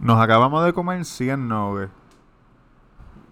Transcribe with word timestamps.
Nos 0.00 0.18
acabamos 0.18 0.64
de 0.64 0.72
comer 0.72 1.04
100 1.04 1.48
nuggets. 1.48 1.92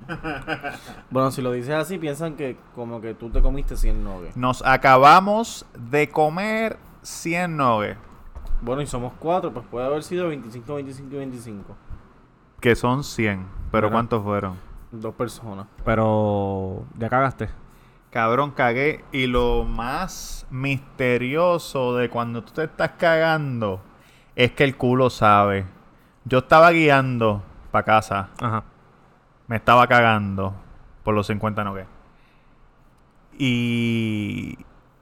Bueno, 1.10 1.30
si 1.30 1.42
lo 1.42 1.52
dices 1.52 1.74
así, 1.74 1.98
piensan 1.98 2.36
que 2.36 2.56
como 2.74 3.00
que 3.00 3.14
tú 3.14 3.30
te 3.30 3.40
comiste 3.40 3.76
100 3.76 4.04
nuggets. 4.04 4.36
Nos 4.36 4.62
acabamos 4.64 5.66
de 5.78 6.08
comer 6.08 6.78
100 7.02 7.56
nuggets. 7.56 7.98
Bueno, 8.60 8.82
y 8.82 8.86
somos 8.86 9.12
cuatro, 9.18 9.52
pues 9.52 9.64
puede 9.70 9.86
haber 9.86 10.02
sido 10.02 10.28
25, 10.28 10.74
25 10.74 11.14
y 11.14 11.18
25. 11.18 11.76
Que 12.60 12.74
son 12.74 13.04
100. 13.04 13.46
Pero. 13.70 13.90
¿cuántos 13.90 14.22
fueron? 14.22 14.56
Dos 14.90 15.14
personas. 15.14 15.66
Pero 15.84 16.84
ya 16.98 17.08
cagaste. 17.08 17.48
Cabrón, 18.10 18.50
cagué. 18.50 19.04
Y 19.12 19.26
lo 19.26 19.64
más 19.64 20.46
misterioso 20.50 21.96
de 21.96 22.10
cuando 22.10 22.42
tú 22.42 22.52
te 22.52 22.64
estás 22.64 22.92
cagando 22.98 23.80
es 24.34 24.52
que 24.52 24.64
el 24.64 24.76
culo 24.76 25.08
sabe. 25.10 25.77
Yo 26.28 26.38
estaba 26.38 26.70
guiando 26.70 27.42
para 27.70 27.84
casa. 27.84 28.28
Ajá. 28.38 28.64
Me 29.46 29.56
estaba 29.56 29.86
cagando 29.86 30.54
por 31.02 31.14
los 31.14 31.26
50 31.26 31.64
nuggets. 31.64 31.88
Y. 33.38 34.58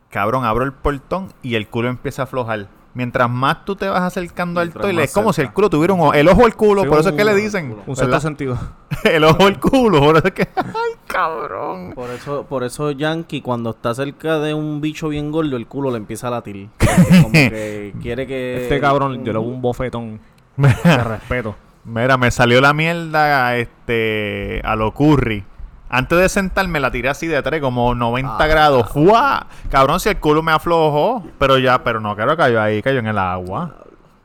Cabrón, 0.09 0.45
abro 0.45 0.65
el 0.65 0.73
portón 0.73 1.33
y 1.43 1.57
el 1.57 1.69
culo 1.69 1.89
empieza 1.89 2.23
a 2.23 2.25
aflojar. 2.25 2.69
Mientras 2.95 3.29
más 3.29 3.65
tú 3.65 3.77
te 3.77 3.89
vas 3.89 4.03
acercando 4.03 4.61
al 4.61 4.69
Mientras 4.69 4.95
más 4.95 5.05
es 5.05 5.13
como 5.13 5.33
si 5.33 5.43
el 5.43 5.53
culo 5.53 5.69
tuviera 5.69 5.93
un 5.95 6.01
ojo. 6.01 6.15
El 6.15 6.29
ojo 6.29 6.47
al 6.47 6.55
culo, 6.55 6.83
Sí, 6.83 6.89
por 6.89 7.01
eso 7.01 7.09
es 7.11 7.17
que 7.17 7.25
le 7.25 7.35
dicen. 7.35 7.77
un 7.87 7.97
sexto 7.97 8.21
sentido. 8.21 8.57
el 9.05 9.25
ojo 9.25 9.47
al 9.47 9.59
culo, 9.59 10.01
por 10.01 10.17
eso 10.17 10.29
es 10.29 10.33
que. 10.33 10.49
¡Ay, 10.55 10.93
cabrón! 11.07 11.93
Por 11.95 12.09
eso, 12.11 12.47
por 12.49 12.63
eso 12.63 12.93
Yankee, 12.93 13.43
cuando 13.43 13.71
está 13.71 13.95
cerca 13.95 14.39
de 14.39 14.55
un 14.55 14.81
bicho 14.81 15.09
bien 15.09 15.33
gordo, 15.33 15.57
el 15.57 15.67
culo 15.67 15.91
le 15.91 15.97
empieza 15.97 16.29
a 16.29 16.31
latir. 16.31 16.69
Como 17.23 17.33
que 17.33 17.95
quiere 18.01 18.29
que. 18.29 18.63
Este 18.63 18.81
cabrón, 18.81 19.25
yo 19.25 19.33
le 19.33 19.39
doy 19.41 19.49
un 19.49 19.61
bofetón 19.61 20.21
de 20.57 21.05
respeto. 21.05 21.55
Mira, 21.85 22.17
me 22.17 22.31
salió 22.31 22.61
la 22.61 22.73
mierda 22.73 23.57
este, 23.57 24.61
a 24.65 24.75
lo 24.77 24.93
curry. 24.93 25.45
Antes 25.89 26.19
de 26.19 26.29
sentarme 26.29 26.81
la 26.81 26.91
tiré 26.91 27.09
así 27.09 27.29
de 27.29 27.41
tres, 27.43 27.61
como 27.61 27.95
90 27.95 28.37
Ah, 28.39 28.47
grados. 28.47 28.91
¡Fua! 28.91 29.47
Cabrón, 29.71 30.01
si 30.01 30.09
el 30.09 30.19
culo 30.19 30.43
me 30.43 30.51
aflojó. 30.51 31.25
Pero 31.39 31.59
ya, 31.59 31.85
pero 31.85 32.01
no, 32.01 32.17
claro, 32.17 32.37
cayó 32.37 32.61
ahí, 32.61 32.83
cayó 32.83 32.99
en 32.99 33.07
el 33.07 33.19
agua. 33.19 33.73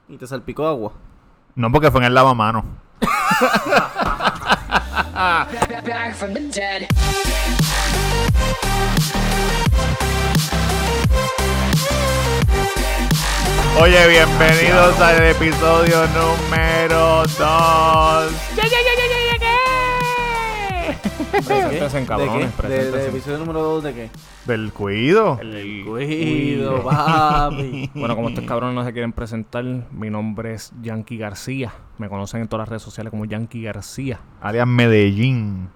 Y 0.09 0.17
te 0.17 0.25
salpicó 0.25 0.67
agua. 0.67 0.91
No, 1.55 1.71
porque 1.71 1.91
fue 1.91 2.01
en 2.01 2.07
el 2.07 2.13
lavamanos. 2.15 2.63
Oye, 13.80 14.08
bienvenidos 14.08 15.00
al 15.00 15.23
episodio 15.23 16.05
número 16.08 17.23
2. 17.23 18.33
Preséntense 21.31 21.97
en 21.97 22.05
cabrones, 22.05 22.33
¿De 22.33 22.39
qué? 22.39 22.45
¿De, 22.45 22.52
preséntense. 22.58 22.97
de 22.97 23.09
episodio 23.09 23.38
número 23.39 23.61
2 23.61 23.83
de 23.83 23.94
qué? 23.94 24.09
Del 24.45 24.73
cuido. 24.73 25.39
El 25.41 25.83
Cuido, 25.86 26.83
papi. 26.83 27.89
Bueno, 27.95 28.16
como 28.16 28.30
estos 28.30 28.44
cabrones 28.45 28.75
no 28.75 28.83
se 28.83 28.91
quieren 28.91 29.13
presentar, 29.13 29.63
mi 29.63 30.09
nombre 30.09 30.53
es 30.53 30.73
Yankee 30.81 31.17
García. 31.17 31.72
Me 31.97 32.09
conocen 32.09 32.41
en 32.41 32.47
todas 32.47 32.63
las 32.63 32.69
redes 32.69 32.83
sociales 32.83 33.09
como 33.11 33.25
Yankee 33.25 33.63
García. 33.63 34.19
Alias 34.41 34.67
Medellín. 34.67 35.69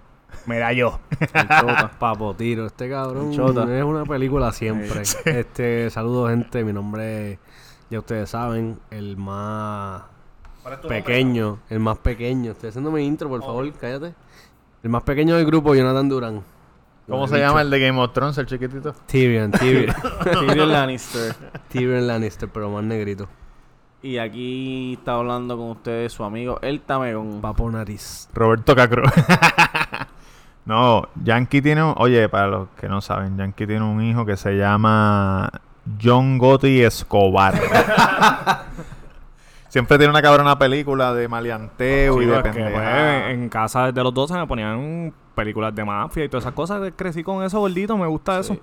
Yo. 0.76 1.00
El 1.20 1.48
chota. 1.48 1.92
Papo 1.98 2.36
tiro, 2.36 2.66
este 2.68 2.90
cabrón 2.90 3.32
Chota. 3.32 3.64
es 3.78 3.84
una 3.84 4.04
película 4.06 4.52
siempre. 4.52 5.02
Este, 5.26 5.90
saludos 5.90 6.30
gente, 6.30 6.64
mi 6.64 6.74
nombre, 6.74 7.40
ya 7.90 8.00
ustedes 8.00 8.30
saben, 8.30 8.80
el 8.92 9.18
más 9.18 10.04
pequeño, 10.88 11.60
el 11.70 11.80
más 11.80 11.98
pequeño. 12.00 12.52
Estoy 12.52 12.70
haciendo 12.70 12.92
mi 12.92 13.06
intro, 13.06 13.30
por 13.30 13.42
favor, 13.42 13.72
cállate. 13.74 14.14
El 14.84 14.90
más 14.90 15.04
pequeño 15.04 15.36
del 15.36 15.46
grupo, 15.46 15.76
Jonathan 15.76 16.10
Durán. 16.10 16.44
¿Cómo 17.08 17.28
se 17.28 17.38
llama 17.38 17.62
el 17.62 17.70
de 17.70 17.80
Game 17.80 18.00
of 18.02 18.14
Thrones, 18.14 18.38
el 18.40 18.48
chiquitito? 18.48 18.94
Tyrion, 19.06 19.52
Tyrion. 19.52 19.96
Tyrion 20.24 20.72
Lannister. 20.72 21.36
Tyrion 21.70 22.08
Lannister, 22.08 22.50
pero 22.50 22.70
más 22.72 22.84
negrito. 22.84 23.28
Y 24.02 24.18
aquí 24.18 24.94
está 24.94 25.14
hablando 25.14 25.58
con 25.58 25.70
ustedes 25.70 26.14
su 26.14 26.24
amigo 26.24 26.60
El 26.62 26.82
Tamegón. 26.82 27.42
Papo 27.42 27.70
nariz. 27.70 28.30
Roberto 28.34 28.76
Cacro. 28.76 29.04
no, 30.66 31.08
Yankee 31.24 31.62
tiene 31.62 31.84
un... 31.84 31.94
Oye, 31.98 32.28
para 32.30 32.48
los 32.48 32.70
que 32.80 32.88
no 32.88 33.02
saben, 33.02 33.38
Yankee 33.38 33.68
tiene 33.68 33.84
un 33.84 34.02
hijo 34.04 34.26
que 34.26 34.38
se 34.38 34.58
llama 34.58 35.52
John 36.04 36.38
Gotti 36.38 36.82
Escobar. 36.82 37.54
Siempre 39.70 39.98
tiene 39.98 40.12
una 40.12 40.22
cabrona 40.22 40.58
película 40.58 41.14
de 41.14 41.28
maleanteo 41.28 42.22
y 42.22 42.26
de 42.26 42.32
pues, 42.40 42.44
pendejada. 42.56 43.32
en 43.32 43.50
casa 43.50 43.88
desde 43.88 44.02
los 44.04 44.14
12 44.14 44.34
me 44.36 44.48
ponían 44.48 45.14
películas 45.36 45.76
de 45.76 45.84
mafia 45.84 46.24
y 46.24 46.30
todas 46.30 46.46
esas 46.46 46.54
cosas. 46.54 46.94
Crecí 46.96 47.24
con 47.24 47.44
eso 47.44 47.60
gordito, 47.60 47.98
me 47.98 48.08
gusta 48.08 48.40
eso. 48.40 48.56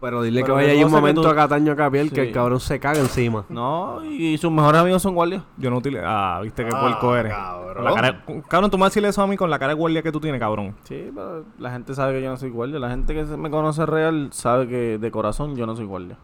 Pero 0.00 0.22
dile 0.22 0.40
Pero 0.42 0.54
que 0.56 0.62
vaya 0.62 0.72
ahí 0.72 0.82
un 0.84 0.90
momento 0.90 1.22
tú- 1.22 1.28
a 1.28 1.34
Cataño 1.34 1.76
Capiel 1.76 2.10
que 2.12 2.22
el 2.22 2.32
cabrón 2.32 2.58
se 2.60 2.78
caga 2.80 2.98
encima. 3.00 3.44
No, 3.48 4.04
y 4.04 4.36
sus 4.38 4.50
mejores 4.50 4.80
amigos 4.80 5.00
son 5.02 5.14
guardias. 5.14 5.42
Yo 5.56 5.70
no 5.70 5.76
utilizo... 5.78 6.02
Ah, 6.04 6.40
viste 6.42 6.64
qué 6.64 6.70
Ah, 6.74 6.80
puerco 6.80 7.16
eres. 7.16 7.32
cabrón. 7.32 7.84
La 7.84 7.94
cara- 7.94 8.24
Cabrón, 8.48 8.70
tú 8.70 8.78
me 8.78 8.84
decirle 8.86 9.08
eso 9.08 9.22
a 9.22 9.26
mí 9.28 9.36
con 9.36 9.48
la 9.48 9.58
cara 9.60 9.68
de 9.74 9.78
guardia 9.78 10.02
que 10.02 10.10
tú 10.12 10.18
tienes, 10.20 10.40
cabrón. 10.40 10.74
Sí, 10.84 11.08
pero 11.14 11.44
la 11.58 11.70
gente 11.70 11.94
sabe 11.94 12.14
que 12.14 12.22
yo 12.22 12.30
no 12.30 12.36
soy 12.36 12.50
guardia. 12.50 12.78
La 12.80 12.90
gente 12.90 13.14
que 13.14 13.22
me 13.36 13.48
conoce 13.50 13.86
real 13.86 14.28
sabe 14.32 14.66
que 14.68 14.98
de 14.98 15.10
corazón 15.12 15.54
yo 15.56 15.66
no 15.66 15.76
soy 15.76 15.86
guardia. 15.86 16.16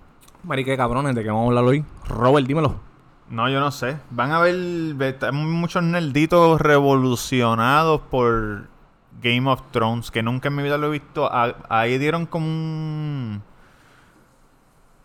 Marique, 0.44 0.76
cabrones, 0.76 1.14
¿de 1.14 1.22
qué 1.22 1.28
vamos 1.28 1.44
a 1.44 1.48
hablar 1.48 1.64
hoy? 1.64 1.84
Robert, 2.08 2.46
dímelo. 2.46 2.76
No, 3.30 3.48
yo 3.50 3.60
no 3.60 3.70
sé. 3.70 3.98
Van 4.10 4.32
a 4.32 4.42
hay 4.42 5.02
muchos 5.32 5.82
nerditos 5.82 6.60
revolucionados 6.60 8.00
por 8.10 8.68
Game 9.22 9.50
of 9.50 9.60
Thrones, 9.70 10.10
que 10.10 10.22
nunca 10.22 10.48
en 10.48 10.56
mi 10.56 10.62
vida 10.62 10.78
lo 10.78 10.86
he 10.86 10.90
visto. 10.90 11.28
Ahí 11.68 11.98
dieron 11.98 12.26
como 12.26 12.46
un... 12.46 13.42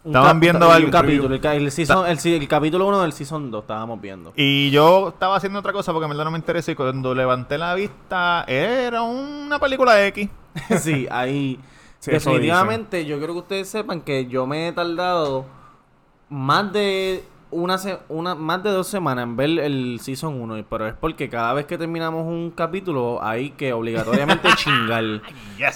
Estaban 0.05 0.39
viendo 0.41 0.69
algo. 0.69 0.91
capítulo. 0.91 1.33
El, 1.35 1.45
el, 1.45 1.71
season- 1.71 2.05
el, 2.07 2.19
si- 2.19 2.35
el 2.35 2.45
capítulo 2.47 2.85
1 2.87 3.01
del 3.03 3.13
Season 3.13 3.49
2 3.49 3.61
estábamos 3.63 4.01
viendo. 4.01 4.33
Y 4.35 4.69
yo 4.69 5.09
estaba 5.09 5.37
haciendo 5.37 5.59
otra 5.59 5.71
cosa 5.71 5.93
porque 5.93 6.03
en 6.05 6.09
verdad 6.09 6.25
no 6.25 6.31
me 6.31 6.37
interesa. 6.37 6.71
Y 6.71 6.75
cuando 6.75 7.15
levanté 7.15 7.57
la 7.57 7.73
vista, 7.73 8.43
era 8.45 9.01
una 9.01 9.59
película 9.59 10.05
X. 10.07 10.29
sí, 10.81 11.07
ahí. 11.09 11.57
Sí, 12.03 12.11
definitivamente, 12.11 13.05
yo 13.05 13.17
quiero 13.17 13.33
que 13.33 13.39
ustedes 13.39 13.69
sepan 13.69 14.01
que 14.01 14.25
yo 14.25 14.45
me 14.45 14.67
he 14.67 14.71
tardado 14.73 15.45
más 16.29 16.71
de 16.73 17.23
una, 17.51 17.77
se- 17.77 17.99
una 18.09 18.35
más 18.35 18.61
de 18.63 18.71
dos 18.71 18.87
semanas 18.87 19.23
en 19.23 19.35
ver 19.37 19.49
el 19.59 19.99
Season 20.01 20.41
1. 20.41 20.65
Pero 20.69 20.87
es 20.87 20.93
porque 20.95 21.29
cada 21.29 21.53
vez 21.53 21.65
que 21.65 21.77
terminamos 21.77 22.25
un 22.25 22.51
capítulo 22.51 23.23
hay 23.23 23.51
que 23.51 23.71
obligatoriamente 23.73 24.49
chingar. 24.57 25.21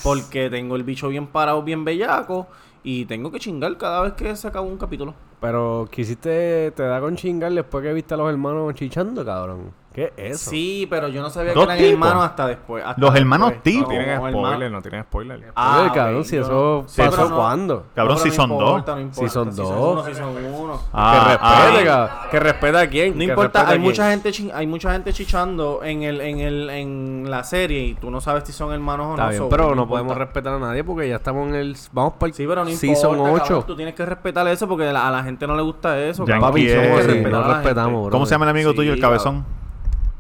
Porque 0.03 0.49
tengo 0.49 0.75
el 0.75 0.83
bicho 0.83 1.07
bien 1.09 1.27
parado, 1.27 1.63
bien 1.63 1.85
bellaco. 1.85 2.47
Y 2.83 3.05
tengo 3.05 3.31
que 3.31 3.39
chingar 3.39 3.77
cada 3.77 4.01
vez 4.01 4.13
que 4.13 4.35
se 4.35 4.47
acaba 4.47 4.65
un 4.65 4.77
capítulo. 4.77 5.13
Pero 5.39 5.88
quisiste, 5.91 6.71
te 6.71 6.83
da 6.83 6.99
con 6.99 7.15
chingar 7.15 7.51
después 7.53 7.83
que 7.83 7.94
viste 7.94 8.13
a 8.13 8.17
los 8.17 8.29
hermanos 8.29 8.73
chichando, 8.75 9.23
cabrón. 9.25 9.71
¿Qué 9.97 10.13
es 10.16 10.34
eso? 10.41 10.52
Sí, 10.52 10.85
pero 10.91 11.08
yo 11.08 11.24
no 11.24 11.31
sabía 11.31 11.53
Dos 11.53 11.66
que 11.66 11.74
eran 11.74 11.78
tipos. 11.80 11.91
hermanos 11.94 12.24
hasta 12.25 12.46
después. 12.46 12.84
hasta 12.85 13.02
Los 13.02 13.16
hermanos 13.16 13.50
después. 13.50 13.63
tipos. 13.74 13.81
No 13.81 13.90
tienen 13.90 14.06
Como 14.18 14.30
spoiler, 14.30 14.53
hermano- 14.53 14.69
no 14.75 14.81
tienen 14.84 15.03
spoiler. 15.06 15.52
Ah, 15.56 15.91
cabrón, 15.91 16.24
si 16.24 16.38
eso 16.38 16.84
Sí, 16.85 17.02
pasó 17.02 17.16
pero 17.18 17.30
no- 17.30 17.35
cuándo. 17.35 17.84
Cabrón, 17.96 18.18
No, 18.18 18.24
no 18.24 18.28
importa, 18.30 18.91
2. 18.91 18.96
no 18.96 19.02
importa. 19.02 19.19
Season 19.19 19.52
Season 19.53 19.75
2. 19.75 20.59
uno. 20.62 20.81
Ah, 20.94 21.13
que 21.24 21.30
respete, 21.31 21.80
ah. 21.81 21.84
cabrón. 21.84 22.30
Que 22.30 22.40
respeta 22.40 22.80
a 22.81 22.88
quién. 22.88 23.13
No 23.13 23.18
que 23.18 23.24
importa, 23.25 23.68
hay 23.68 23.80
mucha 23.80 24.12
gente 24.12 24.31
chi- 24.31 24.52
hay 24.53 24.68
mucha 24.68 24.91
gente 24.91 25.13
chichando 25.13 25.80
en 25.84 26.03
el 26.03 26.22
en 26.22 26.40
el 26.41 26.69
en 26.69 27.25
la 27.31 27.44
serie 27.44 27.80
y 27.80 27.94
tú 27.96 28.12
no 28.12 28.22
sabes 28.22 28.44
si 28.44 28.53
son 28.53 28.72
hermanos 28.74 29.07
o 29.07 29.12
Está 29.13 29.24
no. 29.24 29.30
bien, 29.31 29.44
pero 29.50 29.74
no 29.74 29.88
podemos 29.88 30.16
respetar 30.16 30.53
a 30.53 30.59
nadie 30.59 30.84
porque 30.84 31.09
ya 31.09 31.16
estamos 31.16 31.47
en 31.47 31.56
el. 31.56 31.75
Vamos 31.91 32.13
para 32.19 32.28
el 32.28 32.36
Sí, 32.36 32.46
pero 32.47 32.63
no 32.63 32.69
importa, 32.69 33.18
8. 33.34 33.44
cabrón, 33.46 33.63
tú 33.66 33.75
tienes 33.75 33.96
que 33.96 34.06
respetar 34.06 34.47
eso 34.47 34.68
porque 34.68 34.88
a 34.88 34.94
la 35.12 35.24
gente 35.24 35.47
no 35.47 35.56
le 35.56 35.63
gusta 35.63 35.97
eso. 36.00 36.24
Papi, 36.24 36.69
somos 36.69 37.00
así, 37.00 37.07
respetar 37.07 37.31
no 37.31 37.53
respetamos, 37.56 38.02
bro. 38.03 38.12
¿Cómo 38.12 38.28
se 38.28 38.36
llama 38.36 38.46
el 38.46 38.50
amigo 38.52 38.75
tuyo, 38.75 38.94
el 38.94 39.02
cabezón? 39.02 39.44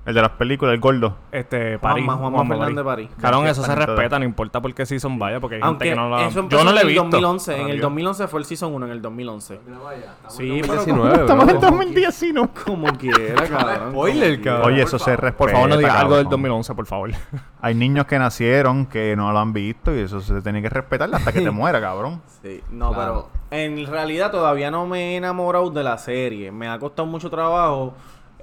El 0.07 0.13
de 0.15 0.21
las 0.21 0.31
películas, 0.31 0.73
el 0.73 0.79
gordo. 0.79 1.15
Este, 1.31 1.77
París. 1.77 2.05
Juanma, 2.05 2.19
Juanma 2.19 2.37
Juanma 2.37 2.55
Fernández 2.55 2.85
París. 2.85 3.09
Cabrón, 3.21 3.43
Ya 3.45 3.51
eso 3.51 3.61
se 3.63 3.75
respeta, 3.75 4.17
no 4.17 4.25
importa 4.25 4.61
por 4.61 4.73
qué 4.73 4.85
season 4.85 5.19
vaya, 5.19 5.39
porque 5.39 5.57
hay 5.57 5.61
Aunque 5.63 5.85
gente 5.89 5.95
que 5.95 6.01
no 6.01 6.09
la... 6.09 6.25
eso 6.27 6.39
empezó 6.39 6.57
Yo 6.59 6.63
no 6.63 6.69
en 6.71 6.75
le 6.77 6.81
he 6.81 6.85
visto. 6.85 7.03
2011, 7.03 7.51
en 7.53 7.59
el 7.59 7.65
Realidad. 7.65 7.83
2011 7.83 8.27
fue 8.29 8.39
el 8.39 8.45
Season 8.45 8.73
1, 8.73 8.85
en 8.85 8.91
el 8.93 9.01
2011. 9.01 9.59
Sí, 10.29 10.59
pero 10.61 10.73
19, 10.73 11.15
Estamos 11.21 11.49
en 11.49 11.59
bro. 11.59 11.69
2019. 11.71 12.49
como 12.65 12.87
quiera, 12.97 13.47
cabrón. 13.47 13.91
Spoiler, 13.91 14.41
cabrón. 14.41 14.67
Oye, 14.73 14.81
eso 14.81 14.97
se 14.97 15.11
respeta. 15.17 15.37
Por 15.37 15.51
favor, 15.51 15.69
no 15.69 15.77
digas 15.77 15.95
algo 15.95 16.15
del 16.15 16.23
cabrón. 16.25 16.41
2011, 16.43 16.75
por 16.75 16.85
favor. 16.85 17.11
Hay 17.61 17.75
niños 17.75 18.05
que 18.05 18.17
nacieron 18.17 18.85
que 18.85 19.13
no 19.15 19.31
lo 19.33 19.39
han 19.39 19.51
visto 19.51 19.93
y 19.93 19.99
eso 19.99 20.21
se 20.21 20.41
tiene 20.41 20.61
que 20.61 20.69
respetar 20.69 21.09
hasta 21.13 21.31
que 21.33 21.41
te 21.41 21.51
muera, 21.51 21.81
cabrón. 21.81 22.21
Sí, 22.41 22.61
no, 22.71 22.93
Claro. 22.93 23.29
pero 23.49 23.61
en 23.61 23.85
realidad 23.87 24.31
todavía 24.31 24.71
no 24.71 24.85
me 24.87 25.13
he 25.13 25.17
enamorado 25.17 25.69
de 25.69 25.83
la 25.83 25.97
serie. 25.97 26.51
Me 26.51 26.67
ha 26.69 26.79
costado 26.79 27.05
mucho 27.07 27.29
trabajo 27.29 27.93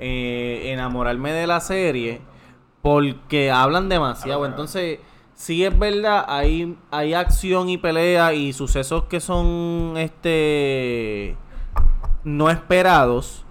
eh, 0.06 0.70
enamorarme 0.70 1.32
de 1.32 1.46
la 1.46 1.60
serie 1.60 2.20
porque 2.82 3.50
hablan 3.50 3.88
demasiado. 3.88 4.44
Entonces, 4.44 4.98
sí 5.32 5.64
es 5.64 5.78
verdad, 5.78 6.26
hay, 6.28 6.76
hay 6.90 7.14
acción 7.14 7.70
y 7.70 7.78
pelea 7.78 8.34
y 8.34 8.52
sucesos 8.52 9.04
que 9.04 9.20
son 9.20 9.94
este 9.96 11.36
no 12.22 12.50
esperados. 12.50 13.46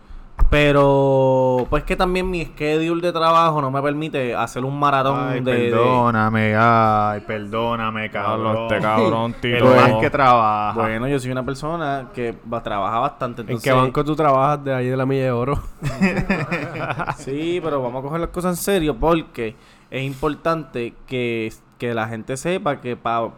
Pero, 0.54 1.66
pues 1.68 1.84
que 1.84 1.96
también 1.96 2.30
mi 2.30 2.46
schedule 2.46 3.02
de 3.02 3.12
trabajo 3.12 3.60
no 3.60 3.72
me 3.72 3.82
permite 3.82 4.36
hacer 4.36 4.64
un 4.64 4.78
maratón 4.78 5.18
Ay, 5.30 5.42
de, 5.42 5.52
de- 5.52 5.72
perdóname, 5.72 6.56
ay, 6.56 7.22
perdóname, 7.22 8.12
Cabrón, 8.12 8.58
este 8.62 8.80
cabrón, 8.80 9.36
El 9.42 9.54
Tito. 9.54 9.66
más 9.66 9.94
que 10.00 10.12
trabaja. 10.12 10.80
Bueno, 10.80 11.08
yo 11.08 11.18
soy 11.20 11.32
una 11.32 11.44
persona 11.44 12.10
que 12.14 12.36
va, 12.54 12.62
trabaja 12.62 13.00
bastante. 13.00 13.42
¿En 13.52 13.60
qué 13.60 13.72
banco 13.72 14.06
tú 14.06 14.16
trabajas 14.16 14.64
de 14.64 14.76
ahí 14.76 14.90
de 14.90 14.96
la 14.96 15.08
milla 15.08 15.24
de 15.24 15.32
oro? 15.32 15.60
Sí, 17.18 17.60
pero 17.64 17.82
vamos 17.82 18.02
a 18.02 18.04
coger 18.04 18.22
las 18.22 18.30
cosas 18.30 18.58
en 18.58 18.64
serio 18.64 18.96
porque 18.96 19.56
es 19.90 20.04
importante 20.04 20.94
que, 21.08 21.52
que 21.80 21.96
la 21.96 22.08
gente 22.08 22.38
sepa 22.38 22.80
que 22.80 22.96
para 22.96 23.30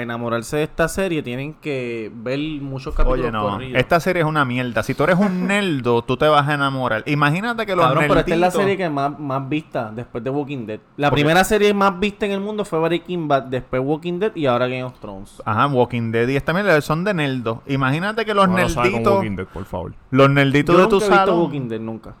enamorarse 0.00 0.56
de 0.58 0.62
esta 0.64 0.88
serie 0.88 1.22
tienen 1.22 1.54
que 1.54 2.10
ver 2.14 2.38
muchos 2.60 2.94
capítulos 2.94 3.20
Oye, 3.24 3.32
no, 3.32 3.42
corridos. 3.48 3.78
esta 3.80 4.00
serie 4.00 4.22
es 4.22 4.28
una 4.28 4.44
mierda. 4.44 4.82
Si 4.82 4.94
tú 4.94 5.04
eres 5.04 5.16
un 5.18 5.46
nerdo, 5.48 6.02
tú 6.02 6.16
te 6.16 6.26
vas 6.28 6.48
a 6.48 6.54
enamorar. 6.54 7.02
Imagínate 7.06 7.66
que 7.66 7.74
los 7.76 7.84
Cabrón, 7.86 8.04
pero 8.08 8.20
esta 8.20 8.34
es 8.34 8.40
la 8.40 8.46
nerditos- 8.48 8.60
serie 8.60 8.76
que 8.76 8.88
más, 8.88 9.18
más 9.18 9.48
vista 9.48 9.90
después 9.94 10.22
de 10.24 10.30
Walking 10.30 10.66
Dead. 10.66 10.80
La 10.96 11.10
primera 11.10 11.44
serie 11.44 11.74
más 11.74 11.98
vista 11.98 12.26
en 12.26 12.32
el 12.32 12.40
mundo 12.40 12.64
fue 12.64 12.78
Breaking 12.80 13.28
Bad, 13.28 13.44
después 13.44 13.82
Walking 13.84 14.18
Dead 14.18 14.32
y 14.36 14.46
ahora 14.46 14.66
Game 14.68 14.84
of 14.84 14.98
Thrones. 15.00 15.42
Ajá, 15.44 15.66
Walking 15.66 16.10
Dead 16.12 16.28
y 16.28 16.36
esta 16.36 16.52
mierda 16.52 16.80
son 16.80 17.04
de 17.04 17.14
nerdos. 17.14 17.58
Imagínate 17.66 18.24
que 18.24 18.34
los 18.34 18.48
No 18.48 18.56
lo 18.58 18.68
sabe 18.68 18.90
con 18.90 18.92
nerditos, 19.02 19.14
Walking 19.16 19.36
Dead, 19.36 19.46
por 19.46 19.64
favor. 19.64 19.94
los 20.10 20.30
nerditos 20.30 20.74
Yo 20.76 20.82
de 20.82 20.88
tu 20.88 20.94
nunca 21.00 21.06
he 21.06 21.08
visto 21.08 21.26
salón, 21.26 21.40
Walking 21.42 21.68
Dead, 21.68 21.80
nunca. 21.80 22.14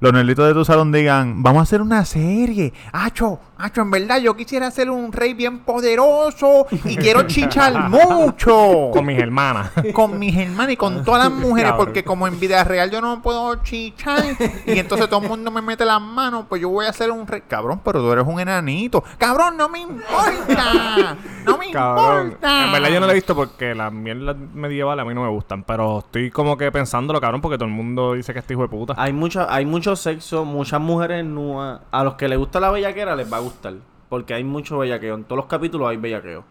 Los 0.00 0.12
nerditos 0.12 0.46
de 0.46 0.54
tu 0.54 0.64
salón 0.64 0.92
digan, 0.92 1.42
vamos 1.42 1.60
a 1.60 1.62
hacer 1.64 1.82
una 1.82 2.04
serie. 2.04 2.72
Acho, 2.92 3.40
Acho, 3.60 3.80
en 3.80 3.90
verdad 3.90 4.20
yo 4.20 4.36
quisiera 4.36 4.70
ser 4.70 4.88
un 4.88 5.10
rey 5.10 5.34
bien 5.34 5.58
poderoso 5.58 6.68
y 6.84 6.96
quiero 6.96 7.24
chichar 7.24 7.88
mucho. 7.90 8.90
Con 8.92 9.04
mis 9.04 9.18
hermanas. 9.18 9.72
con 9.92 10.16
mis 10.16 10.36
hermanas 10.36 10.74
y 10.74 10.76
con 10.76 11.04
todas 11.04 11.24
las 11.28 11.32
mujeres, 11.32 11.72
porque 11.76 12.04
como 12.04 12.28
en 12.28 12.38
vida 12.38 12.62
real 12.62 12.88
yo 12.88 13.00
no 13.00 13.20
puedo 13.20 13.56
chichar 13.64 14.22
y 14.64 14.78
entonces 14.78 15.08
todo 15.08 15.20
el 15.22 15.28
mundo 15.28 15.50
me 15.50 15.60
mete 15.60 15.84
las 15.84 16.00
manos, 16.00 16.44
pues 16.48 16.62
yo 16.62 16.68
voy 16.68 16.86
a 16.86 16.92
ser 16.92 17.10
un 17.10 17.26
rey. 17.26 17.42
Cabrón, 17.48 17.80
pero 17.84 18.00
tú 18.00 18.12
eres 18.12 18.24
un 18.24 18.38
enanito. 18.38 19.02
Cabrón, 19.18 19.56
no 19.56 19.68
me 19.68 19.80
importa. 19.80 21.16
No 21.44 21.58
me 21.58 21.72
Cabrón. 21.72 22.26
importa. 22.26 22.64
En 22.66 22.72
verdad 22.72 22.88
yo 22.90 23.00
no 23.00 23.06
la 23.06 23.12
he 23.12 23.16
visto 23.16 23.34
porque 23.34 23.74
las 23.74 23.92
mierdas 23.92 24.36
medievales 24.54 25.04
a 25.04 25.08
mí 25.08 25.14
no 25.14 25.22
me 25.22 25.30
gustan. 25.30 25.64
Pero 25.64 25.98
estoy 25.98 26.30
como 26.30 26.56
que 26.56 26.70
pensándolo, 26.70 27.20
cabrón, 27.20 27.40
porque 27.40 27.58
todo 27.58 27.68
el 27.68 27.74
mundo 27.74 28.12
dice 28.12 28.32
que 28.32 28.38
este 28.38 28.54
hijo 28.54 28.62
de 28.62 28.68
puta. 28.68 28.94
Hay 28.96 29.12
mucha, 29.12 29.52
hay 29.52 29.66
mucho 29.66 29.87
sexo, 29.96 30.44
muchas 30.44 30.80
mujeres 30.80 31.24
nuas. 31.24 31.80
A 31.90 32.04
los 32.04 32.14
que 32.14 32.28
les 32.28 32.38
gusta 32.38 32.60
la 32.60 32.70
bellaquera 32.70 33.14
les 33.16 33.30
va 33.32 33.38
a 33.38 33.40
gustar. 33.40 33.74
Porque 34.08 34.34
hay 34.34 34.44
mucho 34.44 34.78
bellaqueo. 34.78 35.14
En 35.16 35.24
todos 35.24 35.36
los 35.38 35.46
capítulos 35.46 35.88
hay 35.90 35.96
bellaqueo. 35.98 36.44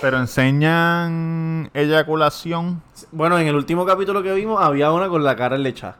Pero 0.00 0.18
enseñan 0.18 1.70
eyaculación. 1.74 2.82
Bueno, 3.10 3.38
en 3.38 3.46
el 3.48 3.56
último 3.56 3.84
capítulo 3.84 4.22
que 4.22 4.32
vimos 4.32 4.62
había 4.62 4.90
una 4.92 5.08
con 5.08 5.22
la 5.24 5.36
cara 5.36 5.58
lechada. 5.58 5.96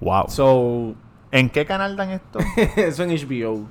Wow. 0.00 0.24
So, 0.28 0.94
¿En 1.30 1.50
qué 1.50 1.64
canal 1.66 1.96
dan 1.96 2.10
esto? 2.10 2.38
eso 2.76 3.02
en 3.04 3.10
HBO. 3.10 3.66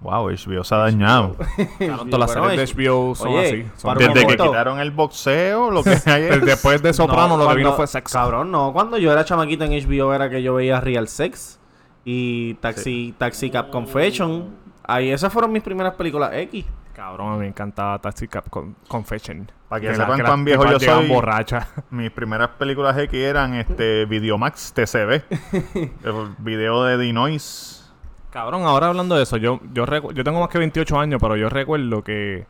wow, 0.00 0.30
HBO 0.30 0.64
se 0.64 0.74
ha 0.74 0.78
dañado. 0.78 1.36
Cabrón, 1.78 2.10
todas 2.10 2.20
las 2.20 2.28
Bueno, 2.36 2.50
series 2.50 2.70
es- 2.70 2.76
de 2.76 2.82
HBO 2.88 3.14
son 3.14 3.28
Oye, 3.28 3.46
así. 3.46 3.66
Son 3.76 3.98
Desde 3.98 4.26
que 4.26 4.36
quitaron 4.36 4.78
el 4.78 4.90
boxeo, 4.90 5.70
lo 5.70 5.82
que 5.82 5.90
hay 6.06 6.22
es... 6.24 6.44
Después 6.44 6.82
de 6.82 6.92
Soprano 6.92 7.36
No, 7.36 7.44
lo 7.44 7.48
que 7.50 7.56
vino 7.56 7.70
cuando- 7.70 7.76
fue 7.76 7.86
sexo. 7.86 8.12
Cabrón, 8.18 8.50
no. 8.50 8.72
Cuando 8.72 8.96
yo 8.98 9.10
era 9.12 9.24
chamaquito 9.24 9.64
en 9.64 9.72
HBO 9.72 10.14
era 10.14 10.30
que 10.30 10.42
yo 10.42 10.54
veía 10.54 10.80
Real 10.80 11.08
Sex 11.08 11.58
y 12.08 12.54
Taxi, 12.54 13.14
Taxi 13.18 13.50
Cab 13.50 13.68
Confession. 13.70 14.54
Ahí 14.84 15.10
esas 15.10 15.32
fueron 15.32 15.50
mis 15.52 15.62
primeras 15.62 15.94
películas 15.94 16.30
X. 16.34 16.64
Cabrón, 16.94 17.40
me 17.40 17.48
encantaba 17.48 17.98
Taxi 18.00 18.28
Cab 18.28 18.48
Con- 18.48 18.76
Confession. 18.88 19.50
Para 19.68 19.80
que 19.80 19.88
la- 19.88 19.94
sepan 19.96 20.20
cuán 20.20 20.44
viejo 20.44 20.64
yo 20.70 20.78
soy. 20.78 21.08
borrachas. 21.08 21.66
Mis 21.90 22.10
primeras 22.12 22.50
películas 22.50 22.96
X 22.96 23.12
eran 23.20 23.54
este 23.54 24.06
Videomax 24.06 24.72
TCB. 24.72 25.22
el 25.74 26.34
video 26.38 26.84
de 26.84 26.96
Dinois. 26.96 27.92
Cabrón, 28.30 28.62
ahora 28.62 28.86
hablando 28.86 29.16
de 29.16 29.24
eso, 29.24 29.36
yo, 29.38 29.60
yo, 29.72 29.84
recu- 29.86 30.12
yo 30.12 30.22
tengo 30.22 30.38
más 30.40 30.48
que 30.48 30.58
28 30.58 30.98
años, 31.00 31.18
pero 31.20 31.36
yo 31.36 31.48
recuerdo 31.48 32.04
que 32.04 32.46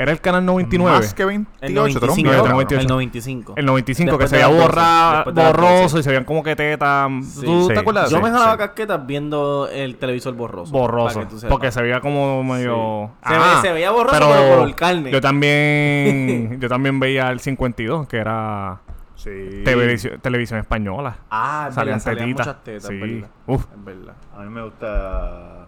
era 0.00 0.12
el 0.12 0.20
canal 0.20 0.46
99. 0.46 0.96
Más 0.96 1.12
que 1.12 1.24
28, 1.24 1.58
El 1.60 1.74
tú 1.74 1.80
eres 1.84 1.94
un 1.96 2.00
95. 2.00 2.22
viejo, 2.30 2.32
tengo 2.44 2.44
cabrón. 2.44 2.56
28. 2.58 2.80
El 2.80 2.86
95. 2.88 3.52
El 3.56 3.66
95, 3.66 4.10
Después 4.12 4.24
que 4.24 4.28
se 4.28 4.36
de 4.36 4.42
veía 4.48 4.54
las 4.56 4.66
12, 4.66 4.68
borra, 4.78 5.12
después 5.16 5.34
de 5.34 5.42
las 5.42 5.52
borroso 5.52 5.82
12. 5.82 5.98
y 5.98 6.02
se 6.04 6.08
veían 6.10 6.24
como 6.24 6.42
que 6.44 6.56
tetas. 6.56 7.10
Sí. 7.26 7.44
¿Tú 7.44 7.66
Sí. 7.68 7.74
te 7.74 7.78
acuerdas? 7.80 8.10
Yo 8.10 8.20
me 8.20 8.30
jalaba 8.30 8.52
sí. 8.52 8.58
casquetas 8.58 9.06
viendo 9.06 9.68
el 9.72 9.96
televisor 9.96 10.34
borroso. 10.34 10.72
Borroso. 10.72 11.26
Porque 11.48 11.72
se 11.72 11.82
veía 11.82 12.00
como 12.00 12.42
medio. 12.44 13.10
Se 13.26 13.32
ve- 13.34 13.44
se 13.60 13.72
veía 13.72 13.90
borroso, 13.90 14.16
pero 14.18 14.26
color 14.56 14.74
carne. 14.76 15.10
Yo 15.10 15.20
también, 15.20 16.58
yo 16.60 16.68
también 16.68 17.00
veía 17.00 17.30
el 17.30 17.40
52, 17.40 18.06
que 18.06 18.18
era 18.18 18.80
Sí. 19.16 19.30
televisión, 19.64 20.20
televisión 20.20 20.60
española. 20.60 21.16
Ah, 21.28 21.70
Salían 21.72 21.98
salían 22.00 22.26
tetitas. 22.26 22.46
muchas 22.46 22.62
tetas, 22.64 22.86
Sí. 22.86 22.94
es 22.94 23.00
verdad. 23.00 23.28
Uf. 23.48 23.64
Es 23.76 23.84
verdad. 23.84 24.14
A 24.36 24.40
mí 24.42 24.48
me 24.50 24.62
gusta. 24.62 25.66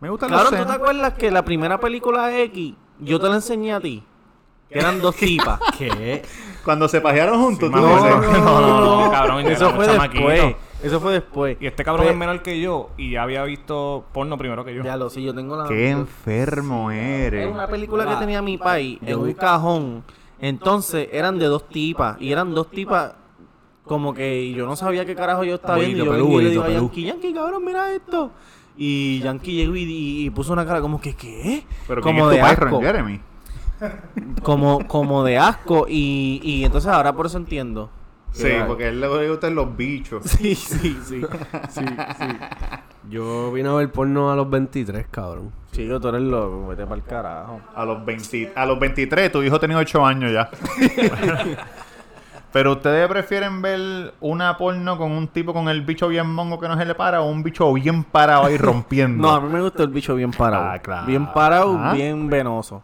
Me 0.00 0.08
gusta 0.10 0.26
Claro, 0.28 0.50
¿tú 0.50 0.64
te 0.64 0.72
acuerdas 0.72 1.14
que 1.14 1.30
la 1.32 1.42
primera 1.44 1.80
película 1.80 2.30
X 2.42 2.74
yo 3.00 3.20
te 3.20 3.28
la 3.28 3.36
enseñé 3.36 3.72
a 3.72 3.80
ti? 3.80 4.02
Que 4.68 4.78
eran 4.78 5.00
dos 5.00 5.14
tipas. 5.16 5.60
¿Qué? 5.78 6.22
Cuando 6.64 6.88
se 6.88 7.00
pajearon 7.00 7.40
juntos, 7.40 7.70
tú 7.70 7.76
No, 7.76 7.82
no, 8.00 8.20
no, 8.20 9.04
no, 9.04 9.10
cabrón, 9.10 9.46
Eso 9.46 9.70
fue 9.70 9.86
después. 9.86 10.56
Eso 10.82 11.00
fue 11.00 11.12
después. 11.14 11.56
Y 11.60 11.66
este 11.66 11.84
cabrón 11.84 12.04
Pues- 12.04 12.12
es 12.12 12.18
menor 12.18 12.42
que 12.42 12.60
yo 12.60 12.90
y 12.96 13.12
ya 13.12 13.22
había 13.22 13.44
visto 13.44 14.04
porno 14.12 14.36
primero 14.36 14.64
que 14.64 14.74
yo. 14.74 14.82
Ya 14.82 14.96
lo 14.96 15.08
sé, 15.08 15.22
yo 15.22 15.34
tengo 15.34 15.56
la. 15.56 15.66
Qué 15.68 15.90
enfermo 15.90 16.90
eres. 16.90 17.42
Era 17.44 17.50
una 17.50 17.66
película 17.66 18.06
que 18.06 18.16
tenía 18.16 18.42
mi 18.42 18.58
país 18.58 18.98
en 19.04 19.18
un 19.18 19.32
cajón. 19.32 20.04
Entonces 20.38 21.08
eran 21.12 21.38
de 21.38 21.46
dos 21.46 21.68
tipas. 21.68 22.20
Y 22.20 22.30
eran 22.32 22.54
dos 22.54 22.70
tipas. 22.70 23.14
Como 23.84 24.12
que 24.12 24.52
yo 24.52 24.66
no 24.66 24.74
sabía 24.74 25.04
qué 25.06 25.14
carajo 25.14 25.44
yo 25.44 25.54
estaba 25.54 25.76
viendo. 25.78 26.02
Y 26.02 26.06
yo, 26.06 26.10
Bonito, 26.10 26.24
vengo 26.26 26.40
y 26.40 26.44
le 26.44 26.50
digo 26.50 26.62
a 26.64 26.68
Yankee, 26.68 27.04
Yankee, 27.04 27.32
cabrón, 27.32 27.64
mira 27.64 27.92
esto. 27.92 28.32
Y 28.76 29.20
Yankee 29.20 29.52
llegó 29.54 29.74
y, 29.76 29.82
y- 29.84 30.26
y 30.26 30.30
puso 30.30 30.52
una 30.52 30.66
cara 30.66 30.80
como 30.80 31.00
que, 31.00 31.14
¿qué? 31.14 31.64
Pero 31.88 32.02
¿quién 32.02 32.14
como 32.16 32.30
es 32.30 32.36
de 32.36 32.42
asco. 32.42 32.80
Jeremy? 32.80 33.20
Como, 34.42 34.86
como 34.86 35.24
de 35.24 35.38
asco. 35.38 35.86
Y, 35.88 36.40
y 36.42 36.64
entonces 36.64 36.90
ahora 36.90 37.12
por 37.14 37.26
eso 37.26 37.38
entiendo. 37.38 37.90
Sí, 38.32 38.44
Que- 38.44 38.64
porque 38.66 38.84
a 38.84 38.88
él 38.88 39.00
le 39.00 39.28
gustan 39.30 39.54
los 39.54 39.76
bichos. 39.76 40.22
Sí, 40.26 40.54
sí, 40.54 40.98
sí. 41.04 41.22
Sí, 41.70 41.80
sí. 41.80 42.26
Yo 43.08 43.52
vine 43.52 43.68
a 43.68 43.72
ver 43.74 43.90
porno 43.92 44.30
a 44.32 44.36
los 44.36 44.50
23, 44.50 45.06
cabrón. 45.10 45.52
Chico, 45.72 46.00
tú 46.00 46.08
eres 46.08 46.22
loco, 46.22 46.68
vete 46.68 46.82
para 46.84 46.96
el 46.96 47.02
carajo. 47.04 47.60
A 47.74 47.84
los, 47.84 48.04
20, 48.04 48.52
a 48.56 48.66
los 48.66 48.78
23, 48.80 49.30
tu 49.30 49.42
hijo 49.42 49.60
tenía 49.60 49.76
8 49.78 50.04
años 50.04 50.32
ya. 50.32 50.50
Pero 52.56 52.72
ustedes 52.72 53.06
prefieren 53.06 53.60
ver 53.60 54.14
una 54.20 54.56
porno 54.56 54.96
con 54.96 55.12
un 55.12 55.28
tipo 55.28 55.52
con 55.52 55.68
el 55.68 55.82
bicho 55.82 56.08
bien 56.08 56.26
mongo 56.32 56.58
que 56.58 56.66
no 56.68 56.78
se 56.78 56.86
le 56.86 56.94
para 56.94 57.20
o 57.20 57.26
un 57.28 57.42
bicho 57.42 57.70
bien 57.74 58.02
parado 58.02 58.44
ahí 58.46 58.56
rompiendo. 58.56 59.28
No, 59.28 59.34
a 59.34 59.40
mí 59.42 59.52
me 59.52 59.60
gusta 59.60 59.82
el 59.82 59.90
bicho 59.90 60.14
bien 60.14 60.30
parado. 60.30 60.64
Ah, 60.70 60.78
claro. 60.78 61.06
Bien 61.06 61.30
parado, 61.34 61.78
Ah. 61.78 61.92
bien 61.92 62.30
venoso. 62.30 62.80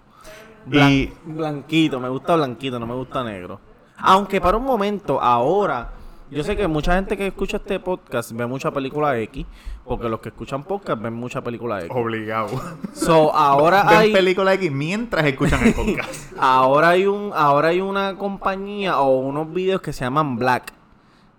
Y- 0.70 0.70
Blan- 0.70 1.12
Blanquito, 1.24 1.98
me 2.00 2.10
gusta 2.10 2.36
blanquito, 2.36 2.78
no 2.78 2.86
me 2.86 2.92
gusta 2.94 3.24
negro. 3.24 3.60
Aunque 3.96 4.42
para 4.42 4.58
un 4.58 4.64
momento, 4.64 5.18
ahora, 5.18 5.88
yo 6.32 6.44
sé 6.44 6.56
que 6.56 6.66
mucha 6.66 6.94
gente 6.94 7.16
que 7.16 7.26
escucha 7.26 7.58
este 7.58 7.78
podcast 7.78 8.32
ve 8.32 8.46
mucha 8.46 8.70
película 8.70 9.18
X, 9.18 9.46
porque 9.84 10.08
los 10.08 10.20
que 10.20 10.30
escuchan 10.30 10.62
podcast 10.64 11.00
ven 11.02 11.12
mucha 11.12 11.42
película 11.42 11.80
X. 11.80 11.90
Obligado. 11.94 12.48
So, 12.94 13.34
ahora 13.34 13.84
Ven 13.84 13.98
hay, 13.98 14.12
película 14.12 14.54
X 14.54 14.72
mientras 14.72 15.24
escuchan 15.26 15.66
el 15.66 15.74
podcast. 15.74 16.32
ahora 16.38 16.90
hay 16.90 17.06
un, 17.06 17.32
ahora 17.34 17.68
hay 17.68 17.80
una 17.80 18.16
compañía 18.16 18.98
o 18.98 19.18
unos 19.18 19.52
videos 19.52 19.82
que 19.82 19.92
se 19.92 20.04
llaman 20.04 20.36
Black 20.36 20.72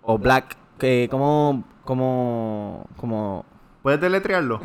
o 0.04 0.18
Black, 0.18 0.58
que 0.78 1.08
como, 1.10 1.64
como, 1.84 2.86
como 2.98 3.46
¿Puedes 3.82 4.00
deletrearlo? 4.00 4.62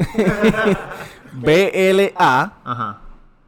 B 1.32 1.90
L 1.90 2.14
A 2.16 2.52
Ajá. 2.64 2.98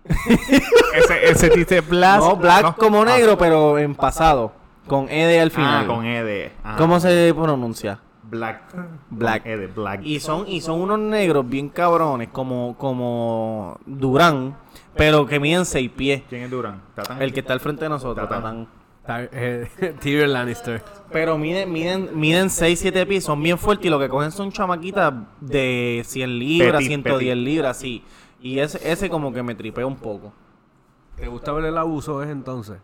ese, 0.94 1.30
ese 1.30 1.50
dice 1.50 1.80
Blast. 1.82 2.26
No, 2.26 2.36
black 2.36 2.62
¿no? 2.62 2.76
como 2.76 3.04
negro, 3.04 3.36
pero 3.38 3.78
en 3.78 3.94
pasado. 3.94 4.59
Con 4.90 5.08
ED 5.08 5.40
al 5.40 5.50
final. 5.52 5.84
Ah, 5.84 5.86
con 5.86 6.04
ED. 6.04 6.50
Ah. 6.64 6.74
¿Cómo 6.76 6.98
se 6.98 7.32
pronuncia? 7.32 8.00
Black. 8.24 8.74
Black. 9.08 9.42
Con 9.44 9.52
ED, 9.52 9.72
Black. 9.72 10.00
Y 10.02 10.18
son, 10.18 10.48
y 10.48 10.60
son 10.60 10.80
unos 10.80 10.98
negros 10.98 11.48
bien 11.48 11.68
cabrones, 11.68 12.28
como, 12.32 12.76
como 12.76 13.78
Durán, 13.86 14.56
pero 14.96 15.26
que 15.26 15.38
miden 15.38 15.64
seis 15.64 15.88
pies. 15.94 16.22
¿Quién 16.28 16.42
es 16.42 16.50
Durán? 16.50 16.82
¿Tatán? 16.96 17.22
El 17.22 17.32
que 17.32 17.38
está 17.38 17.52
al 17.52 17.60
frente 17.60 17.84
de 17.84 17.88
nosotros, 17.88 18.28
Tatán. 18.28 18.66
Tatán. 19.06 19.28
Ta- 19.30 19.36
eh, 19.38 19.68
Tyrion 20.00 20.32
Lannister. 20.32 20.82
Pero 21.12 21.38
miden, 21.38 21.72
miden, 21.72 22.10
miden 22.18 22.50
6, 22.50 22.78
7 22.80 23.06
pies, 23.06 23.22
son 23.24 23.40
bien 23.42 23.58
fuertes 23.58 23.86
y 23.86 23.90
lo 23.90 23.98
que 24.00 24.08
cogen 24.08 24.32
son 24.32 24.50
chamaquitas 24.50 25.14
de 25.40 26.02
100 26.04 26.38
libras, 26.38 26.72
Petit, 26.78 26.88
110 26.88 27.18
petit. 27.34 27.44
libras, 27.44 27.76
sí. 27.76 28.02
Y 28.40 28.58
ese, 28.58 28.78
ese 28.90 29.08
como 29.08 29.32
que 29.32 29.42
me 29.44 29.54
tripea 29.54 29.86
un 29.86 29.96
poco. 29.96 30.32
¿Te 31.16 31.28
gusta 31.28 31.52
ver 31.52 31.66
el 31.66 31.78
abuso 31.78 32.22
ese 32.22 32.32
entonces? 32.32 32.78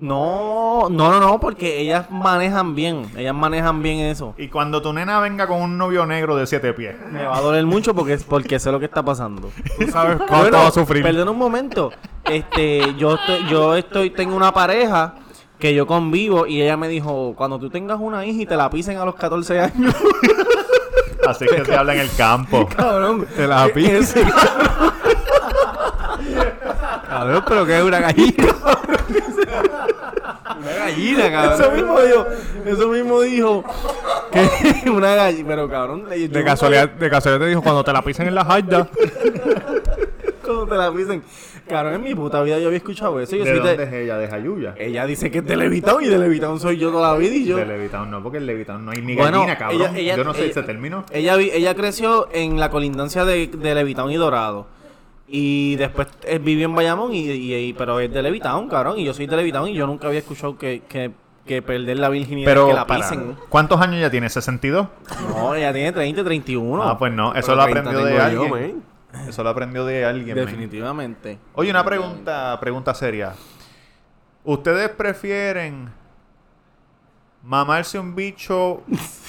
No, 0.00 0.88
no, 0.90 1.10
no, 1.10 1.20
no, 1.20 1.40
porque 1.40 1.78
ellas 1.80 2.10
manejan 2.10 2.74
bien, 2.74 3.10
ellas 3.16 3.34
manejan 3.34 3.82
bien 3.82 4.00
eso. 4.00 4.34
Y 4.38 4.48
cuando 4.48 4.80
tu 4.80 4.92
nena 4.92 5.20
venga 5.20 5.46
con 5.46 5.60
un 5.60 5.76
novio 5.76 6.06
negro 6.06 6.36
de 6.36 6.46
siete 6.46 6.72
pies. 6.72 6.96
Me 7.10 7.24
va 7.24 7.36
a 7.36 7.40
doler 7.40 7.66
mucho 7.66 7.94
porque, 7.94 8.18
porque 8.28 8.58
sé 8.58 8.72
lo 8.72 8.78
que 8.78 8.86
está 8.86 9.02
pasando. 9.02 9.50
Tú 9.78 9.86
sabes 9.90 10.16
cuánto 10.26 10.36
Bueno, 10.36 10.58
va 10.58 10.66
a 10.68 10.70
sufrir. 10.70 11.02
Perdón 11.02 11.28
un 11.28 11.38
momento. 11.38 11.92
Este, 12.24 12.94
yo 12.96 13.14
estoy, 13.14 13.46
yo 13.48 13.76
estoy, 13.76 14.10
tengo 14.10 14.34
una 14.36 14.52
pareja, 14.52 15.16
que 15.58 15.74
yo 15.74 15.86
convivo 15.86 16.46
y 16.46 16.62
ella 16.62 16.76
me 16.78 16.88
dijo, 16.88 17.34
cuando 17.36 17.58
tú 17.58 17.68
tengas 17.68 18.00
una 18.00 18.24
hija 18.24 18.42
y 18.42 18.46
te 18.46 18.56
la 18.56 18.70
pisen 18.70 18.96
a 18.96 19.04
los 19.04 19.14
14 19.14 19.60
años, 19.60 19.94
Así 21.28 21.44
que 21.44 21.64
se 21.64 21.76
habla 21.76 21.94
en 21.94 22.00
el 22.00 22.10
campo. 22.16 22.66
cabrón, 22.76 23.26
Te 23.36 23.46
la 23.46 23.68
pisen. 23.68 24.28
Cabrón, 27.06 27.44
pero 27.46 27.66
que 27.66 27.78
es 27.78 27.84
una 27.84 28.00
gallina. 28.00 28.44
Una 30.90 31.28
gallina, 31.28 31.30
cabrón. 31.30 31.60
Eso 31.60 31.70
mismo 31.72 32.00
dijo, 32.00 32.26
eso 32.66 32.88
mismo 32.88 33.20
dijo 33.22 33.64
que 34.32 34.90
una 34.90 35.14
gallina, 35.14 35.48
pero 35.48 35.68
cabrón, 35.68 36.06
yo- 36.10 36.28
De 36.28 36.44
casualidad, 36.44 36.88
de 36.90 37.10
casualidad 37.10 37.44
te 37.44 37.48
dijo, 37.48 37.62
cuando 37.62 37.82
te 37.84 37.92
la 37.92 38.02
pisen 38.02 38.26
en 38.28 38.34
la 38.34 38.44
jarda, 38.44 38.88
cuando 40.44 40.66
te 40.66 40.74
la 40.76 40.92
pisen. 40.92 41.22
Cabrón, 41.68 41.94
en 41.94 42.02
mi 42.02 42.14
puta 42.16 42.42
vida 42.42 42.58
yo 42.58 42.66
había 42.66 42.78
escuchado 42.78 43.20
eso. 43.20 43.36
Yo 43.36 43.44
¿De 43.44 43.54
dónde 43.54 43.76
de- 43.76 43.84
es 43.84 43.92
ella? 43.92 44.16
¿De 44.18 44.26
Jayuya? 44.26 44.74
Ella 44.76 45.06
dice 45.06 45.30
que 45.30 45.38
es 45.38 45.46
de 45.46 45.56
Levitown 45.56 46.02
y 46.02 46.08
de 46.08 46.18
Levitown 46.18 46.58
soy 46.58 46.78
yo 46.78 46.90
toda 46.90 47.12
la 47.12 47.18
vida 47.18 47.32
y 47.34 47.44
yo. 47.44 47.56
De 47.56 47.64
Levitown 47.64 48.10
no, 48.10 48.20
porque 48.24 48.38
en 48.38 48.46
Levitown 48.46 48.84
no 48.84 48.90
hay 48.90 49.00
ni 49.02 49.14
Bueno, 49.14 49.38
gallina, 49.38 49.56
cabrón. 49.56 49.80
ella- 49.82 49.92
ella- 49.96 50.16
Yo 50.16 50.24
no 50.24 50.34
sé 50.34 50.40
ella- 50.42 50.50
ese 50.50 50.62
término. 50.64 51.04
Ella, 51.12 51.36
vi- 51.36 51.50
ella 51.52 51.76
creció 51.76 52.28
en 52.32 52.58
la 52.58 52.70
colindancia 52.70 53.24
de, 53.24 53.46
de 53.46 53.74
Levitown 53.76 54.10
y 54.10 54.16
Dorado. 54.16 54.66
Y 55.32 55.76
después 55.76 56.08
eh, 56.24 56.38
vivió 56.38 56.66
en 56.66 56.74
Bayamón, 56.74 57.14
y, 57.14 57.20
y- 57.30 57.54
y- 57.54 57.72
pero 57.72 58.00
es 58.00 58.12
de 58.12 58.20
Levitown, 58.20 58.68
cabrón. 58.68 58.98
Y 58.98 59.04
yo 59.04 59.14
soy 59.14 59.26
de 59.26 59.36
Levitown 59.36 59.68
y 59.68 59.74
yo 59.74 59.86
nunca 59.86 60.08
había 60.08 60.18
escuchado 60.18 60.58
que, 60.58 60.82
que, 60.88 61.12
que 61.46 61.62
perder 61.62 61.98
la 62.00 62.08
virginidad 62.08 62.46
Pero, 62.50 62.66
que 62.66 62.74
la 62.74 62.86
para, 62.86 63.00
pisen. 63.08 63.36
¿cuántos 63.48 63.80
años 63.80 64.00
ya 64.00 64.10
tiene? 64.10 64.26
¿62? 64.26 64.88
No, 65.28 65.54
ella 65.54 65.72
tiene 65.72 65.92
30, 65.92 66.24
31. 66.24 66.82
Ah, 66.82 66.98
pues 66.98 67.12
no, 67.12 67.32
eso 67.34 67.46
Pero 67.46 67.56
lo 67.56 67.62
30 67.64 67.80
aprendió 67.90 68.04
de 68.06 68.14
yo, 68.16 68.22
alguien. 68.44 68.50
man. 69.12 69.28
Eso 69.28 69.42
lo 69.44 69.50
aprendió 69.50 69.84
de 69.84 70.04
alguien. 70.04 70.36
man. 70.36 70.46
Definitivamente. 70.46 71.38
Oye, 71.54 71.70
una 71.70 71.84
pregunta, 71.84 72.58
pregunta 72.60 72.92
seria. 72.94 73.32
¿Ustedes 74.42 74.88
prefieren 74.90 75.90
mamarse 77.44 77.98
un 77.98 78.14
bicho 78.14 78.82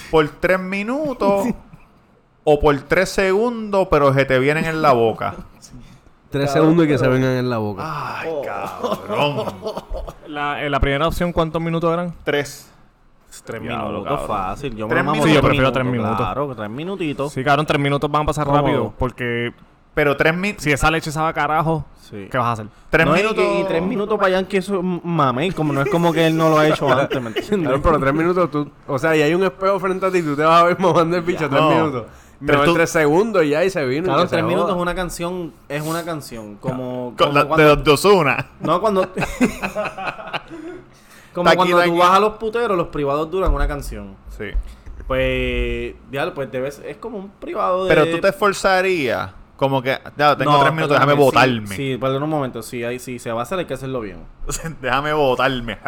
por 0.09 0.27
tres 0.29 0.59
minutos 0.59 1.47
o 2.43 2.59
por 2.59 2.79
tres 2.81 3.09
segundos, 3.09 3.87
pero 3.91 4.13
se 4.13 4.25
te 4.25 4.39
vienen 4.39 4.65
en 4.65 4.81
la 4.81 4.93
boca? 4.93 5.35
Tres 6.31 6.51
segundos 6.51 6.85
y 6.85 6.87
que 6.87 6.97
se 6.97 7.07
vengan 7.07 7.31
en 7.31 7.49
la 7.49 7.57
boca. 7.57 7.83
Ay, 8.19 8.29
cabrón. 8.45 9.45
la, 10.27 10.63
en 10.63 10.71
la 10.71 10.79
primera 10.79 11.07
opción, 11.07 11.31
¿cuántos 11.33 11.61
minutos 11.61 11.91
eran? 11.93 12.13
Tres. 12.23 12.67
Tres 13.45 13.61
Diablo, 13.61 13.99
minutos, 13.99 14.19
cabrón. 14.21 14.27
fácil. 14.27 14.75
Yo 14.75 14.87
me 14.87 14.93
Tres 14.93 15.03
mamo 15.05 15.13
minutos. 15.13 15.29
Sí, 15.29 15.35
yo 15.35 15.41
prefiero 15.41 15.71
tres 15.71 15.85
minutos. 15.85 16.17
Claro, 16.17 16.53
tres 16.55 16.69
minutitos. 16.69 17.31
Sí, 17.33 17.43
cabrón, 17.43 17.65
tres 17.65 17.79
minutos 17.79 18.09
van 18.11 18.23
a 18.23 18.25
pasar 18.25 18.45
¿Cómo? 18.45 18.57
rápido. 18.57 18.93
Porque 18.97 19.53
Pero 19.93 20.15
tres, 20.17 20.35
mi- 20.35 20.55
si 20.57 20.71
esa 20.71 20.89
leche 20.91 21.11
sabe 21.11 21.29
a 21.29 21.33
carajo, 21.33 21.85
Sí. 22.01 22.27
¿qué 22.29 22.37
vas 22.37 22.47
a 22.47 22.51
hacer? 22.53 22.65
tres 22.89 23.05
No, 23.05 23.13
minutos. 23.13 23.43
Y, 23.59 23.63
tres 23.65 23.81
minutos 23.83 24.17
para 24.19 24.31
Yankee 24.31 24.57
eso 24.57 24.79
es 24.79 24.85
mame. 25.03 25.51
Como 25.53 25.71
no 25.73 25.81
es 25.81 25.89
como 25.89 26.11
que 26.13 26.27
él 26.27 26.35
no 26.37 26.49
lo 26.49 26.57
ha 26.59 26.67
hecho 26.67 26.89
antes, 26.91 27.21
¿me 27.21 27.27
entiendes? 27.35 27.59
Claro, 27.67 27.81
pero 27.81 27.99
tres 27.99 28.13
minutos 28.13 28.51
tú... 28.51 28.69
O 28.87 28.99
sea, 28.99 29.15
y 29.15 29.21
hay 29.21 29.33
un 29.33 29.43
espejo 29.43 29.79
frente 29.79 30.05
a 30.05 30.11
ti, 30.11 30.21
tú 30.21 30.35
te 30.35 30.43
vas 30.43 30.61
a 30.61 30.65
ver 30.65 30.79
mamando 30.79 31.15
el 31.17 31.23
bicho 31.23 31.49
tres 31.49 31.61
No. 31.61 31.69
minutos. 31.69 32.05
Pero 32.45 32.63
tú- 32.63 32.73
tres 32.73 32.89
segundos 32.89 33.45
ya 33.47 33.63
y 33.63 33.69
se 33.69 33.85
vino. 33.85 34.05
Claro, 34.05 34.27
tres 34.27 34.43
minutos 34.43 34.71
es 34.75 34.81
una 34.81 34.95
canción, 34.95 35.53
es 35.69 35.83
una 35.83 36.03
canción. 36.03 36.55
Como, 36.55 37.13
como 37.17 37.31
la- 37.33 37.45
cuando, 37.45 37.63
de 37.69 37.75
los 37.75 37.83
dos 37.83 38.05
una. 38.05 38.47
No, 38.59 38.81
cuando. 38.81 39.07
como 41.33 41.45
Taqui, 41.45 41.55
cuando 41.57 41.77
taqui. 41.77 41.89
tú 41.91 41.97
vas 41.97 42.11
a 42.11 42.19
los 42.19 42.33
puteros, 42.33 42.75
los 42.77 42.87
privados 42.87 43.29
duran 43.31 43.53
una 43.53 43.67
canción. 43.67 44.15
Sí. 44.37 44.45
Pues. 45.07 45.93
Ya, 46.11 46.33
pues 46.33 46.51
debes. 46.51 46.79
Es 46.85 46.97
como 46.97 47.17
un 47.19 47.29
privado 47.29 47.85
de. 47.85 47.93
Pero 47.93 48.09
tú 48.09 48.19
te 48.19 48.29
esforzarías. 48.29 49.31
Como 49.57 49.81
que, 49.83 49.99
ya, 50.17 50.35
tengo 50.35 50.53
No, 50.53 50.61
tres 50.61 50.73
minutos, 50.73 50.95
déjame 50.97 51.13
botarme. 51.13 51.67
Sí, 51.67 51.75
sí, 51.93 51.97
perdón 51.99 52.23
un 52.23 52.29
momento. 52.31 52.63
Sí, 52.63 52.83
ahí, 52.83 52.97
sí, 52.97 53.19
se 53.19 53.31
va 53.31 53.41
a 53.41 53.43
hacer, 53.43 53.59
hay 53.59 53.65
que 53.65 53.75
hacerlo 53.75 54.01
bien. 54.01 54.25
déjame 54.81 55.13
botarme. 55.13 55.75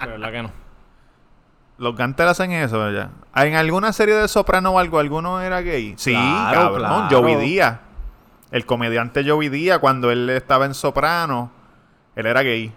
De 0.00 0.06
verdad 0.06 0.32
que 0.32 0.42
no. 0.42 0.50
Los 1.80 1.96
gantes 1.96 2.26
hacen 2.26 2.52
eso 2.52 2.90
ya. 2.92 3.10
¿En 3.34 3.54
alguna 3.54 3.92
serie 3.94 4.14
de 4.14 4.28
Soprano 4.28 4.72
o 4.72 4.78
algo, 4.78 4.98
alguno 4.98 5.40
era 5.40 5.62
gay? 5.62 5.94
Sí, 5.96 6.12
Claro, 6.12 6.60
cabrón. 6.74 6.78
claro. 7.08 7.08
Joey 7.22 7.36
Díaz. 7.36 7.78
El 8.50 8.66
comediante 8.66 9.28
Joey 9.28 9.48
Díaz, 9.48 9.78
cuando 9.78 10.10
él 10.10 10.28
estaba 10.28 10.66
en 10.66 10.74
Soprano, 10.74 11.50
él 12.16 12.26
era 12.26 12.42
gay. 12.42 12.70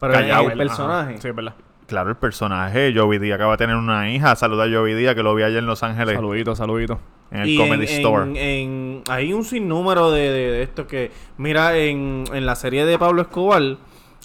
Pero 0.00 0.12
Callao, 0.14 0.50
el 0.50 0.58
personaje. 0.58 1.18
Sí, 1.20 1.28
es 1.28 1.34
verdad. 1.36 1.54
Claro, 1.86 2.10
el 2.10 2.16
personaje, 2.16 2.92
Joey 2.96 3.18
Díaz, 3.20 3.36
acaba 3.36 3.52
de 3.52 3.58
tener 3.58 3.76
una 3.76 4.10
hija. 4.10 4.34
Saluda 4.34 4.64
a 4.64 4.68
Joey 4.68 4.94
Díaz, 4.94 5.14
que 5.14 5.22
lo 5.22 5.34
vi 5.36 5.44
ayer 5.44 5.58
en 5.58 5.66
Los 5.66 5.82
Ángeles, 5.84 6.14
Saludito, 6.16 6.56
saludito. 6.56 6.98
en 7.30 7.42
el 7.42 7.48
Y 7.50 7.56
Comedy 7.58 7.84
en, 7.86 7.92
Store. 7.92 8.24
en- 8.24 8.36
en- 8.36 9.02
hay 9.08 9.32
un 9.32 9.44
sinnúmero 9.44 10.10
de, 10.10 10.22
de, 10.22 10.50
de 10.50 10.62
esto 10.62 10.86
que. 10.88 11.12
Mira, 11.36 11.76
en, 11.76 12.24
en 12.32 12.44
la 12.46 12.56
serie 12.56 12.86
de 12.86 12.98
Pablo 12.98 13.22
Escobar. 13.22 13.62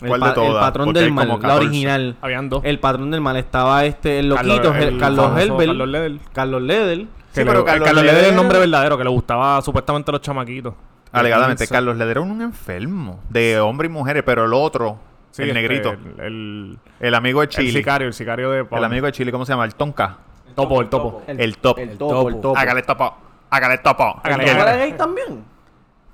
El, 0.02 0.08
¿Cuál 0.10 0.22
de 0.22 0.28
el 0.28 0.34
todas? 0.34 0.64
patrón 0.66 0.86
Porque 0.86 1.00
del 1.00 1.08
hay 1.10 1.14
mal, 1.14 1.28
como 1.28 1.38
la 1.40 1.48
14. 1.50 1.68
original. 1.68 2.16
Habían 2.22 2.50
dos. 2.50 2.62
El 2.64 2.80
patrón 2.80 3.12
del 3.12 3.22
mal 3.22 3.38
estaba 3.38 3.86
este, 3.86 4.20
el 4.20 4.34
Carlos- 4.36 4.58
loquito, 4.58 4.76
el, 4.76 4.84
el 4.94 4.98
Carlos 5.00 5.26
famoso. 5.26 5.58
Carlos 5.58 5.88
Ledel. 5.88 6.20
Carlos 6.34 6.62
Ledel. 6.62 7.08
Sí, 7.32 7.42
pero 7.46 7.64
Carlos 7.66 7.86
Carlos 7.88 8.04
Ledel 8.04 8.22
es 8.26 8.30
el 8.30 8.36
nombre 8.36 8.60
verdadero, 8.60 8.98
que 8.98 9.04
le 9.04 9.10
gustaba 9.10 9.62
supuestamente 9.62 10.12
a 10.12 10.14
los 10.14 10.22
chamaquitos. 10.22 10.74
Alegadamente. 11.12 11.68
Carlos 11.68 11.96
Leder 11.98 12.12
era 12.18 12.22
un 12.22 12.42
enfermo 12.42 13.20
de 13.30 13.60
hombres 13.60 13.90
y 13.90 13.94
mujeres, 13.94 14.24
pero 14.26 14.46
el 14.46 14.54
otro, 14.54 15.00
Sí, 15.32 15.44
el 15.44 15.50
este, 15.50 15.62
negrito, 15.62 15.92
El, 15.92 16.20
el, 16.20 16.78
el 17.00 17.16
amigo 17.16 17.40
de 17.42 17.46
el 17.46 17.50
Chile, 17.50 17.80
sicario, 17.80 18.08
el 18.08 18.14
sicario 18.14 18.50
de 18.52 18.60
el 18.60 18.66
Pablo. 18.66 18.86
amigo 18.88 19.06
de 19.06 19.12
Chile, 19.12 19.32
¿cómo 19.32 19.46
se 19.46 19.54
llama? 19.54 19.66
El 19.66 19.76
Tonka. 19.76 20.18
Topo, 20.56 20.82
el 20.82 20.90
topo. 20.90 21.22
El 21.28 21.58
topo. 21.58 21.80
El 21.82 21.98
topo, 21.98 22.30
el 22.30 22.36
topo. 22.42 22.58
Hágale 22.58 22.82
topo. 22.82 23.16
Hágale 23.50 23.78
topo. 23.78 24.20
Hágale, 24.24 24.44
¿El 24.44 24.50
topo 24.52 24.62
hágale. 24.64 24.78
gay 24.80 24.94
también? 24.98 25.44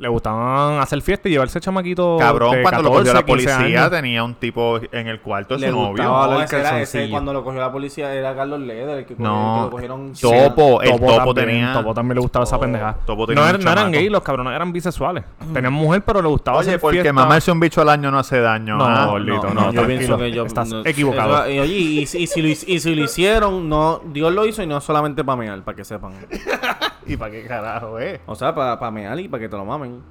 Le 0.03 0.09
gustaban 0.09 0.79
hacer 0.81 1.01
fiesta 1.01 1.29
y 1.29 1.31
llevarse 1.31 1.61
chamaquito 1.61 2.17
Cabrón, 2.19 2.57
de 2.57 2.61
cuando 2.61 2.81
lo 2.83 2.89
14, 2.89 2.99
cogió 2.99 3.13
la 3.13 3.23
15 3.25 3.53
policía 3.55 3.89
tenía 3.89 4.23
un 4.25 4.35
tipo 4.35 4.77
en 4.91 5.07
el 5.07 5.21
cuarto 5.21 5.53
de 5.53 5.61
Le 5.61 5.69
su 5.69 5.75
novio. 5.77 6.03
No, 6.03 6.41
ese 6.41 6.59
era- 6.59 6.81
ese 6.81 7.09
cuando 7.09 7.31
lo 7.31 7.41
cogió 7.41 7.61
la 7.61 7.71
policía 7.71 8.13
era 8.13 8.35
Carlos 8.35 8.59
Leder, 8.59 8.97
el 8.99 9.05
que, 9.05 9.15
cogió- 9.15 9.23
No, 9.25 9.55
que 9.55 9.61
lo 9.61 9.69
cogieron. 9.71 10.11
Topo, 10.13 10.81
el 10.81 10.91
topo, 10.91 11.33
también, 11.33 11.59
tenía... 11.61 11.73
Topo 11.73 11.93
también 11.93 12.15
le 12.15 12.21
gustaba 12.21 12.43
esa 12.43 12.59
pendeja. 12.59 12.97
Topo 13.05 13.25
tenía 13.25 13.43
no, 13.43 13.49
er- 13.49 13.63
no 13.63 13.71
eran 13.71 13.91
gays, 13.93 14.11
los 14.11 14.21
cabrones 14.23 14.53
eran 14.53 14.73
bisexuales. 14.73 15.23
Tenían 15.53 15.71
mujer, 15.71 16.03
pero 16.05 16.21
le 16.21 16.27
gustaba 16.27 16.57
Oye, 16.57 16.67
hacer 16.71 16.81
porque 16.81 16.97
fiesta. 17.01 17.13
mamarse 17.13 17.49
un 17.49 17.61
bicho 17.61 17.79
al 17.79 17.87
año 17.87 18.11
no 18.11 18.19
hace 18.19 18.41
daño. 18.41 18.75
No, 18.75 18.85
¿ah? 18.85 19.05
gordito, 19.05 19.47
No, 19.47 19.53
no, 19.53 19.61
no, 19.67 19.71
yo 19.71 19.87
pienso 19.87 20.17
que 20.17 20.31
yo. 20.33 20.45
Estás 20.45 20.67
no, 20.67 20.81
equivocado. 20.85 21.45
eso- 21.45 21.49
y 21.53 21.59
oye, 21.59 21.73
y, 21.73 21.99
y 22.01 22.05
si 22.27 22.41
lo, 22.41 22.49
y 22.49 22.55
si 22.81 22.93
lo 22.93 23.03
hicieron, 23.05 23.69
no, 23.69 24.01
Dios 24.11 24.33
lo 24.33 24.45
hizo 24.45 24.61
y 24.61 24.67
no 24.67 24.81
solamente 24.81 25.23
para 25.23 25.37
mear, 25.37 25.61
para 25.63 25.77
que 25.77 25.85
sepan. 25.85 26.11
¿Y 27.07 27.17
para 27.17 27.31
qué 27.31 27.45
carajo, 27.45 27.99
eh? 27.99 28.21
O 28.25 28.35
sea, 28.35 28.53
para, 28.53 28.77
para 28.79 28.91
mear 28.91 29.19
y 29.19 29.27
para 29.27 29.41
que 29.41 29.49
te 29.49 29.57
lo 29.57 29.65
mamen. 29.65 30.01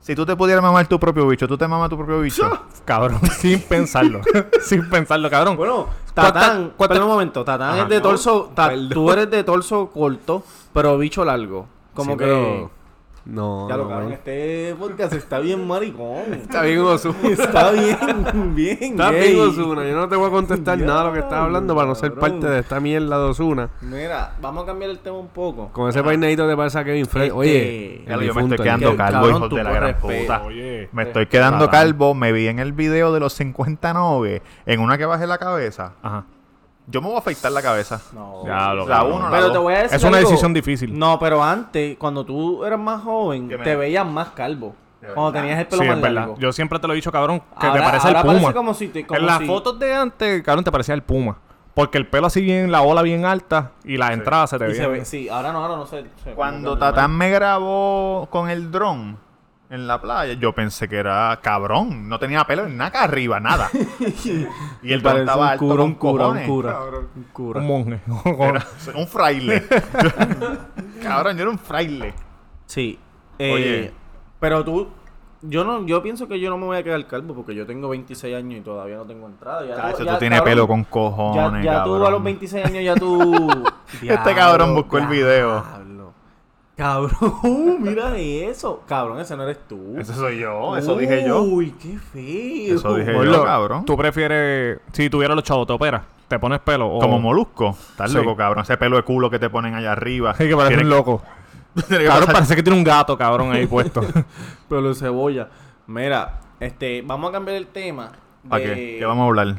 Si 0.00 0.14
tú 0.14 0.24
te 0.24 0.36
pudieras 0.36 0.62
mamar 0.62 0.86
tu 0.86 0.98
propio 0.98 1.26
bicho, 1.26 1.48
¿tú 1.48 1.58
te 1.58 1.66
mamas 1.66 1.90
tu 1.90 1.96
propio 1.96 2.20
bicho? 2.20 2.48
Cabrón, 2.84 3.20
sin 3.38 3.60
pensarlo. 3.60 4.20
sin 4.62 4.88
pensarlo, 4.88 5.28
cabrón. 5.28 5.56
Bueno, 5.56 5.86
¿Cuánta- 6.14 6.32
Tatán, 6.40 6.72
espera 6.78 7.04
un 7.04 7.10
momento, 7.10 7.44
Tatán 7.44 7.70
Ajá. 7.74 7.82
es 7.82 7.88
de 7.88 8.00
torso, 8.00 8.50
ta- 8.54 8.72
tú 8.90 9.10
eres 9.10 9.28
de 9.30 9.42
torso 9.44 9.90
corto, 9.90 10.42
pero 10.72 10.96
bicho 10.98 11.24
largo. 11.24 11.66
Como 11.94 12.12
Sí, 12.12 12.18
que... 12.18 12.24
pero- 12.24 12.70
No, 13.28 13.68
Ya 13.68 13.76
lo 13.76 13.90
no, 13.90 14.08
este 14.08 14.74
podcast 14.78 15.12
está 15.12 15.38
bien 15.38 15.66
maricón. 15.66 16.32
Está 16.32 16.62
bien 16.62 16.78
Ozuna. 16.80 17.14
está 17.28 17.70
bien, 17.72 18.54
bien 18.54 18.78
Está 18.80 19.10
gay. 19.10 19.34
bien 19.34 19.48
Ozuna. 19.48 19.86
Yo 19.86 19.94
no 19.96 20.08
te 20.08 20.16
voy 20.16 20.28
a 20.28 20.30
contestar 20.30 20.78
nada 20.78 21.00
de 21.00 21.06
lo 21.08 21.12
que 21.12 21.18
estás 21.18 21.34
hablando 21.40 21.74
para 21.76 21.88
no 21.88 21.94
ser 21.94 22.14
Cabrón. 22.14 22.30
parte 22.40 22.46
de 22.48 22.60
esta 22.60 22.80
mierda 22.80 23.18
de 23.18 23.24
Ozuna. 23.24 23.68
Mira, 23.82 24.34
vamos 24.40 24.62
a 24.62 24.66
cambiar 24.68 24.90
el 24.92 25.00
tema 25.00 25.18
un 25.18 25.28
poco. 25.28 25.68
Con 25.74 25.90
ese 25.90 26.02
peinadito 26.02 26.48
te 26.48 26.56
pasa 26.56 26.82
Kevin 26.82 27.04
Fred. 27.04 27.24
Este- 27.24 27.36
Oye, 27.36 28.04
el 28.06 28.20
yo 28.22 28.32
me 28.34 28.42
estoy 28.44 28.56
quedando 28.56 28.90
que- 28.92 28.96
calvo, 28.96 29.48
tú 29.50 29.56
de 29.56 29.62
la 29.64 29.70
gran 29.72 29.82
respeto. 29.92 30.20
puta. 30.22 30.42
Oye. 30.44 30.88
Me 30.92 31.02
estoy 31.02 31.26
quedando 31.26 31.68
calvo. 31.68 32.14
Me 32.14 32.32
vi 32.32 32.48
en 32.48 32.58
el 32.60 32.72
video 32.72 33.12
de 33.12 33.20
los 33.20 33.34
59 33.34 34.40
en 34.64 34.80
una 34.80 34.96
que 34.96 35.04
bajé 35.04 35.26
la 35.26 35.36
cabeza. 35.36 35.92
Ajá. 36.02 36.24
Yo 36.90 37.00
me 37.02 37.08
voy 37.08 37.16
a 37.16 37.18
afeitar 37.18 37.52
la 37.52 37.60
cabeza. 37.62 38.00
No. 38.12 38.44
Ya 38.46 38.72
lo 38.72 38.88
La 38.88 39.04
uno, 39.04 39.24
la 39.24 39.30
Pero 39.30 39.42
dos. 39.44 39.52
te 39.52 39.58
voy 39.58 39.74
a 39.74 39.78
decir 39.82 39.96
Es 39.96 40.02
una 40.04 40.16
algo. 40.18 40.30
decisión 40.30 40.54
difícil. 40.54 40.98
No, 40.98 41.18
pero 41.18 41.42
antes, 41.44 41.96
cuando 41.98 42.24
tú 42.24 42.64
eras 42.64 42.78
más 42.80 43.02
joven, 43.02 43.48
¿Qué 43.48 43.58
me- 43.58 43.64
te 43.64 43.76
veías 43.76 44.06
más 44.06 44.28
calvo. 44.30 44.74
De 45.00 45.08
Cuando 45.08 45.30
verdad. 45.32 45.42
tenías 45.42 45.60
el 45.60 45.66
pelo 45.68 45.82
Sí, 45.82 45.88
más 45.88 45.96
es 45.96 46.02
verdad. 46.02 46.14
largo. 46.20 46.36
Yo 46.38 46.52
siempre 46.52 46.78
te 46.78 46.86
lo 46.88 46.92
he 46.92 46.96
dicho, 46.96 47.12
cabrón, 47.12 47.40
que 47.40 47.66
Ahora- 47.66 47.72
te 47.80 47.86
parece 47.86 48.06
ahora 48.08 48.20
el 48.20 48.26
parece 48.26 48.42
puma. 48.44 48.54
como 48.54 48.74
si 48.74 48.88
te- 48.88 49.06
como 49.06 49.20
en 49.20 49.26
las 49.26 49.38
si- 49.38 49.46
fotos 49.46 49.78
de 49.78 49.94
antes, 49.94 50.42
cabrón, 50.42 50.64
te 50.64 50.72
parecía 50.72 50.94
el 50.94 51.02
puma. 51.02 51.36
Porque 51.74 51.98
el 51.98 52.08
pelo 52.08 52.26
así 52.26 52.40
bien, 52.40 52.72
la 52.72 52.82
ola 52.82 53.02
bien 53.02 53.24
alta 53.24 53.70
y 53.84 53.96
las 53.98 54.10
entradas 54.10 54.50
se 54.50 54.58
te 54.58 54.64
Y 54.68 54.74
se 54.74 54.78
veían. 54.80 54.92
ve- 54.92 55.04
sí, 55.04 55.28
ahora 55.28 55.52
no, 55.52 55.62
ahora 55.62 55.76
no 55.76 55.86
sé. 55.86 56.04
Cuando 56.34 56.76
Tatán 56.76 57.16
me 57.16 57.30
grabó 57.30 58.26
con 58.30 58.50
el 58.50 58.72
dron 58.72 59.16
en 59.70 59.86
la 59.86 60.00
playa, 60.00 60.32
yo 60.34 60.54
pensé 60.54 60.88
que 60.88 60.96
era 60.96 61.38
cabrón. 61.42 62.08
No 62.08 62.18
tenía 62.18 62.44
pelo 62.44 62.66
en 62.66 62.76
nada 62.76 63.02
arriba, 63.02 63.38
nada. 63.40 63.68
y 64.82 64.98
parece 64.98 65.20
estaba 65.20 65.36
un 65.36 65.48
alto 65.48 65.58
cura, 65.58 65.76
con 65.76 65.80
un 65.80 65.94
cura, 65.94 66.28
un 66.28 66.46
cura. 66.46 66.72
Cabrón. 66.72 67.08
Un 67.14 67.24
cura. 67.24 67.60
Un 67.60 67.66
monje. 67.66 68.00
Era 68.88 68.98
un 68.98 69.06
fraile. 69.06 69.64
cabrón, 71.02 71.36
yo 71.36 71.42
era 71.42 71.50
un 71.50 71.58
fraile. 71.58 72.14
Sí. 72.66 72.98
Eh, 73.38 73.52
Oye. 73.52 73.92
Pero 74.40 74.64
tú, 74.64 74.88
yo 75.42 75.64
no, 75.64 75.84
yo 75.84 76.02
pienso 76.02 76.28
que 76.28 76.40
yo 76.40 76.48
no 76.48 76.56
me 76.56 76.66
voy 76.66 76.76
a 76.78 76.82
quedar 76.82 77.06
calvo 77.06 77.34
porque 77.34 77.54
yo 77.54 77.66
tengo 77.66 77.88
26 77.88 78.36
años 78.36 78.60
y 78.60 78.62
todavía 78.62 78.96
no 78.96 79.04
tengo 79.04 79.26
entrada. 79.26 79.66
Ya 79.66 79.76
Tacho, 79.76 80.04
ya, 80.04 80.14
tú 80.14 80.18
tienes 80.18 80.38
cabrón, 80.38 80.54
pelo 80.54 80.68
con 80.68 80.82
Ya, 80.82 80.90
cojones, 80.90 81.64
ya 81.64 81.84
tú 81.84 82.06
a 82.06 82.10
los 82.10 82.22
26 82.22 82.64
años 82.64 82.84
ya 82.84 82.94
tú... 82.94 83.52
Este 84.02 84.34
cabrón 84.34 84.74
buscó 84.74 84.98
el 84.98 85.06
video. 85.06 85.64
Cabrón, 86.78 87.76
mira 87.82 88.16
eso. 88.16 88.82
Cabrón, 88.86 89.18
ese 89.18 89.36
no 89.36 89.42
eres 89.42 89.58
tú. 89.68 89.96
Eso 89.98 90.14
soy 90.14 90.38
yo, 90.38 90.76
eso 90.76 90.96
dije 90.96 91.26
yo. 91.26 91.42
Uy, 91.42 91.72
qué 91.72 91.98
feo. 91.98 92.76
Eso 92.76 92.94
dije 92.94 93.12
yo, 93.12 93.44
cabrón. 93.44 93.84
¿Tú 93.84 93.96
prefieres, 93.96 94.78
si 94.92 95.10
tuviera 95.10 95.34
los 95.34 95.42
chavos, 95.44 95.66
te 95.66 95.72
operas? 95.72 96.02
¿Te 96.28 96.38
pones 96.38 96.60
pelo? 96.60 96.86
O... 96.88 97.00
Como 97.00 97.18
molusco. 97.20 97.70
Estás 97.70 98.12
Sí. 98.12 98.16
loco, 98.16 98.36
cabrón. 98.36 98.62
Ese 98.62 98.76
pelo 98.76 98.96
de 98.96 99.02
culo 99.02 99.28
que 99.28 99.38
te 99.40 99.50
ponen 99.50 99.74
allá 99.74 99.92
arriba. 99.92 100.34
Sí, 100.34 100.46
que 100.48 100.56
parece 100.56 100.82
un 100.82 100.88
loco. 100.88 101.20
Cabrón, 101.74 102.06
pasar- 102.08 102.32
parece 102.32 102.56
que 102.56 102.62
tiene 102.62 102.78
un 102.78 102.84
gato, 102.84 103.16
cabrón, 103.18 103.52
ahí 103.52 103.66
puesto. 103.66 104.00
Pelo 104.68 104.88
de 104.88 104.94
cebolla. 104.94 105.48
Mira, 105.86 106.40
este, 106.60 107.02
vamos 107.02 107.28
a 107.28 107.32
cambiar 107.32 107.56
el 107.56 107.66
tema. 107.68 108.10
¿Para 108.48 108.64
de- 108.64 108.74
qué? 108.74 108.96
¿Qué 108.98 109.04
vamos 109.04 109.24
a 109.24 109.26
hablar? 109.28 109.56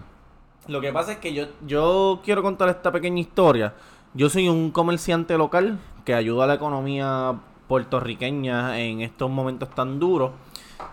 Lo 0.67 0.81
que 0.81 0.91
pasa 0.91 1.13
es 1.13 1.17
que 1.19 1.33
yo, 1.33 1.45
yo 1.65 2.19
quiero 2.23 2.43
contar 2.43 2.67
esta 2.69 2.91
pequeña 2.91 3.19
historia. 3.19 3.73
Yo 4.13 4.29
soy 4.29 4.49
un 4.49 4.71
comerciante 4.71 5.37
local 5.37 5.79
que 6.09 6.15
ayuda 6.15 6.45
a 6.45 6.47
la 6.47 6.55
economía 6.55 7.35
puertorriqueña 7.67 8.79
en 8.79 9.01
estos 9.01 9.29
momentos 9.29 9.69
tan 9.69 9.99
duros. 9.99 10.31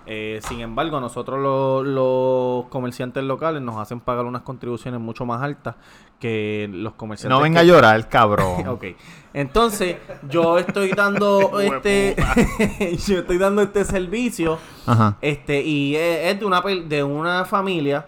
Eh, 0.05 0.41
sin 0.47 0.61
embargo, 0.61 1.01
nosotros 1.01 1.39
lo- 1.41 1.83
los 1.83 2.67
comerciantes 2.69 3.25
locales 3.25 3.63
nos 3.63 3.79
hacen 3.79 4.01
pagar 4.01 4.27
unas 4.27 4.43
contribuciones 4.43 5.01
mucho 5.01 5.25
más 5.25 5.41
altas 5.43 5.75
que 6.21 6.69
los 6.71 6.93
comerciantes. 6.93 7.35
No 7.35 7.43
venga 7.43 7.63
que- 7.63 7.67
a 7.67 7.73
llorar, 7.73 8.09
cabrón. 8.11 8.67
Ok. 8.69 8.85
Entonces, 9.33 9.97
yo 10.29 10.59
estoy 10.59 10.91
dando 10.91 11.61
este. 11.61 12.15
yo 13.07 13.21
estoy 13.21 13.39
dando 13.39 13.63
este 13.63 13.87
servicio. 13.87 14.59
Ajá. 14.85 15.17
Este, 15.23 15.63
y 15.63 15.97
es, 15.97 16.39
de 16.39 16.45
una 16.45 16.61
de 16.61 17.03
una 17.03 17.47
familia 17.47 18.07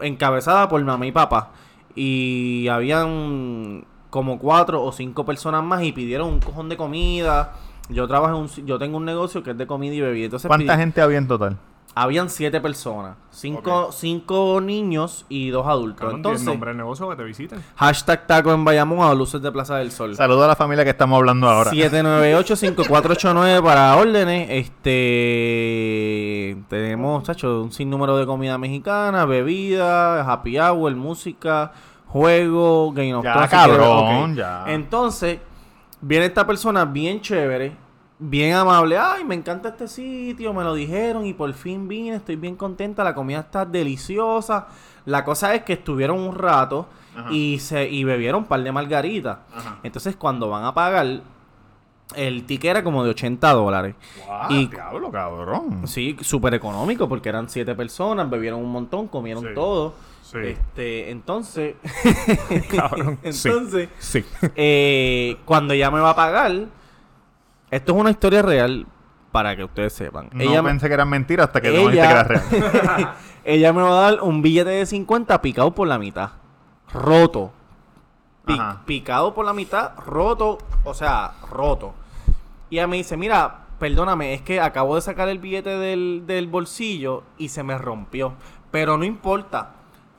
encabezada 0.00 0.68
por 0.68 0.82
mamá 0.82 1.06
y 1.06 1.12
papá. 1.12 1.52
Y 1.94 2.66
habían 2.66 3.84
como 4.10 4.38
cuatro 4.38 4.82
o 4.82 4.92
cinco 4.92 5.24
personas 5.24 5.62
más 5.62 5.82
y 5.82 5.92
pidieron 5.92 6.28
un 6.28 6.40
cojón 6.40 6.68
de 6.68 6.76
comida. 6.76 7.54
Yo 7.88 8.06
trabajo 8.06 8.36
en 8.36 8.42
un, 8.42 8.48
yo 8.66 8.78
tengo 8.78 8.98
un 8.98 9.04
negocio 9.04 9.42
que 9.42 9.52
es 9.52 9.58
de 9.58 9.66
comida 9.66 9.94
y 9.94 10.00
bebida. 10.00 10.26
Entonces 10.26 10.48
¿Cuánta 10.48 10.76
gente 10.76 11.00
había 11.00 11.18
en 11.18 11.28
total? 11.28 11.56
habían 11.94 12.30
siete 12.30 12.60
personas, 12.60 13.16
cinco, 13.30 13.90
cinco 13.92 14.60
niños 14.62 15.26
y 15.28 15.50
dos 15.50 15.66
adultos. 15.66 15.98
Cabrón, 15.98 16.22
¿tienes 16.22 16.40
Entonces, 16.40 16.46
nombre 16.46 16.70
del 16.70 16.76
negocio 16.76 17.10
que 17.10 17.16
te 17.16 17.24
visiten? 17.24 17.60
hashtag 17.74 18.24
taco 18.26 18.52
en 18.52 18.64
Bayamón 18.64 19.00
a 19.00 19.12
luces 19.14 19.42
de 19.42 19.50
Plaza 19.50 19.78
del 19.78 19.90
Sol. 19.90 20.14
Saludos 20.14 20.44
a 20.44 20.48
la 20.48 20.56
familia 20.56 20.84
que 20.84 20.90
estamos 20.90 21.16
hablando 21.16 21.48
ahora. 21.48 21.72
798-5489 21.72 23.62
para 23.62 23.96
órdenes. 23.96 24.48
Este 24.50 26.56
tenemos, 26.68 27.24
chacho, 27.24 27.62
un 27.62 27.72
sinnúmero 27.72 28.16
de 28.16 28.26
comida 28.26 28.58
mexicana, 28.58 29.24
bebida, 29.24 30.30
happy 30.30 30.58
hour, 30.58 30.94
música, 30.94 31.72
juego, 32.08 32.92
game 32.92 33.14
of 33.14 33.24
Ya, 33.24 33.46
cabrón, 33.48 34.34
ya. 34.34 34.64
Entonces, 34.66 35.38
viene 36.00 36.26
esta 36.26 36.46
persona 36.46 36.84
bien 36.84 37.20
chévere, 37.20 37.72
bien 38.18 38.54
amable. 38.54 38.98
Ay, 38.98 39.24
me 39.24 39.34
encanta 39.34 39.68
este 39.70 39.88
sitio, 39.88 40.52
me 40.54 40.64
lo 40.64 40.74
dijeron 40.74 41.26
y 41.26 41.34
por 41.34 41.52
fin 41.54 41.86
vine, 41.88 42.16
estoy 42.16 42.36
bien 42.36 42.56
contenta, 42.56 43.04
la 43.04 43.14
comida 43.14 43.40
está 43.40 43.64
deliciosa. 43.64 44.68
La 45.04 45.24
cosa 45.24 45.54
es 45.54 45.62
que 45.62 45.74
estuvieron 45.74 46.18
un 46.20 46.34
rato 46.34 46.86
y 47.30 47.58
se 47.58 47.88
y 47.88 48.04
bebieron 48.04 48.42
un 48.42 48.48
par 48.48 48.62
de 48.62 48.70
margaritas. 48.72 49.38
Entonces, 49.82 50.16
cuando 50.16 50.48
van 50.50 50.64
a 50.64 50.72
pagar, 50.74 51.20
el 52.14 52.44
ticket 52.46 52.70
era 52.70 52.84
como 52.84 53.04
de 53.04 53.10
80 53.10 53.52
dólares. 53.52 53.94
Y- 54.50 54.66
diablo, 54.68 55.10
cabrón. 55.10 55.86
Sí, 55.86 56.16
súper 56.20 56.54
económico 56.54 57.08
porque 57.08 57.28
eran 57.28 57.48
siete 57.48 57.74
personas, 57.74 58.28
bebieron 58.30 58.60
un 58.60 58.70
montón, 58.72 59.08
comieron 59.08 59.42
Sí. 59.44 59.50
todo. 59.54 59.94
Sí. 60.30 60.38
Este, 60.44 61.10
entonces, 61.10 61.76
Cabrón. 62.76 63.18
entonces, 63.22 63.88
Sí. 63.98 64.22
eh, 64.56 65.38
cuando 65.46 65.72
ella 65.72 65.90
me 65.90 66.00
va 66.00 66.10
a 66.10 66.16
pagar, 66.16 66.66
esto 67.70 67.92
es 67.94 67.98
una 67.98 68.10
historia 68.10 68.42
real 68.42 68.86
para 69.32 69.56
que 69.56 69.64
ustedes 69.64 69.94
sepan. 69.94 70.28
No 70.32 70.42
ella, 70.42 70.62
pensé 70.62 70.86
que 70.88 70.92
eran 70.94 71.08
mentiras 71.08 71.46
hasta 71.46 71.62
que 71.62 71.70
dijiste 71.70 71.92
que 71.96 71.98
era 72.02 72.24
real. 72.24 73.14
ella 73.44 73.72
me 73.72 73.80
va 73.80 73.88
a 73.88 74.10
dar 74.10 74.20
un 74.20 74.42
billete 74.42 74.68
de 74.68 74.84
50 74.84 75.40
picado 75.40 75.74
por 75.74 75.88
la 75.88 75.98
mitad, 75.98 76.32
roto. 76.92 77.52
Picado 78.84 79.32
por 79.34 79.46
la 79.46 79.54
mitad, 79.54 79.92
roto, 80.06 80.58
o 80.84 80.92
sea, 80.92 81.32
roto. 81.50 81.94
Y 82.68 82.76
ella 82.76 82.86
me 82.86 82.96
dice, 82.98 83.16
mira, 83.16 83.60
perdóname, 83.78 84.34
es 84.34 84.42
que 84.42 84.60
acabo 84.60 84.94
de 84.94 85.00
sacar 85.00 85.30
el 85.30 85.38
billete 85.38 85.70
del, 85.70 86.24
del 86.26 86.48
bolsillo 86.48 87.22
y 87.38 87.48
se 87.48 87.62
me 87.62 87.78
rompió. 87.78 88.34
Pero 88.70 88.98
no 88.98 89.04
importa. 89.04 89.72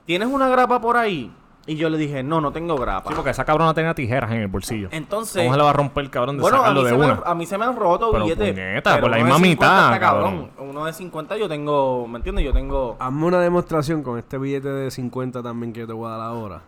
¿Tienes 0.10 0.28
una 0.28 0.50
grapa 0.50 0.82
por 0.82 0.98
ahí? 0.98 1.32
Y 1.68 1.76
yo 1.76 1.88
le 1.88 1.96
dije, 2.00 2.24
no, 2.24 2.42
no 2.42 2.52
tengo 2.52 2.76
grapa. 2.78 3.10
Sí, 3.10 3.14
porque 3.16 3.30
esa 3.30 3.46
cabrona 3.46 3.76
tenía 3.76 3.94
tijeras 3.94 4.32
en 4.32 4.38
el 4.38 4.48
bolsillo. 4.48 4.88
Entonces, 4.92 5.44
¿Cómo 5.44 5.52
se 5.54 5.58
le 5.60 5.64
va 5.64 5.70
a 5.70 5.74
romper 5.74 6.04
el 6.06 6.10
cabrón 6.10 6.38
de 6.38 6.42
bueno, 6.42 6.58
a 6.58 6.60
sacarlo 6.62 6.80
mí, 6.82 6.86
de 6.86 6.90
se 6.90 6.98
me, 6.98 7.06
una? 7.06 7.14
han- 7.14 7.22
a 7.28 7.36
mí 7.36 7.46
se 7.46 7.58
me 7.60 7.66
han 7.66 7.76
roto 7.76 8.12
Pero, 8.12 8.24
billetes. 8.24 8.54
puñeta, 8.56 9.00
por 9.00 9.12
la 9.12 9.18
uno 9.18 9.26
misma 9.26 9.38
de 9.40 9.44
50 9.52 9.76
mitad, 9.92 10.00
cabrón. 10.00 10.50
Uno 10.58 10.86
de 10.86 10.94
50 10.94 11.38
yo 11.38 11.48
tengo, 11.48 12.08
¿me 12.08 12.18
entiendes? 12.18 12.44
Yo 12.44 12.52
tengo... 12.54 12.98
Hazme 13.00 13.24
una 13.28 13.40
demostración 13.40 14.02
con 14.02 14.18
este 14.18 14.40
billete 14.40 14.68
de 14.68 14.90
50 14.90 15.44
también 15.44 15.72
que 15.72 15.82
yo 15.82 15.86
te 15.86 15.94
voy 15.94 16.08
a 16.08 16.14
dar 16.18 16.22
ahora. 16.22 16.62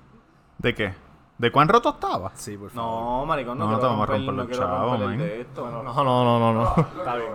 ¿De 0.60 0.76
qué? 0.76 0.94
¿De 1.40 1.52
cuán 1.52 1.68
roto 1.68 1.90
estaba? 1.90 2.30
Sí, 2.36 2.56
por 2.56 2.70
favor. 2.70 2.92
No, 3.22 3.26
maricón, 3.26 3.58
no, 3.58 3.72
No, 3.72 3.80
te 3.80 3.86
vamos 3.88 4.04
a 4.08 4.12
romper, 4.12 4.34
los 4.36 4.50
chavos, 4.52 5.00
man. 5.00 5.18
No, 5.18 5.82
No, 5.82 6.04
no, 6.04 6.40
no, 6.40 6.54
no. 6.54 6.76
Está 7.00 7.16
bien. 7.16 7.30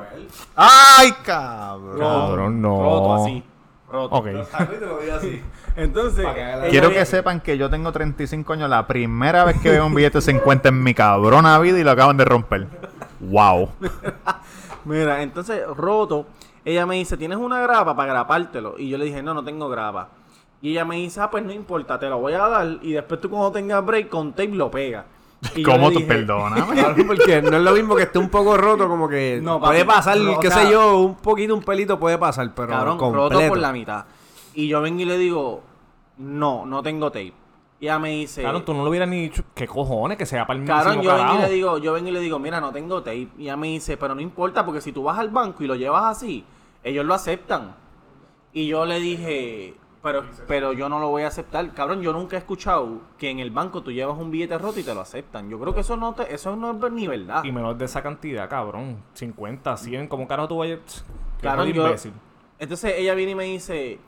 ¡Ay, 0.55 1.11
cabrón! 1.25 1.99
Cabrón, 1.99 2.62
no. 2.62 2.81
Roto 2.81 3.14
así. 3.25 3.42
Roto. 3.90 4.14
Ok. 4.14 4.25
Te 4.27 4.33
lo 4.87 4.97
doy 4.99 5.11
así. 5.11 5.42
Entonces, 5.76 6.26
Quiero 6.70 6.90
que 6.90 7.04
sepan 7.04 7.40
que 7.40 7.58
yo 7.58 7.68
tengo 7.68 7.92
35 7.92 8.52
años, 8.54 8.70
la 8.70 8.86
primera 8.86 9.44
vez 9.44 9.60
que 9.60 9.70
veo 9.70 9.86
un 9.86 9.94
billete 9.94 10.18
de 10.18 10.22
50 10.22 10.70
en 10.70 10.82
mi 10.82 10.94
cabrona 10.94 11.58
vida 11.58 11.78
y 11.78 11.84
lo 11.84 11.90
acaban 11.90 12.16
de 12.16 12.24
romper. 12.24 12.66
¡Wow! 13.20 13.70
Mira, 14.84 15.22
entonces, 15.22 15.62
roto. 15.76 16.26
Ella 16.64 16.84
me 16.86 16.96
dice, 16.96 17.16
¿tienes 17.16 17.38
una 17.38 17.60
grapa 17.60 17.94
para 17.94 18.12
grapártelo? 18.12 18.74
Y 18.78 18.88
yo 18.88 18.98
le 18.98 19.04
dije, 19.04 19.22
no, 19.22 19.34
no 19.34 19.44
tengo 19.44 19.68
grapa. 19.68 20.08
Y 20.62 20.72
ella 20.72 20.84
me 20.84 20.96
dice, 20.96 21.20
ah, 21.20 21.30
pues 21.30 21.44
no 21.44 21.52
importa, 21.52 21.98
te 21.98 22.08
lo 22.08 22.18
voy 22.18 22.32
a 22.32 22.48
dar. 22.48 22.66
Y 22.82 22.92
después 22.92 23.20
tú 23.20 23.30
cuando 23.30 23.52
tengas 23.52 23.84
break 23.84 24.08
con 24.08 24.30
tape 24.32 24.48
lo 24.48 24.70
pegas. 24.70 25.04
Y 25.54 25.62
¿Cómo 25.62 25.92
tú? 25.92 26.00
Claro, 26.06 26.96
porque 27.06 27.42
no 27.42 27.56
es 27.58 27.62
lo 27.62 27.72
mismo 27.72 27.94
que 27.94 28.04
esté 28.04 28.18
un 28.18 28.30
poco 28.30 28.56
roto, 28.56 28.88
como 28.88 29.08
que 29.08 29.38
No, 29.42 29.60
puede 29.60 29.84
pasar, 29.84 30.16
no, 30.18 30.32
o 30.32 30.40
qué 30.40 30.50
sea- 30.50 30.64
sé 30.64 30.72
yo, 30.72 30.98
un 30.98 31.14
poquito, 31.16 31.54
un 31.54 31.62
pelito 31.62 32.00
puede 32.00 32.16
pasar, 32.18 32.50
pero 32.54 32.68
Cabrón, 32.68 32.98
completo. 32.98 33.28
roto 33.28 33.48
por 33.48 33.58
la 33.58 33.72
mitad. 33.72 34.06
Y 34.54 34.66
yo 34.68 34.80
vengo 34.80 35.00
y 35.00 35.04
le 35.04 35.18
digo, 35.18 35.62
no, 36.18 36.66
no 36.66 36.83
tengo 36.83 37.11
tape. 37.11 37.33
Y 37.79 37.85
ella 37.87 37.98
me 37.98 38.09
dice, 38.11 38.40
Claro, 38.40 38.62
tú 38.64 38.72
no 38.72 38.83
lo 38.83 38.88
hubieras 38.90 39.09
ni 39.09 39.20
dicho. 39.20 39.42
¿Qué 39.55 39.66
cojones? 39.66 40.16
Que 40.16 40.24
sea 40.24 40.46
para 40.46 40.59
el 40.59 40.64
Cabrón, 40.64 40.96
mismísimo 40.98 41.18
yo 41.18 41.24
vengo 41.24 41.38
y 41.38 41.42
le 41.48 41.55
digo, 41.55 41.79
yo 41.79 41.92
vengo 41.92 42.09
y 42.09 42.12
le 42.12 42.20
digo, 42.20 42.38
mira, 42.38 42.61
no 42.61 42.72
tengo 42.72 43.02
tape. 43.02 43.29
Y 43.37 43.42
ella 43.42 43.57
me 43.57 43.66
dice, 43.68 43.96
pero 43.98 44.14
no 44.14 44.20
importa, 44.22 44.64
porque 44.64 44.81
si 44.81 44.92
tú 44.92 45.02
vas 45.02 45.18
al 45.18 45.29
banco 45.29 45.62
y 45.62 45.66
lo 45.66 45.74
llevas 45.74 46.05
así, 46.05 46.44
ellos 46.83 47.05
lo 47.05 47.12
aceptan. 47.12 47.74
Y 48.55 48.66
yo 48.66 48.87
le 48.87 48.98
dije, 48.98 49.74
pero, 50.02 50.24
pero 50.48 50.72
yo 50.72 50.88
no 50.88 50.98
lo 51.00 51.09
voy 51.11 51.24
a 51.24 51.29
aceptar. 51.29 51.74
Cabrón, 51.74 52.00
yo 52.00 52.14
nunca 52.14 52.37
he 52.37 52.38
escuchado 52.38 53.00
que 53.18 53.29
en 53.29 53.40
el 53.40 53.50
banco 53.50 53.83
tú 53.83 53.92
llevas 53.92 54.16
un 54.18 54.31
billete 54.31 54.57
roto 54.57 54.81
y 54.81 54.83
te 54.83 54.94
lo 54.94 55.02
aceptan. 55.02 55.50
Yo 55.50 55.61
creo 55.61 55.74
que 55.74 55.81
eso 55.81 55.98
no 55.98 56.14
te, 56.14 56.35
eso 56.35 56.57
no 56.57 56.70
es 56.87 56.92
ni 56.92 57.07
verdad. 57.07 57.44
Y 57.44 57.52
menos 57.52 57.76
de 57.76 57.85
esa 57.85 58.02
cantidad, 58.02 58.48
cabrón. 58.48 59.02
50, 59.12 59.76
100. 59.76 60.09
¿Cómo 60.09 60.26
carajo 60.26 60.48
tú 60.48 60.57
vayas? 60.59 61.05
Jodido 61.42 61.66
yo- 61.74 61.87
imbécil. 61.88 62.12
Entonces 62.59 62.94
ella 62.96 63.14
viene 63.14 63.33
y 63.33 63.35
me 63.35 63.44
dice, 63.44 63.98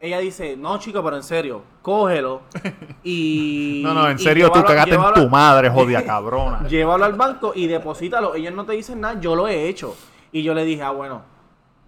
ella 0.00 0.18
dice, 0.18 0.56
no 0.56 0.78
chico, 0.78 1.04
pero 1.04 1.16
en 1.16 1.22
serio, 1.22 1.62
cógelo. 1.82 2.42
Y... 3.02 3.80
No, 3.82 3.94
no, 3.94 4.10
en 4.10 4.18
serio, 4.18 4.50
tú 4.50 4.62
cagaste 4.62 4.94
en 4.94 5.14
tu 5.14 5.28
madre, 5.30 5.70
jodida 5.74 6.04
cabrona. 6.04 6.66
Llévalo 6.68 7.06
al 7.06 7.14
banco 7.14 7.52
y 7.54 7.66
deposítalo. 7.66 8.34
Ellos 8.34 8.52
no 8.52 8.66
te 8.66 8.72
dicen 8.72 9.00
nada, 9.00 9.18
yo 9.20 9.34
lo 9.34 9.48
he 9.48 9.68
hecho. 9.68 9.96
Y 10.32 10.42
yo 10.42 10.52
le 10.52 10.64
dije, 10.64 10.82
ah, 10.82 10.90
bueno, 10.90 11.22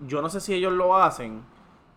yo 0.00 0.22
no 0.22 0.30
sé 0.30 0.40
si 0.40 0.54
ellos 0.54 0.72
lo 0.72 0.96
hacen, 0.96 1.42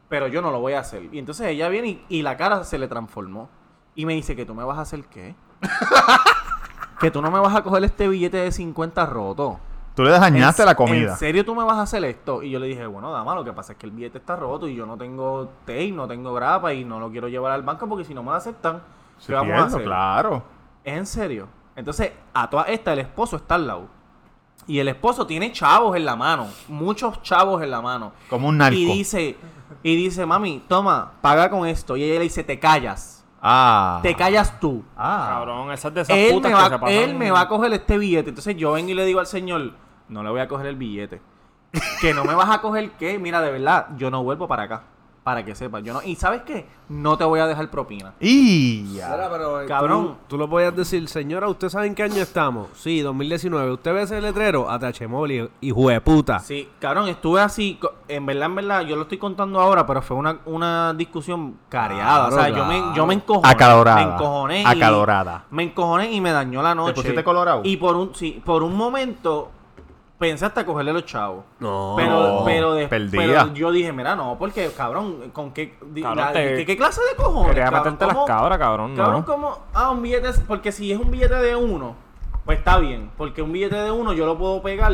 pero 0.10 0.28
yo 0.28 0.42
no 0.42 0.52
lo 0.52 0.60
voy 0.60 0.74
a 0.74 0.80
hacer. 0.80 1.08
Y 1.14 1.20
entonces 1.20 1.48
ella 1.48 1.70
viene 1.70 1.88
y, 1.88 2.06
y 2.10 2.22
la 2.24 2.36
cara 2.36 2.66
se 2.66 2.78
le 2.78 2.90
transformó. 2.90 3.50
Y 3.96 4.06
me 4.06 4.14
dice, 4.14 4.36
¿que 4.36 4.46
tú 4.46 4.54
me 4.54 4.66
vas 4.66 4.78
a 4.78 4.82
hacer 4.82 5.06
qué? 5.06 5.36
que 7.00 7.10
tú 7.10 7.22
no 7.22 7.32
me 7.32 7.40
vas 7.40 7.56
a 7.56 7.64
coger 7.64 7.86
este 7.86 8.10
billete 8.10 8.38
de 8.38 8.52
50 8.52 9.06
roto. 9.06 9.60
Tú 9.96 10.04
le 10.04 10.12
dañaste 10.12 10.62
¿En- 10.64 10.66
la 10.68 10.76
comida. 10.76 11.12
¿En 11.12 11.18
serio 11.18 11.46
tú 11.46 11.56
me 11.56 11.64
vas 11.64 11.78
a 11.78 11.84
hacer 11.84 12.04
esto? 12.04 12.44
Y 12.44 12.52
yo 12.52 12.60
le 12.60 12.68
dije, 12.68 12.86
bueno, 12.86 13.12
dama, 13.12 13.34
lo 13.34 13.44
que 13.44 13.54
pasa 13.54 13.74
es 13.74 13.78
que 13.80 13.86
el 13.86 13.92
billete 13.94 14.18
está 14.18 14.36
roto 14.36 14.68
y 14.68 14.76
yo 14.76 14.86
no 14.86 14.98
tengo 14.98 15.50
tape, 15.66 15.92
no 15.92 16.08
tengo 16.08 16.34
grapa 16.34 16.74
y 16.74 16.84
no 16.84 17.00
lo 17.00 17.10
quiero 17.10 17.28
llevar 17.30 17.54
al 17.54 17.64
banco 17.64 17.88
porque 17.88 18.04
si 18.04 18.14
no 18.14 18.22
me 18.22 18.32
lo 18.32 18.36
aceptan, 18.36 18.82
Sí, 19.18 19.28
¿qué 19.28 19.34
vamos 19.34 19.52
a 19.52 19.56
pierdo, 19.56 19.66
hacer? 19.76 19.84
claro. 19.84 20.44
¿Es 20.84 20.98
en 20.98 21.06
serio? 21.06 21.48
Entonces, 21.76 22.12
a 22.34 22.50
toda 22.50 22.64
esta, 22.66 22.94
el 22.94 23.00
esposo 23.00 23.38
está 23.38 23.56
al 23.56 23.68
lado. 23.68 23.88
Y 24.68 24.80
el 24.80 24.88
esposo 24.88 25.26
tiene 25.28 25.52
chavos 25.52 25.96
en 25.96 26.06
la 26.06 26.16
mano. 26.16 26.48
Muchos 26.68 27.22
chavos 27.22 27.62
en 27.62 27.70
la 27.72 27.82
mano. 27.82 28.12
Como 28.30 28.48
un 28.50 28.58
narco. 28.58 28.78
Y 28.78 28.86
dice, 28.86 29.38
y 29.84 29.96
dice, 29.96 30.26
mami, 30.26 30.64
toma, 30.68 31.12
paga 31.22 31.50
con 31.50 31.68
esto. 31.68 31.96
Y 31.96 32.04
ella 32.04 32.16
le 32.16 32.22
dice, 32.22 32.44
te 32.44 32.60
callas. 32.60 33.24
Ah. 33.42 34.00
Te 34.02 34.16
callas 34.16 34.60
tú. 34.60 34.84
Ah. 34.98 35.28
Cabrón, 35.36 35.72
esas 35.72 35.94
de 35.94 36.02
esas 36.02 36.18
Él 36.18 36.34
putas 36.34 36.52
me, 36.52 36.58
que 36.58 36.64
se 36.64 36.70
va, 36.72 36.80
pasan- 36.80 36.90
él 36.98 37.16
me 37.16 37.30
va 37.32 37.42
a 37.42 37.48
coger 37.48 37.72
este 37.74 37.98
billete. 37.98 38.30
Entonces 38.30 38.58
yo 38.58 38.72
vengo 38.72 38.90
y 38.90 38.94
le 38.96 39.06
digo 39.06 39.20
al 39.20 39.28
señor, 39.28 39.74
no 40.10 40.24
le 40.24 40.30
voy 40.30 40.40
a 40.42 40.48
coger 40.48 40.68
el 40.68 40.76
billete. 40.76 41.22
que 42.02 42.14
no 42.14 42.24
me 42.24 42.34
vas 42.36 42.50
a 42.50 42.62
coger 42.62 42.92
qué. 42.92 43.20
Mira, 43.20 43.42
de 43.42 43.52
verdad, 43.52 43.88
yo 43.98 44.10
no 44.10 44.24
vuelvo 44.24 44.48
para 44.48 44.64
acá. 44.64 44.84
Para 45.24 45.44
que 45.44 45.56
sepas. 45.56 45.82
Yo 45.82 45.92
no, 45.92 46.04
y 46.04 46.16
¿sabes 46.16 46.44
qué? 46.44 46.68
No 46.88 47.18
te 47.18 47.24
voy 47.24 47.40
a 47.40 47.48
dejar 47.48 47.68
propina. 47.72 48.14
Y 48.20 48.96
pero, 49.32 49.62
eh, 49.62 49.66
Cabrón. 49.66 50.06
Tú, 50.06 50.16
tú 50.28 50.38
lo 50.38 50.48
podías 50.48 50.76
decir, 50.76 51.08
señora, 51.10 51.48
¿usted 51.48 51.68
sabe 51.70 51.88
en 51.88 51.96
qué 51.96 52.04
año 52.04 52.22
estamos? 52.22 52.68
Sí, 52.76 53.02
2019. 53.02 53.72
¿Usted 53.72 53.92
ve 53.92 54.04
ese 54.04 54.22
letrero? 54.22 54.70
ATH 54.70 55.08
móvil, 55.08 55.50
hijo 55.62 55.90
de 55.90 56.00
puta. 56.00 56.38
Sí, 56.42 56.70
cabrón, 56.78 57.08
estuve 57.08 57.42
así, 57.42 57.80
co- 57.82 57.94
en 58.08 58.24
verdad, 58.28 58.46
en 58.46 58.56
verdad, 58.56 58.82
yo 58.82 58.96
lo 58.96 59.02
estoy 59.02 59.18
contando 59.18 59.60
ahora, 59.60 59.88
pero 59.88 60.04
fue 60.04 60.16
una, 60.16 60.38
una 60.46 60.94
discusión 60.94 61.58
careada. 61.70 62.28
o 62.28 62.32
sea, 62.32 62.46
Claro, 62.46 62.58
yo 62.58 62.66
me, 62.66 62.96
yo 62.96 63.08
me 63.08 63.16
encojoné. 63.16 63.50
Acalorada. 63.52 64.06
Me 64.06 64.14
encojoné. 64.14 64.62
y- 64.62 64.66
Acalorada. 64.66 65.44
me 65.50 65.64
encojoné 65.64 66.12
y 66.12 66.22
me 66.22 66.32
dañó 66.34 66.62
la 66.62 66.76
noche. 66.76 66.94
pusiste 66.94 67.24
colorado? 67.24 67.62
Y 67.64 67.78
por 67.78 67.96
un, 67.96 68.14
sí, 68.14 68.44
por 68.46 68.62
un 68.62 68.76
momento 68.78 69.50
pensé 70.18 70.46
hasta 70.46 70.66
cogerle 70.66 70.94
los 70.94 71.06
chavos. 71.06 71.44
No. 71.60 71.94
Pero, 71.98 72.10
No, 72.40 72.46
pero, 72.46 72.74
de- 72.74 72.88
pero 72.88 73.54
yo 73.54 73.72
dije, 73.72 73.92
mira, 73.92 74.16
no, 74.16 74.38
porque, 74.40 74.70
cabrón, 74.72 75.32
¿con 75.34 75.52
qué, 75.52 75.76
di- 75.92 76.02
Cabrón, 76.02 76.26
la- 76.26 76.32
te- 76.34 76.56
¿qué, 76.58 76.66
qué 76.66 76.78
clase 76.78 77.02
de 77.10 77.16
cojones? 77.22 77.50
Quería 77.50 77.66
cabrón? 77.66 77.84
meterte 77.84 78.06
las 78.06 78.14
¿Cómo- 78.16 78.26
cabras, 78.26 78.58
cabrón. 78.58 78.96
Cabrón, 78.96 79.20
No. 79.22 79.26
como, 79.26 79.58
ah, 79.74 79.92
un 79.92 80.02
billete, 80.02 80.30
porque 80.48 80.72
si 80.72 80.92
es 80.92 81.00
un 81.00 81.12
billete 81.12 81.36
de 81.36 81.56
uno, 81.56 81.96
pues 82.46 82.60
está 82.60 82.78
bien, 82.78 83.10
porque 83.18 83.42
un 83.42 83.52
billete 83.52 83.76
de 83.76 83.92
uno 83.92 84.14
yo 84.14 84.26
lo 84.26 84.38
puedo 84.38 84.62
pegar 84.62 84.92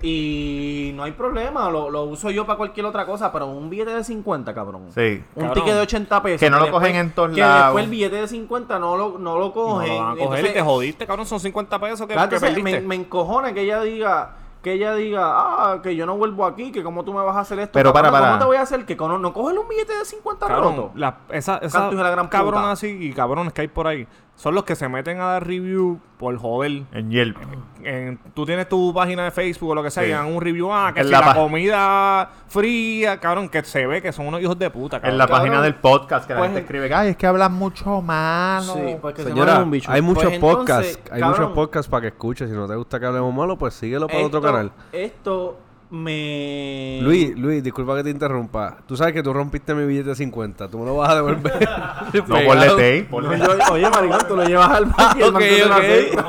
y 0.00 0.92
no 0.94 1.02
hay 1.02 1.12
problema, 1.12 1.68
lo, 1.70 1.90
lo 1.90 2.04
uso 2.04 2.30
yo 2.30 2.46
para 2.46 2.56
cualquier 2.56 2.86
otra 2.86 3.04
cosa, 3.04 3.32
pero 3.32 3.46
un 3.46 3.68
billete 3.68 3.92
de 3.94 4.04
50, 4.04 4.54
cabrón. 4.54 4.86
Sí. 4.94 5.22
Un 5.34 5.42
Cabrón. 5.42 5.54
ticket 5.54 5.74
de 5.74 5.80
80 5.80 6.22
pesos. 6.22 6.40
Que 6.40 6.50
no 6.50 6.58
lo 6.58 6.64
después- 6.64 6.82
cogen 6.82 6.96
en 6.96 7.10
todos 7.12 7.30
que 7.34 7.40
lados. 7.40 7.64
después 7.66 7.84
el 7.84 7.90
billete 7.90 8.16
de 8.16 8.28
50 8.28 8.78
no 8.78 8.96
lo, 8.96 9.18
no 9.18 9.38
lo 9.38 9.46
No 9.46 9.52
cogen. 9.52 9.88
lo 9.88 9.96
van 9.96 10.06
a 10.06 10.10
coger 10.10 10.22
Entonces, 10.22 10.50
y 10.50 10.54
te 10.54 10.62
jodiste, 10.62 11.06
cabrón. 11.06 11.26
Son 11.26 11.40
50 11.40 11.78
pesos 11.80 12.06
que, 12.06 12.12
Claro, 12.14 12.28
que 12.30 12.38
perdiste. 12.38 12.62
me, 12.62 12.80
me 12.80 12.94
encojona 12.94 13.52
que 13.52 13.62
ella 13.62 13.80
diga 13.80 14.36
que 14.62 14.72
ella 14.72 14.94
diga, 14.94 15.22
ah, 15.24 15.80
que 15.82 15.94
yo 15.94 16.04
no 16.06 16.16
vuelvo 16.16 16.44
aquí, 16.44 16.72
que 16.72 16.82
cómo 16.82 17.04
tú 17.04 17.12
me 17.12 17.22
vas 17.22 17.36
a 17.36 17.40
hacer 17.40 17.58
esto. 17.60 17.72
Pero 17.72 17.92
para, 17.92 18.08
Cabrón, 18.08 18.20
para. 18.20 18.32
¿Cómo 18.32 18.38
te 18.40 18.46
voy 18.46 18.56
a 18.56 18.62
hacer? 18.62 18.84
Que 18.84 18.96
con- 18.96 19.22
no 19.22 19.32
coges 19.32 19.56
un 19.58 19.68
billete 19.68 19.96
de 19.96 20.04
50 20.04 20.46
Cabrón, 20.46 20.76
roto. 20.76 20.90
la- 20.96 21.18
esa, 21.30 21.58
esa 21.58 21.90
la 21.92 22.10
gran 22.10 22.26
puta. 22.26 22.38
cabronas 22.38 22.70
así 22.72 22.88
y 22.88 23.12
cabrones 23.12 23.52
que 23.52 23.60
hay 23.62 23.68
por 23.68 23.86
ahí 23.86 24.06
son 24.38 24.54
los 24.54 24.62
que 24.62 24.76
se 24.76 24.88
meten 24.88 25.18
a 25.20 25.24
dar 25.24 25.44
review 25.46 25.98
por 26.16 26.36
joder. 26.38 26.84
En 26.92 27.10
Yelp. 27.10 27.36
En- 27.82 28.18
tú 28.34 28.46
tienes 28.46 28.68
tu 28.68 28.94
página 28.94 29.24
de 29.24 29.30
Facebook 29.32 29.70
o 29.70 29.74
lo 29.74 29.82
que 29.82 29.90
sea 29.90 30.04
Sí. 30.04 30.08
y 30.10 30.12
dan 30.12 30.26
un 30.26 30.40
review, 30.40 30.72
ah, 30.72 30.92
que 30.94 31.00
En 31.00 31.06
si 31.06 31.12
la 31.12 31.20
la, 31.20 31.34
comida 31.34 32.30
fría, 32.46 33.18
cabrón, 33.18 33.48
que 33.48 33.62
se 33.64 33.84
ve 33.86 34.00
que 34.00 34.12
son 34.12 34.26
unos 34.28 34.40
hijos 34.40 34.56
de 34.58 34.70
puta, 34.70 34.98
cabrón. 34.98 35.12
En 35.12 35.18
la 35.18 35.26
cabrón. 35.26 35.40
página 35.48 35.62
del 35.62 35.74
podcast 35.74 36.26
que 36.26 36.34
la 36.34 36.38
Pues- 36.40 36.50
gente 36.52 36.60
escribe, 36.62 36.94
ay, 36.94 37.08
es 37.10 37.16
que 37.16 37.26
hablan 37.26 37.52
mucho 37.52 38.00
malo. 38.00 38.74
Sí, 38.74 38.96
que 39.14 39.22
se 39.22 39.28
Señora, 39.28 39.52
mueva 39.54 39.64
un 39.64 39.70
bicho. 39.72 39.90
hay 39.90 40.02
muchos 40.02 40.22
Pues 40.24 40.34
entonces, 40.36 40.56
podcasts, 40.66 40.98
hay 41.12 41.20
cabrón, 41.20 41.40
muchos 41.40 41.54
podcasts 41.54 41.90
para 41.90 42.00
que 42.02 42.06
escuches. 42.08 42.48
Si 42.48 42.54
no 42.54 42.66
te 42.68 42.74
gusta 42.76 43.00
que 43.00 43.06
hablemos 43.06 43.34
malo, 43.34 43.58
pues 43.58 43.74
síguelo 43.74 44.06
para 44.06 44.20
esto, 44.20 44.38
otro 44.38 44.42
canal. 44.42 44.72
Esto 44.92 45.58
me... 45.90 46.98
Luis, 47.02 47.36
Luis, 47.38 47.62
disculpa 47.62 47.96
que 47.96 48.04
te 48.04 48.10
interrumpa. 48.10 48.78
Tú 48.86 48.96
sabes 48.96 49.14
que 49.14 49.22
tú 49.22 49.32
rompiste 49.32 49.74
mi 49.74 49.86
billete 49.86 50.10
de 50.10 50.14
50. 50.14 50.68
Tú 50.68 50.78
me 50.78 50.86
lo 50.86 50.96
vas 50.96 51.10
a 51.10 51.14
devolver. 51.16 51.68
No, 52.08 52.24
ponle 52.24 52.66
tape. 52.68 53.08
Ponle- 53.10 53.70
oye, 53.70 53.90
maricón, 53.90 54.18
tú 54.26 54.36
lo 54.36 54.44
llevas 54.44 54.70
al 54.70 54.86
banco 54.86 55.18
y 55.18 55.22
el 55.22 55.28
Ok, 55.28 56.16
ok. 56.16 56.24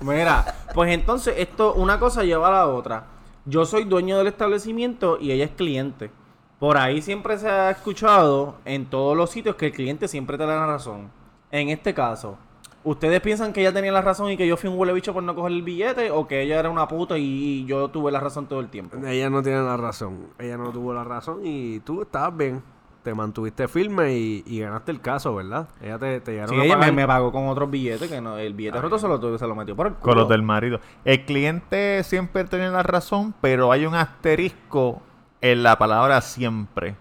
Mira, 0.02 0.44
pues 0.74 0.92
entonces 0.92 1.34
esto, 1.38 1.74
una 1.74 1.98
cosa 1.98 2.22
lleva 2.24 2.48
a 2.48 2.52
la 2.52 2.66
otra. 2.68 3.04
Yo 3.44 3.64
soy 3.64 3.84
dueño 3.84 4.18
del 4.18 4.28
establecimiento 4.28 5.18
y 5.20 5.32
ella 5.32 5.44
es 5.44 5.50
cliente. 5.50 6.10
Por 6.58 6.76
ahí 6.76 7.02
siempre 7.02 7.38
se 7.38 7.48
ha 7.48 7.70
escuchado 7.70 8.56
en 8.64 8.86
todos 8.86 9.16
los 9.16 9.30
sitios 9.30 9.56
que 9.56 9.66
el 9.66 9.72
cliente 9.72 10.06
siempre 10.06 10.38
te 10.38 10.46
da 10.46 10.54
la 10.56 10.66
razón. 10.66 11.10
En 11.50 11.68
este 11.70 11.92
caso, 11.92 12.38
¿ustedes 12.84 13.20
piensan 13.20 13.52
que 13.52 13.60
ella 13.60 13.72
tenía 13.72 13.92
la 13.92 14.02
razón 14.02 14.30
y 14.30 14.36
que 14.36 14.46
yo 14.46 14.56
fui 14.56 14.68
un 14.70 14.78
huele 14.78 14.92
bicho 14.92 15.12
por 15.12 15.22
no 15.22 15.34
coger 15.34 15.52
el 15.52 15.62
billete? 15.62 16.10
¿O 16.10 16.26
que 16.26 16.42
ella 16.42 16.58
era 16.58 16.70
una 16.70 16.88
puta 16.88 17.16
y 17.18 17.64
yo 17.66 17.88
tuve 17.88 18.10
la 18.12 18.20
razón 18.20 18.46
todo 18.46 18.60
el 18.60 18.68
tiempo? 18.68 18.96
Ella 19.06 19.30
no 19.30 19.42
tiene 19.42 19.62
la 19.62 19.76
razón. 19.76 20.28
Ella 20.38 20.56
no 20.56 20.70
tuvo 20.72 20.92
la 20.94 21.04
razón 21.04 21.40
y 21.44 21.80
tú 21.80 22.02
estabas 22.02 22.36
bien. 22.36 22.62
Te 23.02 23.14
mantuviste 23.14 23.66
firme 23.66 24.14
y, 24.16 24.44
y 24.46 24.60
ganaste 24.60 24.92
el 24.92 25.00
caso, 25.00 25.34
¿verdad? 25.34 25.68
Ella 25.80 25.98
te, 25.98 26.20
te 26.20 26.32
llegaron 26.32 26.54
Sí, 26.54 26.60
a 26.60 26.64
ella 26.64 26.76
me, 26.76 26.80
pagar. 26.82 26.94
me 26.94 27.06
pagó 27.08 27.32
con 27.32 27.48
otros 27.48 27.68
billetes 27.68 28.08
que 28.08 28.20
no, 28.20 28.38
el 28.38 28.54
billete 28.54 28.80
roto 28.80 28.96
se 28.96 29.08
lo, 29.08 29.38
se 29.38 29.46
lo 29.48 29.56
metió 29.56 29.74
por 29.74 29.88
el 29.88 29.94
culo. 29.94 30.02
Con 30.12 30.18
los 30.18 30.28
del 30.28 30.42
marido. 30.42 30.78
El 31.04 31.24
cliente 31.24 32.04
siempre 32.04 32.44
tiene 32.44 32.70
la 32.70 32.84
razón, 32.84 33.34
pero 33.40 33.72
hay 33.72 33.86
un 33.86 33.96
asterisco 33.96 35.02
en 35.40 35.64
la 35.64 35.76
palabra 35.78 36.20
siempre. 36.20 36.94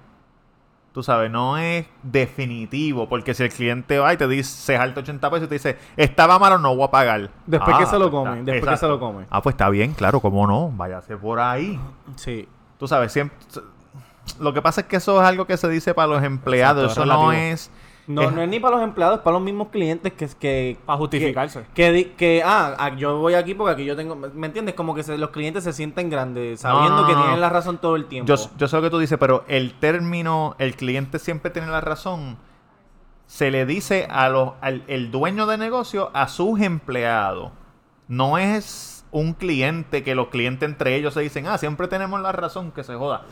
Tú 0.94 1.04
sabes, 1.04 1.32
no 1.32 1.58
es 1.58 1.86
definitivo, 2.04 3.08
porque 3.08 3.34
si 3.34 3.44
el 3.44 3.50
cliente 3.50 3.98
va 4.00 4.14
y 4.14 4.18
te 4.18 4.28
dice, 4.28 4.50
se 4.50 4.78
jalta 4.78 5.00
80 5.00 5.30
pesos 5.30 5.46
y 5.46 5.48
te 5.48 5.56
dice, 5.56 5.78
estaba 5.96 6.38
malo, 6.38 6.58
no 6.58 6.76
voy 6.76 6.84
a 6.86 6.92
pagar. 6.92 7.30
Después 7.46 7.78
que 7.78 7.86
se 7.86 7.98
lo 7.98 8.12
pues 8.12 8.24
come, 8.24 8.40
está- 8.40 8.52
después 8.52 8.72
que 8.72 8.78
se 8.78 8.88
lo 8.88 9.00
come. 9.00 9.26
Ah, 9.30 9.42
pues 9.42 9.54
está 9.54 9.70
bien, 9.70 9.94
claro, 9.94 10.20
cómo 10.20 10.46
no, 10.46 10.70
váyase 10.76 11.16
por 11.16 11.40
ahí. 11.40 11.80
Sí. 12.16 12.48
Tú 12.78 12.88
sabes, 12.88 13.14
siempre... 13.14 13.38
Lo 14.40 14.54
que 14.54 14.62
pasa 14.62 14.82
es 14.82 14.88
que 14.88 14.98
eso 14.98 15.22
es 15.22 15.28
algo 15.28 15.46
que 15.46 15.56
se 15.56 15.70
dice 15.70 15.94
para 15.94 16.08
los 16.08 16.24
empleados, 16.24 16.84
Exacto, 16.92 17.04
eso 17.04 17.14
es 17.14 17.20
no 17.20 17.32
es... 17.32 17.72
No, 18.14 18.22
es- 18.24 18.32
no 18.34 18.42
es 18.42 18.50
ni 18.50 18.60
para 18.60 18.76
los 18.78 18.84
empleados, 18.84 19.18
es 19.18 19.24
para 19.24 19.34
los 19.36 19.44
mismos 19.44 19.70
clientes 19.70 20.14
que... 20.14 20.28
que 20.40 20.78
Para 20.86 20.98
justificarse. 20.98 21.66
Que, 21.74 21.92
que, 21.94 22.12
que, 22.14 22.44
ah, 22.46 22.76
ah, 22.78 22.96
yo 22.96 23.18
voy 23.20 23.34
aquí 23.34 23.54
porque 23.54 23.74
aquí 23.74 23.86
yo 23.86 23.96
tengo... 23.96 24.16
¿Me 24.16 24.48
entiendes? 24.48 24.76
Como 24.76 24.94
que 24.96 25.04
se- 25.04 25.18
los 25.18 25.30
clientes 25.32 25.64
se 25.64 25.74
sienten 25.74 26.10
grandes, 26.10 26.62
sabiendo 26.62 27.06
que 27.08 27.14
tienen 27.14 27.42
la 27.42 27.50
razón 27.50 27.78
todo 27.80 27.96
el 27.96 28.06
tiempo. 28.06 28.28
Yo, 28.34 28.36
yo 28.58 28.68
sé 28.68 28.76
lo 28.76 28.82
que 28.82 28.90
tú 28.90 29.00
dices, 29.00 29.18
pero 29.20 29.44
el 29.48 29.74
término, 29.80 30.56
el 30.60 30.76
cliente 30.76 31.20
siempre 31.20 31.52
tiene 31.52 31.68
la 31.70 31.82
razón, 31.82 32.38
se 33.28 33.50
le 33.52 33.66
dice 33.66 34.08
a 34.10 34.30
los, 34.30 34.54
al 34.62 34.84
el 34.88 35.10
dueño 35.12 35.46
de 35.46 35.58
negocio 35.58 36.12
a 36.14 36.28
sus 36.28 36.60
empleados. 36.60 37.52
No 38.08 38.38
es 38.38 39.06
un 39.12 39.34
cliente 39.34 40.04
que 40.04 40.16
los 40.16 40.28
clientes 40.28 40.68
entre 40.68 40.96
ellos 40.96 41.14
se 41.14 41.22
dicen, 41.22 41.48
ah, 41.48 41.58
siempre 41.58 41.88
tenemos 41.88 42.20
la 42.22 42.32
razón, 42.32 42.72
que 42.72 42.84
se 42.84 42.96
joda. 42.96 43.24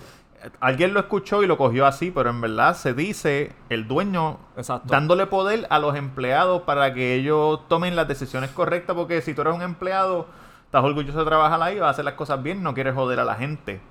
Alguien 0.59 0.93
lo 0.93 0.99
escuchó 1.01 1.43
y 1.43 1.47
lo 1.47 1.57
cogió 1.57 1.85
así, 1.85 2.11
pero 2.11 2.29
en 2.29 2.39
verdad 2.41 2.75
se 2.75 2.93
dice 2.93 3.51
el 3.69 3.87
dueño 3.87 4.37
Exacto. 4.57 4.87
dándole 4.91 5.25
poder 5.27 5.67
a 5.69 5.79
los 5.79 5.95
empleados 5.95 6.61
para 6.63 6.93
que 6.93 7.15
ellos 7.15 7.67
tomen 7.67 7.95
las 7.95 8.07
decisiones 8.07 8.49
correctas, 8.51 8.95
porque 8.95 9.21
si 9.21 9.33
tú 9.33 9.41
eres 9.41 9.53
un 9.53 9.61
empleado, 9.61 10.27
estás 10.65 10.83
orgulloso 10.83 11.19
de 11.19 11.25
trabajar 11.25 11.61
ahí, 11.61 11.79
vas 11.79 11.87
a 11.87 11.89
hacer 11.91 12.05
las 12.05 12.13
cosas 12.13 12.41
bien, 12.41 12.63
no 12.63 12.73
quieres 12.73 12.93
joder 12.95 13.19
a 13.19 13.25
la 13.25 13.35
gente. 13.35 13.81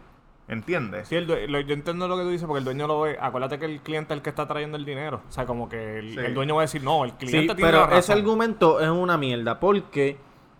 ¿Entiendes? 0.50 1.08
Sí, 1.08 1.16
el 1.16 1.26
due- 1.26 1.46
lo- 1.46 1.60
yo 1.60 1.74
entiendo 1.74 2.08
lo 2.08 2.16
que 2.16 2.22
tú 2.22 2.30
dices 2.30 2.46
porque 2.46 2.60
el 2.60 2.64
dueño 2.64 2.86
lo 2.86 3.02
ve. 3.02 3.18
Acuérdate 3.20 3.58
que 3.58 3.66
el 3.66 3.80
cliente 3.82 4.14
es 4.14 4.16
el 4.18 4.22
que 4.22 4.30
está 4.30 4.48
trayendo 4.48 4.78
el 4.78 4.86
dinero. 4.86 5.20
O 5.28 5.30
sea, 5.32 5.44
como 5.44 5.68
que 5.68 5.98
el, 5.98 6.14
Sí. 6.14 6.18
el 6.20 6.32
dueño 6.32 6.54
va 6.54 6.62
a 6.62 6.64
decir, 6.64 6.82
no, 6.82 7.04
el 7.04 7.10
sí, 7.10 7.16
cliente 7.18 7.54
tiene 7.54 7.68
pero 7.70 7.80
la 7.80 7.86
razón. 7.88 7.98
ese 7.98 8.12
argumento 8.14 8.80
es 8.80 8.88
una 8.88 9.18
mierda 9.18 9.60
porque 9.60 10.16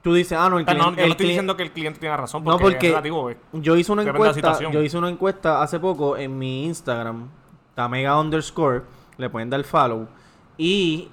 tú 0.08 0.14
dices, 0.14 0.38
ah, 0.38 0.48
no, 0.48 0.58
el 0.58 0.64
no, 0.64 0.72
cliente... 0.72 1.00
yo 1.02 1.06
no 1.06 1.12
estoy 1.12 1.26
cli- 1.26 1.28
diciendo 1.28 1.56
que 1.56 1.62
el 1.64 1.70
cliente 1.72 2.00
tiene 2.00 2.16
razón 2.16 2.42
No, 2.44 2.52
porque, 2.52 2.62
porque 2.64 2.86
es 2.86 2.92
relativo. 2.92 3.24
¿ves? 3.26 3.36
yo 3.52 3.76
hice 3.76 3.92
una 3.92 4.02
encuesta, 4.02 4.58
yo 4.70 4.82
hice 4.82 4.96
una 4.98 5.10
encuesta 5.10 5.62
hace 5.62 5.78
poco 5.78 6.16
en 6.16 6.38
mi 6.38 6.64
Instagram, 6.64 7.28
Tamega 7.74 8.18
underscore, 8.18 8.82
le 9.18 9.28
pueden 9.30 9.50
dar 9.50 9.62
follow. 9.64 10.08
Y 10.56 11.08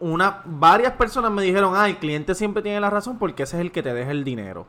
una, 0.00 0.42
varias 0.44 0.92
personas 0.92 1.32
me 1.32 1.42
dijeron, 1.42 1.72
ah, 1.74 1.88
el 1.88 1.96
cliente 1.96 2.34
siempre 2.34 2.62
tiene 2.62 2.78
la 2.80 2.90
razón 2.90 3.18
porque 3.18 3.42
ese 3.44 3.56
es 3.56 3.62
el 3.62 3.72
que 3.72 3.82
te 3.82 3.92
deja 3.92 4.10
el 4.10 4.22
dinero. 4.24 4.66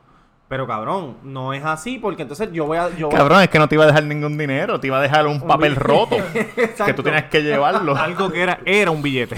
Pero 0.47 0.67
cabrón, 0.67 1.17
no 1.23 1.53
es 1.53 1.63
así 1.65 1.97
porque 1.97 2.21
entonces 2.21 2.51
yo 2.51 2.65
voy 2.65 2.77
a... 2.77 2.89
Yo 2.95 3.07
voy 3.07 3.15
a- 3.15 3.17
Cabrón, 3.19 3.41
es 3.41 3.49
que 3.49 3.57
no 3.59 3.67
te 3.67 3.75
iba 3.75 3.83
a 3.83 3.87
dejar 3.87 4.03
ningún 4.03 4.37
dinero, 4.37 4.79
te 4.79 4.87
iba 4.87 4.97
a 4.99 5.01
dejar 5.01 5.25
un 5.27 5.41
papel 5.41 5.75
roto 5.75 6.17
que 6.85 6.93
tú 6.93 7.01
tienes 7.03 7.25
que 7.25 7.41
llevarlo. 7.41 7.95
Algo 7.95 8.31
que 8.31 8.41
era, 8.41 8.59
era 8.65 8.91
un 8.91 9.01
billete. 9.01 9.37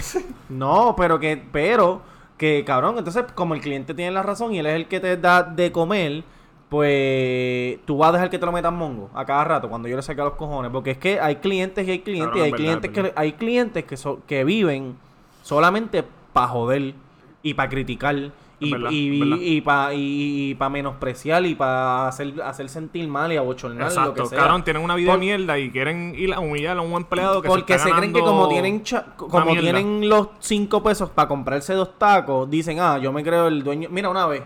No, 0.49 0.95
pero 0.97 1.17
que, 1.19 1.41
pero, 1.51 2.01
que 2.37 2.63
cabrón, 2.65 2.97
entonces 2.97 3.25
como 3.35 3.53
el 3.55 3.61
cliente 3.61 3.93
tiene 3.93 4.11
la 4.11 4.23
razón 4.23 4.53
y 4.53 4.59
él 4.59 4.65
es 4.67 4.75
el 4.75 4.87
que 4.87 4.99
te 4.99 5.17
da 5.17 5.43
de 5.43 5.71
comer, 5.71 6.23
pues 6.69 7.79
tú 7.85 7.97
vas 7.97 8.09
a 8.09 8.13
dejar 8.13 8.29
que 8.29 8.37
te 8.39 8.45
lo 8.45 8.51
metan 8.51 8.75
mongo 8.75 9.09
a 9.13 9.25
cada 9.25 9.43
rato 9.43 9.69
cuando 9.69 9.87
yo 9.87 9.95
le 9.95 10.01
saque 10.01 10.21
a 10.21 10.25
los 10.25 10.33
cojones. 10.33 10.71
Porque 10.71 10.91
es 10.91 10.97
que 10.97 11.19
hay 11.19 11.37
clientes 11.37 11.87
y 11.87 11.91
hay 11.91 11.99
clientes 11.99 12.29
Cabrón, 12.33 12.41
y 12.41 12.45
hay 12.45 12.51
verdad, 12.51 12.65
clientes 12.81 12.91
es 12.91 13.11
que 13.13 13.19
hay 13.19 13.31
clientes 13.33 13.83
que 13.85 13.97
so- 13.97 14.19
que 14.27 14.43
viven 14.43 14.97
solamente 15.41 16.03
para 16.33 16.47
joder 16.49 16.93
y 17.41 17.53
para 17.53 17.69
criticar. 17.69 18.15
Y, 18.59 18.71
verdad, 18.71 18.89
y, 18.91 19.19
verdad. 19.19 19.37
y, 19.39 19.61
para 19.61 19.93
y, 19.93 20.55
para 20.55 20.69
menospreciar 20.69 21.45
y 21.45 21.53
para 21.53 22.07
hacer, 22.07 22.41
hacer 22.43 22.69
sentir 22.69 23.07
mal 23.07 23.31
y 23.31 23.37
abochornar 23.37 23.83
lo 23.83 23.93
que 23.93 23.99
Exacto. 24.21 24.25
sea. 24.25 24.39
Cabrón, 24.39 24.63
tienen 24.63 24.81
una 24.83 24.95
vida 24.95 25.11
Por- 25.11 25.19
de 25.19 25.25
mierda 25.27 25.59
y 25.59 25.69
quieren 25.69 26.15
ir 26.17 26.33
a 26.33 26.39
humillar 26.39 26.75
a 26.77 26.81
un 26.81 26.91
empleado 26.93 27.41
que 27.43 27.49
porque 27.49 27.73
se, 27.73 27.79
se, 27.79 27.85
está 27.89 27.99
creen 27.99 28.13
que 28.13 28.19
como 28.19 28.47
tienen 28.49 28.81
cha- 28.83 29.05
como 29.15 29.45
tienen 29.55 30.09
los 30.09 30.29
cinco 30.39 30.81
pesos 30.81 31.11
para 31.11 31.27
comprarse 31.27 31.73
dos 31.73 31.99
tacos, 31.99 32.49
dicen, 32.49 32.79
ah, 32.79 32.97
yo 32.97 33.11
me 33.13 33.23
creo 33.23 33.47
el 33.47 33.63
dueño. 33.63 33.89
Mira, 33.91 34.09
una 34.09 34.25
vez. 34.25 34.41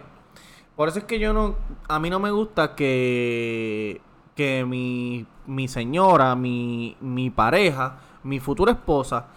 Por 0.76 0.90
eso 0.90 1.00
es 1.00 1.06
que 1.06 1.18
yo 1.20 1.32
no. 1.32 1.56
A 1.88 1.98
mí 2.00 2.10
no 2.10 2.20
me 2.20 2.32
gusta 2.32 2.76
que. 2.76 4.02
Que 4.36 4.66
mi, 4.66 5.26
mi 5.46 5.68
señora, 5.68 6.36
mi, 6.36 6.96
mi 7.02 7.30
pareja, 7.30 7.98
mi 8.24 8.40
futura 8.40 8.72
esposa, 8.72 9.28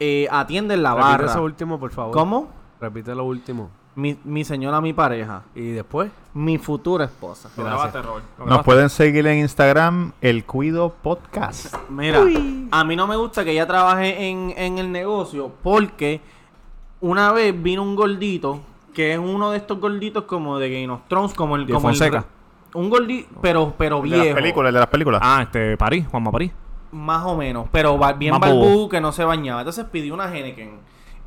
eh, 0.00 0.26
atienden 0.30 0.82
la 0.82 0.90
Repite 0.94 1.08
barra. 1.10 1.26
eso 1.26 1.42
último, 1.42 1.78
por 1.78 1.92
favor. 1.92 2.12
¿Cómo? 2.12 2.48
Repite 2.80 3.14
lo 3.14 3.24
último. 3.24 3.70
Mi, 3.94 4.16
mi 4.24 4.42
señora, 4.42 4.80
mi 4.80 4.94
pareja, 4.94 5.42
¿Y 5.54 5.70
después? 5.72 6.10
mi 6.32 6.56
futura 6.56 7.04
esposa. 7.04 7.50
Robert. 7.54 7.94
Lo 8.38 8.46
Nos 8.46 8.62
pueden 8.62 8.88
seguir 8.88 9.26
en 9.26 9.40
Instagram, 9.40 10.12
el 10.22 10.44
Cuido 10.46 10.94
Podcast. 11.02 11.74
Mira, 11.90 12.22
a 12.70 12.84
mí 12.84 12.96
no 12.96 13.06
me 13.06 13.16
gusta 13.16 13.44
que 13.44 13.52
ella 13.52 13.66
trabaje 13.66 14.28
en, 14.30 14.54
en 14.56 14.78
el 14.78 14.90
negocio 14.90 15.52
porque 15.62 16.22
una 17.02 17.32
vez 17.32 17.54
vino 17.62 17.82
un 17.82 17.94
gordito 17.94 18.60
que 18.94 19.12
es 19.12 19.18
uno 19.18 19.50
de 19.50 19.58
estos 19.58 19.78
gorditos 19.78 20.24
como 20.24 20.58
de 20.58 20.70
Game 20.70 20.90
of 20.92 21.00
Thrones, 21.08 21.34
como 21.34 21.56
el, 21.56 21.64
Jay 21.66 21.74
como 21.74 21.90
el 21.90 21.96
Fonseca. 21.96 22.20
re- 22.20 22.78
Un 22.80 22.88
gordito, 22.88 23.28
pero, 23.42 23.74
pero 23.76 24.02
El 24.02 24.10
de 24.10 24.16
viejo. 24.16 24.24
las 24.30 24.34
películas, 24.34 24.68
el 24.70 24.74
de 24.74 24.80
las 24.80 24.88
películas. 24.88 25.20
Ah, 25.22 25.40
este, 25.42 25.76
París, 25.76 26.06
Juanma 26.10 26.30
París. 26.32 26.52
Más 26.92 27.24
o 27.26 27.36
menos, 27.36 27.66
pero 27.70 27.98
bien 28.16 28.38
barbú 28.40 28.88
que 28.88 29.00
no 29.02 29.12
se 29.12 29.24
bañaba. 29.24 29.60
Entonces 29.60 29.84
pidió 29.92 30.14
una 30.14 30.34
Henneken. 30.34 30.78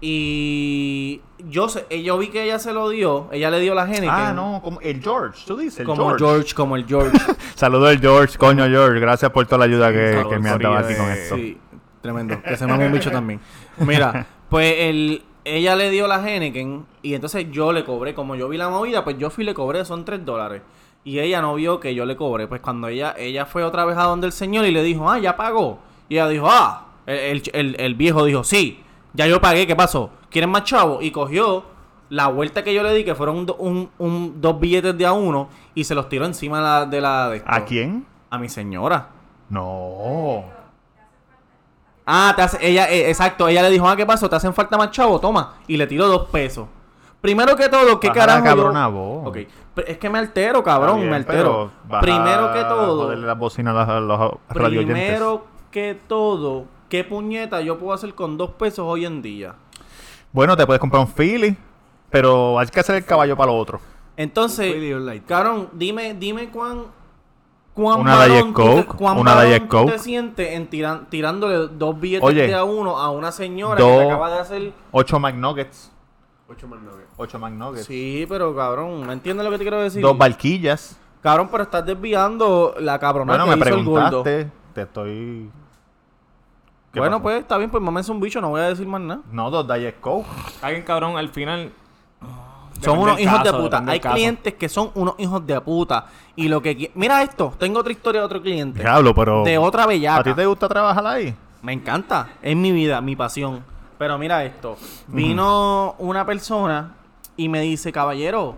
Y 0.08 1.22
yo 1.50 1.68
sé, 1.68 1.86
eh, 1.90 2.04
yo 2.04 2.18
vi 2.18 2.28
que 2.28 2.44
ella 2.44 2.60
se 2.60 2.74
lo 2.74 2.90
dio. 2.90 3.28
Ella 3.32 3.50
le 3.50 3.60
dio 3.60 3.74
la 3.74 3.84
Henneken. 3.86 4.10
Ah, 4.10 4.34
no, 4.34 4.62
como 4.64 4.80
el 4.82 5.02
George, 5.02 5.44
tú 5.46 5.58
dices, 5.58 5.80
el 5.82 5.86
Como 5.86 6.06
George. 6.10 6.26
George. 6.26 6.54
como 6.56 6.76
el 6.76 6.86
George. 6.86 7.18
Saludos 7.56 7.90
al 7.90 8.00
George, 8.00 8.38
coño 8.38 8.66
George, 8.68 9.00
gracias 9.00 9.32
por 9.32 9.46
toda 9.46 9.60
la 9.60 9.66
ayuda 9.66 9.92
que, 9.92 10.26
que 10.30 10.40
me 10.40 10.50
has 10.50 10.60
dado 10.60 10.76
aquí 10.78 10.96
con 10.96 11.08
de- 11.08 11.14
esto. 11.24 11.36
sí, 11.36 11.58
tremendo. 12.02 12.42
Que 12.42 12.56
se 12.56 12.66
mame 12.68 12.86
un 12.88 12.94
bicho 12.94 13.12
también. 13.12 13.40
Mira, 13.78 14.26
pues 14.50 14.76
el, 14.80 15.24
ella 15.44 15.76
le 15.76 15.90
dio 15.90 16.08
la 16.08 16.18
Henneken 16.28 16.86
y 17.02 17.14
entonces 17.14 17.48
yo 17.52 17.72
le 17.74 17.84
cobré. 17.84 18.14
Como 18.14 18.36
yo 18.36 18.48
vi 18.48 18.58
la 18.58 18.70
movida, 18.70 19.04
pues 19.04 19.18
yo 19.18 19.30
fui 19.30 19.44
y 19.44 19.48
le 19.48 19.54
cobré, 19.54 19.84
son 19.86 20.06
3 20.06 20.24
dólares. 20.26 20.62
Y 21.04 21.20
ella 21.20 21.42
no 21.42 21.54
vio 21.56 21.80
que 21.80 21.94
yo 21.94 22.06
le 22.06 22.16
cobré. 22.16 22.48
Pues 22.48 22.62
cuando 22.62 22.88
ella, 22.88 23.14
ella 23.18 23.46
fue 23.46 23.64
otra 23.64 23.86
vez 23.86 23.98
a 23.98 24.04
donde 24.04 24.28
el 24.28 24.34
señor 24.34 24.66
y 24.66 24.72
le 24.72 24.82
dijo, 24.84 25.10
ah, 25.10 25.20
ya 25.20 25.36
pagó. 25.36 25.80
Y 26.10 26.16
ella 26.16 26.28
dijo, 26.30 26.48
ah, 26.50 26.88
el- 27.06 27.44
el- 27.54 27.76
el 27.80 27.96
viejo 27.96 28.26
dijo, 28.26 28.44
sí, 28.44 28.82
ya 29.16 29.28
yo 29.28 29.40
pagué, 29.42 29.66
¿qué 29.68 29.76
pasó? 29.76 30.10
¿Quieren 30.30 30.50
más 30.50 30.64
chavo? 30.64 31.02
Y 31.02 31.12
cogió 31.12 31.64
la 32.10 32.28
vuelta 32.28 32.64
que 32.64 32.74
yo 32.74 32.84
le 32.84 32.94
di, 32.94 33.04
que 33.04 33.16
fueron 33.16 33.38
un 33.38 33.46
do- 33.46 33.56
un- 33.56 33.90
un- 33.98 34.40
dos 34.42 34.60
billetes 34.60 34.98
de 34.98 35.06
a 35.06 35.14
uno, 35.14 35.50
y 35.74 35.84
se 35.84 35.96
los 35.96 36.08
tiró 36.10 36.26
encima 36.26 36.58
de 36.60 36.64
la 36.64 36.86
de, 36.86 37.02
la, 37.02 37.30
de 37.30 37.38
esto. 37.38 37.50
¿A 37.52 37.66
quién? 37.66 38.06
A 38.30 38.38
mi 38.38 38.50
señora. 38.50 39.10
No. 39.50 40.44
Ah, 42.06 42.34
te 42.36 42.42
hace, 42.44 42.58
ella, 42.62 42.88
eh, 42.92 43.10
exacto, 43.10 43.48
ella 43.48 43.64
le 43.64 43.72
dijo, 43.72 43.88
ah, 43.90 43.96
¿qué 43.96 44.06
pasó? 44.06 44.30
¿Te 44.30 44.36
hacen 44.36 44.54
falta 44.54 44.78
más 44.78 44.92
chavo? 44.92 45.20
Toma. 45.20 45.56
Y 45.68 45.76
le 45.78 45.88
tiró 45.88 46.08
dos 46.08 46.28
pesos. 46.30 46.68
Primero 47.20 47.56
que 47.56 47.68
todo, 47.70 48.00
¿qué 48.00 48.10
Baja 48.10 48.20
la 48.20 48.26
carajo? 48.28 48.46
yo- 48.46 48.56
cabrona 48.56 48.88
voz. 48.88 49.28
Ok. 49.28 49.38
Pero 49.74 49.88
Es 49.88 49.98
que 49.98 50.10
me 50.10 50.20
altero, 50.20 50.64
cabrón, 50.64 50.98
bien, 50.98 51.10
me 51.10 51.16
altero. 51.16 51.72
Primero 52.02 52.54
que 52.54 52.62
todo, 52.62 53.04
joderle 53.06 53.26
la 53.26 53.34
bocina 53.34 53.72
a 53.72 53.74
los, 53.74 53.90
a 53.90 54.00
los 54.00 54.32
primero 54.50 55.46
que 55.72 56.00
todo, 56.08 56.66
¿qué 56.96 57.04
puñeta 57.04 57.60
yo 57.62 57.78
puedo 57.78 57.94
hacer 57.94 58.14
con 58.16 58.38
dos 58.38 58.52
pesos 58.52 58.80
hoy 58.88 59.06
en 59.06 59.22
día? 59.22 59.56
Bueno, 60.32 60.56
te 60.56 60.66
puedes 60.66 60.80
comprar 60.80 61.02
un 61.02 61.12
Philly, 61.12 61.56
pero 62.10 62.58
hay 62.58 62.68
que 62.68 62.80
hacer 62.80 62.96
el 62.96 63.04
caballo 63.06 63.36
para 63.36 63.52
lo 63.52 63.58
otro. 63.58 63.80
Entonces, 64.16 64.74
cabrón, 65.28 65.70
dime, 65.74 66.14
dime 66.14 66.50
cuán, 66.50 66.84
cuán 67.74 68.00
Una 68.00 68.16
varón 68.16 68.32
Diet 68.32 68.46
tú 68.46 68.54
te- 68.54 68.86
Coke, 68.86 68.98
cuán 68.98 69.18
una 69.18 69.68
Coke. 69.68 69.92
te 69.92 70.00
sientes 70.00 70.52
en 70.54 70.70
tiran- 70.70 71.10
tirándole 71.10 71.68
dos 71.78 72.00
billetes 72.00 72.24
Oye, 72.28 72.48
de 72.48 72.56
a 72.56 72.64
uno 72.64 72.98
a 72.98 73.10
una 73.10 73.34
señora 73.34 73.76
que 73.76 73.84
te 73.84 74.04
acaba 74.06 74.32
de 74.32 74.40
hacer... 74.40 74.74
Ocho 74.92 75.20
McNuggets. 75.20 75.92
Ocho 76.48 76.68
nueve. 76.70 77.06
Ocho 77.18 77.40
McNuggets. 77.40 77.86
Sí, 77.88 78.26
pero 78.30 78.56
cabrón, 78.56 79.06
¿me 79.06 79.12
entiendes 79.14 79.44
lo 79.44 79.52
que 79.52 79.58
te 79.58 79.64
quiero 79.66 79.82
decir? 79.82 80.02
Dos 80.02 80.18
barquillas. 80.18 80.98
Cabrón, 81.22 81.50
pero 81.52 81.64
estás 81.64 81.86
desviando 81.86 82.74
la 82.80 83.00
cabrona 83.00 83.34
Bueno, 83.34 83.46
que 83.52 83.56
me 83.60 83.66
hizo 83.66 83.76
el 83.80 83.84
gordo. 83.86 84.24
preguntaste. 84.24 84.52
Te 84.74 84.82
estoy... 84.84 85.50
¿Qué 86.96 87.00
Bueno, 87.02 87.18
pasó? 87.18 87.24
pues 87.24 87.40
está 87.42 87.58
bien, 87.58 87.70
pues 87.70 87.84
mames 87.84 88.08
un 88.10 88.20
bicho, 88.22 88.40
no 88.42 88.50
voy 88.50 88.62
a 88.62 88.70
decir 88.70 88.88
más 88.88 89.02
nada. 89.02 89.22
No, 89.32 89.52
dos 89.52 89.68
Diet 89.68 90.00
Coke. 90.00 90.26
Alguien 90.62 90.84
cabrón, 90.84 91.18
al 91.18 91.30
final. 91.30 91.72
Son 92.82 92.98
unos 93.00 93.20
hijos 93.20 93.40
caso, 93.40 93.52
de 93.58 93.64
puta. 93.64 93.84
Hay 93.88 94.00
clientes 94.00 94.54
que 94.56 94.70
son 94.70 94.92
unos 94.96 95.16
hijos 95.18 95.46
de 95.46 95.60
puta. 95.62 96.08
Y 96.36 96.48
lo 96.48 96.62
que... 96.62 96.92
Mira 96.96 97.22
esto, 97.24 97.54
tengo 97.58 97.80
otra 97.80 97.92
historia 97.92 98.22
de 98.22 98.26
otro 98.26 98.42
cliente. 98.42 98.80
Diablo, 98.80 99.14
pero... 99.14 99.44
De 99.44 99.58
otra 99.58 99.84
¿A 99.84 99.88
ti 99.88 99.94
bellaca. 99.94 100.36
te 100.36 100.46
gusta 100.46 100.68
trabajar 100.68 101.06
ahí? 101.06 101.36
Me 101.62 101.74
encanta. 101.74 102.30
Es 102.42 102.56
mi 102.56 102.72
vida, 102.72 103.00
mi 103.02 103.16
pasión. 103.16 103.64
Pero 103.98 104.18
mira 104.18 104.44
esto. 104.44 104.78
Vino 105.08 105.96
una 106.00 106.26
persona 106.26 106.96
y 107.38 107.48
me 107.50 107.62
dice, 107.62 107.92
caballero, 107.92 108.56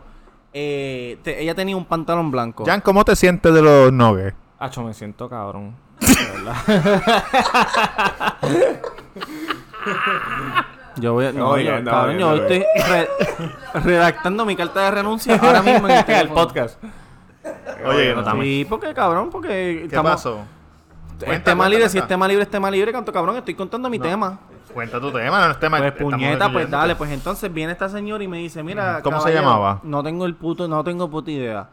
eh, 0.53 1.19
te- 1.23 1.41
ella 1.41 1.53
tenía 1.55 1.77
un 1.77 1.85
pantalón 1.85 2.31
blanco. 2.31 2.65
Jan, 2.65 2.81
¿cómo 2.81 3.05
te 3.05 3.15
sientes 3.15 3.53
de 3.53 3.61
los 3.61 3.91
nuggets? 3.93 4.35
Acho, 4.59 4.83
me 4.83 4.93
siento 4.93 5.29
cabrón. 5.29 5.75
Yo 10.97 11.13
voy 11.13 11.25
a... 11.27 11.31
No, 11.31 11.49
Oye, 11.49 11.65
yo, 11.65 11.79
no, 11.79 11.91
cabrón, 11.91 12.17
no, 12.17 12.35
yo 12.35 12.41
no. 12.41 12.47
estoy 12.47 12.65
re- 12.89 13.09
redactando 13.83 14.45
mi 14.45 14.55
carta 14.55 14.81
de 14.85 14.91
renuncia 14.91 15.35
ahora 15.35 15.61
mismo 15.61 15.87
en 15.87 15.91
el, 15.93 15.99
el 15.99 16.05
teléfono. 16.05 16.33
podcast. 16.35 16.83
Oye, 17.85 18.15
no. 18.15 18.41
Sí, 18.41 18.65
porque 18.67 18.93
cabrón, 18.93 19.29
porque 19.29 19.47
¿Qué 19.47 19.85
estamos- 19.85 20.11
pasó? 20.11 20.39
Es 21.19 21.23
Cuenta, 21.23 21.45
tema 21.45 21.63
cuenta, 21.63 21.69
libre, 21.69 21.83
cuenta. 21.83 21.89
si 21.91 21.97
es 21.99 22.07
tema 22.07 22.27
libre, 22.27 22.43
es 22.43 22.49
tema 22.49 22.69
libre, 22.71 22.91
canto 22.91 23.11
cabrón, 23.13 23.37
estoy 23.37 23.55
contando 23.55 23.89
mi 23.89 23.97
tema. 23.99 24.37
Cuenta 24.73 24.99
tu 24.99 25.11
tema, 25.11 25.45
no 25.45 25.51
es 25.51 25.59
tema. 25.59 25.77
Pues 25.77 25.93
puñeta, 25.93 26.51
pues 26.51 26.69
dale, 26.69 26.95
pues 26.95 27.11
entonces 27.11 27.53
viene 27.53 27.71
esta 27.71 27.89
señora 27.89 28.23
y 28.23 28.27
me 28.27 28.37
dice, 28.37 28.63
mira, 28.63 29.01
¿Cómo 29.01 29.21
se 29.21 29.33
llamaba? 29.33 29.79
No 29.83 30.03
tengo 30.03 30.25
el 30.25 30.35
puto, 30.35 30.67
no 30.67 30.83
tengo 30.83 31.09
puta 31.09 31.31
idea. 31.31 31.69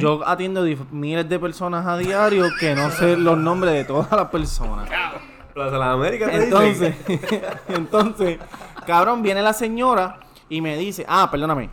Yo 0.00 0.26
atiendo 0.26 0.64
miles 0.90 1.28
de 1.28 1.38
personas 1.38 1.86
a 1.86 1.96
diario 1.96 2.46
que 2.58 2.74
no 2.74 2.90
sé 2.90 3.16
los 3.16 3.38
nombres 3.38 3.74
de 3.74 3.84
todas 3.84 4.10
las 4.12 4.28
personas. 4.28 4.88
Plaza 5.54 5.72
de 5.72 5.78
las 5.78 5.88
Américas, 5.88 6.30
te 6.30 6.44
Entonces, 6.44 6.94
entonces, 7.68 8.38
cabrón, 8.86 9.22
viene 9.22 9.42
la 9.42 9.52
señora 9.52 10.20
y 10.48 10.60
me 10.60 10.76
dice, 10.76 11.04
ah, 11.08 11.28
perdóname. 11.30 11.70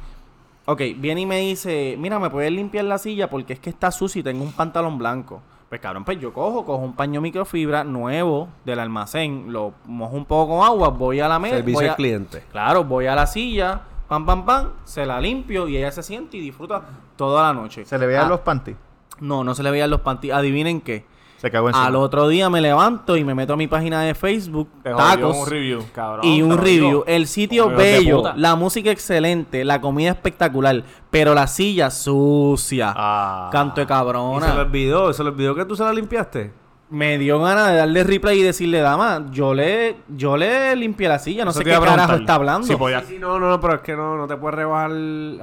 Ok, 0.66 0.82
viene 0.98 1.22
y 1.22 1.26
me 1.26 1.40
dice, 1.40 1.96
mira, 1.98 2.20
¿me 2.20 2.30
puedes 2.30 2.52
limpiar 2.52 2.86
la 2.86 2.98
silla? 2.98 3.30
Porque 3.30 3.54
es 3.54 3.60
que 3.60 3.70
está 3.70 3.92
sucia 3.92 4.20
y 4.20 4.24
tengo 4.24 4.44
un 4.44 4.52
pantalón 4.52 4.98
blanco. 4.98 5.42
Pues 5.70 5.82
cabrón, 5.82 6.06
pues 6.06 6.18
yo 6.20 6.32
cojo, 6.34 6.64
cojo 6.66 6.82
un 6.84 6.94
paño 6.94 7.20
microfibra 7.20 7.84
nuevo 7.84 8.48
del 8.64 8.80
almacén, 8.80 9.52
lo 9.52 9.74
mojo 9.86 10.16
un 10.16 10.26
poco 10.26 10.56
con 10.58 10.66
agua, 10.66 10.90
voy 10.90 11.20
a 11.20 11.28
la 11.28 11.40
mesa. 11.40 11.58
Servicio 11.58 11.78
voy 11.80 11.86
al 11.88 11.92
a- 11.92 11.96
cliente. 11.96 12.44
Claro, 12.52 12.86
voy 12.86 13.08
a 13.08 13.16
la 13.16 13.28
silla, 13.28 13.82
pam, 14.08 14.26
pam, 14.26 14.46
pam, 14.46 14.70
se 14.86 15.06
la 15.06 15.20
limpio 15.20 15.68
y 15.68 15.76
ella 15.76 15.92
se 15.92 16.04
siente 16.04 16.38
y 16.38 16.40
disfruta 16.40 16.84
toda 17.18 17.44
la 17.44 17.54
noche. 17.54 17.84
¿Se 17.86 17.98
le 18.00 18.06
veían 18.08 18.26
Ah, 18.28 18.30
los 18.30 18.40
panties? 18.40 18.78
No, 19.20 19.44
no 19.44 19.54
se 19.56 19.64
le 19.64 19.72
veían 19.72 19.90
los 19.90 20.00
panties. 20.02 20.34
Adivinen 20.34 20.80
qué. 20.80 21.06
Se 21.38 21.52
cagó 21.52 21.68
encima. 21.70 21.86
Al 21.86 21.96
otro 21.96 22.28
día 22.28 22.50
me 22.50 22.60
levanto 22.62 23.16
y 23.16 23.24
me 23.24 23.36
meto 23.36 23.54
a 23.54 23.58
mi 23.58 23.68
página 23.68 24.02
de 24.02 24.16
Facebook, 24.16 24.70
Te 24.82 24.92
tacos 24.92 25.38
un 25.38 25.48
review, 25.48 25.84
cabrón. 25.94 26.26
y 26.26 26.42
un 26.42 26.58
review. 26.58 26.86
digo. 26.88 27.04
El 27.08 27.28
sitio 27.28 27.70
bello, 27.70 28.18
puta. 28.18 28.34
la 28.36 28.56
música 28.56 28.90
excelente, 28.92 29.64
la 29.64 29.80
comida 29.80 30.10
espectacular, 30.12 30.84
pero 31.12 31.34
la 31.36 31.46
silla 31.48 31.92
sucia. 31.92 32.92
Ah. 32.96 33.50
Canto 33.52 33.76
de 33.76 33.82
Y 33.84 33.86
se 33.88 33.94
le 33.94 34.00
cabrona. 34.00 34.54
olvidó, 34.62 35.14
se 35.14 35.24
le 35.24 35.30
olvidó 35.30 35.54
que 35.56 35.66
tú 35.66 35.76
se 35.76 35.84
la 35.84 35.94
limpiaste. 35.94 36.52
Me 36.90 37.18
dio 37.18 37.38
ganas 37.42 37.68
de 37.68 37.76
darle 37.76 38.04
replay 38.06 38.40
y 38.40 38.44
decirle, 38.44 38.80
dama, 38.80 39.26
yo 39.32 39.54
le, 39.54 39.98
yo 40.08 40.38
le 40.38 40.74
limpié 40.78 41.10
la 41.10 41.20
silla, 41.20 41.44
no 41.44 41.52
Eso 41.52 41.60
sé 41.60 41.66
te 41.66 41.70
qué 41.72 41.76
iba 41.76 41.86
a 41.86 41.90
carajo 41.90 42.08
preguntar. 42.08 42.22
está 42.22 42.36
hablando. 42.36 42.66
Sí, 42.66 42.76
pues 42.78 43.06
sí, 43.08 43.18
no, 43.20 43.38
no, 43.40 43.50
no, 43.50 43.60
pero 43.60 43.76
es 43.76 43.82
que 43.82 43.94
no, 43.94 44.16
no 44.16 44.26
te 44.26 44.38
puedes 44.38 44.56
rebajar 44.56 44.92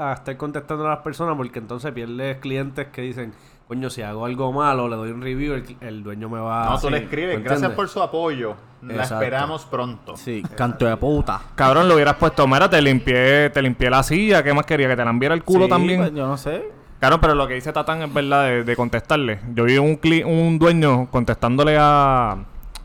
a 0.01 0.15
estar 0.15 0.37
contestando 0.39 0.87
a 0.87 0.91
las 0.91 0.99
personas 1.01 1.37
porque 1.37 1.59
entonces 1.59 1.93
pierdes 1.93 2.39
clientes 2.39 2.87
que 2.91 3.03
dicen, 3.03 3.35
coño, 3.69 3.89
si 3.91 4.03
hago 4.03 4.27
algo 4.27 4.53
malo, 4.53 4.89
le 4.89 4.97
doy 4.97 5.11
un 5.11 5.23
review, 5.23 5.55
el, 5.55 5.77
el 5.81 6.03
dueño 6.03 6.29
me 6.29 6.39
va 6.41 6.67
No, 6.67 6.79
tú 6.81 6.91
le 6.91 6.99
escribes. 6.99 7.37
¿me 7.39 7.43
Gracias 7.43 7.57
entiendes? 7.63 7.77
por 7.77 7.89
su 7.89 8.03
apoyo. 8.03 8.55
La 8.83 8.95
Exacto. 8.95 9.15
esperamos 9.15 9.65
pronto. 9.65 10.17
Sí, 10.17 10.43
canto 10.57 10.85
de 10.87 10.97
puta. 10.99 11.41
Cabrón, 11.55 11.89
lo 11.89 11.95
hubieras 11.95 12.17
puesto, 12.17 12.47
mira, 12.47 12.69
te 12.69 12.81
limpié, 12.83 13.49
te 13.51 13.63
limpié 13.63 13.89
la 13.89 14.03
silla, 14.03 14.43
¿qué 14.43 14.53
más 14.53 14.67
quería? 14.67 14.89
Que 14.89 14.97
te 14.97 15.05
la 15.05 15.11
enviara 15.11 15.35
el 15.35 15.43
culo 15.43 15.65
Sí, 15.65 15.71
también. 15.71 16.01
pues, 16.01 16.13
yo 16.15 16.27
no 16.27 16.37
sé. 16.37 16.71
Claro, 17.01 17.21
pero 17.21 17.35
lo 17.35 17.47
que 17.49 17.55
dice 17.55 17.73
Tatán 17.73 18.03
es 18.03 18.13
verdad 18.13 18.45
de, 18.45 18.65
de 18.65 18.77
contestarle. 18.77 19.41
Yo 19.55 19.65
vi 19.65 19.79
un, 19.79 19.99
cli- 20.01 20.25
un 20.25 20.59
dueño 20.59 21.09
contestándole 21.11 21.77
a, 21.79 22.37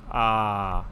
a, 0.10 0.84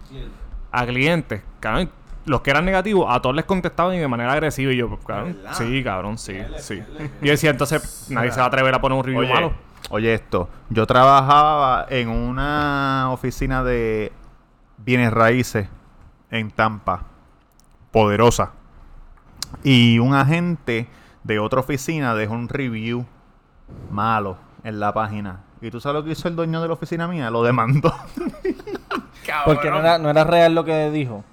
a 0.71 0.85
clientes. 0.85 1.41
Cabrón, 1.59 1.89
los 2.25 2.41
que 2.41 2.51
eran 2.51 2.65
negativos, 2.65 3.05
a 3.09 3.21
todos 3.21 3.35
les 3.35 3.45
contestaban 3.45 3.95
y 3.95 3.99
de 3.99 4.07
manera 4.07 4.33
agresiva. 4.33 4.71
Y 4.73 4.77
yo, 4.77 4.89
pues, 4.89 4.99
cabrón, 5.05 5.37
sí, 5.53 5.83
cabrón, 5.83 6.17
sí, 6.17 6.37
sí. 6.59 6.81
Y 7.21 7.27
decía, 7.29 7.49
entonces 7.51 8.07
nadie 8.09 8.31
se 8.31 8.37
va 8.39 8.45
a 8.45 8.47
atrever 8.47 8.73
a 8.75 8.81
poner 8.81 8.97
un 8.97 9.03
review 9.05 9.21
Oye, 9.21 9.33
malo. 9.33 9.53
Oye 9.89 10.13
esto. 10.13 10.49
Yo 10.69 10.85
trabajaba 10.85 11.85
en 11.89 12.09
una 12.09 13.09
oficina 13.11 13.63
de 13.63 14.11
bienes 14.77 15.11
raíces 15.11 15.67
en 16.31 16.51
Tampa. 16.51 17.03
Poderosa. 17.91 18.51
Y 19.63 19.99
un 19.99 20.13
agente 20.13 20.87
de 21.23 21.39
otra 21.39 21.61
oficina 21.61 22.13
dejó 22.15 22.33
un 22.33 22.49
review 22.49 23.05
malo 23.89 24.37
en 24.63 24.79
la 24.79 24.93
página. 24.93 25.41
¿Y 25.61 25.71
tú 25.71 25.79
sabes 25.79 26.01
lo 26.01 26.05
que 26.05 26.11
hizo 26.11 26.27
el 26.27 26.35
dueño 26.35 26.61
de 26.61 26.67
la 26.67 26.73
oficina 26.73 27.07
mía? 27.07 27.31
Lo 27.31 27.43
demandó. 27.43 27.93
Porque 29.45 29.69
no 29.69 29.79
era, 29.79 29.97
no 29.97 30.09
era 30.09 30.23
real 30.23 30.53
lo 30.53 30.63
que 30.63 30.91
dijo. 30.91 31.23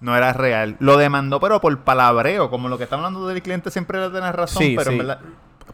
No 0.00 0.16
era 0.16 0.32
real. 0.32 0.76
Lo 0.80 0.96
demandó, 0.96 1.40
pero 1.40 1.60
por 1.60 1.76
palabreo. 1.80 2.50
Como 2.50 2.68
lo 2.68 2.78
que 2.78 2.84
está 2.84 2.96
hablando 2.96 3.26
del 3.26 3.42
cliente 3.42 3.70
siempre 3.70 4.00
le 4.00 4.10
tenés 4.10 4.34
razón. 4.34 4.62
Sí, 4.62 4.74
pero 4.76 4.90
sí. 4.90 4.98
en 4.98 4.98
verdad, 4.98 5.20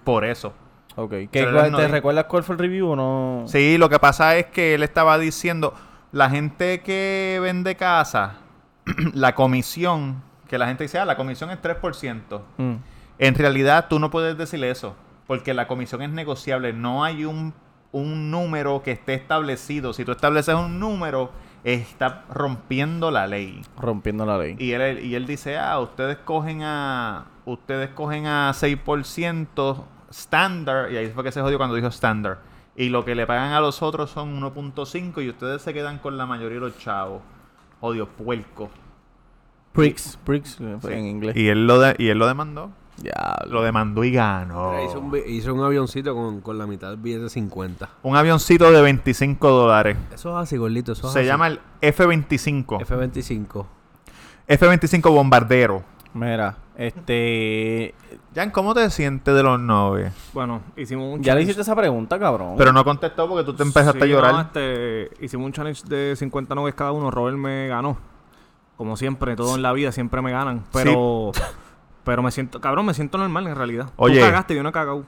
por 0.05 0.25
eso. 0.25 0.53
Ok. 0.97 1.11
¿Qué, 1.11 1.29
Pero 1.33 1.53
cuál- 1.53 1.67
él 1.67 1.73
no 1.73 1.79
¿Te 1.79 1.85
dijo. 1.85 1.95
recuerdas 1.95 2.25
cuál 2.25 2.43
fue 2.43 2.55
el 2.55 2.59
review 2.59 2.91
o 2.91 2.97
no? 2.97 3.45
Sí, 3.47 3.79
lo 3.79 3.89
que 3.89 3.99
pasa 3.99 4.37
es 4.37 4.47
que 4.47 4.75
él 4.75 4.83
estaba 4.83 5.19
diciendo, 5.19 5.75
la 6.13 6.29
gente 6.31 6.81
que 6.81 7.39
vende 7.43 7.77
casa, 7.77 8.35
la 9.15 9.35
comisión, 9.35 10.23
que 10.49 10.59
la 10.59 10.67
gente 10.67 10.85
dice, 10.85 10.99
ah, 10.99 11.05
la 11.05 11.17
comisión 11.17 11.51
es 11.51 11.59
3%. 11.63 12.41
Mm. 12.57 12.75
En 13.19 13.35
realidad 13.35 13.87
tú 13.89 13.99
no 13.99 14.11
puedes 14.11 14.37
decir 14.37 14.63
eso, 14.65 14.97
porque 15.27 15.55
la 15.55 15.67
comisión 15.69 16.03
es 16.03 16.11
negociable. 16.11 16.73
No 16.73 17.05
hay 17.05 17.25
un, 17.25 17.55
un 17.93 18.31
número 18.31 18.83
que 18.83 18.93
esté 18.93 19.15
establecido. 19.15 19.93
Si 19.93 20.05
tú 20.05 20.13
estableces 20.13 20.55
un 20.55 20.81
número, 20.81 21.31
estás 21.63 22.15
rompiendo 22.31 23.11
la 23.11 23.27
ley. 23.29 23.63
Rompiendo 23.79 24.25
la 24.27 24.39
ley. 24.39 24.57
Y 24.59 24.73
él, 24.73 25.05
y 25.05 25.15
él 25.15 25.27
dice, 25.27 25.57
ah, 25.59 25.79
ustedes 25.79 26.17
cogen 26.25 26.63
a, 26.65 27.27
ustedes 27.45 27.91
cogen 27.91 28.27
a 28.27 28.51
6% 28.55 29.85
standard, 30.11 30.91
y 30.93 30.97
ahí 30.97 31.09
fue 31.11 31.25
que 31.25 31.33
se 31.33 31.41
jodió 31.41 31.57
cuando 31.59 31.77
dijo 31.77 31.89
standard. 31.89 32.39
Y 32.77 32.89
lo 32.89 33.05
que 33.05 33.15
le 33.15 33.27
pagan 33.27 33.53
a 33.53 33.61
los 33.61 33.83
otros 33.83 34.11
son 34.11 34.41
1.5 34.41 35.23
y 35.25 35.29
ustedes 35.29 35.61
se 35.63 35.73
quedan 35.75 35.99
con 35.99 36.17
la 36.17 36.27
mayoría 36.27 36.55
de 36.61 36.67
los 36.67 36.79
chavos. 36.79 37.21
Odio, 37.81 38.07
puerco. 38.09 38.71
Pricks, 39.73 40.19
Pricks 40.25 40.59
en 40.61 41.07
inglés. 41.07 41.37
Y 41.37 41.49
él 41.49 41.67
lo, 41.67 41.79
de- 41.79 41.95
y 41.99 42.09
él 42.09 42.19
lo 42.19 42.27
demandó. 42.27 42.71
Ya, 43.03 43.39
Lo 43.49 43.63
demandó 43.63 44.05
y 44.05 44.11
ganó. 44.13 44.75
Hizo, 44.85 44.99
un, 45.01 45.11
bi- 45.11 45.23
hizo 45.27 45.55
un 45.55 45.65
avioncito 45.65 46.15
con, 46.15 46.43
con 46.43 46.59
la 46.59 46.67
mitad 46.67 46.89
del 46.91 46.99
billete 46.99 47.23
de 47.25 47.31
50. 47.31 47.89
Un 48.03 48.15
avioncito 48.17 48.71
de 48.71 48.83
25 48.83 49.49
dólares. 49.51 49.97
Eso 50.13 50.31
es 50.39 50.43
así, 50.43 50.59
gordito. 50.59 50.93
Eso 50.93 51.07
es 51.07 51.13
Se 51.15 51.21
así. 51.21 51.27
llama 51.29 51.47
el 51.47 51.61
F-25. 51.81 52.83
F-25. 52.83 53.67
F-25 54.49 55.11
bombardero. 55.15 55.83
Mira, 56.13 56.57
este. 56.87 57.95
Jan, 58.35 58.51
¿cómo 58.51 58.75
te 58.75 58.89
sientes 58.91 59.35
de 59.35 59.43
los 59.43 59.61
novios? 59.61 60.13
Bueno, 60.33 60.61
hicimos 60.77 61.15
un 61.15 61.23
Ya 61.23 61.35
le 61.35 61.41
challenge- 61.41 61.43
hiciste 61.45 61.63
esa 61.63 61.77
pregunta, 61.77 62.19
cabrón. 62.19 62.55
Pero 62.57 62.73
no 62.73 62.85
contestó 62.85 63.29
porque 63.29 63.45
tú 63.45 63.55
te 63.55 63.63
empezaste 63.63 63.99
Sí, 64.01 64.05
a 64.05 64.09
llorar. 64.09 64.33
no, 64.35 64.41
este, 64.41 65.11
hicimos 65.25 65.47
un 65.47 65.53
challenge 65.53 65.83
de 65.87 66.15
50 66.17 66.55
nuggets 66.55 66.77
cada 66.77 66.93
uno. 66.93 67.11
Robert 67.11 67.37
me 67.37 67.69
ganó. 67.69 67.99
Como 68.77 68.97
siempre, 68.97 69.37
todo 69.37 69.57
en 69.57 69.63
la 69.63 69.73
vida 69.73 69.93
siempre 69.93 70.23
me 70.23 70.31
ganan. 70.33 70.65
Pero, 70.73 71.33
pero 72.05 72.23
me 72.23 72.31
siento, 72.31 72.61
cabrón, 72.61 72.87
me 72.87 72.95
siento 72.95 73.19
normal 73.19 73.47
en 73.47 73.55
realidad. 73.57 73.91
Oye. 73.97 74.19
Tú 74.19 74.25
cagaste, 74.25 74.55
yo 74.55 74.63
no 74.63 74.71
he 74.71 74.73
cagado. 74.73 75.05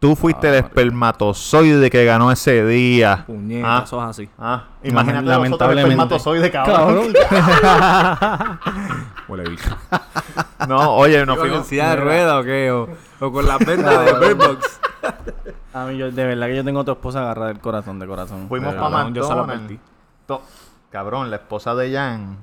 Tú 0.00 0.14
fuiste 0.14 0.48
el 0.48 0.54
espermatozoide 0.54 1.90
que 1.90 2.04
ganó 2.04 2.30
ese 2.30 2.64
día. 2.64 3.24
Puñeta, 3.26 3.78
Ah. 3.78 3.82
eso 3.84 4.00
es 4.02 4.08
así. 4.10 4.28
Ah, 4.38 4.64
imagínate 4.84 5.24
nosotros 5.26 5.70
el 5.70 5.76
Lamentablemente. 5.76 6.14
espermatozoide, 6.16 6.50
cabrón. 6.52 7.08
Huele 9.28 9.50
bicho. 9.50 9.76
No, 10.68 10.94
oye, 10.94 11.26
no 11.26 11.36
¿Con 11.36 11.48
fuimos... 11.48 11.66
silla 11.66 11.90
de 11.90 11.96
rueda 11.96 12.38
o 12.38 12.44
qué? 12.44 12.70
O, 12.70 12.88
o 13.20 13.32
con 13.32 13.44
la 13.46 13.58
venta 13.58 14.02
de 14.02 14.12
Bird 14.20 14.36
Box. 14.36 14.80
A 15.74 15.84
mí, 15.86 15.98
yo, 15.98 16.10
de 16.10 16.24
verdad 16.26 16.46
que 16.46 16.56
yo 16.56 16.64
tengo 16.64 16.80
a 16.80 16.84
tu 16.84 16.92
esposa 16.92 17.20
agarrada 17.20 17.48
del 17.48 17.60
corazón, 17.60 17.98
de 17.98 18.06
corazón. 18.06 18.46
Fuimos 18.48 18.74
para 18.74 18.88
yo 18.88 18.90
McDonald's. 19.28 19.80
To- 20.26 20.42
Cabrón, 20.90 21.30
la 21.30 21.36
esposa 21.36 21.74
de 21.74 21.92
Jan, 21.92 22.38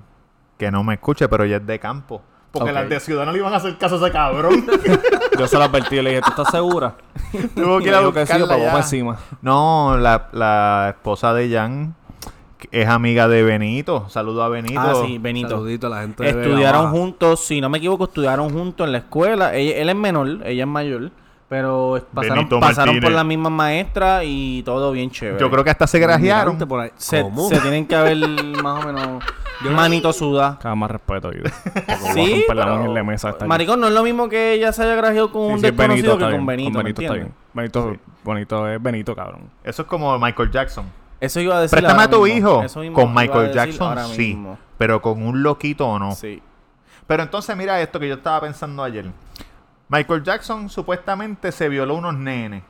que 0.58 0.70
no 0.72 0.84
me 0.84 0.96
escuche, 0.96 1.28
pero 1.28 1.44
ella 1.46 1.58
es 1.58 1.66
de 1.66 1.80
campo. 1.80 2.22
Porque 2.60 2.74
las 2.74 2.90
de 2.90 3.00
ciudad 3.00 3.26
no 3.26 3.32
le 3.32 3.40
iban 3.40 3.54
a 3.54 3.58
hacer 3.58 3.78
caso 3.78 3.96
a 3.96 3.98
ese 4.00 4.12
cabrón. 4.12 4.66
Yo 5.40 5.48
se 5.48 5.58
lo 5.58 5.64
advertí 5.64 5.98
y 5.98 6.02
le 6.02 6.10
dije, 6.12 6.22
¿tú 6.22 6.30
estás 6.30 6.50
segura? 6.52 6.96
Tuvo 7.56 7.80
que 7.80 7.90
ir 7.90 7.94
a 7.96 8.00
buscarla 8.02 8.58
ya. 8.58 8.78
encima. 8.78 9.18
No, 9.42 9.98
la, 9.98 10.30
la 10.32 10.94
esposa 10.96 11.34
de 11.34 11.50
Jan 11.50 11.96
que 12.58 12.70
es 12.72 12.88
amiga 12.88 13.28
de 13.28 13.44
Benito. 13.44 14.08
Saludo 14.10 14.44
a 14.44 14.50
Benito. 14.50 14.80
Ah, 14.80 14.94
sí, 15.06 15.18
Benito. 15.18 15.50
Saludito 15.50 15.88
a 15.88 15.90
la 15.90 16.02
gente 16.02 16.24
de 16.24 16.30
Estudiaron 16.30 16.92
juntos, 16.92 17.42
si 17.46 17.60
no 17.60 17.70
me 17.70 17.80
equivoco, 17.80 18.06
estudiaron 18.06 18.50
juntos 18.52 18.86
en 18.86 18.94
la 18.94 19.00
escuela. 19.00 19.54
Ella- 19.56 19.78
él 19.78 19.90
es 19.90 19.96
menor, 19.96 20.28
ella 20.46 20.64
es 20.64 20.68
mayor. 20.70 21.12
Pero 21.48 22.04
pasaron, 22.14 22.38
Benito 22.38 22.60
pasaron 22.60 23.00
por 23.00 23.12
la 23.12 23.24
misma 23.24 23.50
maestra 23.52 24.24
y 24.24 24.64
todo 24.64 24.92
bien 24.92 25.12
chévere. 25.12 25.40
Yo 25.40 25.52
creo 25.52 25.64
que 25.64 25.70
hasta 25.70 25.86
se 25.86 26.00
grajearon. 26.00 26.58
Se, 26.98 27.24
se 27.50 27.60
tienen 27.60 27.86
que 27.86 27.96
haber 27.96 28.18
más 28.64 28.84
o 28.84 28.88
menos 28.88 29.24
manito 29.72 30.12
suda. 30.12 30.58
Cada 30.60 30.74
más 30.74 30.90
respeto, 30.90 31.32
yo. 31.32 31.44
Sí, 32.14 32.44
la 32.48 32.54
pero- 32.66 32.86
en 32.86 32.94
la 32.96 33.04
mesa. 33.04 33.36
Maricón, 33.46 33.80
no 33.80 33.88
es 33.88 33.94
lo 33.94 34.02
mismo 34.04 34.28
que 34.28 34.54
ella 34.54 34.72
se 34.74 34.84
haya 34.84 34.96
grajeado 34.96 35.32
con 35.32 35.44
Sí, 35.48 35.54
un 35.54 35.60
sí, 35.60 35.66
es 35.68 35.76
desconocido 35.78 36.14
está 36.14 36.28
que 36.30 36.36
con 36.36 36.46
Benito. 36.48 36.70
Con 36.72 36.78
¿me 36.78 36.84
Benito 36.84 37.02
está 37.02 37.14
entiendes? 37.14 37.36
bien. 37.54 37.54
Benito, 37.54 37.98
Benito 38.24 38.68
es 38.70 38.82
Benito, 38.82 39.16
cabrón. 39.16 39.42
Eso 39.64 39.84
es 39.84 39.88
como 39.88 40.18
Michael 40.18 40.50
Jackson. 40.52 40.86
Eso 41.22 41.40
iba 41.40 41.58
a 41.58 41.62
decir. 41.62 41.78
Préstame 41.78 42.02
ahora 42.02 42.04
a 42.06 42.10
tu 42.10 42.24
mismo. 42.24 42.38
hijo. 42.38 42.64
Eso 42.64 42.80
mismo 42.80 42.96
Con 42.96 43.14
Michael 43.14 43.52
Jackson, 43.54 43.98
sí. 44.16 44.28
mismo. 44.30 44.58
Pero 44.80 45.00
con 45.02 45.22
un 45.22 45.44
loquito 45.44 45.88
o 45.88 46.00
no. 46.00 46.12
Sí. 46.14 46.42
Pero 47.08 47.22
entonces 47.24 47.56
mira 47.56 47.80
esto 47.82 48.00
que 48.00 48.08
yo 48.08 48.16
estaba 48.16 48.42
pensando 48.42 48.84
ayer. 48.84 49.06
Michael 49.88 50.24
Jackson 50.24 50.70
supuestamente 50.70 51.52
se 51.52 51.70
violó 51.70 51.96
unos 51.96 52.16
nenes. 52.16 52.64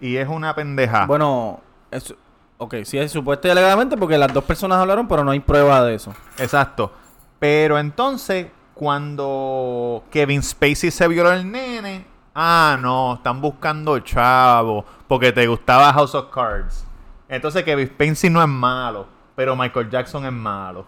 Y 0.00 0.16
es 0.16 0.28
una 0.28 0.54
pendeja. 0.54 1.06
Bueno, 1.06 1.60
eso, 1.90 2.16
ok, 2.58 2.76
sí 2.84 2.98
es 2.98 3.12
supuesto 3.12 3.48
y 3.48 3.50
alegadamente 3.50 3.96
porque 3.96 4.18
las 4.18 4.32
dos 4.32 4.44
personas 4.44 4.78
hablaron, 4.78 5.06
pero 5.06 5.24
no 5.24 5.30
hay 5.30 5.40
prueba 5.40 5.84
de 5.84 5.94
eso. 5.94 6.14
Exacto. 6.38 6.92
Pero 7.38 7.78
entonces, 7.78 8.48
cuando 8.74 10.04
Kevin 10.10 10.42
Spacey 10.42 10.90
se 10.90 11.06
violó 11.08 11.32
el 11.32 11.50
nene, 11.50 12.06
ah, 12.34 12.76
no, 12.80 13.14
están 13.14 13.40
buscando 13.40 13.98
chavo 14.00 14.84
porque 15.06 15.32
te 15.32 15.46
gustaba 15.46 15.92
House 15.92 16.14
of 16.14 16.30
Cards. 16.32 16.84
Entonces 17.28 17.64
Kevin 17.64 17.88
Spacey 17.88 18.30
no 18.30 18.42
es 18.42 18.48
malo, 18.48 19.06
pero 19.34 19.56
Michael 19.56 19.90
Jackson 19.90 20.24
es 20.26 20.32
malo. 20.32 20.84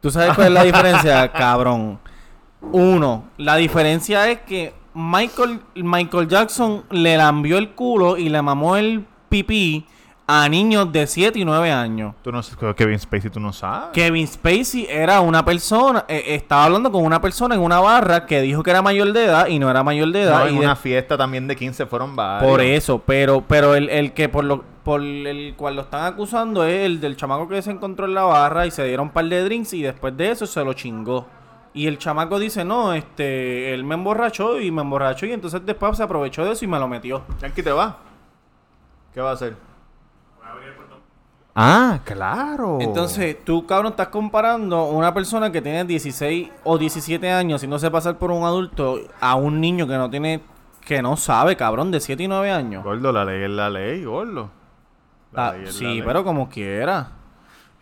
¿Tú 0.00 0.10
sabes 0.10 0.34
cuál 0.34 0.48
es 0.48 0.52
la 0.52 0.64
diferencia, 0.64 1.30
cabrón? 1.32 1.98
Uno, 2.62 3.24
la 3.38 3.56
diferencia 3.56 4.28
es 4.30 4.40
que 4.40 4.72
Michael, 4.94 5.60
Michael 5.76 6.28
Jackson 6.28 6.84
le 6.90 7.16
lambió 7.16 7.58
el 7.58 7.70
culo 7.70 8.16
y 8.16 8.28
le 8.28 8.42
mamó 8.42 8.76
el 8.76 9.04
pipí 9.28 9.86
a 10.26 10.48
niños 10.48 10.92
de 10.92 11.06
7 11.08 11.38
y 11.40 11.44
9 11.44 11.72
años. 11.72 12.14
Tú 12.22 12.30
no 12.30 12.40
sabes, 12.42 12.74
Kevin 12.76 12.98
Spacey, 12.98 13.30
tú 13.30 13.40
no 13.40 13.52
sabes. 13.52 13.88
Kevin 13.92 14.28
Spacey 14.28 14.86
era 14.88 15.20
una 15.20 15.44
persona, 15.44 16.04
eh, 16.06 16.22
estaba 16.28 16.66
hablando 16.66 16.92
con 16.92 17.04
una 17.04 17.20
persona 17.20 17.54
en 17.56 17.60
una 17.60 17.80
barra 17.80 18.26
que 18.26 18.40
dijo 18.40 18.62
que 18.62 18.70
era 18.70 18.80
mayor 18.82 19.12
de 19.12 19.24
edad 19.24 19.46
y 19.48 19.58
no 19.58 19.68
era 19.70 19.82
mayor 19.82 20.12
de 20.12 20.22
edad. 20.22 20.40
No, 20.40 20.46
en 20.46 20.54
y 20.54 20.58
de- 20.58 20.64
una 20.66 20.76
fiesta 20.76 21.16
también 21.16 21.48
de 21.48 21.56
15 21.56 21.86
fueron 21.86 22.14
varios. 22.14 22.48
Por 22.48 22.60
eso, 22.60 23.02
pero 23.04 23.42
pero 23.46 23.74
el, 23.74 23.88
el 23.90 24.12
que 24.12 24.28
por 24.28 24.44
lo 24.44 24.62
por 24.84 25.02
el 25.02 25.54
cual 25.56 25.76
lo 25.76 25.82
están 25.82 26.04
acusando 26.04 26.64
es 26.64 26.86
el 26.86 27.00
del 27.00 27.16
chamaco 27.16 27.48
que 27.48 27.60
se 27.62 27.70
encontró 27.72 28.06
en 28.06 28.14
la 28.14 28.22
barra 28.22 28.66
y 28.66 28.70
se 28.70 28.84
dieron 28.84 29.08
un 29.08 29.12
par 29.12 29.24
de 29.24 29.42
drinks 29.44 29.72
y 29.74 29.82
después 29.82 30.16
de 30.16 30.30
eso 30.30 30.46
se 30.46 30.64
lo 30.64 30.72
chingó. 30.74 31.26
Y 31.72 31.86
el 31.86 31.98
chamaco 31.98 32.38
dice, 32.38 32.64
no, 32.64 32.92
este, 32.94 33.72
él 33.72 33.84
me 33.84 33.94
emborrachó 33.94 34.60
y 34.60 34.70
me 34.72 34.82
emborrachó 34.82 35.26
y 35.26 35.32
entonces 35.32 35.64
después 35.64 35.96
se 35.96 36.02
aprovechó 36.02 36.44
de 36.44 36.52
eso 36.52 36.64
y 36.64 36.68
me 36.68 36.78
lo 36.78 36.88
metió. 36.88 37.22
Yankee, 37.40 37.62
¿te 37.62 37.70
va? 37.70 37.96
¿Qué 39.14 39.20
va 39.20 39.30
a 39.30 39.34
hacer? 39.34 39.56
Ah, 41.54 41.98
claro. 42.04 42.78
Entonces, 42.80 43.44
tú, 43.44 43.66
cabrón, 43.66 43.90
estás 43.92 44.08
comparando 44.08 44.84
una 44.84 45.12
persona 45.12 45.50
que 45.50 45.60
tiene 45.60 45.84
16 45.84 46.48
o 46.64 46.78
17 46.78 47.30
años 47.30 47.56
haciéndose 47.58 47.90
pasar 47.90 48.18
por 48.18 48.30
un 48.30 48.44
adulto 48.44 49.00
a 49.20 49.34
un 49.34 49.60
niño 49.60 49.86
que 49.86 49.96
no 49.96 50.08
tiene, 50.08 50.40
que 50.84 51.02
no 51.02 51.16
sabe, 51.16 51.56
cabrón, 51.56 51.90
de 51.90 52.00
7 52.00 52.22
y 52.22 52.28
9 52.28 52.50
años. 52.52 52.84
Gordo, 52.84 53.12
la 53.12 53.24
ley 53.24 53.42
es 53.42 53.50
la 53.50 53.68
ley, 53.68 54.04
gordo. 54.04 54.48
La 55.32 55.48
Ah, 55.48 55.52
ley 55.52 55.62
es 55.64 55.74
la 55.74 55.78
sí, 55.78 55.84
ley. 55.86 56.02
pero 56.02 56.22
como 56.24 56.48
quiera. 56.48 57.10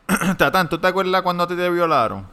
Tatán, 0.39 0.69
¿tú 0.69 0.79
te 0.79 0.87
acuerdas 0.89 1.21
cuando 1.23 1.45
a 1.45 1.47
ti 1.47 1.55
te 1.55 1.69
violaron? 1.69 2.27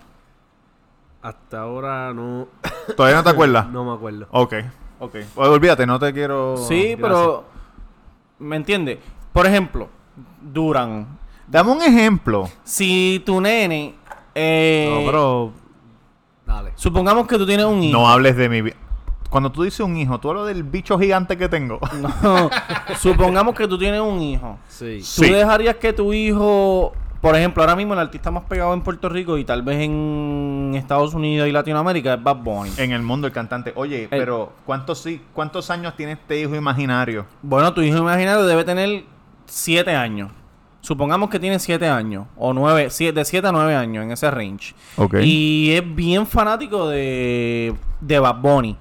Hasta 1.25 1.61
ahora 1.61 2.13
no, 2.13 2.47
¿Todavía 2.95 3.17
no 3.17 3.23
te 3.23 3.29
acuerdas? 3.31 3.67
no 3.69 3.83
me 3.83 3.93
acuerdo. 3.95 4.27
Ok, 4.29 4.53
ok. 4.99 5.15
Pues 5.33 5.49
olvídate, 5.49 5.85
no 5.87 5.97
te 5.97 6.13
quiero... 6.13 6.55
Sí, 6.57 6.95
pero. 7.01 7.45
¿Me 8.37 8.55
entiendes? 8.57 8.99
Por 9.33 9.47
ejemplo, 9.47 9.89
Duran. 10.41 11.17
Dame 11.47 11.71
un 11.71 11.81
ejemplo. 11.81 12.47
Si 12.63 13.23
tu 13.25 13.41
nene. 13.41 13.95
eh, 14.35 14.87
No, 15.03 15.11
pero... 15.11 15.51
Dale. 16.45 16.73
Supongamos 16.75 17.25
que 17.27 17.37
tú 17.39 17.45
tienes 17.47 17.65
un 17.65 17.81
hijo. 17.81 17.97
No 17.97 18.07
hables 18.07 18.35
de 18.37 18.47
mi... 18.47 18.61
vi- 18.61 18.73
Cuando 19.29 19.51
tú 19.51 19.63
dices 19.63 19.79
un 19.79 19.97
hijo, 19.97 20.19
tú 20.19 20.29
hablas 20.29 20.45
del 20.45 20.63
bicho 20.63 20.99
gigante 20.99 21.37
que 21.37 21.49
tengo. 21.49 21.79
No. 22.21 22.49
supongamos 22.99 23.55
que 23.55 23.67
tú 23.67 23.77
tienes 23.79 23.99
un 24.01 24.21
hijo. 24.21 24.59
Sí. 24.67 24.97
¿Tú 24.99 25.23
Sí. 25.23 25.29
dejarías 25.31 25.75
que 25.77 25.91
tu 25.91 26.13
hijo. 26.13 26.93
Por 27.25 27.35
ejemplo, 27.35 27.63
ahora 27.63 27.75
mismo 27.75 27.93
el 27.95 27.99
artista 27.99 28.29
más 28.29 28.43
pegado 28.43 28.71
en 28.75 28.81
Puerto 28.81 29.09
Rico 29.09 29.39
y 29.39 29.43
tal 29.43 29.63
vez 29.63 29.79
en 29.79 30.73
Estados 30.75 31.15
Unidos 31.15 31.49
y 31.49 31.51
Latinoamérica 31.51 32.13
es 32.13 32.21
Bad 32.21 32.35
Bunny. 32.35 32.69
en 32.77 32.91
el 32.91 33.01
mundo 33.01 33.25
el 33.25 33.33
cantante. 33.33 33.73
Oye, 33.75 34.05
pero 34.11 34.53
¿cuántos, 34.63 35.01
sí, 35.01 35.19
¿cuántos 35.33 35.71
años 35.71 35.95
tiene 35.95 36.11
este 36.11 36.39
hijo 36.39 36.55
imaginario? 36.55 37.25
Bueno, 37.41 37.73
tu 37.73 37.81
hijo 37.81 37.97
imaginario 37.97 38.43
debe 38.43 38.63
tener 38.63 39.05
7 39.47 39.95
años. 39.95 40.29
Supongamos 40.81 41.31
que 41.31 41.39
tiene 41.39 41.57
7 41.57 41.87
años. 41.87 42.27
O 42.37 42.53
9, 42.53 42.83
de 42.83 43.25
7 43.25 43.47
a 43.47 43.51
9 43.51 43.75
años 43.75 44.03
en 44.03 44.11
ese 44.11 44.29
range. 44.29 44.75
Ok. 44.95 45.15
Y 45.23 45.71
es 45.71 45.95
bien 45.95 46.27
fanático 46.27 46.89
de, 46.89 47.73
de 48.01 48.19
Bad 48.19 48.39
Bunny. 48.39 48.77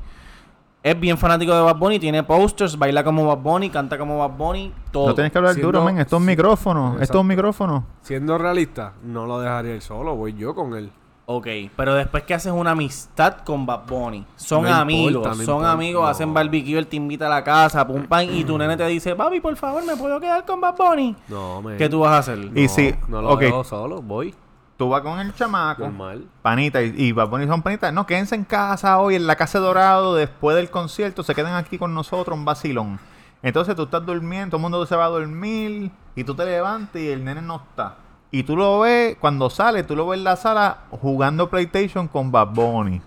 Es 0.85 1.01
bien 1.01 1.17
fanático 1.17 1.55
de 1.55 1.63
Bad 1.63 1.77
Bunny. 1.77 1.99
Tiene 1.99 2.23
posters, 2.23 2.79
baila 2.79 3.03
como 3.03 3.27
Bad 3.27 3.39
Bunny, 3.39 3.71
canta 3.71 3.97
como 3.97 4.19
Bad 4.19 4.37
Bunny, 4.37 4.71
todo. 4.93 5.09
No 5.09 5.15
tienes 5.15 5.33
que 5.33 5.39
hablar 5.39 5.55
Siendo- 5.55 5.73
duro, 5.73 5.85
men. 5.85 5.99
Esto 5.99 6.17
es 6.17 6.21
un 6.21 6.27
micrófono. 6.27 6.85
Esto 6.89 6.97
es 6.97 7.03
Exacto. 7.05 7.21
un 7.23 7.27
micrófono. 7.27 7.85
Siendo 8.03 8.37
realista, 8.37 8.93
no 9.03 9.25
lo 9.25 9.41
dejaría 9.41 9.73
él 9.73 9.81
solo, 9.81 10.15
voy 10.15 10.35
yo 10.35 10.55
con 10.55 10.75
él. 10.75 10.93
Ok, 11.27 11.47
pero 11.75 11.95
después 11.95 12.25
que 12.25 12.35
haces 12.35 12.53
una 12.53 12.73
amistad 12.73 13.37
con 13.47 13.65
Bad 13.65 13.87
Bunny, 13.89 14.27
son 14.37 14.65
No 14.65 14.69
importa, 14.69 14.83
amigos, 14.83 15.13
no 15.15 15.33
son 15.33 15.41
importa, 15.41 15.73
amigos, 15.73 16.03
no. 16.03 16.09
hacen 16.09 16.35
barbecue, 16.35 16.77
él 16.77 16.87
te 16.87 16.97
invita 16.97 17.29
a 17.29 17.31
la 17.31 17.43
casa, 17.43 17.87
pum 17.87 18.05
pam, 18.07 18.27
y 18.31 18.45
tu 18.45 18.59
nene 18.59 18.77
te 18.77 18.87
dice, 18.89 19.17
papi, 19.17 19.41
por 19.41 19.57
favor, 19.57 19.83
¿me 19.87 19.97
puedo 19.97 20.21
quedar 20.21 20.45
con 20.45 20.61
Bad 20.61 20.77
Bunny? 20.77 21.17
No, 21.29 21.63
me... 21.63 21.79
¿Qué 21.79 21.89
tú 21.89 22.01
vas 22.01 22.13
a 22.13 22.19
hacer? 22.19 22.51
Y 22.55 22.69
si- 22.69 22.95
No 23.09 23.23
lo 23.23 23.31
ok. 23.31 23.41
dejo 23.41 23.65
solo, 23.65 24.03
voy. 24.03 24.35
Tú 24.77 24.89
vas 24.89 25.03
con 25.03 25.21
el 25.21 25.33
chamaco. 25.35 25.83
Normal. 25.85 26.27
Panita 26.43 26.83
y, 26.83 26.95
y 26.97 27.15
son 27.47 27.63
panitas. 27.63 27.93
No, 27.93 28.07
quédense 28.07 28.35
en 28.35 28.45
casa 28.45 28.99
hoy, 28.99 29.15
en 29.15 29.27
la 29.27 29.37
Casa 29.37 29.59
de 29.59 29.65
Dorado, 29.67 30.17
después 30.17 30.57
del 30.57 30.69
concierto, 30.71 31.23
se 31.23 31.35
quedan 31.35 31.55
aquí 31.55 31.79
con 31.79 31.95
nosotros, 31.95 32.37
un 32.37 32.45
vacilón. 32.45 32.99
Entonces 33.43 33.77
tú 33.77 33.85
estás 33.85 34.05
durmiendo, 34.05 34.51
todo 34.51 34.57
el 34.59 34.63
mundo 34.63 34.87
se 34.87 34.97
va 34.97 35.05
a 35.05 35.09
dormir, 35.11 35.91
y 36.17 36.25
tú 36.25 36.35
te 36.35 36.45
levantas 36.45 37.01
y 37.01 37.09
el 37.09 37.25
nene 37.25 37.43
no 37.43 37.57
está. 37.57 37.97
Y 38.31 38.43
tú 38.43 38.57
lo 38.57 38.81
ves, 38.81 39.17
cuando 39.21 39.49
sale, 39.49 39.85
tú 39.85 39.95
lo 39.95 40.09
ves 40.09 40.19
en 40.19 40.25
la 40.25 40.35
sala 40.37 40.79
jugando 40.91 41.49
PlayStation 41.49 42.09
con 42.09 42.33
Bad 42.33 42.49
Bunny. 42.49 43.01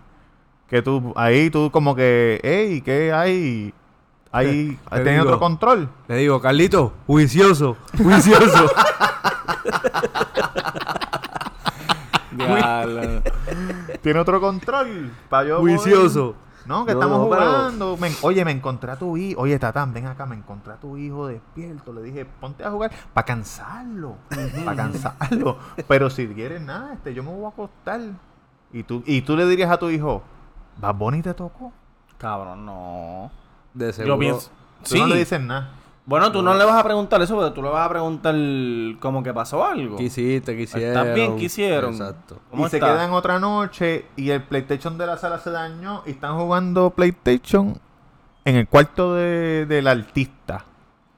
Que 0.70 0.82
tú, 0.82 1.11
ahí 1.18 1.49
tú 1.49 1.70
como 1.72 1.95
que, 1.95 2.39
hey, 2.43 2.82
¿qué 2.82 3.11
hay? 3.11 3.74
ahí 4.32 4.78
Te 4.89 4.95
tiene 4.97 5.11
digo. 5.13 5.24
otro 5.26 5.39
control. 5.39 5.89
Le 6.07 6.15
digo, 6.18 6.39
Carlito, 6.39 6.93
juicioso, 7.07 7.76
juicioso. 7.97 8.72
Tiene 14.01 14.19
otro 14.19 14.39
control. 14.41 15.11
Para 15.29 15.47
yo 15.47 15.59
juicioso. 15.59 16.33
poder- 16.33 16.47
No, 16.67 16.85
que 16.85 16.93
No, 16.93 16.99
estamos 16.99 17.19
no, 17.19 17.29
pero- 17.29 17.45
jugando. 17.45 17.97
Me- 17.97 18.11
oye, 18.21 18.43
me 18.45 18.51
encontré 18.51 18.91
a 18.91 18.95
tu 18.97 19.15
hijo. 19.17 19.41
Oye, 19.41 19.57
Tatán, 19.57 19.93
ven 19.93 20.05
acá, 20.07 20.25
me 20.25 20.35
encontré 20.35 20.73
a 20.73 20.75
tu 20.77 20.97
hijo 20.97 21.27
despierto. 21.27 21.93
Le 21.93 22.01
dije, 22.01 22.25
ponte 22.25 22.63
a 22.65 22.71
jugar 22.71 22.91
para 23.13 23.25
cansarlo. 23.25 24.15
para 24.65 24.75
cansarlo. 24.75 25.57
Pero 25.88 26.09
si 26.09 26.27
quieres 26.27 26.61
nada, 26.61 26.93
este, 26.93 27.13
yo 27.13 27.23
me 27.23 27.31
voy 27.31 27.45
a 27.45 27.49
acostar. 27.49 28.01
Y 28.73 28.83
tú, 28.83 29.01
y 29.05 29.21
tú 29.21 29.38
le 29.38 29.45
dirías 29.47 29.71
a 29.71 29.77
tu 29.79 29.89
hijo, 29.89 30.21
Bad 30.77 30.95
Bunny 30.95 31.21
te 31.21 31.33
tocó. 31.33 31.71
Cabrón, 32.17 32.65
no. 32.65 33.31
De 33.73 33.93
seguro. 33.93 34.15
Yo 34.15 34.19
pienso. 34.19 34.49
Tú 34.83 34.89
Sí. 34.95 34.99
no 34.99 35.07
le 35.07 35.17
dices 35.17 35.39
nada. 35.39 35.71
Bueno, 36.07 36.31
tú 36.31 36.41
no 36.41 36.53
le 36.53 36.63
vas 36.63 36.79
a 36.79 36.85
preguntar 36.85 37.21
eso, 37.21 37.35
pero 37.35 37.51
tú 37.51 37.61
le 37.61 37.67
vas 37.67 37.85
a 37.85 37.89
preguntar 37.89 38.33
como 39.01 39.21
que 39.21 39.33
pasó 39.33 39.65
algo. 39.65 39.97
Quisiste, 39.97 40.55
quisieron. 40.55 41.13
Bien, 41.13 41.35
quisieron. 41.35 41.91
Exacto. 41.91 42.39
¿Cómo 42.49 42.65
y 42.65 42.69
se 42.69 42.77
está? 42.77 42.93
quedan 42.93 43.11
otra 43.11 43.41
noche 43.41 44.05
y 44.15 44.29
el 44.29 44.41
PlayStation 44.41 44.97
de 44.97 45.05
la 45.05 45.17
sala 45.17 45.37
se 45.39 45.51
dañó 45.51 46.03
y 46.05 46.11
están 46.11 46.37
jugando 46.37 46.91
PlayStation 46.91 47.77
en 48.45 48.55
el 48.55 48.69
cuarto 48.69 49.15
de, 49.15 49.65
del 49.65 49.85
artista. 49.85 50.63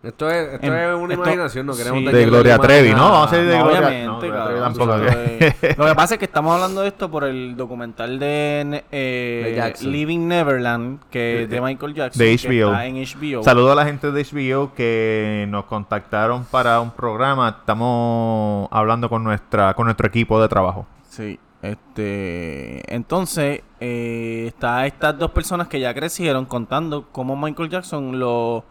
Esto 0.02 0.30
es, 0.30 0.54
esto 0.54 0.68
Em, 0.68 0.74
es 0.74 0.96
una 0.96 1.14
esto- 1.14 1.24
imaginación, 1.26 1.66
no 1.66 1.76
queremos 1.76 2.00
sí. 2.00 2.06
De 2.06 2.26
Gloria 2.26 2.58
Trevi, 2.58 2.92
¿no? 2.92 3.10
Vamos 3.12 3.28
a 3.28 3.30
ser 3.32 3.46
de 3.46 3.58
No, 3.58 3.64
Gloria 3.66 3.80
obviamente, 3.80 4.06
no, 4.08 4.20
Gloria 4.20 4.46
Trevi 4.46 4.60
tampoco. 4.62 5.76
Lo 5.84 5.86
que 5.90 5.96
pasa 5.96 6.14
es 6.14 6.20
que 6.20 6.26
estamos 6.26 6.54
hablando 6.56 6.82
de 6.82 6.88
esto 6.88 7.12
por 7.12 7.26
el 7.26 7.58
documental 7.58 8.18
de, 8.18 8.84
eh, 8.94 9.74
De. 9.82 9.88
Living 9.90 10.26
Neverland, 10.28 11.00
que 11.10 11.48
de 11.50 11.60
Michael 11.60 11.94
Jackson. 11.94 12.18
de 12.26 12.38
que 12.38 12.48
HBO. 12.48 12.68
está 12.72 12.86
en 12.86 12.96
HBO. 12.96 13.44
Saludo 13.44 13.72
a 13.74 13.76
la 13.76 13.84
gente 13.86 14.10
de 14.14 14.24
HBO 14.24 14.74
que 14.74 15.46
nos 15.50 15.66
contactaron 15.66 16.46
para 16.46 16.80
un 16.80 16.92
programa. 16.92 17.58
Estamos 17.60 18.70
hablando 18.72 19.10
con 19.10 19.22
nuestra 19.24 19.74
con 19.74 19.84
nuestro 19.86 20.08
equipo 20.08 20.42
de 20.42 20.48
trabajo. 20.48 20.88
Sí. 21.10 21.38
Este, 21.62 22.94
entonces, 22.96 23.62
eh, 23.82 24.46
está 24.48 24.86
estas 24.86 25.18
dos 25.18 25.32
personas 25.32 25.68
que 25.68 25.80
ya 25.82 25.94
crecieron 25.94 26.46
contando 26.46 27.08
cómo 27.12 27.36
Michael 27.36 27.70
Jackson 27.70 28.18
lo, 28.18 28.64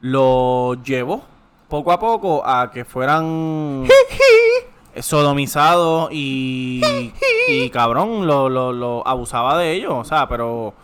lo 0.00 0.74
llevó 0.82 1.22
poco 1.68 1.92
a 1.92 1.98
poco 2.00 2.42
a 2.46 2.70
que 2.70 2.84
fueran 2.84 3.84
sodomizados 5.00 6.08
y, 6.12 6.80
y 7.48 7.70
cabrón, 7.72 8.26
lo, 8.26 8.48
lo, 8.48 8.72
lo 8.72 9.06
abusaba 9.06 9.56
de 9.58 9.72
ellos, 9.72 9.92
o 9.94 10.04
sea, 10.04 10.28
pero... 10.28 10.74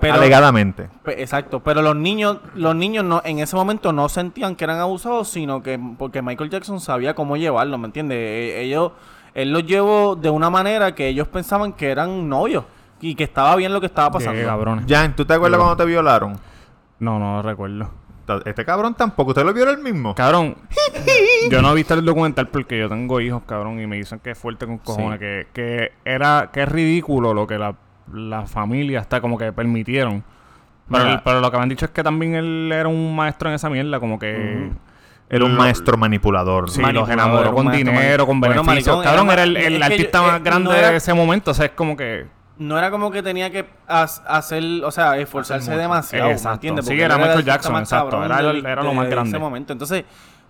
pero 0.00 0.14
Alegadamente. 0.14 0.88
Exacto, 1.06 1.60
pero 1.60 1.82
los 1.82 1.96
niños, 1.96 2.38
los 2.54 2.74
niños 2.76 3.04
no, 3.04 3.20
en 3.24 3.40
ese 3.40 3.56
momento 3.56 3.92
no 3.92 4.08
sentían 4.08 4.54
que 4.54 4.64
eran 4.64 4.78
abusados, 4.78 5.28
sino 5.28 5.62
que 5.62 5.78
porque 5.98 6.22
Michael 6.22 6.50
Jackson 6.50 6.80
sabía 6.80 7.14
cómo 7.14 7.36
llevarlo, 7.36 7.76
¿me 7.78 7.86
entiendes? 7.86 8.16
E- 8.18 8.62
Ellos, 8.62 8.92
él 9.34 9.52
los 9.52 9.64
llevó 9.66 10.14
de 10.16 10.30
una 10.30 10.50
manera 10.50 10.94
que 10.94 11.08
ellos 11.08 11.26
pensaban 11.28 11.72
que 11.72 11.90
eran 11.90 12.28
novios 12.28 12.64
y 13.00 13.14
que 13.14 13.24
estaba 13.24 13.56
bien 13.56 13.72
lo 13.72 13.80
que 13.80 13.86
estaba 13.86 14.10
pasando. 14.12 14.38
Qué 14.40 14.46
cabrones. 14.46 14.84
Jan, 14.88 15.16
¿tú 15.16 15.24
te 15.24 15.34
acuerdas 15.34 15.58
cuando 15.58 15.76
te 15.76 15.84
violaron? 15.84 16.38
No, 17.00 17.18
no 17.18 17.36
lo 17.36 17.42
recuerdo. 17.42 17.90
Este 18.44 18.64
cabrón 18.64 18.94
tampoco. 18.94 19.30
¿Usted 19.30 19.44
lo 19.44 19.52
vio 19.52 19.68
el 19.70 19.78
mismo? 19.78 20.14
Cabrón, 20.14 20.56
yo 21.50 21.62
no 21.62 21.72
he 21.72 21.74
visto 21.74 21.94
el 21.94 22.04
documental 22.04 22.48
porque 22.48 22.78
yo 22.78 22.88
tengo 22.88 23.20
hijos, 23.20 23.42
cabrón, 23.46 23.80
y 23.80 23.86
me 23.86 23.96
dicen 23.96 24.18
que 24.20 24.30
es 24.30 24.38
fuerte 24.38 24.66
con 24.66 24.78
cojones, 24.78 25.18
que, 25.18 25.46
que 25.52 25.92
era, 26.04 26.50
que 26.52 26.62
es 26.62 26.68
ridículo 26.68 27.34
lo 27.34 27.46
que 27.46 27.58
la, 27.58 27.74
la 28.12 28.46
familia 28.46 29.00
está 29.00 29.20
como 29.20 29.36
que 29.38 29.52
permitieron. 29.52 30.22
Pero, 30.90 31.20
pero 31.24 31.40
lo 31.40 31.50
que 31.50 31.56
me 31.56 31.62
han 31.62 31.68
dicho 31.68 31.84
es 31.84 31.90
que 31.92 32.02
también 32.02 32.34
él 32.34 32.70
era 32.72 32.88
un 32.88 33.14
maestro 33.14 33.48
en 33.48 33.54
esa 33.54 33.70
mierda, 33.70 34.00
como 34.00 34.18
que... 34.18 34.70
Era 35.32 35.44
un 35.44 35.54
lo- 35.54 35.58
maestro 35.62 35.96
manipulador. 35.96 36.68
Sí, 36.68 36.80
Manipulador, 36.80 37.08
los 37.16 37.24
enamoró 37.24 37.54
con 37.54 37.70
dinero, 37.70 38.26
con 38.26 38.40
Bueno, 38.40 38.64
beneficios. 38.64 38.96
maricón, 38.96 39.04
cabrón, 39.04 39.26
era 39.30 39.42
era 39.44 39.44
el, 39.44 39.74
el 39.74 39.82
artista 39.84 40.18
yo- 40.18 40.24
más 40.26 40.40
eh, 40.40 40.42
grande 40.42 40.68
no 40.70 40.74
era- 40.74 40.90
de 40.90 40.96
ese 40.96 41.14
momento. 41.14 41.52
O 41.52 41.54
sea, 41.54 41.66
es 41.66 41.72
como 41.72 41.96
que... 41.96 42.26
No 42.60 42.76
era 42.78 42.90
como 42.90 43.10
que 43.10 43.22
tenía 43.22 43.50
que 43.50 43.64
hacer, 43.88 44.62
o 44.84 44.90
sea, 44.90 45.16
esforzarse 45.16 45.74
demasiado, 45.76 46.26
¿me 46.26 46.32
Exacto. 46.34 46.60
Sí, 46.68 46.72
Porque 46.74 47.02
era 47.02 47.16
Michael 47.16 47.44
Jackson, 47.44 47.72
más 47.72 47.82
exacto, 47.82 48.22
era 48.22 48.38
el- 48.40 48.64
era 48.66 48.82
lo 48.82 48.92
más 48.92 49.06
de 49.06 49.10
grande. 49.10 49.30
ese 49.30 49.38
momento. 49.38 49.72
Entonces, 49.72 50.04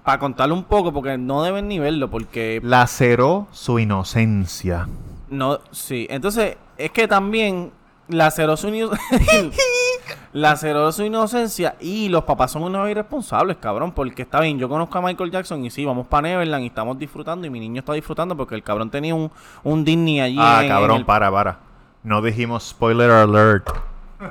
para 0.04 0.18
contarle 0.18 0.52
un 0.54 0.64
poco, 0.64 0.92
porque 0.92 1.16
no 1.16 1.42
deben 1.44 1.68
ni 1.68 1.78
verlo, 1.78 2.10
porque 2.10 2.60
Laceró 2.64 3.46
su 3.52 3.78
inocencia. 3.78 4.88
No, 5.28 5.60
sí. 5.70 6.08
Entonces, 6.10 6.56
es 6.76 6.90
que 6.90 7.06
también 7.06 7.70
laceró 8.08 8.56
su, 8.56 8.68
ino- 8.74 8.90
laceró 10.32 10.90
su 10.92 11.04
inocencia 11.04 11.76
y 11.80 12.08
los 12.08 12.24
papás 12.24 12.50
son 12.52 12.62
unos 12.64 12.88
irresponsables, 12.90 13.56
cabrón. 13.58 13.92
Porque 13.92 14.22
está 14.22 14.40
bien, 14.40 14.58
yo 14.58 14.68
conozco 14.68 14.98
a 14.98 15.02
Michael 15.02 15.30
Jackson 15.30 15.64
y 15.64 15.70
sí, 15.70 15.84
vamos 15.84 16.06
para 16.06 16.22
Neverland 16.22 16.64
y 16.64 16.66
estamos 16.68 16.98
disfrutando 16.98 17.46
y 17.46 17.50
mi 17.50 17.60
niño 17.60 17.80
está 17.80 17.92
disfrutando 17.92 18.36
porque 18.36 18.54
el 18.54 18.62
cabrón 18.62 18.90
tenía 18.90 19.14
un, 19.14 19.30
un 19.62 19.84
Disney 19.84 20.20
allí. 20.20 20.36
Ah, 20.40 20.60
en- 20.62 20.68
cabrón, 20.68 20.90
en 20.92 20.96
el- 20.98 21.06
para, 21.06 21.30
para. 21.30 21.69
No 22.02 22.22
dijimos 22.22 22.68
spoiler 22.68 23.10
alert 23.10 23.68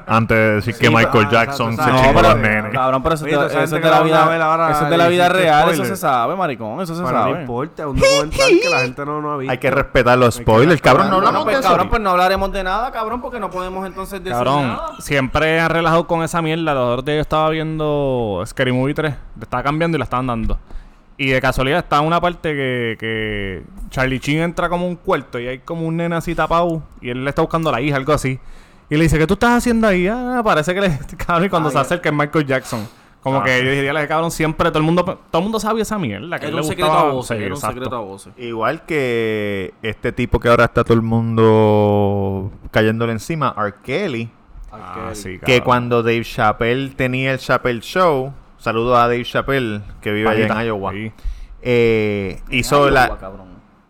antes 0.05 0.37
de 0.37 0.55
decir 0.55 0.75
que 0.77 0.87
Michael 0.89 1.25
ah, 1.27 1.31
Jackson 1.31 1.71
exacto, 1.71 1.91
se 1.91 1.97
exacto. 1.97 2.07
chingó 2.09 2.21
No, 2.21 2.27
a 2.29 2.33
los 2.33 2.41
nenes. 2.41 2.73
cabrón, 2.73 3.01
pero 3.01 3.15
eso, 3.15 3.25
Oye, 3.25 3.33
es 3.33 3.39
de- 3.39 3.45
eso 3.47 3.77
es 3.77 3.83
la 3.83 4.01
vida, 4.01 4.69
eso 4.71 4.83
es 4.83 4.89
de 4.91 4.97
la 4.97 5.07
vida 5.07 5.29
real, 5.29 5.69
eso 5.71 5.85
se 5.85 5.95
sabe, 5.95 6.35
maricón, 6.35 6.79
eso 6.81 6.93
se 6.95 7.01
Pero 7.01 7.17
no 7.17 7.23
sabe. 7.23 7.41
importa, 7.41 7.87
un 7.87 7.97
documental 7.99 8.49
que 8.61 8.69
la 8.69 8.79
gente 8.81 9.03
no, 9.05 9.19
no 9.21 9.31
ha 9.33 9.37
visto. 9.37 9.51
Hay 9.51 9.57
que 9.57 9.71
respetar 9.71 10.15
los 10.17 10.35
spoilers. 10.35 10.79
Cabrón, 10.79 11.09
no 11.09 11.15
hablamos 11.17 11.43
pues, 11.43 11.55
de 11.55 11.59
eso. 11.61 11.69
cabrón, 11.69 11.89
pues 11.89 12.01
no 12.03 12.11
hablaremos 12.11 12.51
de 12.51 12.63
nada, 12.63 12.91
cabrón, 12.91 13.19
porque 13.19 13.39
no 13.39 13.49
podemos 13.49 13.83
entonces 13.87 14.19
decir 14.23 14.33
Cabrón, 14.33 14.67
nada. 14.67 14.93
siempre 14.99 15.59
han 15.59 15.69
relajado 15.71 16.05
con 16.05 16.21
esa 16.21 16.39
mierda. 16.43 16.73
Los 16.75 16.91
otros 16.93 17.05
días 17.05 17.15
yo 17.15 17.21
estaba 17.21 17.49
viendo 17.49 18.43
Scary 18.45 18.71
Movie 18.71 18.93
3. 18.93 19.15
Le 19.37 19.43
estaba 19.43 19.63
cambiando 19.63 19.97
y 19.97 19.99
la 19.99 20.03
estaban 20.03 20.27
dando. 20.27 20.59
Y 21.21 21.27
de 21.31 21.41
casualidad 21.41 21.79
está 21.79 21.99
una 21.99 22.21
parte 22.21 22.53
que, 22.55 22.95
que 22.97 23.63
Charlie 23.89 24.19
Chin 24.21 24.39
entra 24.39 24.69
como 24.69 24.87
un 24.87 24.95
cuarto 24.95 25.37
y 25.37 25.47
hay 25.47 25.59
como 25.59 25.85
un 25.85 25.97
nene 25.97 26.15
así 26.15 26.33
tapado 26.33 26.81
y 27.01 27.09
él 27.09 27.23
le 27.25 27.29
está 27.29 27.41
buscando 27.41 27.69
a 27.69 27.73
la 27.73 27.81
hija, 27.81 27.97
algo 27.97 28.13
así. 28.13 28.39
Y 28.89 28.95
le 28.95 29.03
dice, 29.03 29.17
¿qué 29.19 29.27
tú 29.27 29.33
estás 29.33 29.57
haciendo 29.57 29.85
ahí? 29.87 30.07
Ah, 30.07 30.41
parece 30.43 30.73
que 30.73 30.79
le... 30.81 30.97
Cabrón, 31.17 31.45
y 31.45 31.49
cuando 31.49 31.69
se 31.71 31.77
acerca 31.77 32.07
es 32.09 32.15
Michael 32.15 32.45
Jackson. 32.45 32.87
Como 33.21 33.39
Ah. 33.39 33.43
que 33.43 33.61
yo 33.65 33.69
diría, 33.69 33.91
"Le, 33.91 34.07
cabrón, 34.07 34.31
siempre 34.31 34.69
todo 34.69 34.79
el 34.79 34.85
mundo 34.85 35.03
todo 35.03 35.39
el 35.39 35.43
mundo 35.43 35.59
sabía 35.59 35.81
esa 35.83 35.99
mierda. 35.99 36.39
Que 36.39 36.45
Era 36.45 36.55
le 36.55 36.61
un 36.61 36.67
secreto 36.67 36.87
gustaba". 36.89 37.09
a 37.09 37.13
voces, 37.13 37.37
Sí, 37.37 37.43
era 37.43 37.53
un 37.53 37.59
secreto 37.61 37.95
a 37.97 37.99
voces. 37.99 38.33
Igual 38.37 38.85
que 38.85 39.73
este 39.81 40.13
tipo 40.13 40.39
que 40.39 40.47
ahora 40.47 40.63
está 40.63 40.85
todo 40.85 40.93
el 40.93 41.01
mundo 41.01 42.49
cayéndole 42.71 43.11
encima, 43.11 43.53
R. 43.57 43.73
Kelly. 43.83 44.29
Ah, 44.71 45.09
sí, 45.13 45.37
Que 45.45 45.61
cuando 45.61 46.01
Dave 46.01 46.23
Chappelle 46.23 46.89
tenía 46.95 47.33
el 47.33 47.39
Chappelle 47.39 47.81
Show, 47.81 48.31
saludo 48.59 48.95
a 48.95 49.07
Dave 49.07 49.23
Chappelle, 49.23 49.81
que 50.01 50.11
vive 50.11 50.29
allá 50.29 50.61
en. 50.61 50.67
Iowa. 50.67 50.91
Sí. 50.93 51.11
Eh, 51.61 52.41
hizo 52.51 52.77
Iowa, 52.87 52.91
la. 52.91 53.17
cabrón. 53.17 53.47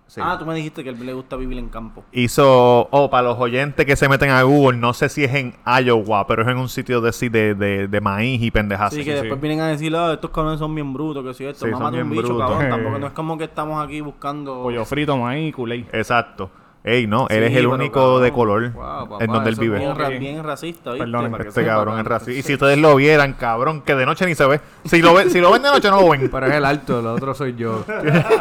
sí. 0.08 0.20
Ah, 0.24 0.38
tú 0.40 0.46
me 0.46 0.56
dijiste 0.56 0.84
que 0.84 0.90
a 0.90 0.94
él 0.94 1.06
le 1.06 1.14
gusta 1.14 1.36
vivir 1.36 1.58
en 1.60 1.70
campo. 1.70 2.04
Hizo. 2.12 2.88
Oh, 2.92 3.10
para 3.10 3.24
los 3.30 3.38
oyentes 3.40 3.86
que 3.86 3.96
se 3.96 4.10
meten 4.10 4.30
a 4.32 4.42
Google, 4.44 4.78
no 4.80 4.94
sé 4.94 5.10
si 5.10 5.24
es 5.24 5.34
en 5.36 5.54
Iowa, 5.66 6.26
pero 6.26 6.42
es 6.44 6.48
en 6.48 6.58
un 6.58 6.70
sitio 6.70 7.02
de, 7.02 7.12
sí, 7.14 7.30
de, 7.30 7.54
de, 7.56 7.88
de 7.88 8.02
maíz 8.02 8.42
y 8.42 8.50
pendejas. 8.52 8.88
Así 8.88 8.98
así. 9.02 9.06
que 9.06 9.12
sí, 9.12 9.22
después 9.22 9.40
sí. 9.40 9.48
vienen 9.48 9.62
a 9.62 9.68
decir, 9.68 9.96
ah, 9.96 10.14
estos 10.14 10.32
cabrones 10.32 10.60
son 10.60 10.74
bien 10.74 10.92
brutos, 10.94 11.24
que 11.24 11.34
si 11.34 11.46
esto, 11.46 11.66
Sí, 11.66 11.72
son 11.72 11.80
mámate 11.80 12.02
un 12.02 12.10
bien 12.10 12.22
bicho, 12.24 12.34
brutos. 12.34 12.50
cabrón. 12.52 12.70
Tampoco 12.76 13.00
no 13.00 13.08
es 13.08 13.14
como 13.14 13.38
que 13.38 13.44
estamos 13.44 13.84
aquí 13.86 14.02
buscando... 14.02 14.64
Pollo 14.64 14.86
frito, 14.86 15.16
maíz, 15.18 15.54
culé. 15.54 15.86
Exacto. 15.94 16.50
Ey, 16.84 17.08
no, 17.08 17.28
Sí, 17.30 17.36
él 17.36 17.44
es 17.44 17.56
el 17.58 17.68
único 17.68 18.00
cabrón, 18.00 18.24
de 18.24 18.32
color 18.32 18.72
wow, 18.72 19.10
papá, 19.10 19.24
en 19.24 19.32
donde 19.32 19.50
él 19.50 19.56
vive. 19.60 19.76
Es 19.78 19.82
bien, 19.84 19.96
ra- 19.98 20.08
Ok. 20.08 20.18
bien 20.20 20.44
racista, 20.44 20.92
¿viste? 20.94 21.06
Perdón, 21.06 21.36
Este 21.36 21.52
sepa, 21.52 21.68
cabrón 21.68 22.00
es 22.00 22.06
racista. 22.06 22.40
Y 22.40 22.42
si 22.44 22.54
ustedes 22.54 22.78
lo 22.78 22.96
vieran, 22.96 23.34
cabrón, 23.34 23.82
que 23.82 23.96
de 23.96 24.06
noche 24.06 24.26
ni 24.26 24.34
se 24.34 24.46
ve. 24.48 24.62
Si 24.86 25.02
lo, 25.02 25.14
ve, 25.14 25.30
si 25.30 25.42
lo 25.42 25.52
ven 25.52 25.62
de 25.62 25.70
noche, 25.70 25.90
no 25.90 26.00
lo 26.02 26.10
ven. 26.10 26.30
Pero 26.32 26.46
es 26.46 26.54
el 26.54 26.64
alto, 26.66 27.00
el 27.02 27.08
otro 27.08 27.34
soy 27.36 27.54
yo. 27.56 27.84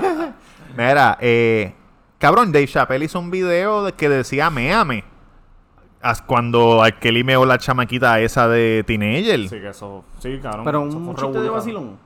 Mira, 0.76 1.18
eh, 1.20 1.74
cabrón, 2.18 2.52
Dave 2.52 2.66
Chappelle 2.68 3.04
hizo 3.04 3.18
un 3.18 3.30
video 3.30 3.84
de 3.84 3.92
que 3.92 4.08
decía 4.08 4.50
meame. 4.50 5.04
As- 6.00 6.22
Cuando 6.22 6.82
Kelly 7.00 7.24
meó 7.24 7.44
la 7.44 7.58
chamaquita 7.58 8.20
esa 8.20 8.46
de 8.48 8.84
Teenager. 8.86 9.48
Sí, 9.48 9.60
que 9.60 9.68
eso. 9.70 10.04
Sí, 10.20 10.38
cabrón. 10.40 10.64
Pero 10.64 10.80
un 10.82 11.16
chiste 11.16 11.40
de 11.40 11.48
vacilón. 11.50 11.98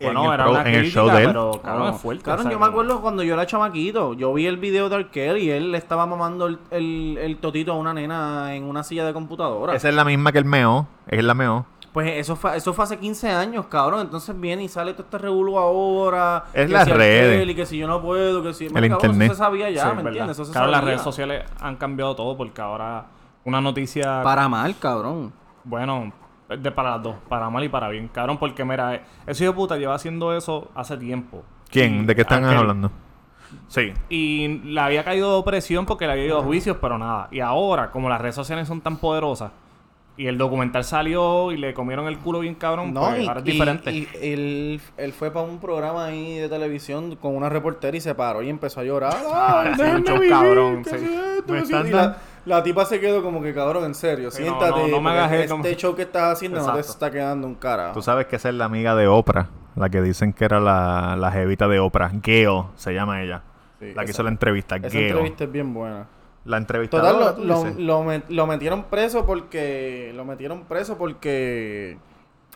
Bueno, 0.00 0.20
en 0.24 0.26
el 0.28 0.34
era 0.34 0.44
pro- 0.44 0.52
una 0.52 0.60
en 0.68 0.74
el 0.74 0.90
show 0.90 1.08
de 1.10 1.18
él. 1.20 1.26
pero 1.26 1.60
cabrón, 1.62 1.94
es 1.94 2.00
fuerte. 2.00 2.24
Cabrón, 2.24 2.46
o 2.46 2.48
sea, 2.50 2.52
yo 2.52 2.58
me 2.58 2.66
acuerdo 2.66 3.00
cuando 3.00 3.22
yo 3.22 3.34
era 3.34 3.46
chamaquito. 3.46 4.14
Yo 4.14 4.32
vi 4.32 4.46
el 4.46 4.56
video 4.56 4.88
de 4.88 4.96
Arkel 4.96 5.38
y 5.38 5.50
él 5.50 5.72
le 5.72 5.78
estaba 5.78 6.06
mamando 6.06 6.46
el, 6.46 6.58
el, 6.70 7.18
el 7.20 7.36
totito 7.38 7.72
a 7.72 7.76
una 7.76 7.92
nena 7.92 8.54
en 8.54 8.64
una 8.64 8.82
silla 8.82 9.04
de 9.04 9.12
computadora. 9.12 9.74
Esa 9.74 9.88
es 9.88 9.94
la 9.94 10.04
misma 10.04 10.32
que 10.32 10.38
el 10.38 10.44
meó. 10.44 10.86
Es 11.06 11.22
la 11.22 11.34
meó. 11.34 11.66
Pues 11.92 12.08
eso 12.18 12.36
fue, 12.36 12.56
eso 12.56 12.72
fue 12.72 12.84
hace 12.84 12.98
15 12.98 13.30
años, 13.30 13.66
cabrón. 13.66 14.00
Entonces 14.02 14.38
viene 14.40 14.62
y 14.62 14.68
sale 14.68 14.92
todo 14.92 15.02
este 15.02 15.18
revuelo 15.18 15.58
ahora. 15.58 16.44
Es 16.54 16.66
que 16.68 16.72
las 16.72 16.84
si 16.84 16.90
Arkel 16.92 16.98
redes. 17.06 17.48
Y 17.48 17.54
que 17.54 17.66
si 17.66 17.78
yo 17.78 17.88
no 17.88 18.00
puedo, 18.00 18.42
que 18.44 18.54
si... 18.54 18.66
El 18.66 18.72
cabrón, 18.72 18.92
internet. 18.92 19.26
Eso 19.26 19.34
se 19.34 19.38
sabía 19.38 19.70
ya, 19.70 19.82
Sí, 19.82 19.88
¿me 19.88 19.94
verdad. 19.96 20.08
entiendes? 20.08 20.36
Eso 20.38 20.44
se 20.44 20.52
Claro, 20.52 20.70
las 20.70 20.84
redes 20.84 21.02
sociales 21.02 21.44
han 21.60 21.74
cambiado 21.76 22.14
todo 22.14 22.36
porque 22.36 22.60
ahora 22.62 23.06
una 23.44 23.60
noticia. 23.60 24.22
Para 24.22 24.48
mal, 24.48 24.76
cabrón. 24.78 25.32
Bueno, 25.64 26.12
de 26.58 26.70
para 26.70 26.90
las 26.92 27.02
dos, 27.02 27.16
para 27.28 27.48
mal 27.50 27.62
y 27.64 27.68
para 27.68 27.88
bien. 27.88 28.08
Cabrón, 28.08 28.38
porque 28.38 28.64
mira, 28.64 28.94
eh, 28.94 29.02
ese 29.26 29.44
hijo 29.44 29.52
de 29.52 29.56
puta 29.56 29.76
lleva 29.76 29.94
haciendo 29.94 30.36
eso 30.36 30.70
hace 30.74 30.96
tiempo. 30.96 31.42
¿Quién? 31.70 32.06
¿De 32.06 32.14
qué 32.14 32.22
están 32.22 32.44
aquel- 32.44 32.58
hablando? 32.58 32.90
Sí. 33.68 33.92
Y 34.08 34.48
le 34.64 34.80
había 34.80 35.02
caído 35.04 35.42
presión 35.44 35.84
porque 35.86 36.06
le 36.06 36.12
había 36.12 36.26
ido 36.26 36.38
a 36.38 36.42
juicios, 36.42 36.76
pero 36.80 36.98
nada. 36.98 37.28
Y 37.32 37.40
ahora, 37.40 37.90
como 37.90 38.08
las 38.08 38.20
redes 38.20 38.34
sociales 38.36 38.68
son 38.68 38.80
tan 38.80 38.96
poderosas 38.98 39.50
y 40.20 40.26
el 40.26 40.36
documental 40.36 40.84
salió 40.84 41.50
y 41.50 41.56
le 41.56 41.72
comieron 41.72 42.06
el 42.06 42.18
culo 42.18 42.40
bien 42.40 42.54
cabrón, 42.54 42.92
No, 42.92 43.00
pues 43.08 43.22
y, 43.22 43.26
ahora 43.26 43.40
es 43.40 43.46
y- 43.46 43.50
diferente. 43.52 43.90
y 43.92 44.08
él, 44.20 44.80
él 44.98 45.12
fue 45.12 45.30
para 45.30 45.46
un 45.46 45.58
programa 45.58 46.04
ahí 46.06 46.36
de 46.38 46.48
televisión 46.48 47.16
con 47.16 47.34
una 47.34 47.48
reportera 47.48 47.96
y 47.96 48.00
se 48.00 48.14
paró 48.14 48.42
y 48.42 48.50
empezó 48.50 48.80
a 48.80 48.84
llorar. 48.84 49.16
¡Ay, 49.32 49.72
Sí, 49.76 50.12
vivir, 50.12 50.28
cabrón, 50.30 50.82
¿qué 50.84 50.98
sí. 50.98 51.18
Me 51.48 51.58
Sí, 51.60 51.64
están 51.72 51.86
y 51.86 51.90
dando- 51.90 52.16
la, 52.44 52.56
la 52.56 52.62
tipa 52.62 52.84
se 52.84 53.00
quedó 53.00 53.22
como 53.22 53.40
que 53.42 53.54
cabrón, 53.54 53.84
en 53.84 53.94
serio. 53.94 54.30
Sí, 54.30 54.42
no, 54.44 54.48
Siéntate. 54.58 54.70
no, 54.82 54.88
no 54.88 55.00
me 55.00 55.08
porque 55.10 55.18
hagas 55.18 55.32
este 55.32 55.48
como- 55.48 55.64
show 55.64 55.94
que 55.96 56.02
estás 56.02 56.32
haciendo 56.34 56.58
no 56.58 56.64
te 56.64 56.70
Exacto. 56.80 56.92
está 56.92 57.10
quedando 57.10 57.46
un 57.46 57.54
cara. 57.54 57.92
Tú 57.92 58.02
sabes 58.02 58.26
que 58.26 58.36
esa 58.36 58.50
es 58.50 58.54
la 58.56 58.66
amiga 58.66 58.94
de 58.94 59.06
Oprah, 59.08 59.48
la 59.74 59.88
que 59.88 60.02
dicen 60.02 60.34
que 60.34 60.44
era 60.44 60.60
la, 60.60 61.16
la 61.18 61.30
jevita 61.32 61.66
de 61.66 61.78
Oprah. 61.80 62.10
Gail 62.22 62.64
se 62.76 62.92
llama 62.92 63.22
ella. 63.22 63.42
Sí, 63.78 63.86
la 63.94 64.04
que 64.04 64.10
esa- 64.10 64.16
hizo 64.18 64.22
la 64.24 64.28
entrevista. 64.30 64.76
Esa 64.76 64.88
Gail. 64.90 65.06
entrevista 65.08 65.44
es 65.44 65.52
bien 65.52 65.72
buena. 65.72 66.06
La 66.44 66.56
entrevistadora, 66.56 67.34
Total, 67.34 67.46
lo, 67.46 67.64
lo, 67.64 67.70
lo 67.78 68.04
met- 68.04 68.24
lo 68.28 68.46
metieron 68.46 68.84
preso 68.84 69.26
porque. 69.26 70.12
Lo 70.14 70.24
metieron 70.24 70.64
preso 70.64 70.96
porque. 70.96 71.98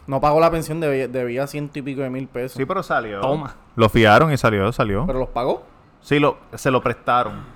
No 0.06 0.20
pagó 0.20 0.38
la 0.40 0.50
pensión, 0.50 0.80
debía, 0.80 1.08
debía 1.08 1.46
ciento 1.46 1.78
y 1.78 1.82
pico 1.82 2.02
de 2.02 2.10
mil 2.10 2.26
pesos. 2.28 2.56
Sí, 2.56 2.64
pero 2.66 2.82
salió. 2.82 3.20
Toma. 3.20 3.54
Lo 3.76 3.88
fiaron 3.88 4.32
y 4.32 4.36
salió, 4.36 4.70
salió. 4.72 5.06
Pero 5.06 5.18
los 5.18 5.28
pagó. 5.30 5.62
Sí, 6.00 6.18
lo, 6.18 6.36
se 6.54 6.70
lo 6.70 6.82
prestaron. 6.82 7.54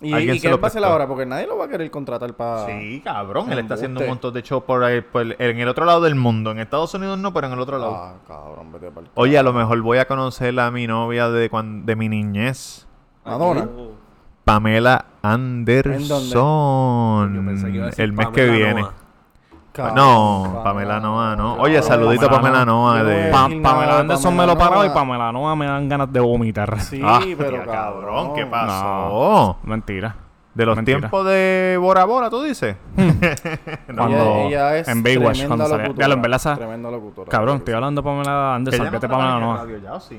¿Y, 0.00 0.12
Alguien 0.12 0.36
y 0.36 0.40
qué 0.40 0.50
lo 0.50 0.60
va 0.60 0.66
a 0.66 0.68
hacer 0.68 0.84
ahora? 0.84 1.06
Porque 1.06 1.24
nadie 1.24 1.46
lo 1.46 1.56
va 1.56 1.64
a 1.64 1.68
querer 1.68 1.90
contratar 1.90 2.34
para. 2.34 2.66
Sí, 2.66 3.00
cabrón. 3.02 3.50
Él 3.50 3.58
está 3.60 3.74
haciendo 3.74 4.00
un 4.00 4.06
montón 4.08 4.34
de 4.34 4.42
shows 4.42 4.64
por 4.64 4.82
ahí, 4.84 5.00
por 5.00 5.22
el- 5.22 5.36
en 5.38 5.58
el 5.58 5.68
otro 5.68 5.84
lado 5.86 6.00
del 6.02 6.14
mundo. 6.14 6.50
En 6.50 6.58
Estados 6.58 6.92
Unidos 6.94 7.18
no, 7.18 7.32
pero 7.32 7.46
en 7.46 7.52
el 7.54 7.60
otro 7.60 7.78
lado. 7.78 7.94
Ah, 7.94 8.14
cabrón, 8.28 8.70
vete 8.72 8.90
pa'l 8.90 9.08
Oye, 9.14 9.38
a 9.38 9.42
lo 9.42 9.52
mejor 9.54 9.80
voy 9.80 9.98
a 9.98 10.06
conocer 10.06 10.58
a 10.60 10.70
mi 10.70 10.86
novia 10.86 11.30
de, 11.30 11.48
cuan- 11.48 11.86
de 11.86 11.96
mi 11.96 12.08
niñez. 12.10 12.86
Madonna. 13.24 13.66
Pamela 14.44 15.06
Anderson. 15.24 17.34
Yo 17.34 17.44
pensé 17.44 17.66
que 17.70 17.76
iba 17.76 17.84
a 17.84 17.90
decir 17.90 18.04
el 18.04 18.12
mes 18.12 18.26
Pamela 18.26 18.32
que 18.46 18.50
viene. 18.50 18.86
Cabrón, 19.72 19.94
No, 19.96 20.60
Pamela 20.62 21.00
Noa, 21.00 21.34
no. 21.34 21.54
Oye, 21.54 21.82
saludito 21.82 22.26
a 22.26 22.30
Pamela 22.30 22.60
Pamela 22.60 22.64
Noa 22.64 23.02
de... 23.02 23.30
Pa- 23.32 23.48
Pamela 23.62 23.98
Anderson 24.00 24.36
me 24.36 24.46
lo 24.46 24.56
paraba 24.56 24.86
y. 24.86 24.90
Pamela 24.90 25.32
Noa 25.32 25.56
me 25.56 25.66
dan 25.66 25.88
ganas 25.88 26.12
de 26.12 26.20
vomitar. 26.20 26.78
Sí, 26.80 27.00
Ah, 27.04 27.20
pero 27.36 27.50
tía, 27.62 27.66
cabrón. 27.66 28.34
¿qué 28.34 28.46
pasó? 28.46 28.84
No, 28.84 29.56
mentira. 29.64 30.16
De 30.54 30.64
los 30.64 30.76
Mentira. 30.76 31.00
tiempos 31.00 31.26
de 31.26 31.76
Bora 31.80 32.04
Bora, 32.04 32.30
tú 32.30 32.40
dices. 32.44 32.76
Cuando- 33.96 34.16
ella, 34.16 34.46
ella 34.46 34.76
es 34.78 34.86
en 34.86 35.02
Baywatch, 35.02 35.46
cuando 35.48 35.66
salía. 35.66 35.86
locutora. 35.86 36.04
Ya 36.04 36.08
lo 36.08 36.14
en 36.14 36.22
verdad 36.22 36.36
esa- 36.36 36.54
Tremenda 36.56 36.90
locutora. 36.92 37.28
Cabrón, 37.28 37.56
estoy 37.56 37.74
hablando 37.74 38.00
de 38.02 38.06
Pamela 38.08 38.54
Anderson. 38.54 38.90
Vete 38.92 39.08
Pamela 39.08 39.40
Noa. 39.40 39.66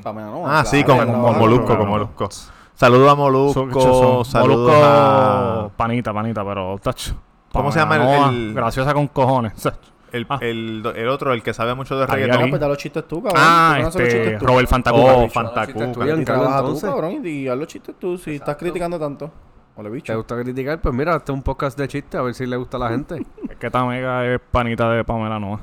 Pamela 0.04 0.28
Noa, 0.28 0.60
Ah, 0.60 0.66
sí, 0.66 0.84
con, 0.84 0.98
con 0.98 1.40
Molusco, 1.40 1.78
con 1.78 1.88
Molusco. 1.88 2.28
Saludos 2.76 3.10
a 3.12 3.16
Molusco, 3.16 4.24
saludos 4.26 4.72
a... 4.76 5.70
panita, 5.78 6.14
panita, 6.14 6.44
pero 6.46 6.78
touch. 6.82 7.12
¿Cómo 7.52 7.72
se 7.72 7.80
llama 7.80 7.96
el- 7.96 8.36
el- 8.50 8.54
Graciosa 8.54 8.94
con 8.94 9.08
cojones. 9.08 9.54
El, 10.12 10.26
Ah. 10.30 10.38
el, 10.40 10.94
el 10.96 11.10
otro, 11.10 11.34
el 11.34 11.44
que 11.44 11.54
sabe 11.54 11.74
mucho 11.76 11.98
de 11.98 12.04
Ahí, 12.06 12.22
reggaetón. 12.22 12.44
No, 12.44 12.50
pues 12.50 12.62
da 12.62 12.70
los 12.70 12.78
chistes 12.78 13.06
tú, 13.06 13.22
cabrón. 13.22 13.42
Ah, 13.46 13.80
los 13.82 13.94
este, 13.98 14.38
tú. 14.38 14.46
Robert 14.46 14.70
Fantacuca. 14.70 15.14
Oh. 15.14 15.28
Fantacuca. 15.30 15.92
Tú, 15.92 16.04
Y 16.06 16.24
trabaja 16.24 16.62
tú, 16.62 16.80
cabrón, 16.80 17.22
y 17.26 17.48
haz 17.50 17.58
los 17.58 17.68
chistes 17.68 17.96
tú. 18.00 18.18
Si 18.18 18.36
estás 18.36 18.56
criticando 18.56 18.98
tanto. 18.98 19.30
Ole, 19.76 19.90
¿Te 19.90 19.96
bicho. 19.96 20.16
gusta 20.16 20.42
criticar? 20.42 20.80
Pues 20.80 20.96
mira, 20.96 21.18
este 21.18 21.34
es 21.34 21.36
un 21.36 21.44
podcast 21.44 21.78
de 21.78 21.90
chistes, 21.90 22.18
a 22.18 22.24
ver 22.24 22.34
si 22.34 22.46
le 22.46 22.56
gusta 22.56 22.78
a 22.78 22.82
la 22.82 22.90
gente. 22.92 23.26
Es 23.50 23.58
que 23.58 23.66
esta 23.66 23.84
mega 23.84 24.26
es 24.26 24.40
panita 24.52 24.90
de 24.90 25.04
Pamela 25.04 25.38
Noa. 25.38 25.60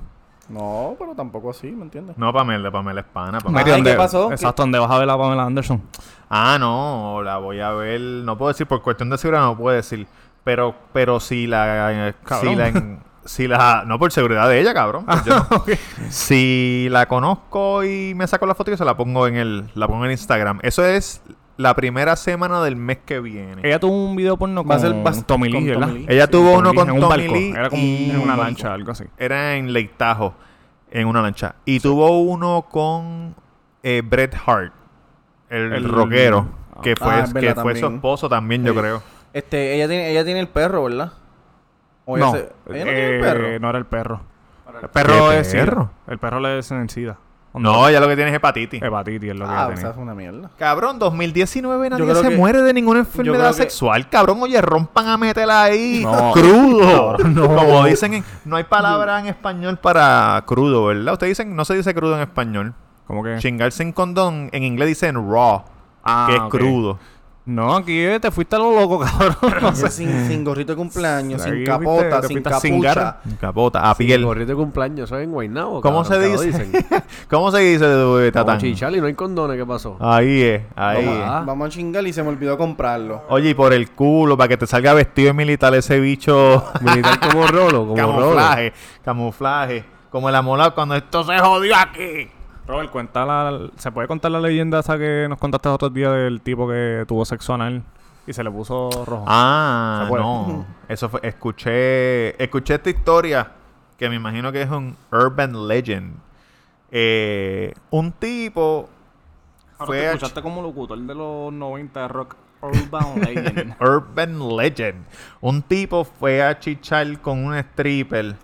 No, 0.49 0.97
pero 0.99 1.15
tampoco 1.15 1.51
así, 1.51 1.71
¿me 1.71 1.85
entiendes? 1.85 2.19
No, 2.19 2.33
Pamela, 2.33 2.71
Pamela 2.71 3.01
es 3.01 3.07
pana. 3.07 3.39
Pamela. 3.39 3.61
Ay, 3.61 3.65
¿qué 3.65 3.71
¿dónde- 3.73 3.95
pasó? 3.95 4.31
Exacto, 4.33 4.63
donde 4.63 4.79
vas 4.79 4.91
a 4.91 4.99
ver 4.99 5.09
a 5.09 5.17
Pamela 5.17 5.45
Anderson. 5.45 5.81
Ah, 6.29 6.57
no, 6.59 7.23
la 7.23 7.39
voy 7.39 7.61
a 7.61 7.71
ver. 7.71 8.01
No 8.01 8.37
puedo 8.37 8.49
decir, 8.49 8.67
por 8.67 8.83
cuestión 8.83 9.09
de 9.11 9.19
seguridad 9.19 9.45
no 9.45 9.57
puedo 9.57 9.75
decir. 9.77 10.07
Pero, 10.45 10.75
pero 10.93 11.21
si 11.21 11.47
la. 11.47 12.13
Si 12.21 12.27
Cabrón. 12.27 12.59
la, 12.59 12.99
si 13.25 13.47
la. 13.47 13.85
No 13.87 13.99
por 13.99 14.11
seguridad 14.13 14.49
de 14.49 14.61
ella, 14.61 14.75
cabrón. 14.75 15.07
pues 15.07 15.25
yo 15.25 15.37
no. 15.37 15.65
Si 16.11 16.89
la 16.91 17.07
conozco 17.07 17.85
y 17.85 18.13
me 18.15 18.27
saco 18.27 18.45
la 18.47 18.55
foto, 18.55 18.71
yo 18.73 18.77
se 18.77 18.85
la 18.85 18.97
pongo 18.97 19.27
en 19.29 19.37
el. 19.37 19.71
La 19.75 19.87
pongo 19.87 20.05
en 20.05 20.11
Instagram. 20.11 20.59
Eso 20.63 20.85
es 20.85 21.23
la 21.57 21.75
primera 21.77 22.17
semana 22.17 22.63
del 22.63 22.77
mes 22.77 22.99
que 23.05 23.21
viene. 23.21 23.63
Ella 23.65 23.79
tuvo 23.79 23.93
un 24.07 24.17
video 24.17 24.37
porno 24.37 24.65
con 24.65 24.69
bas- 24.79 25.25
Tommy 25.27 25.53
con 25.53 25.63
Lee, 25.63 25.69
¿verdad? 25.71 25.87
Tommy 25.89 25.99
Lee. 26.01 26.07
Ella 26.09 26.27
tuvo 26.27 26.53
Tommy 26.53 26.59
uno 26.61 26.71
Lee 26.73 26.77
con 26.79 26.89
en 26.89 26.95
un 26.95 27.01
Tommy 27.01 27.17
barco. 27.23 27.35
Lee 27.35 27.51
Era 27.51 27.71
como 27.71 27.83
y- 27.83 28.11
en 28.11 28.19
una 28.21 28.37
lancha, 28.37 28.73
algo 28.73 28.93
así. 28.93 29.05
Era 29.19 29.55
en 29.57 29.73
Lake 29.73 29.91
Tahoe, 29.97 30.33
en 30.91 31.07
una 31.07 31.23
lancha. 31.23 31.55
Y 31.65 31.81
tuvo 31.81 32.21
uno 32.23 32.67
con 32.71 33.35
eh, 33.83 34.03
Bret 34.05 34.35
Hart, 34.47 34.73
el, 35.51 35.73
El- 35.73 35.89
rockero, 35.89 36.47
que 36.83 36.97
fue, 36.97 37.13
Ah, 37.13 37.21
es 37.25 37.33
que 37.35 37.55
fue 37.55 37.75
su 37.77 37.87
esposo 37.87 38.29
también, 38.29 38.65
yo 38.65 38.73
Sí. 38.73 38.79
creo. 38.79 39.03
Este, 39.33 39.75
ella 39.75 39.89
tiene, 39.89 40.11
ella 40.11 40.25
tiene 40.25 40.41
el 40.41 40.49
perro, 40.49 40.85
¿verdad? 40.85 41.13
O 42.05 42.17
ella 42.17 42.27
No, 42.27 42.33
se- 42.33 42.39
ella 42.39 42.49
no 42.67 42.73
tiene 42.73 42.91
eh, 42.93 43.15
el 43.17 43.21
perro. 43.21 43.61
no 43.61 43.69
era 43.71 43.79
el 43.79 43.87
perro. 43.87 44.21
El 44.83 44.89
perro 44.89 45.29
¿Qué 45.31 45.39
es 45.41 45.53
perro? 45.53 45.91
El 46.07 46.19
perro 46.19 46.41
le 46.41 46.57
el 46.57 46.63
SIDA. 46.91 47.19
No, 47.55 47.87
ella 47.87 48.01
lo 48.01 48.09
que 48.09 48.17
tiene 48.17 48.31
es 48.31 48.37
hepatitis. 48.37 48.83
Hepatitis 48.83 49.31
es 49.31 49.37
lo 49.37 49.45
que 49.45 49.51
Ah, 49.51 49.55
ella 49.55 49.65
o 49.65 49.69
tenía. 49.69 49.81
sea, 49.83 49.91
es 49.91 49.97
una 49.99 50.15
mierda. 50.15 50.51
Cabrón, 50.59 50.99
2019 50.99 51.91
nadie 51.91 52.15
se 52.15 52.29
que- 52.31 52.37
muere 52.37 52.63
de 52.63 52.73
ninguna 52.73 53.01
enfermedad 53.01 53.49
que- 53.49 53.55
sexual. 53.63 54.09
Cabrón, 54.09 54.39
oye, 54.41 54.61
rompan 54.63 55.07
a 55.09 55.19
meterla 55.19 55.63
ahí 55.65 56.01
No. 56.03 56.33
crudo. 56.33 57.17
Como 57.19 57.85
dicen, 57.85 58.15
en- 58.15 58.25
no 58.47 58.57
hay 58.57 58.65
palabra 58.65 59.21
en 59.21 59.27
español 59.27 59.79
para 59.79 60.43
crudo, 60.47 60.87
¿verdad? 60.87 61.13
Ustedes 61.13 61.37
dicen, 61.39 61.55
no 61.55 61.65
se 61.65 61.75
dice 61.75 61.95
crudo 61.95 62.15
en 62.17 62.23
español. 62.23 62.75
¿Cómo 63.07 63.23
que? 63.23 63.37
Chingarse 63.39 63.83
en 63.83 63.93
condón, 63.93 64.49
en 64.53 64.63
inglés 64.63 64.89
dicen 64.89 65.15
raw, 65.17 65.65
Ah, 66.05 66.27
que 66.31 66.37
es 66.37 66.43
crudo. 66.49 66.99
No, 67.45 67.75
aquí 67.75 68.05
te 68.21 68.31
fuiste 68.31 68.55
a 68.55 68.61
lo 68.61 68.71
loco, 68.73 69.01
cabrón. 69.05 69.35
No 69.61 69.75
sé. 69.75 69.91
sin, 69.91 70.29
sin 70.29 70.45
gorrito 70.45 70.73
de 70.73 70.77
cumpleaños, 70.77 71.43
sin 71.43 71.65
capota, 71.65 72.21
te 72.21 72.29
sin 72.29 72.41
capucha. 72.41 72.61
cingar. 72.61 73.21
Capota, 73.41 73.91
a 73.91 73.95
piel. 73.97 74.21
el 74.21 74.27
gorrito 74.27 74.53
de 74.53 74.55
cumpleaños, 74.55 75.09
¿sabes? 75.09 75.25
En 75.25 75.33
Guaynabo. 75.33 75.81
¿Cómo 75.81 76.05
se 76.05 76.21
dice? 76.21 76.47
dicen. 76.47 76.73
¿Cómo 77.29 77.51
se 77.51 77.59
dice, 77.59 77.85
Como 77.85 78.31
Tatán? 78.31 78.59
chichar 78.61 78.95
y 78.95 79.01
no 79.01 79.07
hay 79.07 79.15
condones, 79.15 79.57
¿qué 79.57 79.67
pasó? 79.67 79.97
Ahí 79.99 80.41
es, 80.41 80.63
ahí 80.77 81.05
Vamos 81.05 81.19
es. 81.21 81.25
a- 81.25 81.39
Ah. 81.39 81.45
Vamos 81.45 81.67
a 81.67 81.71
chingar 81.71 82.07
y 82.07 82.13
se 82.13 82.23
me 82.23 82.29
olvidó 82.29 82.57
comprarlo. 82.57 83.23
Oye, 83.29 83.51
y 83.51 83.55
por 83.55 83.73
el 83.73 83.91
culo, 83.91 84.37
para 84.37 84.47
que 84.49 84.57
te 84.57 84.67
salga 84.69 84.95
vestido 84.95 85.27
de 85.29 85.33
militar 85.33 85.75
ese 85.75 85.99
bicho. 85.99 86.65
Militar 86.81 87.19
como 87.19 87.47
rolo, 87.49 87.87
como 87.89 87.97
rolo. 87.97 88.17
camuflaje, 88.37 88.73
camuflaje. 89.05 89.85
Como 90.11 90.29
el 90.29 90.35
amolado 90.37 90.75
cuando 90.75 90.95
esto 90.95 91.25
se 91.25 91.39
jodió 91.41 91.75
aquí. 91.77 92.29
Robert, 92.67 92.91
cuenta 92.91 93.25
la, 93.27 93.71
¿se 93.77 93.91
puede 93.91 94.07
contar 94.07 94.31
la 94.31 94.41
leyenda 94.41 94.81
esa 94.81 94.97
que 94.97 95.27
nos 95.29 95.39
contaste 95.39 95.69
otro 95.69 95.91
día 95.91 96.11
del 96.11 96.41
tipo 96.41 96.69
que 96.69 97.05
tuvo 97.09 97.25
sexo 97.25 97.55
anal 97.55 97.83
y 98.27 98.33
se 98.33 98.45
le 98.45 98.51
puso 98.51 98.89
rojo? 99.05 99.25
Ah, 99.27 100.09
no. 100.11 100.65
Eso 100.89 101.09
fue, 101.09 101.21
escuché, 101.25 102.43
escuché 102.43 102.75
esta 102.75 102.91
historia 102.91 103.51
que 103.99 104.09
me 104.09 104.17
imagino 104.17 104.53
que 104.53 104.63
es 104.63 104.71
un 104.71 104.97
urban 105.11 105.67
legend. 105.67 106.17
Eh, 106.91 107.75
un 107.91 108.13
tipo 108.13 108.89
Ahora 109.79 109.87
fue 109.87 109.99
te 109.99 110.07
a 110.07 110.13
escuchaste 110.13 110.43
como 110.43 110.63
locutor 110.63 110.99
de 110.99 111.15
los 111.15 111.53
90 111.53 112.01
de 112.01 112.09
rock 112.09 112.37
urban 112.63 113.21
legend. 113.21 113.75
Urban 113.81 114.57
Legend. 114.57 115.05
Un 115.41 115.63
tipo 115.63 116.05
fue 116.05 116.43
a 116.43 116.59
chichar 116.59 117.21
con 117.21 117.45
un 117.45 117.55
stripper. 117.57 118.37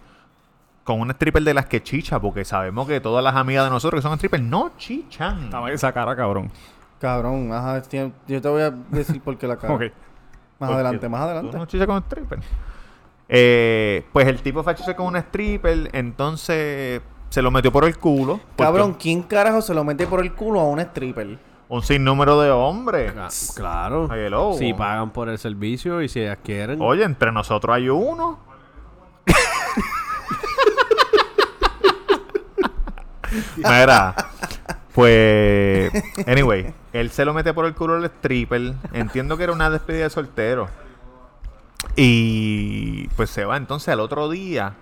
Con 0.89 1.03
un 1.03 1.11
stripper 1.11 1.43
de 1.43 1.53
las 1.53 1.66
que 1.66 1.82
chicha, 1.82 2.18
porque 2.18 2.47
sabemos 2.47 2.89
que 2.89 2.99
todas 2.99 3.22
las 3.22 3.34
amigas 3.36 3.64
de 3.64 3.70
nosotros 3.70 4.01
que 4.01 4.09
son 4.09 4.16
strippers 4.16 4.43
no 4.43 4.70
chichan. 4.78 5.45
Estaba 5.45 5.70
esa 5.70 5.93
cara, 5.93 6.16
cabrón. 6.16 6.51
Cabrón, 6.99 7.53
ajá, 7.53 7.82
yo 8.26 8.41
te 8.41 8.49
voy 8.49 8.62
a 8.62 8.70
decir 8.70 9.20
por 9.20 9.36
qué 9.36 9.47
la 9.47 9.57
cara. 9.59 9.74
Ok. 9.74 9.82
Más 10.59 10.70
¿Por 10.70 10.74
adelante, 10.76 11.07
más 11.11 11.20
¿Tú 11.20 11.24
adelante. 11.26 11.59
no 11.59 11.66
chichas 11.66 11.86
con 11.86 11.99
stripper? 12.05 12.39
Eh, 13.28 14.07
pues 14.14 14.26
el 14.28 14.41
tipo 14.41 14.62
fue 14.62 14.74
con 14.97 15.09
un 15.09 15.16
stripper, 15.16 15.91
entonces 15.93 17.03
se 17.28 17.43
lo 17.43 17.51
metió 17.51 17.70
por 17.70 17.84
el 17.84 17.99
culo. 17.99 18.39
porque 18.57 18.62
Cabrón, 18.62 18.97
¿quién 18.99 19.24
carajo 19.24 19.61
se 19.61 19.74
lo 19.74 19.84
mete 19.84 20.07
por 20.07 20.20
el 20.20 20.32
culo 20.32 20.61
a 20.61 20.64
un 20.64 20.80
stripper? 20.80 21.39
Un 21.68 21.82
sinnúmero 21.82 22.41
de 22.41 22.51
hombres. 22.51 23.12
Claro. 23.55 24.09
Si 24.55 24.72
pagan 24.72 25.11
por 25.11 25.28
el 25.28 25.36
servicio 25.36 26.01
y 26.01 26.09
si 26.09 26.24
adquieren. 26.24 26.80
Oye, 26.80 27.05
entre 27.05 27.30
nosotros 27.30 27.76
hay 27.76 27.91
uno. 27.91 28.48
Mira, 33.57 34.14
pues, 34.95 35.93
anyway, 36.26 36.72
él 36.93 37.11
se 37.11 37.24
lo 37.24 37.35
mete 37.35 37.53
por 37.53 37.66
el 37.66 37.74
culo 37.74 37.97
al 37.97 38.05
stripper. 38.05 38.74
Entiendo 38.93 39.37
que 39.37 39.45
era 39.45 39.53
una 39.53 39.70
despedida 39.70 40.05
de 40.05 40.11
soltero. 40.11 40.68
Y 41.97 43.09
pues 43.09 43.31
se 43.31 43.45
va. 43.45 43.57
Entonces 43.57 43.89
al 43.89 44.01
otro 44.01 44.29
día, 44.29 44.74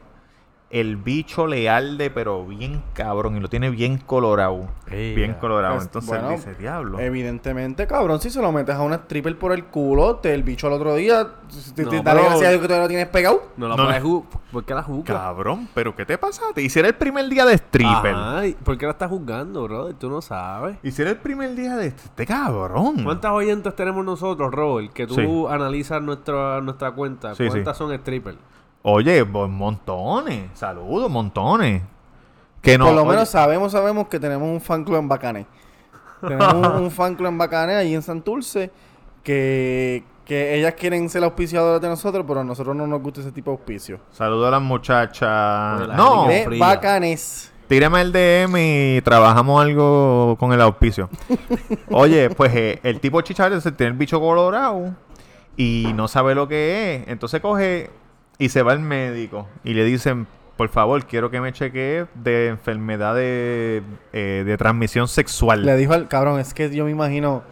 el 0.69 0.97
bicho 0.97 1.47
le 1.47 1.71
arde, 1.71 2.11
pero 2.11 2.45
bien 2.45 2.83
cabrón, 2.93 3.37
y 3.37 3.41
lo 3.41 3.49
tiene 3.49 3.71
bien 3.71 3.99
colorado. 3.99 4.67
Ey, 4.91 5.15
bien 5.15 5.35
colorado. 5.35 5.75
Pues, 5.77 5.87
Entonces 5.87 6.09
bueno, 6.11 6.31
él 6.31 6.37
dice, 6.37 6.55
diablo. 6.55 6.99
Evidentemente, 6.99 7.87
cabrón, 7.87 8.21
si 8.21 8.31
se 8.31 8.43
lo 8.43 8.51
metes 8.51 8.75
a 8.75 8.83
una 8.83 8.97
stripper 8.97 9.39
por 9.39 9.53
el 9.53 9.65
culo, 9.67 10.17
te, 10.17 10.35
el 10.35 10.43
bicho 10.43 10.67
al 10.67 10.73
otro 10.75 10.95
día, 10.97 11.29
te, 11.75 11.85
No, 11.85 11.91
te- 11.91 12.03
dale 12.03 12.21
pero- 12.21 12.25
gracias 12.31 12.47
a 12.47 12.51
Dios 12.51 12.61
que 12.63 12.67
todavía 12.67 12.83
lo 12.85 12.89
tienes 12.89 13.07
pegado. 13.09 13.43
No 13.57 13.69
la 13.69 13.77
No, 13.77 13.85
puedes 13.85 14.03
¿Por 14.53 14.65
qué 14.65 14.75
la 14.75 14.83
juzgas? 14.83 15.17
Cabrón, 15.17 15.69
pero 15.73 15.95
¿qué 15.95 16.05
te 16.05 16.19
pasa? 16.19 16.43
Te 16.55 16.63
hiciera 16.63 16.89
el 16.89 16.95
primer 16.95 17.29
día 17.29 17.45
de 17.47 17.55
stripper. 17.55 18.15
Ay, 18.17 18.57
¿por 18.65 18.77
qué 18.77 18.87
la 18.87 18.93
estás 18.93 19.09
juzgando, 19.09 19.63
brother? 19.65 19.95
Tú 19.95 20.11
no 20.11 20.21
sabes. 20.21 20.79
Hiciera 20.83 21.11
el 21.13 21.19
primer 21.19 21.55
día 21.55 21.77
de 21.77 21.89
este 21.89 22.27
cabrón. 22.27 23.05
¿Cuántas 23.05 23.31
oyentes 23.33 23.75
tenemos 23.77 24.05
nosotros, 24.05 24.53
Robert? 24.53 24.93
Que 24.93 25.07
tú 25.07 25.15
Sí. 25.15 25.27
analizas 25.49 26.03
nuestra, 26.03 26.61
nuestra 26.61 26.91
cuenta. 26.93 27.35
Sí, 27.37 27.47
¿Cuántas 27.47 27.77
son 27.77 27.97
strippers? 27.97 28.39
Oye, 28.89 29.25
pues, 29.25 29.51
montones. 29.51 30.45
Saludos, 30.55 31.11
montones. 31.11 31.83
Que 32.63 32.79
no. 32.79 32.85
Por 32.87 32.95
lo 32.95 33.03
oye, 33.03 33.11
menos 33.11 33.29
sabemos, 33.29 33.73
sabemos 33.73 34.07
que 34.07 34.21
tenemos 34.21 34.49
un 34.49 34.61
fan 34.61 34.85
club 34.85 34.99
en 34.99 35.09
Bacané. 35.09 35.45
Tenemos 36.21 36.55
un, 36.55 36.67
un 36.85 36.91
fan 36.93 37.17
club 37.17 37.29
en 37.31 37.37
Bacané, 37.39 37.75
allí 37.75 37.95
en 37.97 38.03
Santurce, 38.03 38.71
que, 39.25 40.05
que 40.25 40.55
ellas 40.57 40.75
quieren 40.75 41.09
ser 41.11 41.25
auspiciadoras 41.25 41.81
de 41.81 41.89
nosotros, 41.89 42.25
pero 42.29 42.41
a 42.41 42.45
nosotros 42.45 42.77
no 42.77 42.87
nos 42.87 43.03
gusta 43.03 43.23
ese 43.23 43.33
tipo 43.33 43.51
de 43.51 43.57
auspicio. 43.57 43.99
Saludos 44.13 44.47
a 44.47 44.51
las 44.53 44.63
muchachas. 44.63 45.89
La 45.89 45.95
No, 45.97 46.29
De. 46.29 46.57
Bacanes. 46.57 47.53
tírame 47.69 48.01
el 48.03 48.13
DM 48.13 48.55
y 48.57 49.01
trabajamos 49.03 49.63
algo 49.63 50.37
con 50.39 50.53
el 50.53 50.61
auspicio. 50.61 51.11
Oye, 51.91 52.31
pues 52.31 52.55
eh, 52.55 52.79
el 52.85 53.01
tipo 53.01 53.21
chicharro 53.21 53.61
se 53.61 53.73
tiene 53.73 53.91
el 53.91 53.99
bicho 53.99 54.21
colorado 54.21 54.95
y 55.57 55.91
no 55.97 56.07
sabe 56.07 56.37
lo 56.37 56.47
que 56.47 56.95
es. 57.03 57.09
Entonces 57.09 57.41
coge 57.41 57.91
y 58.39 58.49
se 58.51 58.63
va 58.63 58.73
al 58.73 58.81
médico 58.81 59.49
y 59.65 59.75
le 59.75 59.85
dicen, 59.85 60.27
por 60.57 60.69
favor, 60.69 61.05
quiero 61.07 61.31
que 61.31 61.41
me 61.41 61.53
chequee 61.53 62.07
de 62.15 62.49
enfermedad 62.49 63.15
de, 63.15 63.83
eh, 64.13 64.43
de 64.47 64.57
transmisión 64.57 65.09
sexual. 65.09 65.65
Le 65.65 65.77
dijo 65.77 65.93
al 65.93 66.09
cabrón, 66.09 66.41
es 66.41 66.55
que 66.55 66.75
yo 66.75 66.85
me 66.85 66.91
imagino. 66.91 67.43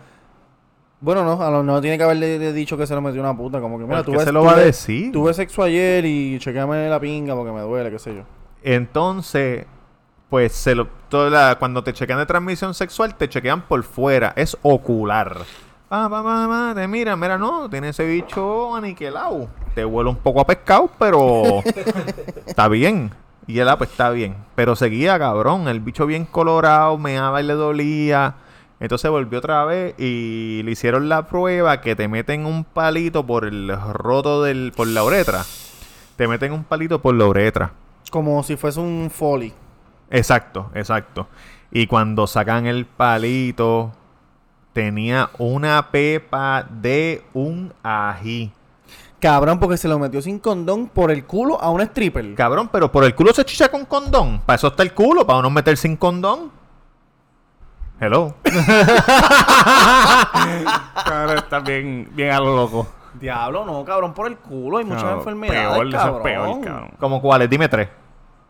Bueno, 1.00 1.22
no, 1.22 1.42
a 1.42 1.50
lo 1.50 1.62
no 1.62 1.80
tiene 1.82 1.98
que 1.98 2.04
haberle 2.04 2.52
dicho 2.54 2.78
que 2.78 2.86
se 2.86 2.94
lo 2.94 3.02
metió 3.02 3.20
una 3.20 3.36
puta. 3.36 3.60
Como 3.60 3.78
que, 3.78 3.84
mira, 3.84 3.98
¿Por 3.98 4.06
tú 4.06 4.12
ves, 4.12 4.24
se 4.24 4.32
lo 4.32 4.40
tú 4.40 4.46
va 4.46 4.52
a 4.54 4.58
decir? 4.60 5.12
Tuve 5.12 5.34
sexo 5.34 5.62
ayer 5.62 6.04
y 6.06 6.38
chequeame 6.38 6.88
la 6.88 6.98
pinga 6.98 7.34
porque 7.34 7.52
me 7.52 7.60
duele, 7.60 7.90
qué 7.90 7.98
sé 7.98 8.14
yo. 8.14 8.22
Entonces, 8.62 9.66
pues 10.30 10.52
se 10.52 10.74
lo, 10.74 10.86
toda 11.10 11.28
la- 11.28 11.58
cuando 11.58 11.84
te 11.84 11.92
chequean 11.92 12.18
de 12.18 12.26
transmisión 12.26 12.72
sexual, 12.72 13.14
te 13.16 13.28
chequean 13.28 13.62
por 13.68 13.82
fuera, 13.84 14.32
es 14.34 14.56
ocular. 14.62 15.36
Ah, 15.96 16.08
va, 16.08 16.22
va, 16.22 16.48
va, 16.48 16.74
te 16.74 16.88
mira, 16.88 17.14
mira, 17.14 17.38
no, 17.38 17.70
tiene 17.70 17.90
ese 17.90 18.04
bicho 18.04 18.74
aniquilado. 18.74 19.46
Te 19.76 19.84
huele 19.84 20.10
un 20.10 20.16
poco 20.16 20.40
a 20.40 20.44
pescado, 20.44 20.90
pero 20.98 21.62
está 22.46 22.66
bien. 22.66 23.12
Y 23.46 23.60
él, 23.60 23.68
pues 23.78 23.90
está 23.90 24.10
bien. 24.10 24.34
Pero 24.56 24.74
seguía, 24.74 25.16
cabrón, 25.20 25.68
el 25.68 25.78
bicho 25.78 26.04
bien 26.04 26.24
colorado, 26.24 26.98
meaba 26.98 27.40
y 27.40 27.44
le 27.44 27.52
dolía. 27.52 28.34
Entonces 28.80 29.08
volvió 29.08 29.38
otra 29.38 29.64
vez 29.66 29.94
y 29.96 30.62
le 30.64 30.72
hicieron 30.72 31.08
la 31.08 31.28
prueba 31.28 31.80
que 31.80 31.94
te 31.94 32.08
meten 32.08 32.44
un 32.44 32.64
palito 32.64 33.24
por 33.24 33.44
el 33.44 33.72
roto 33.92 34.42
del, 34.42 34.72
por 34.74 34.88
la 34.88 35.04
uretra. 35.04 35.44
Te 36.16 36.26
meten 36.26 36.50
un 36.50 36.64
palito 36.64 37.00
por 37.00 37.14
la 37.14 37.26
uretra. 37.26 37.70
Como 38.10 38.42
si 38.42 38.56
fuese 38.56 38.80
un 38.80 39.12
folly. 39.14 39.52
Exacto, 40.10 40.72
exacto. 40.74 41.28
Y 41.70 41.86
cuando 41.86 42.26
sacan 42.26 42.66
el 42.66 42.84
palito, 42.84 43.92
tenía 44.74 45.30
una 45.38 45.90
pepa 45.90 46.66
de 46.68 47.24
un 47.32 47.72
ají. 47.82 48.52
Cabrón, 49.20 49.58
porque 49.58 49.78
se 49.78 49.88
lo 49.88 49.98
metió 49.98 50.20
sin 50.20 50.38
condón 50.38 50.88
por 50.88 51.10
el 51.10 51.24
culo 51.24 51.58
a 51.58 51.70
un 51.70 51.80
stripper. 51.80 52.34
Cabrón, 52.34 52.68
pero 52.70 52.92
por 52.92 53.04
el 53.04 53.14
culo 53.14 53.32
se 53.32 53.42
chicha 53.46 53.70
con 53.70 53.86
condón. 53.86 54.40
Para 54.44 54.56
eso 54.56 54.66
está 54.66 54.82
el 54.82 54.92
culo, 54.92 55.26
para 55.26 55.38
uno 55.38 55.48
meter 55.48 55.78
sin 55.78 55.96
condón. 55.96 56.50
Hello. 57.98 58.34
Cabrón, 61.04 61.38
está 61.38 61.60
bien, 61.60 62.10
bien 62.12 62.32
a 62.32 62.40
lo 62.40 62.54
loco. 62.54 62.86
Diablo, 63.18 63.64
no, 63.64 63.82
cabrón, 63.84 64.12
por 64.12 64.26
el 64.26 64.36
culo. 64.36 64.78
Hay 64.78 64.84
muchas 64.84 65.04
Cabrón, 65.04 65.18
enfermedades, 65.20 65.68
peor, 65.68 65.86
eso 65.86 65.96
es 65.96 66.02
cabrón. 66.02 66.22
peor, 66.22 66.60
cabrón. 66.60 66.90
¿Cómo 66.98 67.22
cuáles? 67.22 67.48
Dime 67.48 67.68
tres. 67.68 67.88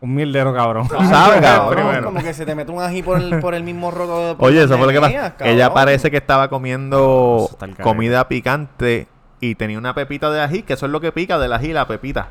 Un 0.05 0.13
mierdero, 0.15 0.53
cabrón. 0.53 0.87
¿Sabes, 1.09 1.41
cabrón? 1.41 1.83
Cabrón, 1.83 2.03
como 2.03 2.21
que 2.23 2.33
se 2.33 2.45
te 2.45 2.53
mete 2.55 2.71
un 2.71 2.81
ají 2.81 3.01
por 3.01 3.19
el, 3.19 3.39
por 3.39 3.55
el 3.55 3.63
mismo 3.63 3.89
roto 3.91 4.19
de 4.19 4.35
Oye, 4.37 4.63
eso 4.63 4.77
fue 4.77 4.85
lo 4.85 4.93
que 4.93 5.01
pasó. 5.01 5.33
Ella 5.45 5.73
parece 5.73 6.11
que 6.11 6.17
estaba 6.17 6.47
comiendo 6.49 7.49
el 7.61 7.75
comida 7.77 8.27
picante 8.27 9.07
y 9.41 9.55
tenía 9.55 9.77
una 9.77 9.93
pepita 9.95 10.29
de 10.29 10.41
ají, 10.41 10.61
que 10.63 10.73
eso 10.73 10.85
es 10.85 10.91
lo 10.91 11.01
que 11.01 11.11
pica 11.11 11.39
del 11.39 11.53
ají, 11.53 11.73
la 11.73 11.87
pepita. 11.87 12.27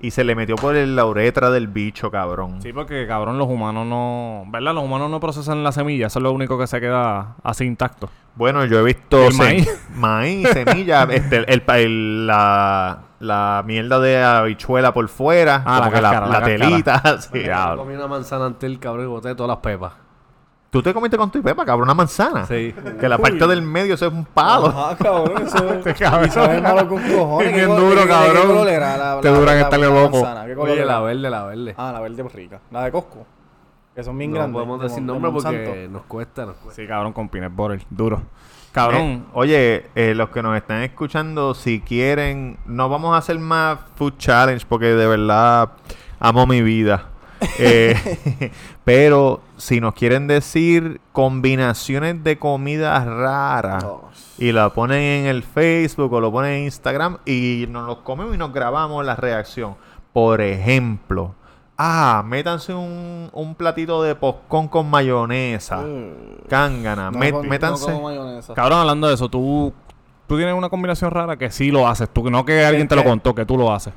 Y 0.00 0.10
se 0.10 0.24
le 0.24 0.34
metió 0.34 0.56
por 0.56 0.74
el- 0.74 0.96
la 0.96 1.06
uretra 1.06 1.50
del 1.52 1.68
bicho, 1.68 2.10
cabrón. 2.10 2.60
Sí, 2.60 2.72
porque 2.72 3.06
cabrón, 3.06 3.38
los 3.38 3.46
humanos 3.48 3.86
no. 3.86 4.42
¿Verdad? 4.48 4.74
Los 4.74 4.82
humanos 4.82 5.08
no 5.08 5.20
procesan 5.20 5.62
la 5.62 5.70
semilla. 5.70 6.08
Eso 6.08 6.18
es 6.18 6.22
lo 6.24 6.32
único 6.32 6.58
que 6.58 6.66
se 6.66 6.80
queda 6.80 7.36
así 7.44 7.64
intacto. 7.64 8.10
Bueno, 8.34 8.64
yo 8.64 8.80
he 8.80 8.82
visto 8.82 9.26
El 9.28 9.32
sem- 9.32 9.38
maíz. 9.38 9.88
maíz, 9.94 10.48
semilla, 10.48 11.04
este, 11.10 11.44
el, 11.52 11.62
pa- 11.62 11.78
el- 11.78 12.26
la, 12.26 12.98
la 13.22 13.62
mierda 13.64 14.00
de 14.00 14.22
habichuela 14.22 14.92
por 14.92 15.08
fuera, 15.08 15.62
Ah, 15.64 15.78
como 15.78 15.90
la 15.92 16.00
cáscara, 16.10 16.26
la 16.26 16.42
telita. 16.42 17.20
sí. 17.20 17.38
Diablo. 17.38 17.82
Comí 17.84 17.94
una 17.94 18.06
manzana 18.08 18.46
ante 18.46 18.66
el 18.66 18.78
cabrón 18.78 19.04
y 19.06 19.08
boté 19.08 19.34
todas 19.34 19.48
las 19.48 19.58
pepas. 19.58 19.92
Tú 20.70 20.82
te 20.82 20.94
comiste 20.94 21.18
con 21.18 21.30
tu 21.30 21.42
pepa, 21.42 21.64
cabrón, 21.66 21.84
una 21.84 21.94
manzana. 21.94 22.46
Sí. 22.46 22.74
Que 22.98 23.06
la 23.08 23.18
parte 23.18 23.46
del 23.46 23.60
medio 23.62 23.94
eso 23.94 24.06
es 24.06 24.12
un 24.12 24.24
palo. 24.24 24.68
Ajá, 24.68 24.96
cabrón, 24.96 25.42
eso 25.46 25.72
Este 25.74 25.94
cabrón. 25.94 26.26
y 26.28 26.30
sabe 26.30 26.60
malo 26.62 26.88
con 26.88 27.02
cojones. 27.02 27.48
Es 27.48 27.54
¿Qué 27.54 27.66
bien 27.66 27.76
duro, 27.76 27.94
de 27.94 28.02
qué- 28.02 28.08
cabrón. 28.08 28.46
color 28.46 28.68
era 28.68 28.96
la- 28.96 29.20
Te 29.20 29.28
duran 29.28 29.58
estarle 29.58 29.86
loco. 29.86 30.22
manzana? 30.22 30.46
¿Qué 30.46 30.54
color 30.54 30.70
Oye, 30.70 30.82
era? 30.82 30.92
la 30.92 31.00
verde, 31.00 31.30
la 31.30 31.44
verde. 31.44 31.74
Ah, 31.76 31.92
la 31.92 32.00
verde 32.00 32.22
pues 32.22 32.34
rica. 32.34 32.60
La 32.70 32.84
de 32.84 32.90
Costco. 32.90 33.26
Que 33.94 34.02
son 34.02 34.16
bien 34.16 34.30
no 34.30 34.36
grandes. 34.38 34.54
podemos 34.54 34.80
de 34.80 34.88
decir 34.88 35.02
nombre 35.02 35.30
porque 35.30 35.48
Monsanto. 35.58 35.90
nos 35.92 36.02
cuesta, 36.04 36.46
nos 36.46 36.56
cuesta. 36.56 36.80
Sí, 36.82 36.88
cabrón, 36.88 37.12
con 37.12 37.28
peanut 37.28 37.54
butter. 37.54 37.82
Duro. 37.90 38.22
Cabrón. 38.72 39.02
Eh, 39.02 39.22
oye, 39.34 39.86
eh, 39.94 40.14
los 40.14 40.30
que 40.30 40.42
nos 40.42 40.56
están 40.56 40.82
escuchando, 40.82 41.54
si 41.54 41.80
quieren, 41.80 42.58
no 42.66 42.88
vamos 42.88 43.14
a 43.14 43.18
hacer 43.18 43.38
más 43.38 43.78
food 43.96 44.14
challenge 44.18 44.64
porque 44.66 44.86
de 44.86 45.06
verdad 45.06 45.72
amo 46.18 46.46
mi 46.46 46.62
vida. 46.62 47.06
Eh, 47.58 48.52
pero 48.84 49.40
si 49.56 49.80
nos 49.80 49.94
quieren 49.94 50.28
decir 50.28 51.00
combinaciones 51.10 52.22
de 52.22 52.38
comidas 52.38 53.04
raras 53.04 53.82
Oh. 53.82 54.08
y 54.38 54.52
la 54.52 54.70
ponen 54.70 55.00
en 55.00 55.26
el 55.26 55.42
Facebook 55.42 56.12
o 56.12 56.20
lo 56.20 56.30
ponen 56.30 56.52
en 56.52 56.64
Instagram 56.66 57.18
y 57.26 57.66
nos 57.68 57.84
los 57.88 57.98
comemos 57.98 58.32
y 58.36 58.38
nos 58.38 58.52
grabamos 58.52 59.04
la 59.04 59.16
reacción. 59.16 59.74
Por 60.12 60.40
ejemplo, 60.40 61.34
ah, 61.78 62.22
métanse 62.26 62.72
un, 62.74 63.28
un 63.32 63.54
platito 63.54 64.02
de 64.02 64.14
poscón 64.14 64.68
con 64.68 64.88
mayonesa. 64.88 65.78
Mm. 65.78 66.48
Cángana, 66.48 67.10
No 67.10 67.18
met- 67.18 67.32
con- 67.32 67.42
no 67.44 67.50
métanse. 67.50 67.84
como 67.86 68.02
mayonesa. 68.04 68.54
Cabrón, 68.54 68.80
hablando 68.80 69.08
de 69.08 69.14
eso, 69.14 69.28
tú, 69.28 69.72
tú 70.26 70.36
tienes 70.36 70.54
una 70.54 70.68
combinación 70.68 71.10
rara 71.10 71.36
que 71.36 71.50
sí 71.50 71.70
lo 71.70 71.86
haces. 71.88 72.08
Tú, 72.08 72.30
no 72.30 72.44
que 72.44 72.64
alguien 72.64 72.86
te 72.88 72.96
lo 72.96 73.04
contó, 73.04 73.34
que 73.34 73.44
tú 73.44 73.56
lo 73.56 73.72
haces. 73.72 73.92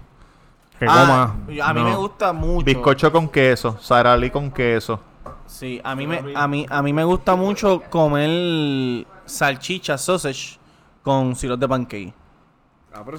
Que 0.79 0.85
Ah, 0.89 1.33
comas. 1.47 1.61
a 1.67 1.73
mí 1.73 1.81
No. 1.81 1.89
me 1.89 1.95
gusta 1.95 2.33
mucho. 2.33 2.65
Bizcocho 2.65 3.11
con 3.11 3.29
queso, 3.29 3.77
saralí 3.79 4.29
con 4.29 4.51
queso. 4.51 4.99
Sí, 5.45 5.79
a 5.83 5.95
mí 5.95 6.05
me 6.07 6.21
a 6.35 6.47
mí 6.47 6.65
a 6.69 6.81
mí 6.81 6.91
me 6.91 7.03
gusta 7.03 7.35
mucho 7.35 7.81
comer 7.89 9.05
salchicha 9.25 9.97
sausage 9.97 10.57
con 11.03 11.35
sirope 11.35 11.61
de 11.61 11.67
pancake. 11.69 12.13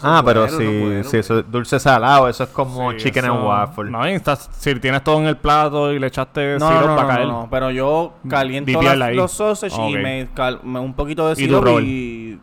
Ah, 0.03 0.23
pero 0.25 0.49
si, 0.49 1.05
si 1.09 1.17
eso 1.19 1.41
es 1.41 1.51
dulce 1.51 1.79
salado, 1.79 2.29
eso 2.29 2.45
es 2.45 2.51
como 2.51 2.93
Sí, 2.93 2.99
chicken 2.99 3.25
eso- 3.27 3.35
and 3.35 3.45
waffle. 3.47 3.91
No, 3.91 4.05
estás- 4.07 4.49
si 4.59 4.75
tienes 4.77 5.05
todo 5.05 5.19
en 5.21 5.27
el 5.27 5.37
plato 5.37 5.93
y 5.93 5.99
le 5.99 6.07
echaste 6.07 6.59
No, 6.59 6.69
sirope 6.69 6.87
no, 6.87 6.91
no, 6.93 6.97
para 6.97 7.09
no, 7.09 7.15
caer. 7.15 7.29
no, 7.29 7.49
pero 7.51 7.71
yo 7.71 8.15
caliento 8.29 8.71
Dipearla 8.71 9.07
las- 9.09 9.17
los 9.17 9.33
sausage 9.33 9.77
y 9.91 9.97
me, 9.97 10.29
cal- 10.35 10.61
me- 10.63 10.81
un 10.81 10.95
poquito 10.95 11.27
de 11.27 11.33
¿Y 11.35 11.47
tu 11.47 11.55
sirope 11.55 11.71
rol? 11.71 11.83
y 11.85 12.41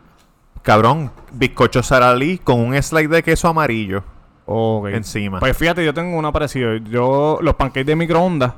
Cabrón, 0.62 1.10
bizcocho 1.32 1.82
saralí 1.82 2.38
con 2.38 2.58
un 2.60 2.82
slide 2.82 3.08
de 3.08 3.22
queso 3.22 3.48
amarillo 3.48 4.02
Ok. 4.46 4.88
encima. 4.88 5.38
Pues 5.40 5.56
fíjate, 5.56 5.84
yo 5.84 5.92
tengo 5.92 6.16
una 6.16 6.32
parecida. 6.32 6.76
Yo, 6.88 7.38
los 7.42 7.54
pancakes 7.54 7.84
de 7.84 7.96
microondas 7.96 8.52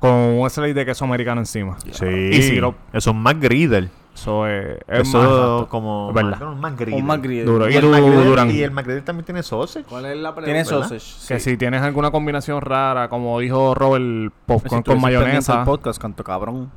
con 0.00 0.10
un 0.12 0.48
slice 0.50 0.74
de 0.74 0.84
queso 0.86 1.04
americano 1.04 1.40
encima. 1.40 1.76
Sí. 1.92 2.06
Y 2.06 2.42
sirope. 2.42 2.78
Eso 2.92 3.10
es 3.10 3.16
más 3.16 3.38
griddle. 3.40 3.88
Eso 4.14 4.46
es, 4.46 4.78
es 4.86 5.08
Eso 5.08 5.18
más 5.18 5.26
exacto. 5.26 5.68
como... 5.68 6.08
Es 6.10 6.14
verdad. 6.14 6.40
más- 6.40 6.56
más 6.56 6.76
griddle. 6.76 7.00
un 7.00 7.06
McGriddle. 7.06 7.44
Duro. 7.44 7.68
Y 7.68 7.72
¿Y 7.74 7.76
el 7.76 7.84
McGriddle-? 7.86 8.52
Y 8.54 8.62
el 8.62 8.70
McGriddle 8.70 9.02
también 9.02 9.24
tiene 9.24 9.42
sausage. 9.42 9.84
¿Cuál 9.86 10.06
es 10.06 10.16
la 10.16 10.32
pregunta? 10.34 10.44
Tiene 10.44 10.64
sausage. 10.64 11.26
Que 11.28 11.40
si 11.40 11.56
tienes 11.56 11.82
alguna 11.82 12.10
combinación 12.12 12.60
rara, 12.60 13.08
como 13.08 13.38
dijo 13.40 13.74
Robert, 13.74 14.32
popcorn 14.46 14.84
Si 14.84 14.90
con 14.90 15.00
mayonesa. 15.00 15.58
el 15.60 15.64
podcast, 15.64 16.00
canto 16.00 16.22
cabrón. 16.24 16.70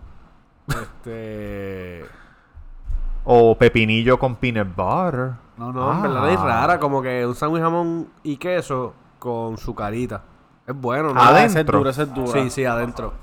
Este... 0.67 2.05
O 3.29 3.57
pepinillo 3.57 4.17
con 4.17 4.37
peanut 4.37 4.69
butter. 4.73 5.31
No, 5.57 5.73
no, 5.73 5.91
en 5.91 5.97
Ah. 5.97 6.01
verdad 6.01 6.29
es 6.31 6.39
rara. 6.39 6.79
Como 6.79 7.01
que 7.01 7.25
un 7.25 7.35
sándwich 7.35 7.61
jamón 7.61 8.07
y 8.23 8.37
queso 8.37 8.93
con 9.19 9.57
su 9.57 9.75
carita. 9.75 10.21
Es 10.65 10.73
bueno, 10.73 11.13
¿no? 11.13 11.19
Ah, 11.19 11.27
Ah, 11.29 11.31
esa 11.39 11.45
es 11.45 11.51
Adentro. 11.55 11.77
dura, 11.79 11.89
es 11.91 12.13
dura. 12.13 12.31
Sí, 12.31 12.49
sí, 12.49 12.63
adentro. 12.65 13.13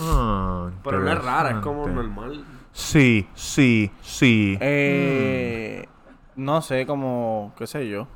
Ah, 0.00 0.70
Pero 0.82 1.00
no 1.00 1.10
es 1.12 1.24
rara, 1.24 1.50
es 1.50 1.56
como 1.58 1.86
normal. 1.86 2.44
Sí, 2.74 3.26
sí, 3.34 3.90
sí. 4.02 4.58
Eh, 4.60 5.86
No 6.36 6.60
sé, 6.60 6.86
como, 6.86 7.54
qué 7.56 7.66
sé 7.68 7.88
yo. 7.88 8.08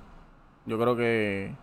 Yo 0.67 0.79
creo 0.79 0.97
que... 0.97 1.55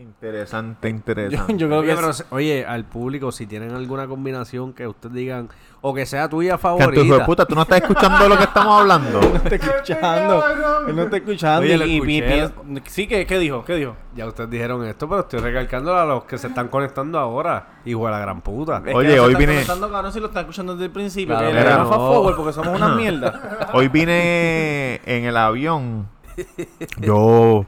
Interesante, 0.00 0.88
Yo, 0.88 0.96
interesante. 0.96 1.56
yo 1.58 1.66
creo 1.68 1.80
Oye, 1.80 1.88
que... 1.90 1.94
pero, 1.94 2.10
es- 2.10 2.24
oye, 2.30 2.64
al 2.64 2.84
público, 2.86 3.30
si 3.32 3.46
tienen 3.46 3.72
alguna 3.74 4.06
combinación 4.06 4.72
que 4.72 4.86
ustedes 4.86 5.14
digan, 5.14 5.50
o 5.82 5.92
que 5.92 6.06
sea 6.06 6.26
tuya 6.26 6.56
favorita. 6.56 7.18
de 7.18 7.24
puta, 7.24 7.44
tú 7.44 7.54
no 7.54 7.62
estás 7.62 7.82
escuchando 7.82 8.26
lo 8.28 8.38
que 8.38 8.44
estamos 8.44 8.80
hablando. 8.80 9.20
no 9.20 9.36
está 9.36 9.54
escuchando. 9.56 10.42
Él 10.88 10.96
no 10.96 11.02
está 11.02 11.16
escuchando. 11.18 11.60
Oye, 11.60 11.86
y, 11.86 11.98
y- 11.98 12.18
y 12.18 12.82
Sí, 12.86 13.06
¿qué, 13.06 13.26
¿qué 13.26 13.38
dijo? 13.38 13.62
¿Qué 13.64 13.74
dijo? 13.74 13.94
Ya 14.14 14.26
ustedes 14.26 14.48
dijeron 14.48 14.86
esto, 14.86 15.06
pero 15.06 15.20
estoy 15.20 15.40
recalcando 15.40 15.94
a 15.94 16.06
los 16.06 16.24
que 16.24 16.38
se 16.38 16.46
están 16.46 16.68
conectando 16.68 17.18
ahora. 17.18 17.80
Hijo 17.84 18.06
de 18.06 18.10
la 18.12 18.18
gran 18.20 18.40
puta. 18.40 18.82
Es 18.86 18.94
Oye, 18.94 19.10
que 19.14 19.20
hoy 19.20 19.34
vine- 19.34 19.52
conectando, 19.52 19.90
cabrón, 19.90 20.12
si 20.14 20.20
lo 20.20 20.26
están 20.28 20.40
escuchando 20.44 20.72
desde 20.74 20.86
el 20.86 20.92
principio. 20.92 21.36
Claro, 21.36 21.50
que 21.52 21.62
fast 21.62 21.90
no. 21.90 22.12
forward 22.12 22.36
porque 22.36 22.52
somos 22.54 22.74
una 22.74 22.94
mierda. 22.94 23.68
Hoy 23.74 23.88
vine 23.88 25.00
en 25.04 25.24
el 25.24 25.36
avión. 25.36 26.08
Yo 26.98 27.66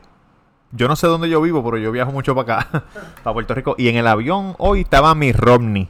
Yo 0.72 0.88
no 0.88 0.96
sé 0.96 1.06
dónde 1.06 1.28
yo 1.28 1.40
vivo, 1.40 1.62
pero 1.62 1.76
yo 1.76 1.92
viajo 1.92 2.12
mucho 2.12 2.34
para 2.34 2.60
acá, 2.60 2.84
para 3.22 3.34
Puerto 3.34 3.54
Rico. 3.54 3.74
Y 3.78 3.88
en 3.88 3.96
el 3.96 4.06
avión 4.06 4.54
hoy 4.58 4.80
estaba 4.80 5.14
Mitt 5.14 5.36
Romney. 5.36 5.88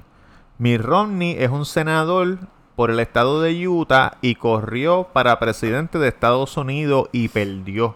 Mitt 0.59 0.81
Romney 0.81 1.37
es 1.39 1.51
un 1.51 1.65
senador 1.65 2.39
por 2.77 2.91
el 2.91 2.99
estado 3.01 3.41
de 3.43 3.69
Utah 3.69 4.13
y 4.21 4.35
corrió 4.35 5.05
para 5.13 5.39
presidente 5.39 5.99
de 5.99 6.09
Estados 6.09 6.57
Unidos 6.57 7.09
y 7.13 7.29
perdió. 7.29 7.95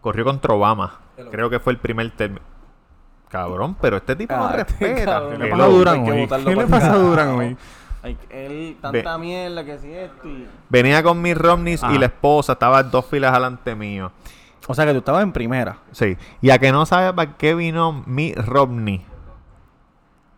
Corrió 0.00 0.24
contra 0.24 0.54
Obama. 0.54 1.00
Creo 1.30 1.48
que 1.48 1.58
fue 1.58 1.72
el 1.72 1.78
primer 1.78 2.10
término. 2.10 2.42
Cabrón, 3.28 3.76
pero 3.80 3.96
este 3.96 4.14
tipo 4.14 4.36
no 4.36 4.46
Ah, 4.46 4.54
este 4.58 4.74
respeta. 4.86 5.22
¿Qué 5.30 5.38
le 5.38 5.48
pasa 5.50 5.64
a 5.64 5.68
Durán 5.68 6.08
hoy? 6.08 6.20
botarlo 6.20 6.44
¿Qué 6.50 6.54
le 6.56 6.62
pa'l 6.62 6.70
pasa 6.70 6.86
a 6.86 6.90
carajo. 6.90 7.08
Durán 7.08 7.28
hoy? 7.30 7.56
Ay, 8.02 8.16
él, 8.30 8.76
tanta 8.80 9.18
mierda 9.18 9.64
que 9.64 9.78
si 9.78 9.90
esto 9.92 10.28
y... 10.28 10.46
Venía 10.68 11.02
con 11.02 11.20
Mitt 11.20 11.36
Romney 11.36 11.74
y 11.74 11.76
Ajá. 11.76 11.98
la 11.98 12.06
esposa 12.06 12.52
estaba 12.52 12.82
dos 12.82 13.04
filas 13.06 13.32
delante 13.32 13.74
mío. 13.74 14.12
O 14.68 14.74
sea 14.74 14.84
que 14.84 14.92
tú 14.92 14.98
estabas 14.98 15.22
en 15.22 15.32
primera. 15.32 15.78
Sí. 15.92 16.16
Y 16.42 16.50
a 16.50 16.58
que 16.58 16.72
no 16.72 16.86
sabe 16.86 17.12
para 17.12 17.36
qué 17.36 17.54
vino 17.54 18.02
Mitt 18.06 18.36
Romney. 18.38 19.04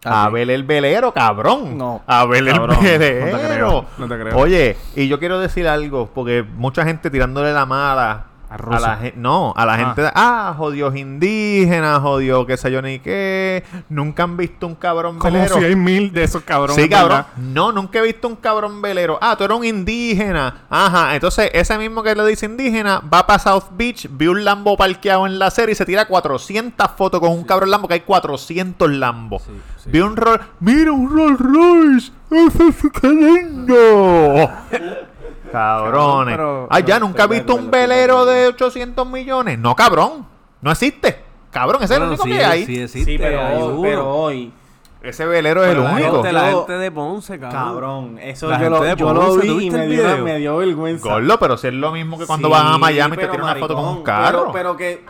A 0.04 0.26
Ok. 0.28 0.32
ver 0.34 0.50
el 0.50 0.62
velero, 0.64 1.12
cabrón. 1.12 1.76
No. 1.76 2.02
A 2.06 2.24
ver 2.26 2.46
el 2.46 2.52
Cabrón, 2.52 2.76
no 2.76 2.82
te 2.82 2.98
velero. 2.98 3.48
creo, 3.48 3.86
no 3.98 4.08
te 4.08 4.20
creo. 4.20 4.36
Oye, 4.38 4.76
y 4.94 5.08
yo 5.08 5.18
quiero 5.18 5.40
decir 5.40 5.66
algo, 5.66 6.08
porque 6.14 6.42
mucha 6.44 6.84
gente 6.84 7.10
tirándole 7.10 7.52
la 7.52 7.66
mala 7.66 8.26
A 8.50 8.54
a, 8.54 8.80
la 8.80 8.96
gente. 8.96 9.18
No, 9.18 9.52
a 9.54 9.66
la 9.66 9.74
Ah. 9.74 9.76
gente. 9.78 10.10
Ah, 10.14 10.54
jodidos 10.56 10.96
indígenas, 10.96 12.00
jodió 12.00 12.46
qué 12.46 12.56
sé 12.56 12.70
yo 12.72 12.80
ni 12.80 12.98
qué. 12.98 13.62
Nunca 13.90 14.22
han 14.22 14.36
visto 14.38 14.66
un 14.66 14.74
cabrón 14.74 15.18
Como 15.18 15.34
velero. 15.34 15.58
si 15.58 15.64
hay 15.64 15.76
mil 15.76 16.12
de 16.12 16.24
esos 16.24 16.42
cabrones. 16.44 16.76
Sí, 16.82 16.88
cabrón. 16.88 17.26
No, 17.36 17.72
nunca 17.72 17.98
he 17.98 18.02
visto 18.02 18.26
un 18.26 18.36
cabrón 18.36 18.80
velero. 18.80 19.18
Ah, 19.20 19.36
tú 19.36 19.44
eres 19.44 19.56
un 19.58 19.64
indígena. 19.66 20.62
Ajá. 20.70 21.14
Entonces, 21.14 21.50
ese 21.52 21.76
mismo 21.76 22.02
que 22.02 22.14
le 22.14 22.24
dice 22.26 22.46
indígena 22.46 23.00
va 23.00 23.26
para 23.26 23.38
South 23.38 23.64
Beach, 23.72 24.08
vio 24.10 24.30
un 24.30 24.44
Lambo 24.44 24.76
parqueado 24.78 25.26
en 25.26 25.38
la 25.38 25.50
serie 25.50 25.72
y 25.72 25.76
se 25.76 25.84
tira 25.84 26.06
400 26.06 26.90
fotos 26.96 27.20
con 27.20 27.30
un 27.32 27.44
cabrón 27.44 27.70
Lambo, 27.70 27.86
que 27.88 27.94
hay 27.94 28.00
400 28.00 28.90
Lambos. 28.90 29.42
Vio 29.86 30.06
un 30.06 30.16
Roll. 30.16 30.40
¡Mira 30.60 30.92
un 30.92 31.10
Rolls 31.10 31.38
Royce! 31.40 32.12
¡Eso 32.30 32.68
es 32.68 32.76
qué 33.00 33.08
lindo! 33.08 34.50
Cabrones. 35.50 36.36
pero- 36.36 36.66
ah, 36.70 36.80
ya, 36.80 36.98
nunca 36.98 37.24
he 37.24 37.28
visto 37.28 37.54
un 37.54 37.70
velero 37.70 38.24
de 38.24 38.46
800 38.48 39.06
millones. 39.06 39.58
No, 39.58 39.74
cabrón. 39.74 40.26
No 40.60 40.70
existe. 40.70 41.22
Cabrón, 41.50 41.82
ese 41.82 41.94
es 41.94 42.00
el 42.00 42.06
único 42.08 42.24
sí, 42.24 42.30
que 42.30 42.44
hay. 42.44 42.64
sí 42.66 42.80
existe, 42.82 43.12
Sí, 43.12 43.18
pero, 43.18 43.40
hay 43.40 43.56
hoy- 43.56 43.72
uno. 43.72 43.82
pero 43.82 44.08
hoy... 44.10 44.52
Ese 45.00 45.24
velero 45.26 45.64
es 45.64 45.70
el 45.76 45.82
la 45.84 45.90
único. 45.92 46.12
gente- 46.16 46.32
la 46.32 46.50
gente 46.50 46.72
de 46.72 46.90
Ponce, 46.90 47.38
cabrón. 47.38 47.62
Cabrón, 47.64 48.18
eso 48.20 48.48
La 48.48 48.54
yo 48.58 48.64
gente 48.64 48.70
lo, 48.78 48.82
de 48.84 48.96
yo 48.96 49.14
lo 49.14 49.36
vi 49.36 49.46
¿tú 49.48 49.60
y 49.60 49.70
me 49.70 49.86
dio, 49.86 50.18
me 50.24 50.38
dio 50.38 50.56
vergüenza. 50.56 51.08
Gordo, 51.08 51.38
pero 51.38 51.56
si 51.56 51.68
es 51.68 51.74
lo 51.74 51.92
mismo 51.92 52.18
que 52.18 52.26
cuando 52.26 52.48
Sí, 52.48 52.52
van 52.52 52.66
a 52.66 52.78
Miami 52.78 53.14
y 53.14 53.18
te 53.18 53.28
tiran 53.28 53.44
una 53.44 53.54
foto 53.54 53.74
con 53.76 53.84
un 53.84 54.02
carro. 54.02 54.38
Pero, 54.40 54.52
pero 54.52 54.76
que. 54.76 55.04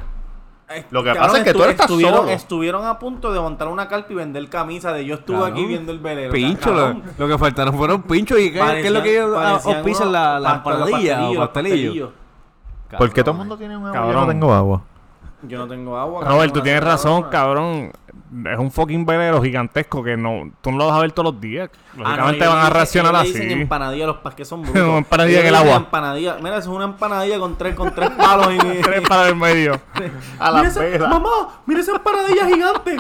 Eh, 0.71 0.85
Lo 0.91 1.03
que 1.03 1.15
pasa 1.15 1.39
es 1.39 1.45
que 1.45 1.53
tú 1.53 1.63
estás 1.63 1.81
estuvieron, 1.87 2.17
solo. 2.21 2.31
estuvieron 2.31 2.85
a 2.87 2.99
punto 2.99 3.33
de 3.33 3.41
montar 3.41 3.69
una 3.69 3.89
carpa 3.89 4.13
y 4.13 4.17
vender 4.17 4.49
camisa 4.49 4.93
de 4.93 5.05
yo 5.05 5.15
estuve 5.17 5.47
aquí 5.47 5.65
viendo 5.65 5.93
el 5.93 5.99
velero. 5.99 6.33
Pincho, 6.33 6.73
lo, 6.73 7.01
lo 7.17 7.29
que 7.29 7.39
faltaron 7.39 7.75
fueron 7.77 8.03
pinchos 8.03 8.39
y 8.39 8.53
qué, 8.53 8.59
qué 8.61 8.87
es 8.87 8.93
lo 8.93 9.03
que 9.03 9.13
ellos 9.13 9.37
ah, 9.39 9.61
auspician 9.65 10.09
unos 10.09 10.13
la, 10.13 10.41
la 10.41 10.63
pa- 10.63 10.75
los 10.75 10.89
empanadilla 10.89 11.31
o 11.31 11.37
pastelillo. 11.37 12.13
¿Por 12.97 13.13
qué 13.13 13.23
todo 13.23 13.33
el 13.33 13.39
mundo 13.39 13.57
tiene 13.59 13.77
un 13.77 13.87
agua? 13.87 14.07
Yo 14.07 14.13
no 14.21 14.27
tengo 14.27 14.53
agua. 14.55 14.83
Yo 15.43 15.59
no 15.59 15.69
tengo 15.69 15.97
agua. 15.97 16.25
Robert, 16.25 16.53
tú 16.53 16.61
tienes 16.63 16.83
razón, 16.83 17.25
cabrón. 17.31 17.93
Es 18.53 18.59
un 18.59 18.71
fucking 18.71 19.07
velero 19.07 19.41
gigantesco 19.43 20.03
que 20.05 20.17
no, 20.17 20.51
tú 20.61 20.71
no 20.71 20.77
lo 20.79 20.87
vas 20.89 20.97
a 20.99 21.01
ver 21.01 21.13
todos 21.13 21.33
los 21.33 21.41
días. 21.41 21.71
Ah, 21.73 21.97
no, 21.97 22.03
Lógicamente 22.05 22.47
van 22.47 22.59
a 22.67 22.71
reaccionar 22.71 23.17
así. 23.17 23.33
dicen 23.33 23.51
empanadilla 23.53 24.07
los 24.07 24.17
pas 24.19 24.35
que 24.35 24.45
son 24.45 24.61
Una 24.61 24.71
brutos. 24.71 24.99
empanadilla 24.99 25.41
en 25.41 25.47
el 25.47 25.55
agua. 25.55 25.77
Empanadilla. 25.77 26.37
Mira, 26.43 26.59
eso 26.59 26.71
es 26.71 26.77
una 26.77 26.85
empanadilla 26.85 27.39
con 27.39 27.57
tres, 27.57 27.75
con 27.75 27.95
tres 27.95 28.11
palos 28.11 28.49
en 28.53 28.83
Tres 28.83 29.01
para 29.09 29.29
el 29.29 29.37
medio. 29.37 29.81
A 30.39 30.51
Mira 30.51 30.63
la 30.63 30.69
esa- 30.69 30.81
vela. 30.81 31.09
Mamá, 31.09 31.31
mira 31.67 31.81
esa 31.81 31.93
empanadilla 31.93 32.47
gigante. 32.47 32.97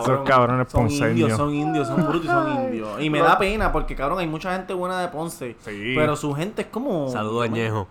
Esos 0.00 0.20
cabrones 0.24 0.70
son 0.70 0.82
ponceños. 0.82 1.10
indios, 1.10 1.36
son 1.36 1.54
indios, 1.54 1.86
son 1.88 2.02
brutos 2.06 2.24
y 2.24 2.28
son 2.28 2.64
indios. 2.64 3.00
Y 3.02 3.10
me 3.10 3.20
da 3.20 3.38
pena 3.38 3.72
porque, 3.72 3.96
cabrón, 3.96 4.18
hay 4.20 4.26
mucha 4.28 4.52
gente 4.52 4.72
buena 4.74 5.00
de 5.00 5.08
Ponce. 5.08 5.56
Sí. 5.64 5.94
Pero 5.96 6.14
su 6.16 6.32
gente 6.34 6.62
es 6.62 6.68
como. 6.68 7.08
Saludos, 7.08 7.50
Ñejo. 7.50 7.88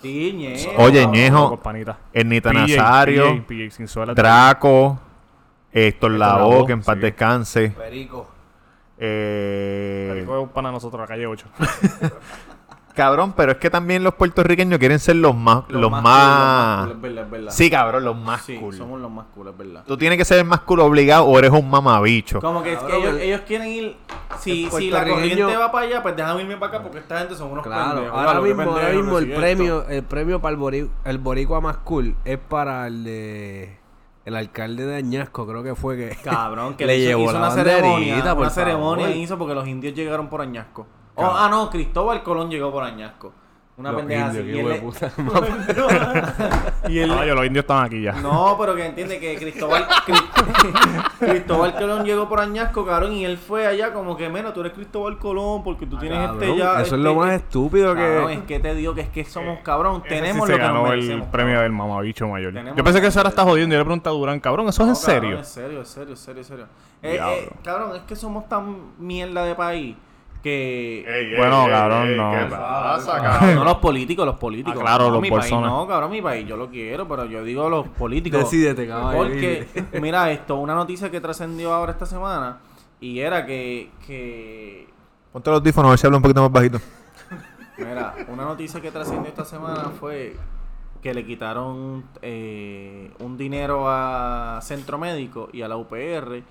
Sí, 0.00 0.32
Ñejo. 0.36 0.82
Oye, 0.82 1.06
Ñejo. 1.06 1.60
Ernita 2.12 2.50
PJ, 2.50 2.76
Nazario, 2.76 3.24
PJ, 3.24 3.42
PJ, 3.46 3.70
sin 3.76 3.88
suela. 3.88 4.12
Draco, 4.14 4.98
Héctor 5.74 6.12
Lavoe, 6.12 6.50
Lavoe, 6.52 6.66
que 6.66 6.72
en 6.72 6.82
paz 6.82 6.94
sí. 6.96 7.00
descanse. 7.02 7.68
Perico. 7.70 8.26
Eh, 8.98 10.08
Perico 10.14 10.36
es 10.38 10.42
un 10.44 10.48
pana 10.50 10.70
nosotros, 10.70 11.00
la 11.00 11.06
calle 11.06 11.26
8. 11.26 11.46
cabrón, 12.94 13.32
pero 13.36 13.50
es 13.52 13.58
que 13.58 13.70
también 13.70 14.04
los 14.04 14.14
puertorriqueños 14.14 14.78
quieren 14.78 15.00
ser 15.00 15.16
los 15.16 15.34
más... 15.34 15.64
Los, 15.68 15.90
cool, 15.90 16.00
más... 16.00 16.86
cool, 16.86 16.92
es 16.92 17.00
verdad, 17.02 17.24
es 17.24 17.30
verdad. 17.30 17.50
Sí, 17.50 17.68
cabrón, 17.70 18.04
los 18.04 18.16
más 18.16 18.42
Sí, 18.42 18.56
cool. 18.56 18.72
somos 18.72 19.00
los 19.00 19.10
más 19.10 19.26
cool, 19.34 19.48
es 19.48 19.56
verdad. 19.58 19.82
Tú 19.84 19.96
tienes 19.96 20.16
que 20.16 20.24
ser 20.24 20.38
el 20.38 20.44
más 20.44 20.60
cool 20.60 20.78
obligado 20.78 21.24
o 21.24 21.36
eres 21.36 21.50
un 21.50 21.68
mamabicho. 21.68 22.40
Como 22.40 22.62
que, 22.62 22.74
es 22.74 22.78
que 22.78 22.84
Cabrón, 22.86 23.00
ellos, 23.02 23.14
el- 23.16 23.20
ellos 23.22 23.40
quieren 23.44 23.66
ir. 23.68 23.96
Si, 24.38 24.70
si 24.70 24.90
la 24.90 25.04
corriente 25.08 25.56
va 25.56 25.72
para 25.72 25.86
allá, 25.86 26.02
pues 26.02 26.14
déjame 26.14 26.42
irme 26.42 26.56
para 26.56 26.74
acá 26.76 26.82
porque 26.84 26.98
esta 26.98 27.18
gente 27.18 27.34
son 27.34 27.50
unos 27.50 27.64
Claro, 27.64 27.94
pendejos. 27.94 28.10
ahora 28.16 28.30
Claro, 28.30 28.42
mismo, 28.46 28.62
ahora 28.62 28.88
mismo 28.90 29.18
el 29.18 29.32
premio, 29.32 29.88
el 29.88 30.04
premio 30.04 30.40
para 30.40 30.54
el, 30.56 30.90
el 31.04 31.18
boricua 31.18 31.60
más 31.60 31.78
cool 31.78 32.14
es 32.24 32.38
para 32.38 32.86
el 32.86 33.02
de 33.04 33.76
el 34.24 34.36
alcalde 34.36 34.86
de 34.86 34.96
Añasco, 34.96 35.46
creo 35.46 35.62
que 35.62 35.74
fue 35.74 35.96
que 35.96 36.16
Cabrón, 36.22 36.76
que 36.76 36.86
le 36.86 36.96
hizo, 36.98 37.08
llevó 37.08 37.24
hizo 37.24 37.32
la 37.34 37.38
una 37.40 37.50
ceremonia. 37.50 38.22
por 38.22 38.38
Una 38.38 38.50
ceremonia 38.50 39.06
favor. 39.06 39.20
hizo 39.20 39.38
porque 39.38 39.54
los 39.54 39.66
indios 39.68 39.94
llegaron 39.94 40.28
por 40.28 40.40
Añasco. 40.40 40.86
Oh, 41.16 41.24
ah, 41.24 41.48
no, 41.50 41.70
Cristóbal 41.70 42.22
Colón 42.22 42.50
llegó 42.50 42.72
por 42.72 42.82
Añasco. 42.84 43.32
Una 43.76 43.90
Los 43.90 44.02
pendeja 44.02 44.26
así. 44.28 44.38
Y 44.38 44.58
él 44.60 44.68
le- 44.68 44.76
y 46.88 46.98
él- 47.00 47.08
Caballo, 47.10 47.34
los 47.34 47.46
indios 47.46 47.62
están 47.64 47.84
aquí 47.86 48.02
ya. 48.02 48.12
No, 48.12 48.56
pero 48.58 48.74
que 48.76 48.86
entiende 48.86 49.18
que 49.18 49.34
Cristóbal 49.36 49.84
Cri- 50.06 51.10
Cristóbal 51.18 51.74
Colón 51.74 52.04
llegó 52.04 52.28
por 52.28 52.38
Añasco, 52.40 52.86
cabrón, 52.86 53.12
y 53.14 53.24
él 53.24 53.36
fue 53.36 53.66
allá 53.66 53.92
como 53.92 54.16
que, 54.16 54.28
menos 54.28 54.54
tú 54.54 54.60
eres 54.60 54.74
Cristóbal 54.74 55.18
Colón 55.18 55.64
porque 55.64 55.86
tú 55.86 55.98
tienes 55.98 56.18
Cabrón, 56.18 56.42
este 56.42 56.56
ya. 56.56 56.72
eso 56.74 56.82
este- 56.82 56.94
es 56.94 57.00
lo 57.02 57.14
más 57.16 57.32
estúpido 57.32 57.94
Cabrón, 57.94 58.26
que 58.28 58.34
es 58.34 58.42
que 58.44 58.60
te 58.60 58.74
digo 58.76 58.94
que 58.94 59.00
es 59.00 59.08
que 59.08 59.24
somos 59.24 59.58
cabrón, 59.60 60.02
Ese 60.04 60.14
sí 60.14 60.20
tenemos 60.20 60.46
se 60.46 60.52
lo 60.52 60.58
que 60.58 60.64
nos 60.64 60.72
ganó 60.74 60.92
el 60.92 61.00
merecemos, 61.00 61.28
premio 61.28 61.54
cabrón. 61.54 61.62
del 61.64 61.72
mamabicho 61.72 62.28
mayor. 62.28 62.52
Tenemos 62.52 62.76
Yo 62.76 62.84
pensé 62.84 63.00
que 63.00 63.06
ahora 63.08 63.28
está 63.30 63.42
jodiendo. 63.42 63.74
Yo 63.74 63.78
le 63.80 63.84
pregunté 63.84 64.08
a 64.08 64.12
Durán, 64.12 64.38
cabrón, 64.40 64.68
¿eso 64.68 64.82
es 64.84 64.88
en 64.88 64.94
No, 64.94 65.00
cabrón, 65.00 65.22
serio? 65.22 65.40
Es 65.40 65.48
serio, 65.48 65.80
es 65.82 65.88
serio, 65.88 66.14
es 66.14 66.20
serio, 66.20 66.40
es 66.42 66.46
serio. 66.46 66.66
Eh, 67.02 67.18
eh, 67.20 67.50
cabrón, 67.64 67.96
es 67.96 68.02
que 68.02 68.14
somos 68.16 68.48
tan 68.48 68.76
mierda 68.98 69.44
de 69.44 69.54
país 69.54 69.96
que. 70.44 71.34
Bueno, 71.36 71.66
cabrón, 71.68 72.16
no. 72.16 72.30
¿Qué 72.30 72.44
pasa, 72.50 73.16
No, 73.16 73.22
cabrón? 73.22 73.64
los 73.64 73.76
políticos, 73.78 74.26
los 74.26 74.36
políticos. 74.36 74.78
Ah, 74.80 74.84
claro, 74.84 75.04
No, 75.06 75.10
los 75.14 75.22
mi 75.22 75.30
país 75.30 75.40
personas. 75.42 75.70
no, 75.70 75.88
cabrón, 75.88 76.10
mi 76.10 76.22
país 76.22 76.46
yo 76.46 76.56
lo 76.56 76.68
quiero, 76.70 77.08
pero 77.08 77.24
yo 77.24 77.42
digo 77.42 77.68
los 77.68 77.88
políticos. 77.88 78.40
Decídete, 78.40 78.86
caballo. 78.86 79.18
Porque, 79.18 79.66
mira 80.00 80.30
esto, 80.30 80.56
una 80.56 80.74
noticia 80.74 81.10
que 81.10 81.20
trascendió 81.20 81.72
ahora 81.72 81.92
esta 81.92 82.06
semana 82.06 82.58
y 83.00 83.18
era 83.20 83.44
que, 83.46 83.90
que 84.06 84.86
Ponte 85.32 85.50
los 85.50 85.60
audífonos 85.60 85.88
a 85.88 85.90
ver 85.90 85.98
si 85.98 86.06
habla 86.06 86.18
un 86.18 86.22
poquito 86.22 86.42
más 86.42 86.52
bajito. 86.52 86.78
Mira, 87.78 88.14
una 88.28 88.44
noticia 88.44 88.80
que 88.80 88.90
trascendió 88.92 89.28
esta 89.28 89.44
semana 89.44 89.90
fue 89.98 90.36
que 91.02 91.12
le 91.12 91.24
quitaron 91.26 92.04
eh, 92.22 93.10
un 93.18 93.36
dinero 93.36 93.86
a 93.88 94.60
Centro 94.62 94.96
Médico 94.98 95.48
y 95.52 95.62
a 95.62 95.68
la 95.68 95.76
UPR 95.76 96.42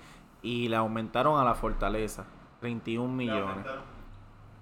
y 0.42 0.68
le 0.68 0.76
aumentaron 0.76 1.40
a 1.40 1.44
la 1.44 1.54
Fortaleza 1.54 2.24
31 2.68 3.12
millones. 3.14 3.66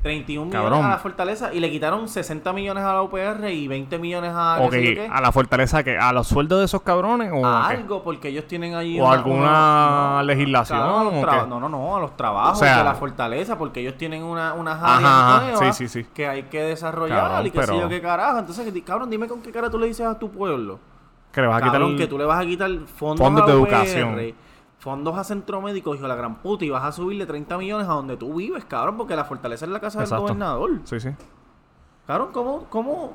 31 0.02 0.46
millones 0.46 0.68
Cabrón. 0.68 0.84
a 0.84 0.88
la 0.88 0.98
Fortaleza 0.98 1.54
y 1.54 1.60
le 1.60 1.70
quitaron 1.70 2.08
60 2.08 2.52
millones 2.52 2.82
a 2.82 2.92
la 2.92 3.02
UPR 3.02 3.48
y 3.52 3.68
20 3.68 3.98
millones 4.00 4.32
a, 4.34 4.56
qué 4.58 4.64
Ok, 4.66 4.72
sé 4.72 4.84
yo 4.84 4.94
qué, 5.02 5.06
a 5.08 5.20
la 5.20 5.30
fortaleza 5.30 5.84
que 5.84 5.96
a 5.96 6.12
los 6.12 6.26
sueldos 6.26 6.58
de 6.58 6.64
esos 6.64 6.82
cabrones 6.82 7.30
o 7.32 7.46
a 7.46 7.68
qué? 7.68 7.76
algo 7.76 8.02
porque 8.02 8.26
ellos 8.30 8.48
tienen 8.48 8.74
ahí 8.74 8.98
¿O 9.00 9.08
alguna 9.08 10.20
legislación, 10.24 10.80
o 10.80 11.10
qué? 11.24 11.46
no 11.46 11.60
no 11.60 11.68
no 11.68 11.96
a 11.96 12.00
los 12.00 12.16
trabajos 12.16 12.56
O 12.56 12.64
sea- 12.64 12.78
de 12.78 12.82
la 12.84 12.94
fortaleza 12.94 13.56
porque 13.56 13.78
ellos 13.78 13.96
tienen 13.96 14.24
una 14.24 14.54
unas 14.54 14.74
Ajá, 14.82 14.96
áreas 14.96 15.10
ajá, 15.12 15.40
nuevas 15.60 15.76
sí, 15.76 15.86
sí, 15.88 16.02
sí. 16.02 16.08
que 16.12 16.26
hay 16.26 16.42
que 16.44 16.60
desarrollar 16.64 17.20
Cabrón, 17.28 17.46
y 17.46 17.50
que 17.52 17.60
sé 17.60 17.66
pero- 17.68 17.80
yo 17.82 17.88
qué 17.88 18.00
carajo 18.02 18.38
entonces 18.40 18.82
cabrón 18.84 19.08
dime 19.08 19.28
con 19.28 19.40
qué 19.40 19.52
cara 19.52 19.70
tú 19.70 19.78
le 19.78 19.86
dices 19.86 20.04
a 20.04 20.18
tu 20.18 20.28
pueblo 20.32 20.80
Que 21.30 21.42
le 21.42 21.46
vas 21.46 21.62
a 21.62 21.64
quitar 21.64 21.80
el- 21.80 21.96
que 21.96 22.08
tú 22.08 22.18
le 22.18 22.24
vas 22.24 22.40
a 22.40 22.44
quitar 22.44 22.68
fondos, 22.96 23.24
Fondos 23.24 23.44
a 23.44 23.52
de 23.52 23.56
UPR, 23.56 23.68
educación. 23.72 24.34
Fondos 24.82 25.16
a 25.16 25.22
centro 25.22 25.60
médico 25.62 25.94
hijo 25.94 26.08
la 26.08 26.16
gran 26.16 26.42
puta 26.42 26.64
y 26.64 26.70
vas 26.70 26.82
a 26.82 26.90
subirle 26.90 27.24
30 27.24 27.56
millones 27.56 27.86
a 27.86 27.92
donde 27.92 28.16
tú 28.16 28.34
vives 28.34 28.64
cabrón 28.64 28.96
porque 28.96 29.14
la 29.14 29.24
fortaleza 29.24 29.64
es 29.64 29.70
la 29.70 29.78
casa 29.78 30.00
Exacto. 30.00 30.24
del 30.24 30.32
gobernador 30.34 30.70
Sí, 30.82 30.98
sí. 30.98 31.10
Cabrón, 32.04 32.30
¿cómo, 32.32 32.64
cómo 32.68 33.14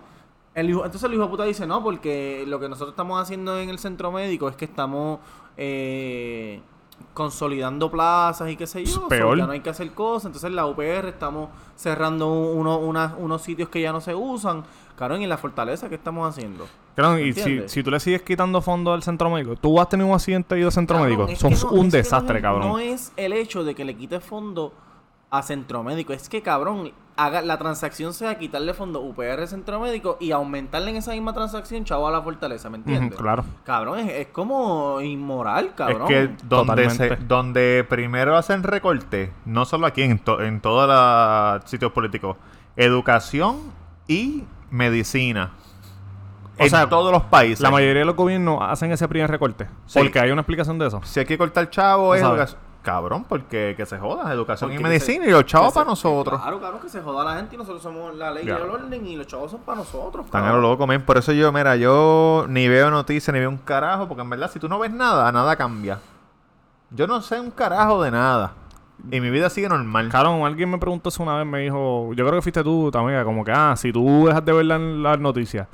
el 0.56 0.70
hijo, 0.70 0.80
entonces 0.86 1.04
el 1.04 1.14
hijo 1.14 1.24
de 1.24 1.30
puta 1.30 1.44
dice, 1.44 1.68
no, 1.68 1.84
porque 1.84 2.46
lo 2.48 2.58
que 2.62 2.70
nosotros 2.70 2.92
estamos 2.94 3.22
haciendo 3.22 3.60
en 3.60 3.70
el 3.70 3.80
centro 3.80 4.14
médico 4.14 4.48
es 4.48 4.56
que 4.56 4.64
estamos 4.66 5.20
eh, 5.58 6.62
consolidando 7.14 7.92
plazas 7.92 8.50
y 8.50 8.56
qué 8.56 8.66
sé 8.66 8.86
yo, 8.86 8.92
so, 8.94 9.08
Peor. 9.08 9.38
ya 9.38 9.46
no 9.46 9.52
hay 9.52 9.60
que 9.60 9.70
hacer 9.70 9.92
cosas, 9.92 10.28
entonces 10.28 10.50
en 10.50 10.56
la 10.56 10.66
UPR 10.66 11.10
estamos 11.10 11.50
cerrando 11.76 12.28
uno- 12.32 12.80
una- 12.80 13.14
unos 13.20 13.42
sitios 13.42 13.70
que 13.70 13.82
ya 13.82 13.92
no 13.92 14.02
se 14.02 14.16
usan, 14.16 14.64
cabrón, 14.98 15.22
y 15.22 15.24
en 15.26 15.30
la 15.30 15.38
fortaleza, 15.38 15.88
¿qué 15.88 15.96
estamos 15.96 16.28
haciendo? 16.28 16.68
Cabrón, 16.96 17.20
y 17.20 17.32
si, 17.34 17.70
si 17.70 17.84
tú 17.84 17.92
le 17.92 18.00
sigues 18.00 18.24
quitando 18.24 18.62
fondos 18.62 18.94
al 18.96 19.04
centro 19.04 19.30
médico, 19.30 19.56
tú 19.56 19.80
has 19.80 19.88
tenido 19.88 20.08
un 20.10 20.16
accidente 20.16 20.56
y 20.56 20.60
ido 20.60 20.68
al 20.68 20.74
centro 20.74 20.98
Cabrón, 20.98 21.18
médico. 21.28 21.40
Son 21.40 21.54
no- 21.54 21.80
un 21.80 21.86
no 21.88 21.92
desastre, 21.92 22.38
es- 22.38 22.42
cabrón. 22.42 22.68
No 22.68 22.80
es 22.80 23.14
el 23.16 23.34
hecho 23.34 23.64
de 23.64 23.76
que 23.76 23.86
le 23.86 23.96
quites 23.96 24.24
fondo 24.24 24.74
a 25.30 25.42
Centro 25.44 25.84
Médico. 25.84 26.14
Es 26.14 26.30
que, 26.30 26.42
cabrón, 26.42 26.94
haga, 27.18 27.42
la 27.42 27.58
transacción 27.58 28.14
sea 28.14 28.40
quitarle 28.40 28.74
fondo 28.74 29.02
UPR 29.02 29.46
Centro 29.46 29.78
Médico 29.82 30.16
y 30.22 30.32
aumentarle 30.32 30.92
en 30.92 30.96
esa 30.96 31.12
misma 31.12 31.34
transacción, 31.34 31.84
chavo, 31.84 32.08
a 32.08 32.12
la 32.12 32.22
fortaleza, 32.22 32.70
¿me 32.70 32.78
entiendes? 32.78 33.20
Claro. 33.20 33.44
Cabrón, 33.66 34.00
es, 34.00 34.10
es 34.10 34.28
como 34.28 35.02
inmoral, 35.02 35.76
cabrón. 35.76 36.04
Es 36.10 36.30
que 36.30 36.36
donde, 36.48 36.90
se, 36.92 37.16
donde 37.18 37.86
primero 37.90 38.38
hacen 38.38 38.64
recorte, 38.64 39.34
no 39.44 39.66
solo 39.66 39.86
aquí, 39.86 40.04
en, 40.04 40.18
to- 40.18 40.42
en 40.42 40.62
todos 40.62 40.88
los 40.88 41.70
sitios 41.70 41.92
políticos, 41.92 42.38
educación 42.78 43.58
y 44.08 44.44
medicina. 44.70 45.52
O 46.60 46.64
en 46.64 46.70
sea, 46.70 46.90
todos 46.90 47.12
los 47.12 47.24
países. 47.24 47.60
La 47.62 47.70
mayoría 47.70 48.00
de 48.00 48.06
los 48.06 48.16
gobiernos 48.16 48.60
hacen 48.62 48.92
ese 48.92 49.08
primer 49.08 49.30
recorte. 49.30 49.68
Sí. 49.86 50.00
Porque 50.00 50.20
hay 50.20 50.32
una 50.32 50.42
explicación 50.42 50.80
de 50.80 50.88
eso. 50.88 51.02
Si 51.04 51.20
hay 51.20 51.26
que 51.26 51.38
cortar 51.38 51.70
chavo, 51.70 52.16
es 52.16 52.22
educación. 52.22 52.60
Cabrón, 52.82 53.26
porque 53.28 53.74
que 53.76 53.86
se 53.86 54.00
joda, 54.00 54.32
educación 54.34 54.70
Porque 54.70 54.80
y 54.80 54.84
medicina 54.84 55.26
se- 55.26 55.30
y 55.30 55.34
los 55.34 55.46
chavos 55.46 55.74
para 55.74 55.86
nosotros. 55.90 56.40
Claro, 56.42 56.58
claro, 56.60 56.80
que 56.80 56.88
se 56.88 57.02
joda 57.02 57.26
la 57.26 57.36
gente 57.36 57.56
y 57.56 57.58
nosotros 57.58 57.84
somos 57.84 58.16
la 58.16 58.32
ley 58.32 58.46
Ya. 58.46 58.54
y 58.58 58.62
el 58.62 58.70
orden 58.70 59.06
y 59.06 59.18
los 59.18 59.28
chavos 59.28 59.52
son 59.52 59.60
para 59.60 59.80
nosotros. 59.80 60.26
Están 60.26 60.46
a 60.46 60.54
lo 60.54 60.62
loco, 60.62 60.88
men. 60.88 61.02
Por 61.02 61.18
eso 61.18 61.34
yo, 61.34 61.52
mira, 61.52 61.76
yo 61.76 62.46
ni 62.48 62.70
veo 62.70 62.90
noticias, 62.90 63.34
ni 63.34 63.40
veo 63.42 63.50
un 63.50 63.58
carajo, 63.58 64.08
porque 64.08 64.22
en 64.22 64.30
verdad, 64.30 64.50
si 64.50 64.58
tú 64.60 64.70
no 64.70 64.80
ves 64.80 64.92
nada, 64.92 65.30
nada 65.34 65.56
cambia. 65.58 66.00
Yo 66.92 67.08
no 67.08 67.22
sé 67.22 67.40
un 67.42 67.52
carajo 67.52 68.02
de 68.02 68.10
nada. 68.12 68.54
Y 69.12 69.22
mi 69.22 69.30
vida 69.30 69.50
sigue 69.50 69.70
normal. 69.70 70.10
Cabrón, 70.10 70.46
alguien 70.46 70.70
me 70.72 70.78
preguntó 70.78 71.10
eso 71.10 71.24
una 71.24 71.36
vez, 71.38 71.46
me 71.46 71.60
dijo, 71.60 72.14
yo 72.14 72.26
creo 72.26 72.40
que 72.40 72.42
fuiste 72.42 72.64
tú 72.64 72.90
también, 72.92 73.24
como 73.24 73.44
que, 73.46 73.52
ah, 73.52 73.76
si 73.78 73.92
tú 73.94 74.26
dejas 74.28 74.44
de 74.44 74.54
ver 74.54 74.66
la- 74.66 74.78
las 74.80 75.20
noticias, 75.20 75.68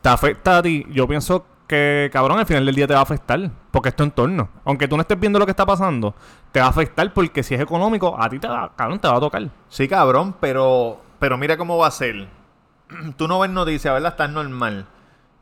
te 0.00 0.08
afecta 0.08 0.58
a 0.58 0.62
ti. 0.62 0.86
Yo 0.90 1.06
pienso 1.06 1.44
que, 1.66 2.10
cabrón, 2.12 2.38
al 2.38 2.46
final 2.46 2.64
del 2.66 2.74
día 2.74 2.86
te 2.86 2.94
va 2.94 3.00
a 3.00 3.02
afectar, 3.04 3.50
porque 3.70 3.90
es 3.90 3.96
tu 3.96 4.02
entorno. 4.02 4.48
Aunque 4.64 4.88
tú 4.88 4.96
no 4.96 5.02
estés 5.02 5.20
viendo 5.20 5.38
lo 5.38 5.44
que 5.44 5.50
está 5.52 5.66
pasando, 5.66 6.14
te 6.52 6.58
va 6.60 6.66
a 6.66 6.70
afectar 6.70 7.12
porque 7.12 7.42
si 7.42 7.54
es 7.54 7.60
económico, 7.60 8.16
a 8.20 8.28
ti 8.28 8.38
te 8.38 8.48
va, 8.48 8.72
cabrón, 8.74 8.98
te 8.98 9.06
va 9.08 9.16
a 9.16 9.20
tocar. 9.20 9.42
Sí, 9.68 9.86
cabrón, 9.86 10.34
pero, 10.40 11.00
pero 11.18 11.36
mira 11.36 11.56
cómo 11.56 11.76
va 11.78 11.86
a 11.86 11.90
ser. 11.92 12.26
Tú 13.16 13.28
no 13.28 13.38
ves 13.38 13.50
noticias, 13.50 13.92
¿verdad? 13.94 14.12
Estás 14.12 14.30
normal. 14.30 14.86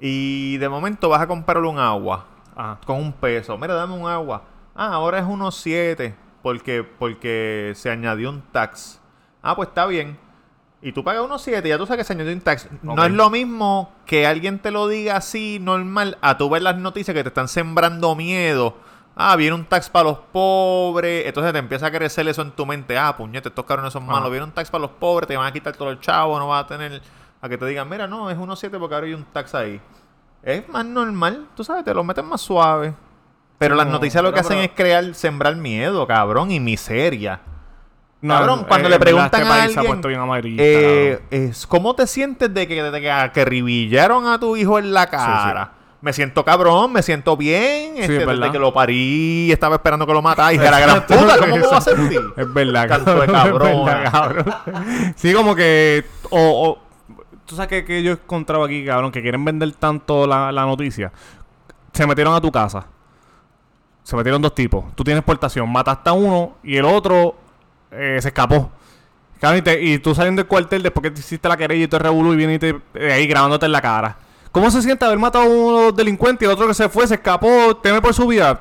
Y 0.00 0.58
de 0.58 0.68
momento 0.68 1.08
vas 1.08 1.22
a 1.22 1.26
comprarle 1.26 1.66
un 1.68 1.78
agua 1.78 2.26
Ajá. 2.54 2.78
con 2.84 2.96
un 2.96 3.12
peso. 3.12 3.56
Mira, 3.56 3.74
dame 3.74 3.94
un 3.94 4.08
agua. 4.08 4.42
Ah, 4.74 4.92
ahora 4.92 5.18
es 5.18 5.24
unos 5.24 5.54
7 5.56 6.14
porque, 6.48 6.82
porque 6.82 7.74
se 7.76 7.90
añadió 7.90 8.30
un 8.30 8.40
tax. 8.40 9.02
Ah, 9.42 9.54
pues 9.54 9.68
está 9.68 9.84
bien. 9.84 10.18
Y 10.80 10.92
tú 10.92 11.04
pagas 11.04 11.22
unos 11.22 11.42
7 11.42 11.68
y 11.68 11.70
ya 11.70 11.76
tú 11.76 11.84
sabes 11.84 11.98
que 11.98 12.04
se 12.04 12.14
añadió 12.14 12.32
un 12.32 12.40
tax. 12.40 12.70
No 12.82 13.04
es 13.04 13.12
lo 13.12 13.28
mismo 13.28 13.92
que 14.06 14.26
alguien 14.26 14.58
te 14.58 14.70
lo 14.70 14.88
diga 14.88 15.18
así 15.18 15.58
normal 15.60 16.16
a 16.22 16.38
tú 16.38 16.48
ver 16.48 16.62
las 16.62 16.78
noticias 16.78 17.14
que 17.14 17.22
te 17.22 17.28
están 17.28 17.48
sembrando 17.48 18.14
miedo. 18.14 18.76
Ah, 19.14 19.36
viene 19.36 19.56
un 19.56 19.66
tax 19.66 19.90
para 19.90 20.04
los 20.04 20.20
pobres. 20.32 21.26
Entonces 21.26 21.52
te 21.52 21.58
empieza 21.58 21.88
a 21.88 21.90
crecer 21.90 22.26
eso 22.26 22.40
en 22.40 22.52
tu 22.52 22.64
mente. 22.64 22.96
Ah, 22.96 23.14
puñete, 23.14 23.50
estos 23.50 23.66
cabrones 23.66 23.92
son 23.92 24.06
malos. 24.06 24.22
Ajá. 24.22 24.30
Viene 24.30 24.44
un 24.46 24.52
tax 24.52 24.70
para 24.70 24.80
los 24.80 24.92
pobres, 24.92 25.28
te 25.28 25.36
van 25.36 25.48
a 25.48 25.52
quitar 25.52 25.76
todo 25.76 25.90
el 25.90 26.00
chavo, 26.00 26.38
no 26.38 26.48
vas 26.48 26.64
a 26.64 26.66
tener... 26.66 27.02
A 27.42 27.48
que 27.50 27.58
te 27.58 27.66
digan, 27.66 27.90
mira, 27.90 28.06
no, 28.06 28.30
es 28.30 28.38
unos 28.38 28.58
7 28.58 28.78
porque 28.78 28.94
ahora 28.94 29.06
hay 29.06 29.12
un 29.12 29.24
tax 29.24 29.54
ahí. 29.54 29.82
Es 30.42 30.66
más 30.70 30.86
normal, 30.86 31.46
tú 31.54 31.62
sabes, 31.62 31.84
te 31.84 31.92
lo 31.92 32.02
meten 32.02 32.24
más 32.24 32.40
suave. 32.40 32.94
Pero 33.58 33.74
las 33.74 33.86
no, 33.86 33.92
noticias 33.94 34.22
lo 34.22 34.30
pero- 34.30 34.34
que 34.34 34.40
hacen 34.46 34.58
es 34.58 34.70
crear, 34.74 35.14
sembrar 35.14 35.56
miedo, 35.56 36.06
cabrón, 36.06 36.50
y 36.50 36.60
miseria. 36.60 37.40
No, 38.20 38.34
Cabrón, 38.34 38.60
eh, 38.60 38.64
cuando 38.66 38.88
le 38.88 38.96
en 38.96 39.00
verdad, 39.00 39.12
preguntan 39.30 39.40
este 39.42 39.52
a 39.52 39.56
país 39.60 39.72
se 39.72 39.78
ha 39.78 39.80
alguien, 39.82 40.00
bien 40.02 40.20
amarillista, 40.20 40.62
eh, 40.64 41.20
es, 41.30 41.66
¿cómo 41.68 41.94
te 41.94 42.04
sientes 42.08 42.52
de 42.52 42.66
que, 42.66 42.82
de 42.82 43.00
que 43.00 43.10
acribillaron 43.10 44.26
a 44.26 44.40
tu 44.40 44.56
hijo 44.56 44.78
en 44.78 44.92
la 44.92 45.06
cara? 45.08 45.72
Me 46.00 46.12
siento 46.12 46.44
cabrón, 46.44 46.92
me 46.92 47.02
siento 47.02 47.36
bien, 47.36 47.94
Sí, 47.94 48.00
este, 48.00 48.02
es 48.02 48.08
desde 48.20 48.26
verdad. 48.26 48.50
que 48.52 48.58
lo 48.58 48.72
parí, 48.72 49.50
estaba 49.52 49.76
esperando 49.76 50.04
que 50.06 50.12
lo 50.12 50.22
matara, 50.22 50.52
hija 50.52 50.64
de 50.64 50.70
la 50.70 50.80
gran 50.80 51.06
puta, 51.06 51.38
¿cómo 51.38 51.56
me 51.56 51.66
va 51.66 51.76
a 51.78 51.80
sentir? 51.80 52.20
Es 52.36 52.52
verdad, 52.54 52.88
Canto 52.88 53.20
de 53.20 53.26
cabrón. 53.26 53.84
Verdad. 53.86 54.46
Sí, 55.16 55.32
como 55.32 55.54
que. 55.56 56.04
O, 56.30 56.70
o- 56.70 56.78
tú 57.46 57.54
sabes 57.56 57.68
que, 57.68 57.84
que 57.84 58.02
yo 58.02 58.10
he 58.10 58.14
encontrado 58.14 58.62
aquí, 58.64 58.84
cabrón, 58.84 59.10
que 59.12 59.22
quieren 59.22 59.44
vender 59.44 59.72
tanto 59.72 60.26
la, 60.26 60.50
la 60.52 60.62
noticia. 60.66 61.12
Se 61.92 62.06
metieron 62.06 62.34
a 62.34 62.40
tu 62.40 62.50
casa. 62.52 62.86
Se 64.08 64.16
metieron 64.16 64.40
dos 64.40 64.54
tipos. 64.54 64.86
Tú 64.94 65.04
tienes 65.04 65.22
portación, 65.22 65.70
mataste 65.70 66.08
a 66.08 66.14
uno 66.14 66.56
y 66.62 66.78
el 66.78 66.86
otro 66.86 67.36
eh, 67.90 68.16
se 68.22 68.28
escapó. 68.28 68.70
Y, 69.82 69.98
tú 69.98 70.14
saliendo 70.14 70.40
del 70.40 70.48
cuartel 70.48 70.82
después 70.82 71.02
que 71.02 71.10
te 71.10 71.20
hiciste 71.20 71.46
la 71.46 71.58
querella 71.58 71.84
y 71.84 71.88
te 71.88 71.98
revolú 71.98 72.32
y 72.32 72.36
viene 72.36 72.58
eh, 72.94 73.12
ahí 73.12 73.26
grabándote 73.26 73.66
en 73.66 73.72
la 73.72 73.82
cara. 73.82 74.16
¿Cómo 74.52 74.70
se 74.70 74.82
siente 74.82 75.04
haber 75.04 75.18
matado 75.18 75.44
a 75.44 75.48
uno 75.48 75.92
delincuente 75.92 76.44
y 76.44 76.46
el 76.48 76.52
otro 76.54 76.66
que 76.66 76.74
se 76.74 76.88
fue, 76.88 77.06
se 77.06 77.14
escapó, 77.14 77.76
teme 77.76 78.00
por 78.00 78.14
su 78.14 78.26
vida? 78.26 78.60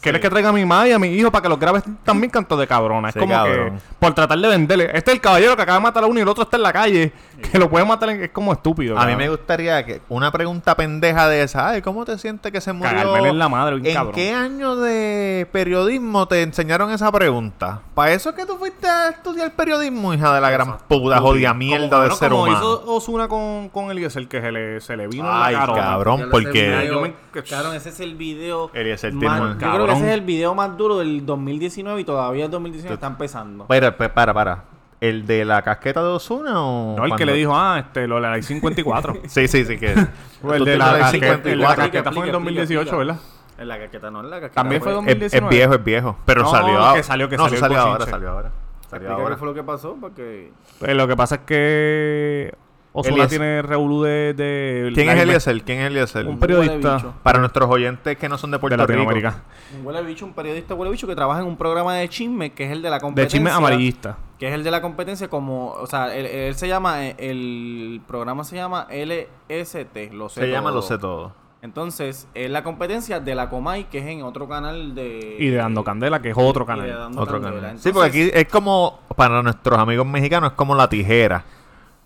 ¿Quieres 0.00 0.20
que 0.20 0.30
traiga 0.30 0.48
a 0.48 0.52
mi 0.52 0.64
madre 0.64 0.90
y 0.90 0.92
a 0.92 0.98
mi 0.98 1.08
hijo 1.08 1.30
para 1.30 1.42
que 1.42 1.48
los 1.50 1.58
grabes 1.58 1.82
también 2.04 2.30
cantos 2.30 2.58
de 2.58 2.66
cabrona? 2.66 3.08
Es 3.08 3.14
Sí, 3.14 3.20
como 3.20 3.34
cabrón. 3.34 3.76
que 3.76 3.82
por 3.98 4.14
tratar 4.14 4.38
de 4.38 4.48
venderle. 4.48 4.84
Este 4.94 5.10
es 5.10 5.14
el 5.16 5.20
caballero 5.20 5.54
que 5.56 5.62
acaba 5.62 5.78
de 5.78 5.82
matar 5.82 6.04
a 6.04 6.06
uno 6.06 6.18
y 6.18 6.22
el 6.22 6.28
otro 6.28 6.44
está 6.44 6.56
en 6.56 6.62
la 6.62 6.72
calle, 6.72 7.12
que 7.52 7.58
lo 7.58 7.68
puede 7.68 7.84
matar, 7.84 8.08
en- 8.10 8.22
es 8.24 8.30
como 8.30 8.52
estúpido. 8.52 8.94
A 8.96 9.00
mí 9.00 9.12
cabrón. 9.12 9.18
me 9.18 9.28
gustaría 9.28 9.84
que 9.84 10.00
una 10.08 10.32
pregunta 10.32 10.74
pendeja 10.74 11.28
de 11.28 11.42
esa, 11.42 11.68
ay, 11.68 11.82
¿cómo 11.82 12.04
te 12.04 12.16
sientes 12.18 12.50
que 12.50 12.60
se 12.60 12.72
murió? 12.72 12.90
Cagármele 12.90 13.28
en 13.28 13.38
la 13.38 13.48
madre, 13.48 13.74
bien 13.76 13.86
¿En 13.88 13.94
cabrón. 13.94 14.14
qué 14.14 14.32
año 14.34 14.76
de 14.76 15.46
periodismo 15.52 16.26
te 16.28 16.42
enseñaron 16.42 16.90
esa 16.92 17.12
pregunta? 17.12 17.82
¿Para 17.94 18.12
eso 18.12 18.30
es 18.30 18.36
que 18.36 18.46
tú 18.46 18.56
fuiste 18.56 18.88
a 18.88 19.10
estudiar 19.10 19.52
periodismo, 19.54 20.14
hija 20.14 20.34
de 20.34 20.40
la 20.40 20.50
gran 20.50 20.78
puta, 20.88 21.20
jodida 21.20 21.52
mierda 21.52 21.88
Como- 21.90 22.00
de 22.02 22.08
bueno, 22.08 22.16
ser 22.16 22.30
como 22.30 22.42
humano? 22.44 22.58
hizo 22.58 22.84
Osuna 22.94 23.28
con, 23.28 23.68
con 23.68 23.90
Eliezer, 23.90 24.26
que 24.28 24.40
se 24.40 24.50
le, 24.52 24.80
se 24.80 24.96
le 24.96 25.06
vino 25.08 25.19
Ay, 25.24 25.54
en 25.54 25.60
la 25.60 25.66
cabrón, 25.74 26.28
porque- 26.30 26.86
Yo 26.88 27.00
me- 27.00 27.14
Cabrón, 27.48 27.74
ese 27.74 27.88
es 27.90 28.00
el 28.00 28.14
video. 28.14 28.70
Eliezer 28.74 29.12
más- 29.12 29.58
yo 29.58 29.72
creo 29.72 29.86
que 29.86 29.92
ese 29.92 30.06
es 30.08 30.14
el 30.14 30.20
video 30.22 30.54
más 30.54 30.76
duro 30.76 30.98
del 30.98 31.24
2019 31.26 32.00
y 32.00 32.04
todavía 32.04 32.44
el 32.46 32.50
2019 32.50 32.94
está 32.94 33.06
empezando. 33.06 33.66
Para, 33.66 33.96
para, 33.96 34.12
para, 34.14 34.34
para. 34.34 34.64
¿El 35.00 35.26
de 35.26 35.46
la 35.46 35.62
casqueta 35.62 36.02
de 36.02 36.08
Osuna 36.08 36.60
o...? 36.62 36.94
No, 36.98 37.04
el 37.06 37.14
que 37.16 37.24
le 37.24 37.32
dijo, 37.32 37.52
ah, 37.56 37.78
este, 37.78 38.06
lo 38.06 38.16
de 38.16 38.20
la 38.20 38.32
ley 38.32 38.42
54. 38.42 39.14
Sí, 39.28 39.48
sí, 39.48 39.64
sí, 39.64 39.78
que... 39.78 39.94
O 40.42 40.52
el 40.54 40.64
de 40.64 40.76
la, 40.76 40.92
ley 40.92 41.00
casqueta- 41.02 41.34
el 41.36 41.42
de 41.42 41.56
la 41.56 41.68
54. 41.74 41.82
casqueta 41.84 42.12
fue 42.12 42.22
en 42.24 42.28
el 42.28 42.34
Explica, 42.34 42.60
2018, 42.60 42.80
explica. 42.82 42.96
¿verdad? 42.98 43.20
En 43.58 43.68
la 43.68 43.78
caqueta, 43.78 44.10
no 44.10 44.20
en 44.20 44.28
la 44.30 44.40
caqueta. 44.40 44.54
También 44.54 44.82
fue 44.82 44.90
Es, 44.92 44.96
2019. 44.96 45.46
es 45.46 45.50
viejo, 45.50 45.74
es 45.74 45.84
viejo. 45.84 46.16
Pero 46.26 46.42
No, 46.42 46.50
salió 46.50 46.66
que 46.74 46.76
ahora. 46.84 47.02
salió, 47.02 47.28
que 47.30 47.36
no, 47.38 47.42
salió 47.44 47.56
eso 47.56 47.66
el 47.66 47.72
salió 47.72 47.80
ahora, 47.90 48.06
salió 48.06 48.30
ahora. 48.30 48.50
Salió 48.90 49.06
Explica 49.08 49.12
ahora. 49.22 49.34
qué 49.34 49.38
fue 49.38 49.48
lo 49.48 49.54
que 49.54 49.62
pasó 49.62 49.96
porque 50.00 50.52
Pues 50.78 50.94
lo 50.94 51.06
que 51.08 51.16
pasa 51.16 51.34
es 51.36 51.40
que 51.46 52.54
Osuna 52.92 53.28
tiene 53.28 53.62
revolú 53.62 54.02
de, 54.02 54.34
de 54.34 54.90
¿Quién 54.94 55.08
es 55.10 55.20
Eliezer? 55.20 55.62
¿Quién 55.62 55.78
es 55.80 55.86
Eliezer? 55.86 56.26
Un 56.26 56.38
periodista. 56.38 57.14
Para 57.22 57.38
nuestros 57.38 57.70
oyentes 57.70 58.16
que 58.16 58.28
no 58.28 58.36
son 58.36 58.50
de 58.50 58.56
de 58.56 58.60
Puerto 58.60 58.76
Rico. 58.78 58.88
Latinoamérica. 58.92 59.42
un 59.78 59.86
huele 59.86 60.02
bicho, 60.02 60.24
un 60.26 60.32
periodista 60.32 60.74
huele 60.74 60.90
bicho 60.90 61.06
que 61.06 61.14
trabaja 61.14 61.40
en 61.40 61.46
un 61.46 61.56
programa 61.56 61.94
de 61.94 62.08
chisme 62.08 62.50
que 62.52 62.64
es 62.64 62.72
el 62.72 62.82
de 62.82 62.90
la 62.90 62.96
De 62.96 63.00
competencia. 63.02 63.38
chisme 63.38 63.50
amarillista. 63.50 64.18
Que 64.38 64.48
es 64.48 64.54
el 64.54 64.64
de 64.64 64.70
la 64.72 64.82
competencia 64.82 65.28
como, 65.28 65.70
o 65.72 65.86
sea, 65.86 66.14
él, 66.14 66.26
él 66.26 66.54
se 66.56 66.66
llama, 66.66 67.06
eh, 67.06 67.14
el 67.18 68.00
programa 68.08 68.42
se 68.42 68.56
llama 68.56 68.88
LST, 68.90 70.12
lo 70.12 70.28
sé 70.28 70.40
Se 70.40 70.50
llama 70.50 70.70
todo. 70.70 70.76
Lo 70.76 70.82
sé 70.82 70.98
todo. 70.98 71.32
Entonces, 71.62 72.26
es 72.34 72.50
la 72.50 72.64
competencia 72.64 73.20
de 73.20 73.34
la 73.34 73.50
Comay, 73.50 73.84
que 73.84 73.98
es 73.98 74.06
en 74.06 74.22
otro 74.22 74.48
canal 74.48 74.94
de... 74.94 75.36
Y 75.38 75.48
de 75.48 75.56
Dando 75.58 75.84
Candela, 75.84 76.22
que 76.22 76.30
es 76.30 76.36
otro 76.36 76.64
y 76.64 76.66
de 76.66 76.72
canal. 76.72 76.88
Dando 76.98 77.20
Otro 77.20 77.40
Candela. 77.40 77.60
canal. 77.60 77.78
Sí, 77.78 77.92
porque 77.92 78.06
Entonces, 78.08 78.32
aquí 78.32 78.40
es 78.46 78.48
como, 78.50 79.00
para 79.14 79.42
nuestros 79.42 79.78
amigos 79.78 80.06
mexicanos, 80.06 80.52
es 80.52 80.56
como 80.56 80.74
la 80.74 80.88
tijera. 80.88 81.44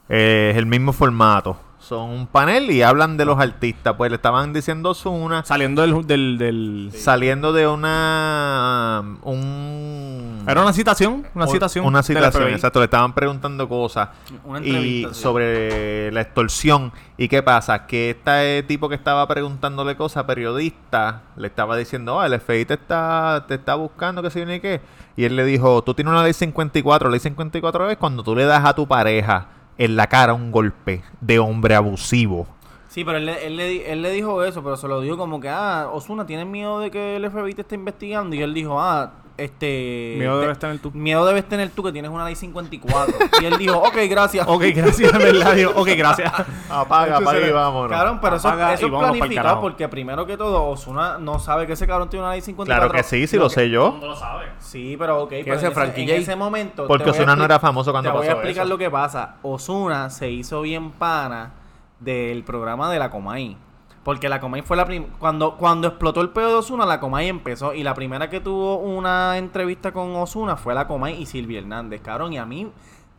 Eh, 0.08 0.50
es 0.52 0.56
el 0.58 0.66
mismo 0.66 0.92
formato. 0.92 1.56
Son 1.78 2.08
un 2.08 2.26
panel 2.26 2.70
y 2.70 2.80
hablan 2.80 3.18
de 3.18 3.26
los 3.26 3.38
artistas. 3.38 3.92
Pues 3.94 4.10
le 4.10 4.16
estaban 4.16 4.54
diciendo 4.54 4.90
Osuna 4.90 5.44
Saliendo 5.44 5.82
del... 5.82 6.06
del, 6.06 6.38
del- 6.38 6.90
saliendo 6.94 7.52
de 7.52 7.66
una... 7.66 9.02
Un, 9.22 10.44
Era 10.48 10.62
una 10.62 10.72
citación, 10.72 11.26
una 11.34 11.44
un- 11.44 11.50
citación. 11.50 11.84
Una 11.84 12.02
citación, 12.02 12.48
exacto. 12.48 12.78
Le 12.78 12.86
estaban 12.86 13.12
preguntando 13.12 13.68
cosas. 13.68 14.08
Una 14.44 14.60
y 14.60 15.06
sobre 15.12 16.10
la 16.10 16.22
extorsión. 16.22 16.90
¿Y 17.18 17.28
qué 17.28 17.42
pasa? 17.42 17.86
Que 17.86 18.10
este 18.10 18.62
tipo 18.62 18.88
que 18.88 18.94
estaba 18.94 19.28
preguntándole 19.28 19.94
cosas, 19.94 20.24
periodista, 20.24 21.20
le 21.36 21.48
estaba 21.48 21.76
diciendo, 21.76 22.18
ah, 22.18 22.24
el 22.26 22.40
FBI 22.40 22.64
te 22.64 22.74
está, 22.74 23.44
te 23.46 23.54
está 23.56 23.74
buscando, 23.74 24.22
que 24.22 24.30
se 24.30 24.38
viene 24.38 24.56
y 24.56 24.60
qué. 24.60 24.80
Y 25.16 25.24
él 25.24 25.36
le 25.36 25.44
dijo, 25.44 25.82
tú 25.82 25.92
tienes 25.92 26.12
una 26.12 26.22
ley 26.22 26.32
54. 26.32 27.08
La 27.08 27.12
ley 27.12 27.20
54 27.20 27.90
es 27.90 27.98
cuando 27.98 28.22
tú 28.22 28.34
le 28.34 28.44
das 28.44 28.64
a 28.64 28.74
tu 28.74 28.88
pareja 28.88 29.48
en 29.78 29.96
la 29.96 30.06
cara 30.06 30.34
un 30.34 30.50
golpe 30.50 31.02
de 31.20 31.38
hombre 31.38 31.74
abusivo. 31.74 32.46
Sí, 32.88 33.04
pero 33.04 33.18
él, 33.18 33.28
él, 33.28 33.56
le, 33.56 33.92
él 33.92 34.02
le 34.02 34.10
dijo 34.12 34.44
eso, 34.44 34.62
pero 34.62 34.76
se 34.76 34.86
lo 34.86 35.00
dijo 35.00 35.16
como 35.16 35.40
que, 35.40 35.48
ah, 35.48 35.90
Osuna, 35.92 36.26
¿tienes 36.26 36.46
miedo 36.46 36.78
de 36.78 36.90
que 36.90 37.16
el 37.16 37.28
FBI 37.28 37.54
te 37.54 37.62
esté 37.62 37.74
investigando? 37.74 38.36
Y 38.36 38.42
él 38.42 38.54
dijo, 38.54 38.80
ah, 38.80 39.12
este... 39.36 40.14
Miedo 40.18 40.40
debes 40.40 40.58
tener 40.58 40.78
tú. 40.78 40.90
Miedo 40.92 41.26
debes 41.26 41.48
tener 41.48 41.70
tú 41.70 41.82
que 41.82 41.92
tienes 41.92 42.10
una 42.10 42.24
ley 42.24 42.36
54. 42.36 43.14
y 43.40 43.44
él 43.44 43.58
dijo, 43.58 43.78
ok, 43.78 43.96
gracias. 44.08 44.46
Ok, 44.48 44.62
gracias, 44.74 45.12
¿verdad? 45.12 45.56
Ok, 45.74 45.88
gracias. 45.96 46.32
Apaga, 46.70 47.16
apaga 47.18 47.46
y 47.46 47.50
vámonos. 47.50 47.90
Cabrón, 47.90 48.18
pero 48.20 48.36
eso, 48.36 48.48
Apaga 48.48 48.74
eso 48.74 48.86
es 48.86 48.92
planificado 48.92 49.60
porque 49.60 49.88
primero 49.88 50.26
que 50.26 50.36
todo, 50.36 50.64
Osuna 50.64 51.18
no 51.18 51.38
sabe 51.38 51.66
que 51.66 51.74
ese 51.74 51.86
cabrón 51.86 52.08
tiene 52.08 52.24
una 52.24 52.32
ley 52.32 52.40
54. 52.40 52.88
claro 52.88 52.92
que 52.96 53.08
sí, 53.08 53.26
si 53.26 53.36
lo 53.36 53.48
sé 53.50 53.70
yo. 53.70 53.98
lo 54.00 54.16
sabe. 54.16 54.46
Sí, 54.58 54.96
pero 54.98 55.22
ok. 55.22 55.30
pero 55.44 55.54
ese 55.56 55.66
en, 55.66 56.10
ese, 56.10 56.32
en 56.32 56.38
momento. 56.38 56.86
Porque 56.86 57.04
te 57.04 57.10
voy 57.10 57.18
a 57.18 57.22
Ozuna 57.22 57.36
no 57.36 57.44
era 57.44 57.58
famoso 57.58 57.92
cuando 57.92 58.10
Te 58.10 58.16
voy 58.16 58.26
a 58.26 58.30
pasó 58.30 58.40
explicar 58.40 58.64
eso. 58.64 58.70
lo 58.72 58.78
que 58.78 58.90
pasa. 58.90 59.36
Osuna 59.42 60.10
se 60.10 60.30
hizo 60.30 60.62
bien 60.62 60.92
pana 60.92 61.52
del 62.00 62.44
programa 62.44 62.90
de 62.90 62.98
la 62.98 63.10
Comay. 63.10 63.56
Porque 64.04 64.28
la 64.28 64.38
Comay 64.38 64.60
fue 64.62 64.76
la 64.76 64.84
primera. 64.84 65.10
Cuando, 65.18 65.56
cuando 65.56 65.88
explotó 65.88 66.20
el 66.20 66.28
pedo 66.28 66.48
de 66.48 66.54
Osuna, 66.56 66.84
la 66.84 67.00
Comay 67.00 67.28
empezó. 67.28 67.72
Y 67.72 67.82
la 67.82 67.94
primera 67.94 68.28
que 68.28 68.38
tuvo 68.40 68.76
una 68.76 69.38
entrevista 69.38 69.92
con 69.92 70.14
Osuna 70.16 70.56
fue 70.56 70.74
la 70.74 70.86
Comay 70.86 71.20
y 71.22 71.24
Silvia 71.26 71.60
Hernández, 71.60 72.02
cabrón. 72.02 72.32
Y 72.34 72.38
a 72.38 72.44
mí, 72.44 72.70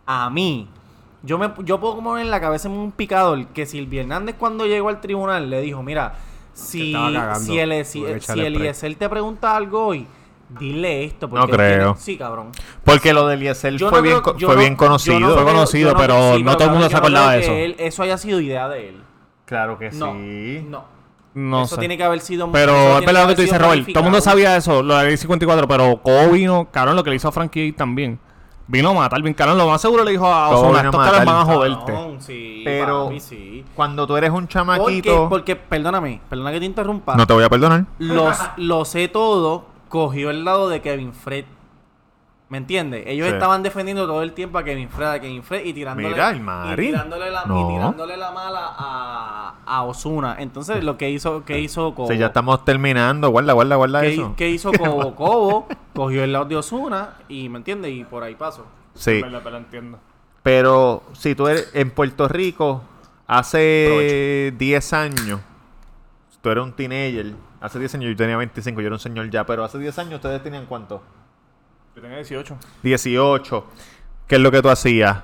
a 0.06 0.30
mí, 0.30 0.70
yo 1.24 1.40
me 1.40 1.52
yo 1.64 1.80
puedo 1.80 1.96
como 1.96 2.20
en 2.20 2.30
la 2.30 2.40
cabeza 2.40 2.68
en 2.68 2.76
un 2.76 2.92
picador 2.92 3.48
que 3.48 3.66
Silvia 3.66 4.02
Hernández 4.02 4.36
cuando 4.38 4.68
llegó 4.68 4.90
al 4.90 5.02
tribunal 5.02 5.50
le 5.50 5.60
dijo, 5.62 5.82
mira, 5.82 6.14
si, 6.54 6.94
cagando. 6.94 7.40
si, 7.40 7.58
el, 7.58 7.84
si, 7.86 8.04
si. 8.20 8.40
Eliezer 8.42 8.94
te 8.96 9.10
pregunta 9.10 9.56
algo 9.56 9.88
hoy, 9.88 10.06
dile 10.60 11.04
esto. 11.04 11.28
No 11.28 11.46
él 11.46 11.50
creo. 11.50 11.78
tiene- 11.94 11.98
sí, 12.00 12.16
cabrón. 12.16 12.52
Porque 12.84 13.12
lo 13.12 13.26
de 13.28 13.34
Eliezer 13.34 13.78
fue, 13.80 13.90
no 13.90 14.02
bien, 14.04 14.22
fue 14.24 14.34
no- 14.40 14.56
bien 14.56 14.76
conocido. 14.76 15.20
no 15.20 15.26
Fue 15.30 15.36
creo- 15.42 15.46
conocido, 15.48 15.92
no- 15.94 15.98
pero 15.98 16.36
sí, 16.36 16.44
no 16.44 16.54
todo 16.58 16.66
el 16.66 16.72
mundo 16.74 16.86
se 16.88 16.94
no 16.94 16.98
acordaba 17.00 17.28
creo 17.30 17.40
de 17.40 17.46
que 17.48 17.66
eso. 17.72 17.82
él- 17.82 17.88
eso 17.88 18.04
haya 18.04 18.18
sido 18.20 18.40
idea 18.40 18.70
de 18.70 18.90
él. 18.90 19.02
Claro 19.46 19.78
que 19.78 19.92
No, 19.92 20.14
sí. 20.14 20.66
no. 20.70 20.96
No 21.36 21.64
eso 21.64 21.76
sé. 21.76 21.80
tiene 21.82 21.98
que 21.98 22.04
haber 22.04 22.22
sido 22.22 22.50
Pero 22.52 22.98
es 23.00 23.06
verdad 23.06 23.24
lo 23.24 23.28
que 23.30 23.36
tú 23.36 23.42
dices, 23.42 23.60
Robert. 23.62 23.86
Todo 23.88 24.00
el 24.00 24.04
mundo 24.06 24.22
sabía 24.22 24.56
eso, 24.56 24.82
lo 24.82 24.96
de 24.96 25.04
la 25.04 25.08
ley 25.10 25.18
54, 25.18 25.68
pero 25.68 25.98
Cobo 26.02 26.30
vino, 26.32 26.70
cabrón, 26.72 26.96
lo 26.96 27.04
que 27.04 27.10
le 27.10 27.18
hizo 27.18 27.28
a 27.28 27.32
Frankie 27.34 27.74
también. 27.74 28.18
Vino 28.68 28.90
a 28.90 28.94
matar, 28.94 29.22
bien 29.22 29.34
cabrón. 29.36 29.58
Lo 29.58 29.68
más 29.68 29.80
seguro 29.82 30.04
le 30.06 30.12
dijo 30.12 30.26
a 30.26 30.50
Osuna, 30.50 30.82
estos 30.82 30.96
caras 31.06 31.26
van 31.26 31.36
a 31.36 31.46
joderte. 31.46 31.92
Cabrón, 31.92 32.22
sí, 32.22 32.62
Pero- 32.64 33.12
sí. 33.20 33.64
Cuando 33.76 34.08
tú 34.08 34.16
eres 34.18 34.30
un 34.32 34.48
Porque, 34.48 34.54
chamaquito... 34.54 35.30
porque, 35.30 35.56
perdóname, 35.58 36.22
perdona 36.30 36.52
que 36.52 36.60
te 36.60 36.66
interrumpa. 36.66 37.16
No 37.16 37.28
te 37.28 37.34
voy 37.34 37.44
a 37.44 37.50
perdonar. 37.50 37.86
Los, 38.00 38.38
lo 38.58 38.86
sé 38.86 39.08
todo, 39.10 39.66
cogió 39.90 40.30
el 40.32 40.46
lado 40.46 40.70
de 40.70 40.82
Kevin 40.82 41.14
Fred. 41.14 41.46
¿Me 42.48 42.60
entiendes? 42.60 43.04
Ellos 43.08 43.28
Sí. 43.28 43.34
estaban 43.34 43.64
defendiendo 43.64 44.06
todo 44.06 44.22
el 44.22 44.34
tiempo 44.34 44.60
a 44.60 44.64
Kevin 44.64 44.88
Fred, 44.88 45.08
a 45.08 45.20
Kevin 45.20 45.42
Fred 45.42 45.66
y 45.66 45.74
tirándole, 45.74 46.10
Mira, 46.10 46.30
y 46.32 46.76
tirándole, 46.76 47.32
la, 47.32 47.42
y 47.42 47.68
tirándole 47.68 48.18
la 48.18 48.32
mala 48.32 48.60
a, 48.78 49.56
a 49.66 49.84
Osuna. 49.84 50.36
Entonces, 50.38 50.84
lo 50.84 50.96
que 50.96 51.10
hizo, 51.10 51.44
que 51.44 51.60
hizo 51.60 51.96
Cobo. 51.96 52.08
Si 52.08 52.18
ya 52.20 52.28
estamos 52.28 52.64
terminando, 52.64 53.30
guarda, 53.32 53.54
guarda, 53.54 53.76
guarda 53.78 54.02
¿Qué, 54.02 54.14
eso. 54.14 54.34
qué 54.38 54.50
hizo 54.52 54.72
Cobo? 54.74 55.16
Cobo 55.16 55.68
cogió 55.96 56.24
el 56.24 56.34
lado 56.34 56.46
de 56.46 56.56
Osuna 56.56 57.16
y, 57.28 57.50
¿me 57.50 57.58
entiendes? 57.58 57.92
Y 57.92 58.04
por 58.04 58.22
ahí 58.24 58.36
pasó. 58.36 58.66
Sí, 58.94 59.22
Verdad, 59.24 59.42
pero 59.44 59.58
entiendo. 59.58 60.00
pero 60.44 61.02
si 61.14 61.34
tú 61.34 61.48
eres 61.48 61.72
en 61.74 61.90
Puerto 61.90 62.28
Rico, 62.28 62.84
hace 63.28 64.54
10 64.58 64.94
años, 64.94 65.40
tú 66.42 66.50
eres 66.50 66.64
un 66.64 66.74
teenager. 66.74 67.34
Hace 67.60 67.80
10 67.80 67.96
años 67.96 68.10
yo 68.12 68.16
tenía 68.16 68.38
25, 68.38 68.82
yo 68.82 68.88
era 68.88 68.96
un 68.96 69.00
señor 69.00 69.30
ya, 69.32 69.46
pero 69.46 69.64
hace 69.64 69.80
10 69.80 69.98
años 70.00 70.14
ustedes 70.16 70.44
tenían 70.44 70.66
cuánto? 70.68 71.02
Yo 71.96 72.02
tenía 72.02 72.18
18. 72.18 72.58
18. 72.84 73.66
¿Qué 74.28 74.36
es 74.36 74.42
lo 74.42 74.52
que 74.52 74.62
tú 74.62 74.70
hacías? 74.70 75.24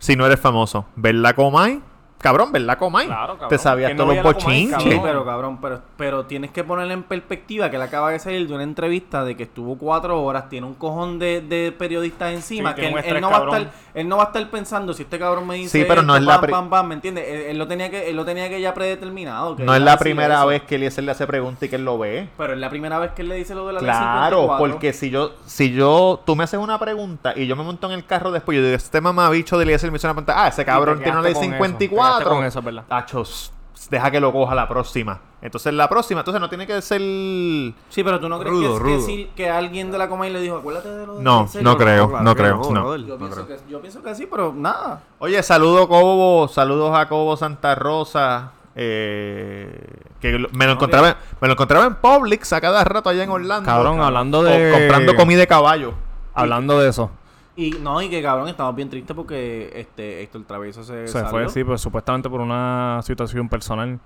Si 0.00 0.16
no 0.16 0.26
eres 0.26 0.40
famoso, 0.40 0.86
ver 0.96 1.14
la 1.14 1.34
Comay. 1.34 1.80
Cabrón, 2.18 2.50
ver 2.50 2.62
la 2.62 2.76
Comay. 2.76 3.06
Claro, 3.06 3.34
cabrón. 3.34 3.48
Te 3.48 3.58
sabías 3.58 3.88
¿Quién 3.90 3.96
no 3.98 4.04
todos 4.04 4.16
los 4.16 4.24
bochinches. 4.24 4.82
Sí, 4.82 5.00
pero 5.02 5.24
cabrón, 5.24 5.58
pero, 5.60 5.80
pero 5.96 6.26
tienes 6.26 6.50
que 6.50 6.64
ponerle 6.64 6.94
en 6.94 7.04
perspectiva 7.04 7.70
que 7.70 7.76
él 7.76 7.82
acaba 7.82 8.10
de 8.10 8.18
salir 8.18 8.48
de 8.48 8.54
una 8.54 8.64
entrevista 8.64 9.24
de 9.24 9.36
que 9.36 9.44
estuvo 9.44 9.78
cuatro 9.78 10.20
horas, 10.22 10.48
tiene 10.48 10.66
un 10.66 10.74
cojón 10.74 11.18
de, 11.18 11.40
de 11.40 11.72
periodistas 11.72 12.32
encima, 12.32 12.70
Sí, 12.74 12.80
que 12.80 12.86
él, 12.88 12.92
un 12.92 12.98
él 12.98 13.04
estrés, 13.04 13.22
no 13.22 13.30
va 13.30 13.38
a 13.38 13.44
estar, 13.44 13.70
él 13.94 14.08
no 14.08 14.16
va 14.16 14.24
a 14.24 14.26
estar 14.26 14.50
pensando 14.50 14.92
si 14.92 15.02
este 15.02 15.18
cabrón 15.18 15.46
me 15.46 15.54
dice 15.54 15.78
Sí, 15.78 15.84
pero 15.86 16.02
no 16.02 16.16
esto, 16.16 16.22
es 16.22 16.26
la 16.26 16.40
pam, 16.40 16.50
pam, 16.50 16.70
pam, 16.70 16.88
¿me 16.88 16.94
entiendes? 16.94 17.24
Él, 17.28 17.40
él 17.42 17.58
lo 17.58 17.68
tenía 17.68 17.88
que, 17.90 18.10
él 18.10 18.16
lo 18.16 18.24
tenía 18.24 18.48
que 18.48 18.60
ya 18.60 18.74
predeterminado. 18.74 19.54
que 19.56 19.62
No 19.64 19.74
es 19.74 19.80
la 19.80 19.96
primera 19.96 20.38
eso. 20.38 20.46
vez 20.48 20.62
que 20.62 20.74
Eliezer 20.74 21.04
le 21.04 21.12
hace 21.12 21.26
pregunta 21.26 21.66
y 21.66 21.68
que 21.68 21.76
él 21.76 21.84
lo 21.84 21.98
ve. 21.98 22.28
Pero 22.36 22.52
es 22.52 22.58
la 22.58 22.70
primera 22.70 22.98
vez 22.98 23.12
que 23.12 23.22
él 23.22 23.28
le 23.28 23.36
dice 23.36 23.54
lo 23.54 23.66
de 23.66 23.74
la 23.74 23.80
ley 23.80 23.86
Claro, 23.88 24.40
54. 24.42 24.58
porque 24.58 24.92
si 24.92 25.10
yo, 25.10 25.32
si 25.46 25.72
yo, 25.72 26.20
tú 26.26 26.34
me 26.34 26.44
haces 26.44 26.58
una 26.58 26.78
pregunta 26.78 27.32
y 27.36 27.46
yo 27.46 27.54
me 27.54 27.62
monto 27.62 27.86
en 27.86 27.92
el 27.92 28.04
carro 28.04 28.32
después, 28.32 28.56
yo 28.56 28.64
digo, 28.64 28.76
este 28.76 29.00
mamabicho 29.00 29.56
de 29.56 29.64
Eliezer 29.64 29.90
me 29.90 29.96
hizo 29.98 30.06
una 30.06 30.14
pregunta, 30.14 30.34
ah, 30.44 30.48
ese 30.48 30.64
cabrón 30.64 30.98
tiene 30.98 31.12
una 31.12 31.22
ley 31.22 31.34
quedaste 31.34 31.46
con 31.88 31.98
eso, 31.98 32.07
te 32.16 32.24
54. 32.24 32.24
quedaste 32.24 32.36
con 32.36 32.44
eso, 32.44 32.58
es 32.60 32.64
verdad. 32.64 32.84
Achos, 32.90 33.52
deja 33.90 34.10
que 34.10 34.20
lo 34.20 34.32
coja 34.32 34.54
la 34.54 34.68
próxima. 34.68 35.20
Entonces 35.40 35.72
la 35.72 35.88
próxima, 35.88 36.20
entonces 36.22 36.40
no 36.40 36.48
tiene 36.48 36.66
que 36.66 36.82
ser... 36.82 37.00
Sí, 37.00 38.02
pero 38.02 38.18
tú 38.18 38.28
no 38.28 38.40
crees 38.40 38.52
Rudo, 38.54 39.06
que, 39.36 39.48
alguien 39.48 39.92
de 39.92 39.98
la 39.98 40.08
Comay 40.08 40.32
le 40.32 40.40
dijo, 40.40 40.56
acuérdate 40.56 40.88
de 40.90 41.06
lo 41.06 41.16
de 41.18 41.22
No, 41.22 41.48
no 41.62 41.76
creo, 41.76 42.20
no 42.20 42.34
creo, 42.34 42.56
no. 42.72 42.96
Yo, 42.96 43.16
No 43.16 43.18
pienso 43.18 43.46
creo. 43.46 43.46
que, 43.46 43.70
yo 43.70 43.80
pienso 43.80 44.02
que 44.02 44.14
sí, 44.16 44.26
pero 44.28 44.52
nada. 44.52 45.02
Oye, 45.20 45.40
saludo 45.44 45.86
Cobo, 45.88 46.48
saludos 46.48 46.96
a 46.98 47.08
Cobo 47.08 47.36
Santa 47.36 47.76
Rosa. 47.76 48.50
eh, 48.74 49.80
que 50.20 50.38
me 50.52 50.66
lo 50.66 50.72
encontraba, 50.72 51.16
me 51.40 51.46
lo 51.48 51.52
encontraba 51.54 51.86
en 51.86 51.94
Publix 51.96 52.52
a 52.52 52.60
cada 52.60 52.82
rato 52.84 53.08
allá 53.10 53.22
en 53.22 53.30
Orlando. 53.30 53.64
Cabrón, 53.64 54.00
hablando 54.00 54.40
O 54.40 54.42
de- 54.42 54.72
comprando 54.72 55.14
comida 55.14 55.38
de 55.40 55.46
caballo. 55.46 55.94
Hablando 56.34 56.78
de 56.80 56.88
eso. 56.88 57.10
Y 57.60 57.72
no, 57.72 58.00
y 58.00 58.08
que 58.08 58.22
cabrón, 58.22 58.48
estamos 58.48 58.72
bien 58.76 58.88
tristes 58.88 59.16
porque 59.16 59.72
este 59.74 60.22
Héctor 60.22 60.44
Travieso 60.44 60.84
se, 60.84 61.08
Se 61.08 61.12
salió. 61.14 61.28
fue, 61.30 61.48
sí, 61.48 61.64
pues 61.64 61.80
supuestamente 61.80 62.30
por 62.30 62.40
una 62.40 63.00
situación 63.02 63.48
personal. 63.48 63.98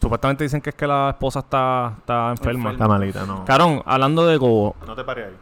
Supuestamente 0.00 0.42
dicen 0.42 0.60
que 0.60 0.70
es 0.70 0.76
que 0.76 0.84
la 0.86 1.10
esposa 1.10 1.38
está, 1.38 1.94
está 1.98 2.30
enferma. 2.30 2.72
Está 2.72 2.88
malita, 2.88 3.24
no. 3.24 3.44
Carón, 3.44 3.82
hablando 3.86 4.26
de 4.26 4.36
Cobo, 4.38 4.74
No 4.84 4.96
te 4.96 5.04
pares 5.04 5.26
ahí. 5.28 5.34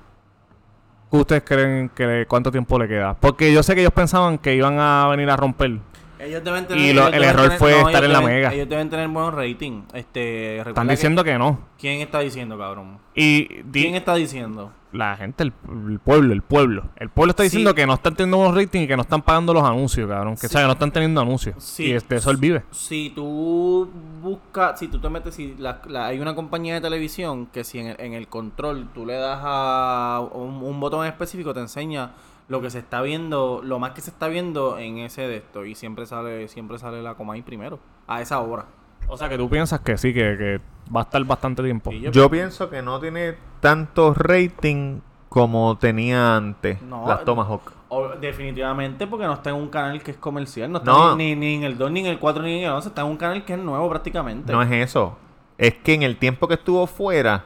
¿qué 1.11 1.17
ustedes 1.17 1.43
creen 1.47 1.89
que 1.95 2.27
cuánto 2.29 2.51
tiempo 2.53 2.79
le 2.79 2.89
queda? 2.89 3.15
Porque 3.15 3.51
yo 3.53 3.63
sé 3.63 3.75
que 3.75 3.81
ellos 3.81 3.93
pensaban 3.93 4.37
que 4.37 4.55
iban 4.55 4.79
a 4.79 5.09
venir 5.09 5.31
a 5.31 5.37
romper. 5.37 5.79
Ellos 6.19 6.43
deben 6.45 6.67
Y 6.71 6.93
lo- 6.93 7.03
ellos 7.03 7.07
el 7.07 7.13
deben 7.23 7.29
error 7.29 7.53
fue 7.53 7.79
estar 7.81 8.05
en 8.05 8.13
la 8.13 8.21
deben- 8.21 8.27
mega. 8.35 8.53
Ellos 8.53 8.69
deben 8.69 8.91
tener 8.91 9.09
buen 9.09 9.33
rating. 9.33 9.83
Este, 9.95 10.59
Están 10.59 10.87
que- 10.87 10.91
diciendo 10.93 11.25
que 11.25 11.39
no. 11.39 11.59
¿Quién 11.79 12.01
está 12.01 12.19
diciendo, 12.21 12.59
cabrón? 12.59 12.99
Y 13.15 13.63
di- 13.63 13.83
¿Quién 13.83 13.95
está 13.95 14.15
diciendo? 14.15 14.73
La 14.97 15.17
gente, 15.17 15.45
el, 15.45 15.53
el 15.89 15.99
pueblo, 16.01 16.33
el 16.33 16.43
pueblo. 16.43 16.85
El 16.97 17.09
pueblo 17.11 17.31
está 17.31 17.43
Sí. 17.43 17.49
diciendo 17.49 17.75
que 17.75 17.87
no 17.87 17.95
están 17.95 18.15
teniendo 18.17 18.39
buenos 18.39 18.55
ratings 18.57 18.85
y 18.85 18.89
que 18.89 18.97
no 18.97 19.03
están 19.03 19.23
pagando 19.23 19.55
los 19.55 19.63
anuncios, 19.63 20.09
cabrón. 20.09 20.35
Que, 20.35 20.41
Sí. 20.41 20.47
o 20.47 20.51
sea, 20.51 20.61
que 20.63 20.67
no 20.67 20.73
están 20.73 20.91
teniendo 20.93 21.21
anuncios. 21.21 21.55
Sí. 21.63 21.87
Y 21.87 21.93
este, 21.93 22.17
eso 22.17 22.31
él 22.31 22.37
vive. 22.39 22.63
Si 22.73 23.13
tú 23.15 23.89
buscas, 24.23 24.79
si 24.79 24.89
tú 24.89 24.99
te 25.01 25.09
metes, 25.09 25.35
si 25.35 25.55
la- 25.59 25.81
la- 25.89 26.07
hay 26.07 26.19
una 26.21 26.35
compañía 26.35 26.75
de 26.75 26.81
televisión 26.81 27.47
que 27.47 27.65
si 27.65 27.79
en 27.79 27.89
el, 27.89 27.97
en 28.01 28.13
el 28.15 28.29
control 28.29 28.89
tú 28.95 29.07
le 29.07 29.15
das 29.15 29.41
a 29.43 30.27
un, 30.33 30.63
un 30.63 30.81
botón 30.81 31.07
específico 31.07 31.53
te 31.55 31.61
enseña 31.61 32.13
lo 32.49 32.61
que 32.61 32.71
se 32.71 32.79
está 32.79 33.03
viendo, 33.03 33.61
lo 33.65 33.79
más 33.79 33.91
que 33.93 34.01
se 34.01 34.11
está 34.11 34.29
viendo 34.29 34.79
en 34.79 34.99
ese 34.99 35.23
de 35.23 35.39
esto 35.39 35.65
y 35.65 35.75
siempre 35.75 36.07
sale 36.07 36.47
siempre 36.49 36.79
sale 36.79 37.03
la 37.03 37.15
Comay 37.15 37.43
primero 37.43 37.79
a 38.07 38.21
esa 38.23 38.39
hora. 38.41 38.67
O 39.09 39.17
sea, 39.17 39.29
que 39.29 39.37
tú 39.37 39.49
piensas 39.49 39.81
que 39.81 39.97
sí, 39.99 40.13
que, 40.13 40.37
que 40.39 40.61
va 40.95 41.01
a 41.01 41.03
estar 41.05 41.23
bastante 41.25 41.63
tiempo. 41.63 41.91
Yo- 41.93 42.11
Yo 42.11 42.31
pienso 42.31 42.69
que 42.71 42.83
no 42.83 42.99
tiene 43.01 43.35
tanto 43.67 44.15
rating 44.15 45.01
como 45.29 45.77
tenía 45.79 46.37
antes 46.37 46.81
No, 46.83 47.07
las 47.07 47.25
Tomahawk. 47.25 47.73
O- 47.89 48.09
definitivamente 48.21 49.07
porque 49.07 49.27
no 49.27 49.33
está 49.35 49.51
en 49.51 49.57
un 49.57 49.69
canal 49.69 50.03
que 50.03 50.13
es 50.13 50.17
comercial, 50.17 50.71
no 50.73 50.79
está 50.79 50.91
No. 50.91 51.17
Ni, 51.17 51.35
ni- 51.35 51.37
ni 51.37 51.55
en 51.57 51.65
el 51.65 51.77
2, 51.79 51.91
ni 51.91 52.01
en 52.01 52.07
el 52.07 52.19
4, 52.19 52.43
ni 52.43 52.59
en 52.59 52.65
el 52.65 52.71
11, 52.73 52.89
está 52.89 53.03
en 53.03 53.09
un 53.09 53.17
canal 53.17 53.45
que 53.45 53.55
es 53.55 53.59
nuevo 53.59 53.89
prácticamente. 53.89 54.53
No 54.53 54.63
es 54.63 54.71
eso. 54.73 55.17
Es 55.59 55.75
que 55.75 55.95
en 55.95 56.03
el 56.03 56.17
tiempo 56.17 56.47
que 56.49 56.55
estuvo 56.55 56.87
fuera, 56.87 57.45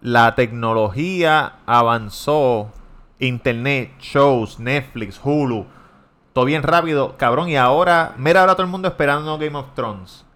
la 0.00 0.34
tecnología 0.34 1.54
avanzó. 1.66 2.70
Internet, 3.20 3.92
shows, 4.00 4.58
Netflix, 4.58 5.20
Hulu. 5.22 5.66
Todo 6.32 6.44
bien 6.44 6.62
rápido, 6.62 7.16
cabrón. 7.16 7.48
Y 7.48 7.56
ahora, 7.56 8.12
mira 8.18 8.40
ahora 8.40 8.54
todo 8.54 8.64
el 8.64 8.70
mundo 8.70 8.88
esperando 8.88 9.38
Game 9.38 9.56
of 9.56 9.66
Thrones. 9.74 10.26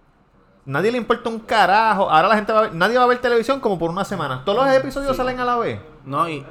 Nadie 0.69 0.91
le 0.91 0.97
importa 0.99 1.29
un 1.29 1.39
carajo. 1.39 2.09
Ahora 2.11 2.27
la 2.27 2.35
gente 2.35 2.53
va 2.53 2.59
a 2.59 2.61
ver, 2.63 2.75
nadie 2.75 2.97
va 2.97 3.03
a 3.03 3.07
ver 3.07 3.17
televisión 3.19 3.59
como 3.59 3.79
por 3.79 3.89
una 3.89 4.05
semana. 4.05 4.43
Todos 4.45 4.65
los 4.65 4.75
episodios 4.75 5.17
salen 5.17 5.39
a 5.39 5.45
la 5.45 5.55
vez. 5.57 5.79
No, 6.05 6.29
y. 6.29 6.45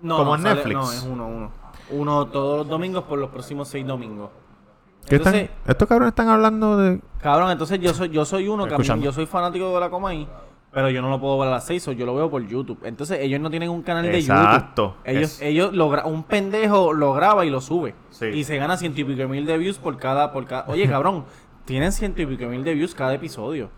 No, 0.00 0.16
Como 0.16 0.30
no, 0.30 0.36
en 0.36 0.42
sale- 0.42 0.54
Netflix. 0.54 0.74
no, 0.76 0.92
es 0.92 1.02
uno, 1.02 1.26
uno. 1.26 1.50
Uno 1.90 2.26
todos 2.28 2.58
los 2.58 2.68
domingos 2.68 3.04
por 3.04 3.18
los 3.18 3.28
próximos 3.30 3.68
seis 3.68 3.86
domingos. 3.86 4.30
¿Qué 5.06 5.16
están- 5.16 5.34
Entonces, 5.34 5.56
estos 5.66 5.88
cabrones 5.88 6.12
están 6.12 6.28
hablando 6.28 6.76
de. 6.78 7.00
cabrón, 7.20 7.50
entonces 7.50 7.78
yo 7.80 7.92
soy, 7.94 8.08
yo 8.10 8.24
soy 8.24 8.48
uno 8.48 8.64
que 8.66 8.74
a 8.74 8.76
mí- 8.78 8.82
Escuchando. 8.82 9.04
yo 9.04 9.12
soy 9.12 9.26
fanático 9.26 9.72
de 9.74 9.80
la 9.80 9.90
Comay, 9.90 10.28
pero 10.72 10.88
yo 10.90 11.02
no 11.02 11.08
lo 11.10 11.20
puedo 11.20 11.38
ver 11.38 11.48
a 11.48 11.52
las 11.52 11.64
seis, 11.66 11.86
o 11.88 11.92
yo 11.92 12.06
lo 12.06 12.14
veo 12.14 12.30
por 12.30 12.46
YouTube. 12.46 12.78
Entonces 12.84 13.18
ellos 13.20 13.40
no 13.40 13.50
tienen 13.50 13.70
un 13.70 13.82
canal 13.82 14.04
de 14.04 14.18
Exacto. 14.18 14.94
YouTube. 14.96 15.00
Ellos, 15.04 15.22
Es- 15.32 15.42
ellos 15.42 15.72
lo 15.74 15.90
gra- 15.90 16.04
un 16.06 16.22
pendejo 16.24 16.92
lo 16.92 17.12
graba 17.14 17.44
y 17.44 17.50
lo 17.50 17.60
sube. 17.60 17.94
Sí. 18.10 18.26
Y 18.26 18.44
se 18.44 18.56
gana 18.58 18.76
ciento 18.76 19.00
y 19.00 19.04
pico 19.04 19.28
mil 19.28 19.44
de 19.46 19.56
views 19.58 19.78
por 19.78 19.96
cada, 19.98 20.30
por 20.32 20.46
cada. 20.46 20.64
Oye, 20.68 20.86
cabrón, 20.88 21.24
tienen 21.68 21.92
ciento 21.92 22.22
y 22.22 22.26
pico 22.26 22.46
mil 22.46 22.64
de 22.64 22.72
views 22.72 22.94
cada 22.94 23.12
episodio. 23.12 23.68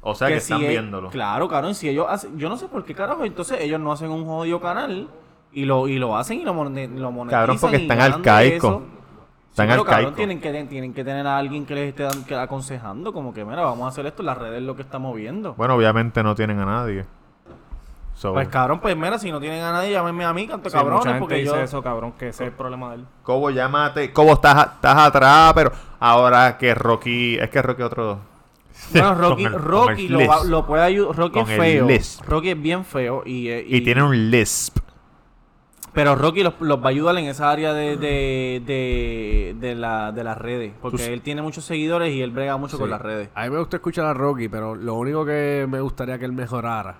O 0.00 0.14
sea 0.14 0.28
que, 0.28 0.36
están 0.36 0.60
viéndolo. 0.60 1.10
Claro, 1.10 1.46
cabrón, 1.46 1.74
si 1.74 1.88
ellos 1.90 2.06
hacen, 2.08 2.38
yo 2.38 2.48
no 2.48 2.56
sé 2.56 2.68
por 2.68 2.84
qué 2.86 2.94
carajo, 2.94 3.26
entonces 3.26 3.58
ellos 3.60 3.78
no 3.78 3.92
hacen 3.92 4.10
un 4.10 4.24
jodido 4.24 4.60
canal 4.60 5.08
y 5.52 5.66
lo, 5.66 5.88
y 5.88 5.98
lo 5.98 6.16
hacen 6.16 6.40
y 6.40 6.44
lo, 6.44 6.54
mone- 6.54 6.88
lo 6.88 7.12
monetizan. 7.12 7.40
Cabrón, 7.40 7.58
porque 7.60 7.76
están 7.76 8.00
arcaicos. 8.00 8.78
Sí, 8.80 8.88
Están 9.50 9.68
pero, 9.68 9.84
cabrón, 9.84 9.88
arcaicos. 10.06 10.16
tienen 10.16 10.40
que, 10.40 10.64
tienen 10.64 10.94
que 10.94 11.04
tener 11.04 11.26
a 11.26 11.36
alguien 11.36 11.66
que 11.66 11.74
les 11.74 11.88
esté 11.94 12.34
aconsejando, 12.34 13.12
como 13.12 13.34
que, 13.34 13.44
mira, 13.44 13.60
vamos 13.62 13.84
a 13.84 13.88
hacer 13.88 14.06
esto, 14.06 14.22
las 14.22 14.38
redes 14.38 14.60
es 14.60 14.62
lo 14.66 14.74
que 14.74 14.82
estamos 14.82 15.14
viendo. 15.14 15.52
Bueno, 15.54 15.74
obviamente 15.74 16.22
no 16.22 16.34
tienen 16.34 16.58
a 16.60 16.64
nadie. 16.64 17.04
So, 18.18 18.32
Pues 18.32 18.48
cabrón, 18.48 18.80
pues 18.80 18.96
mira, 18.96 19.16
si 19.16 19.30
no 19.30 19.38
tienen 19.38 19.62
a 19.62 19.70
nadie, 19.70 19.92
llámenme 19.92 20.24
a 20.24 20.32
mí, 20.32 20.48
canto 20.48 20.68
Sí, 20.68 20.74
mucha 20.76 20.84
cabrones, 20.84 21.04
gente 21.04 21.20
porque 21.20 21.34
dice 21.36 21.46
yo... 21.54 21.60
eso, 21.60 21.80
cabrón, 21.84 22.12
que 22.18 22.30
ese 22.30 22.42
es 22.42 22.48
el 22.50 22.56
problema 22.56 22.90
de 22.90 22.96
él. 22.96 23.06
Cobo, 23.22 23.50
llámate. 23.50 24.12
Cobo, 24.12 24.32
estás, 24.32 24.72
estás 24.74 24.96
atrás, 24.98 25.52
pero 25.54 25.70
ahora 26.00 26.58
que 26.58 26.74
Rocky. 26.74 27.36
Es 27.38 27.48
que 27.48 27.62
Rocky 27.62 27.82
otro. 27.82 28.18
Bueno, 28.92 29.14
Rocky, 29.14 29.44
el- 29.44 29.52
Rocky 29.54 30.08
lo, 30.08 30.18
va- 30.26 30.36
lisp. 30.38 30.50
lo 30.50 30.66
puede 30.66 30.82
ayudar. 30.82 31.16
Rocky 31.16 31.32
Con 31.32 31.42
es 31.42 31.48
el 31.50 31.56
feo. 31.60 31.86
lisp. 31.86 32.22
Rocky 32.28 32.50
es 32.50 32.60
bien 32.62 32.84
feo 32.84 33.22
y, 33.24 33.48
eh, 33.48 33.64
Y, 33.68 33.80
tiene 33.82 34.02
un 34.02 34.30
lisp. 34.32 34.78
Pero 35.92 36.14
Rocky 36.16 36.42
los, 36.42 36.54
los 36.60 36.80
va 36.80 36.86
a 36.86 36.88
ayudar 36.88 37.16
en 37.18 37.24
esa 37.26 37.50
área 37.50 37.72
de, 37.72 37.96
de, 37.96 38.62
de, 38.64 39.56
de, 39.58 39.74
la, 39.74 40.12
de 40.12 40.22
las 40.24 40.38
redes. 40.38 40.72
Porque 40.80 41.12
él 41.12 41.22
tiene 41.22 41.42
muchos 41.42 41.64
seguidores 41.64 42.12
y 42.14 42.20
él 42.22 42.30
brega 42.30 42.56
mucho 42.56 42.78
con 42.78 42.90
las 42.90 43.00
redes. 43.00 43.30
A 43.34 43.44
mí 43.44 43.50
me 43.50 43.58
gusta 43.58 43.76
escuchar 43.76 44.04
a 44.06 44.14
Rocky, 44.14 44.48
pero 44.48 44.74
lo 44.74 44.94
único 44.94 45.24
que 45.24 45.66
me 45.68 45.80
gustaría 45.80 46.18
que 46.18 46.24
él 46.24 46.32
mejorara, 46.32 46.96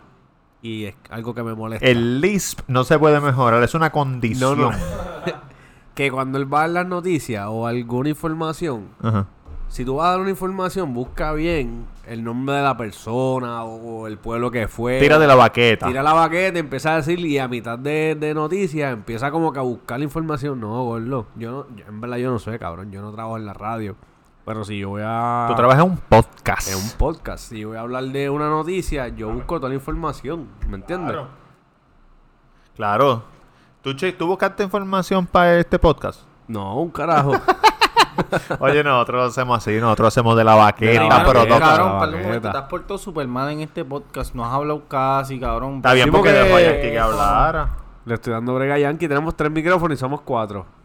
y 0.62 0.84
es 0.86 0.94
algo 1.10 1.34
que 1.34 1.42
me 1.42 1.54
molesta, 1.54 1.86
El 1.86 2.20
lisp 2.20 2.60
no 2.68 2.84
se 2.84 2.98
puede 2.98 3.20
mejorar, 3.20 3.62
es 3.62 3.74
una 3.74 3.90
condición. 3.90 4.58
no. 4.60 4.70
que 5.94 6.10
cuando 6.12 6.38
él 6.38 6.52
va 6.52 6.58
a 6.58 6.62
dar 6.62 6.70
las 6.70 6.86
noticias 6.86 7.46
o 7.48 7.66
alguna 7.66 8.08
información, 8.10 8.88
Ajá. 9.02 9.26
si 9.68 9.84
tú 9.84 9.96
vas 9.96 10.06
a 10.06 10.10
dar 10.12 10.20
una 10.20 10.30
información, 10.30 10.94
busca 10.94 11.32
bien 11.32 11.86
el 12.06 12.22
nombre 12.22 12.54
de 12.56 12.62
la 12.62 12.76
persona 12.76 13.64
o, 13.64 14.06
el 14.06 14.16
pueblo 14.16 14.50
que 14.52 14.68
fue. 14.68 15.00
Tira 15.00 15.18
de 15.18 15.26
la 15.26 15.34
baqueta. 15.34 15.86
Tira 15.88 16.02
la 16.04 16.12
baqueta, 16.12 16.58
empieza 16.58 16.92
a 16.94 16.96
decir 16.96 17.18
y 17.18 17.38
a 17.38 17.48
mitad 17.48 17.78
de, 17.78 18.14
de 18.18 18.32
noticias 18.32 18.92
empieza 18.92 19.30
como 19.32 19.52
que 19.52 19.58
a 19.58 19.62
buscar 19.62 19.98
la 19.98 20.04
información. 20.04 20.60
No, 20.60 20.84
gordo. 20.84 21.26
Yo, 21.36 21.50
no- 21.50 21.76
yo- 21.76 21.84
en 21.88 22.00
verdad 22.00 22.16
yo 22.18 22.30
no 22.30 22.38
sé, 22.38 22.58
cabrón. 22.60 22.90
Yo 22.92 23.02
no 23.02 23.12
trabajo 23.12 23.36
en 23.36 23.44
la 23.44 23.52
radio. 23.54 23.96
Pero 24.48 24.64
si 24.64 24.78
yo 24.78 24.88
voy 24.88 25.02
a... 25.04 25.44
Tú 25.46 25.54
trabajas 25.56 25.84
en 25.84 25.90
un 25.90 25.98
podcast. 25.98 26.68
En 26.72 26.76
un 26.76 26.90
podcast. 26.96 27.50
Si 27.50 27.64
voy 27.64 27.76
a 27.76 27.80
hablar 27.80 28.02
de 28.04 28.30
una 28.30 28.48
noticia, 28.48 29.08
yo 29.08 29.28
busco 29.30 29.56
toda 29.56 29.68
la 29.68 29.74
información. 29.74 30.48
¿Me 30.66 30.76
entiendes? 30.76 31.12
Claro. 31.12 31.28
Claro. 32.74 33.22
¿Tú, 33.82 33.92
che, 33.92 34.10
¿Tú 34.12 34.26
buscaste 34.26 34.62
información 34.62 35.26
para 35.26 35.58
este 35.58 35.78
podcast? 35.78 36.22
No, 36.46 36.80
un 36.80 36.88
carajo. 36.88 37.32
Oye, 38.60 38.82
nosotros 38.82 39.16
lo 39.22 39.28
hacemos 39.28 39.58
así, 39.58 39.78
nosotros 39.78 40.08
hacemos 40.08 40.34
de 40.34 40.44
la 40.44 40.54
vaqueta, 40.54 40.92
De 41.02 41.08
la 41.08 41.14
Mano, 41.14 41.28
pero 41.28 41.42
toca. 41.46 41.58
cabrón, 41.60 41.98
perdón, 42.00 42.14
un 42.14 42.20
momento, 42.22 42.28
baqueta. 42.30 42.52
te 42.52 42.58
has 42.58 42.64
portado 42.70 42.98
super 42.98 43.28
mal 43.28 43.50
en 43.50 43.60
este 43.60 43.84
podcast. 43.84 44.34
No 44.34 44.46
has 44.46 44.52
hablado 44.54 44.88
casi, 44.88 45.38
cabrón. 45.38 45.76
Está 45.76 45.92
bien 45.92 46.10
porque 46.10 46.30
porque- 46.30 46.42
dejó 46.42 46.56
a 46.56 46.60
Yankee 46.62 46.90
que 46.90 46.98
hablara. 46.98 47.68
Le 48.06 48.14
estoy 48.14 48.32
dando 48.32 48.54
brega 48.54 48.76
a 48.76 48.78
Yankee. 48.78 49.08
Tenemos 49.08 49.36
tres 49.36 49.50
micrófonos 49.52 49.98
y 49.98 50.00
somos 50.00 50.22
cuatro. 50.22 50.77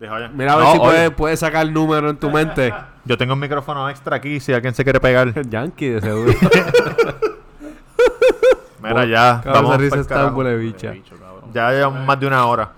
A. 0.00 0.28
Mira 0.28 0.54
a 0.54 0.56
ver 0.56 0.64
No, 0.64 0.72
si 0.72 0.78
puedes 0.78 1.10
puede 1.10 1.36
sacar 1.36 1.66
el 1.66 1.72
número 1.74 2.08
en 2.10 2.16
tu 2.16 2.30
mente. 2.30 2.72
Yo 3.04 3.18
tengo 3.18 3.34
un 3.34 3.40
micrófono 3.40 3.88
extra 3.90 4.16
aquí 4.16 4.40
si 4.40 4.52
alguien 4.52 4.74
se 4.74 4.82
quiere 4.84 4.98
pegar. 5.00 5.32
Yankee, 5.50 5.88
de 5.88 6.00
seguro. 6.00 6.32
Mira, 8.82 9.04
ya. 9.04 9.42
Vamos 9.44 9.72
esa 9.72 9.78
risa 9.78 9.96
está 10.00 10.30
bicha. 10.30 10.94
Ya 11.52 11.70
llevamos 11.72 12.06
más 12.06 12.18
de 12.18 12.26
una 12.26 12.46
hora. 12.46 12.72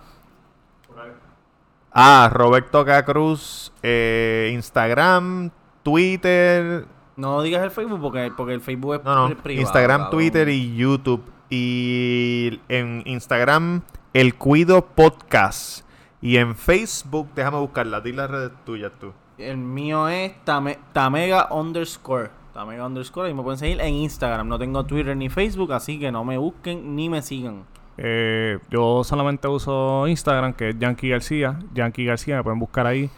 Ah, 1.94 2.30
Roberto 2.32 2.84
Cacruz, 2.86 3.70
eh, 3.82 4.50
Instagram, 4.54 5.50
Twitter, 5.82 6.86
No 7.16 7.42
digas 7.42 7.62
el 7.62 7.70
Facebook 7.70 8.00
porque, 8.00 8.32
porque 8.34 8.54
el 8.54 8.62
Facebook 8.62 8.94
es 8.94 9.04
no, 9.04 9.14
no, 9.14 9.28
pri- 9.28 9.42
privado. 9.42 9.60
Instagram, 9.60 10.00
cabrón. 10.04 10.10
Twitter 10.18 10.48
y 10.48 10.74
YouTube. 10.74 11.22
Y 11.50 12.60
en 12.70 13.02
Instagram, 13.04 13.82
El 14.14 14.34
Cuido 14.36 14.86
Podcast. 14.86 15.81
Y 16.22 16.36
en 16.38 16.54
Facebook, 16.56 17.28
déjame 17.34 17.58
buscarla, 17.58 18.00
di 18.00 18.12
las 18.12 18.30
redes 18.30 18.52
tuyas 18.64 18.92
tú. 19.00 19.12
El 19.38 19.56
mío 19.58 20.08
es 20.08 20.32
tame- 20.44 20.78
Tamega 20.92 21.48
underscore. 21.50 22.30
Tamega 22.54 22.86
underscore. 22.86 23.28
Y 23.30 23.34
me 23.34 23.42
pueden 23.42 23.58
seguir 23.58 23.80
en 23.80 23.94
Instagram. 23.94 24.46
No 24.46 24.58
tengo 24.58 24.84
Twitter 24.84 25.16
ni 25.16 25.28
Facebook, 25.28 25.72
así 25.72 25.98
que 25.98 26.12
no 26.12 26.24
me 26.24 26.38
busquen 26.38 26.94
ni 26.94 27.08
me 27.08 27.22
sigan. 27.22 27.64
Eh, 27.98 28.58
yo 28.70 29.02
solamente 29.04 29.48
uso 29.48 30.06
Instagram, 30.06 30.52
que 30.52 30.68
es 30.70 30.78
Yankee 30.78 31.08
García. 31.08 31.58
Yankee 31.74 32.04
García, 32.04 32.36
me 32.36 32.42
pueden 32.44 32.58
buscar 32.60 32.86
ahí. 32.86 33.10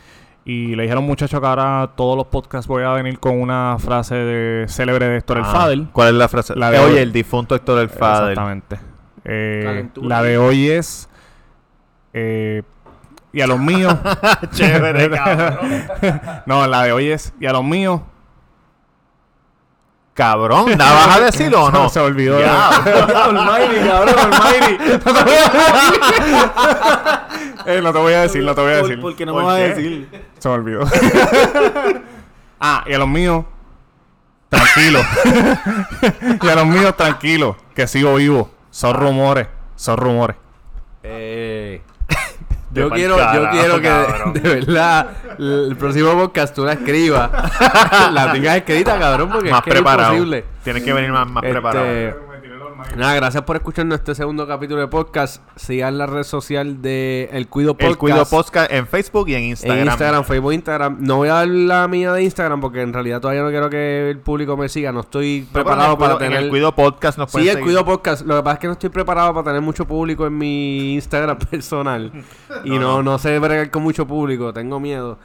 Y 0.47 0.75
le 0.77 0.83
dijeron 0.85 1.05
muchachos 1.05 1.41
que 1.41 1.47
ahora 1.47 1.93
todos 1.97 2.17
los 2.17 2.27
podcasts 2.27 2.67
voy 2.69 2.85
a 2.85 2.93
venir 2.93 3.19
con 3.19 3.41
una 3.41 3.77
frase 3.79 4.15
de 4.15 4.67
célebre 4.69 5.09
de 5.09 5.17
Héctor 5.19 5.39
el 5.39 5.45
Ah, 5.45 5.53
Fadel. 5.53 5.89
¿Cuál 5.93 6.09
es 6.09 6.15
la 6.15 6.29
frase? 6.29 6.55
La 6.55 6.71
de 6.71 6.77
Eh, 6.77 6.81
hoy. 6.81 6.99
El 6.99 7.13
difunto 7.13 7.55
Héctor 7.55 7.81
El 7.81 7.89
Fadel. 7.89 8.31
Exactamente. 8.31 8.79
Eh, 9.25 9.63
Calentura. 9.65 10.09
la 10.09 10.23
de 10.23 10.39
hoy 10.39 10.69
es. 10.71 11.09
eh, 12.13 12.63
y 13.35 13.41
a 13.41 13.47
los 13.49 13.59
míos. 13.59 13.95
Chévere, 14.53 15.11
cabrón. 15.17 15.87
no, 16.47 16.67
la 16.67 16.85
de 16.85 16.93
hoy 16.93 17.11
es. 17.11 17.33
Y 17.41 17.47
a 17.47 17.53
los 17.53 17.65
míos. 17.65 18.01
Cabrón, 20.15 20.79
¿la 20.79 20.93
vas 20.93 21.17
a 21.17 21.21
decir 21.25 21.53
o 21.57 21.71
no? 21.73 21.89
Se 21.89 21.99
olvidó. 21.99 22.39
Ya. 22.41 22.69
Almighty, 22.69 23.89
cabrón, 23.89 24.15
Almighty. 24.17 24.85
Eh, 27.67 27.81
no 27.83 27.93
te 27.93 27.99
voy 27.99 28.13
a 28.13 28.21
decir, 28.21 28.45
no 28.45 28.55
te 28.55 28.61
voy 28.61 28.73
a 28.73 28.81
¿Por, 28.81 28.89
decir. 28.89 29.01
por 29.01 29.17
qué 29.17 29.27
no 29.27 29.33
¿Por 29.33 29.43
me 29.43 29.47
vas 29.49 29.57
a 29.57 29.63
decir? 29.63 30.09
Se 30.39 30.49
me 30.49 30.55
olvidó. 30.55 30.85
ah, 32.61 32.85
y 32.87 32.93
a 32.93 32.99
los 32.99 33.09
míos, 33.09 33.45
tranquilo. 34.49 35.01
y 36.43 36.49
a 36.49 36.55
los 36.55 36.67
míos, 36.67 36.95
tranquilo, 36.97 37.57
que 37.75 37.89
sigo 37.89 38.15
vivo. 38.15 38.51
Son 38.71 38.95
rumores, 38.95 39.49
son 39.75 39.97
rumores. 39.97 40.37
Eh, 41.03 41.83
yo 42.75 42.91
quiero, 42.91 43.17
yo 43.35 43.51
quiero 43.51 43.81
que 43.81 43.89
de, 43.89 44.41
de 44.41 44.55
verdad 44.55 45.07
el 45.39 45.77
próximo 45.79 46.13
podcast 46.13 46.55
tú 46.55 46.65
la 46.67 46.73
escribas. 46.75 47.31
la 48.13 48.33
tengas 48.33 48.57
escrita, 48.57 48.99
cabrón, 48.99 49.31
porque 49.31 49.51
más 49.51 49.61
es 49.61 49.65
que 49.65 49.71
es 49.71 49.75
preparado. 49.77 50.13
imposible. 50.15 50.45
Tienes 50.63 50.83
que 50.83 50.93
venir 50.93 51.11
más, 51.13 51.27
más 51.29 51.43
Este, 51.45 51.53
preparado. 51.53 52.34
Nada, 52.97 53.17
gracias 53.17 53.43
por 53.43 53.57
escucharnos 53.57 53.99
este 53.99 54.15
segundo 54.15 54.47
capítulo 54.47 54.81
de 54.81 54.87
podcast. 54.87 55.43
Sigan 55.57 55.99
la 55.99 56.07
red 56.07 56.23
social 56.23 56.81
de 56.81 57.29
El 57.33 57.49
Cuido 57.49 57.75
Podcast. 57.75 57.91
El 57.91 57.99
Cuido 57.99 58.25
Podcast 58.25 58.71
en 58.71 58.87
Facebook 58.87 59.29
y 59.31 59.35
en 59.35 59.43
Instagram. 59.45 59.79
En 59.81 59.87
Instagram, 59.89 60.25
Facebook, 60.25 60.53
Instagram. 60.53 60.97
No 61.01 61.17
voy 61.17 61.29
a 61.29 61.35
dar 61.35 61.49
la 61.49 61.89
mía 61.89 62.13
de 62.13 62.23
Instagram 62.23 62.61
porque 62.61 62.83
en 62.83 62.93
realidad 62.93 63.21
todavía 63.21 63.43
no 63.43 63.51
quiero 63.51 63.69
que 63.69 64.11
el 64.11 64.19
público 64.21 64.57
me 64.57 64.69
siga. 64.69 64.93
No 64.93 65.01
estoy 65.01 65.45
preparado 65.53 65.99
para 65.99 66.15
Cuido- 66.15 66.19
tener... 66.19 66.39
En 66.39 66.45
el 66.45 66.51
Cuido 66.51 66.73
Podcast 66.77 67.19
nos 67.19 67.33
Sí, 67.33 67.39
el 67.39 67.45
seguir. 67.49 67.65
Cuido 67.65 67.85
Podcast. 67.85 68.25
Lo 68.25 68.37
que 68.37 68.43
pasa 68.45 68.55
es 68.55 68.61
que 68.61 68.67
no 68.69 68.73
estoy 68.75 68.91
preparado 68.91 69.35
para 69.35 69.45
tener 69.45 69.61
mucho 69.61 69.85
público 69.87 70.27
en 70.29 70.39
mi 70.39 70.95
Instagram 70.95 71.39
personal. 71.51 72.13
y 72.65 72.71
No, 72.71 72.79
no, 72.79 72.81
no. 72.99 73.03
no, 73.03 73.19
sé 73.19 73.37
bregar 73.41 73.73
con 73.73 73.83
mucho 73.83 74.07
público. 74.07 74.53
Tengo 74.53 74.79
miedo. 74.79 75.19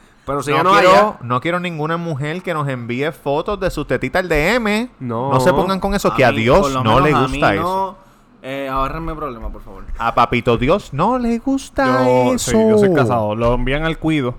Pero 0.44 0.62
No 0.62 0.72
quiero, 0.72 0.90
allá. 0.90 1.18
no 1.22 1.40
quiero 1.40 1.60
ninguna 1.60 1.96
mujer 1.96 2.42
que 2.42 2.54
nos 2.54 2.68
envíe 2.68 3.10
fotos 3.12 3.58
de 3.60 3.70
su 3.70 3.84
tetita 3.84 4.18
al 4.20 4.28
DM. 4.28 4.88
No. 5.00 5.32
No 5.32 5.40
se 5.40 5.52
pongan 5.52 5.80
con 5.80 5.94
eso, 5.94 6.14
que 6.14 6.24
a 6.24 6.30
Dios 6.30 6.72
no 6.84 7.00
le 7.00 7.12
a 7.12 7.20
gusta 7.22 7.50
mí 7.50 7.56
eso. 7.58 7.62
no. 7.62 8.10
Eh, 8.42 8.70
problemas, 9.16 9.52
por 9.52 9.62
favor. 9.62 9.84
A 9.98 10.14
Papito 10.14 10.56
Dios 10.56 10.94
no 10.94 11.18
le 11.18 11.38
gusta 11.38 12.04
Yo, 12.06 12.32
eso. 12.34 12.50
sí, 12.52 12.56
yo 12.56 12.78
soy 12.78 12.94
casado. 12.94 13.34
Lo 13.34 13.54
envían 13.54 13.84
al 13.84 13.98
cuido. 13.98 14.34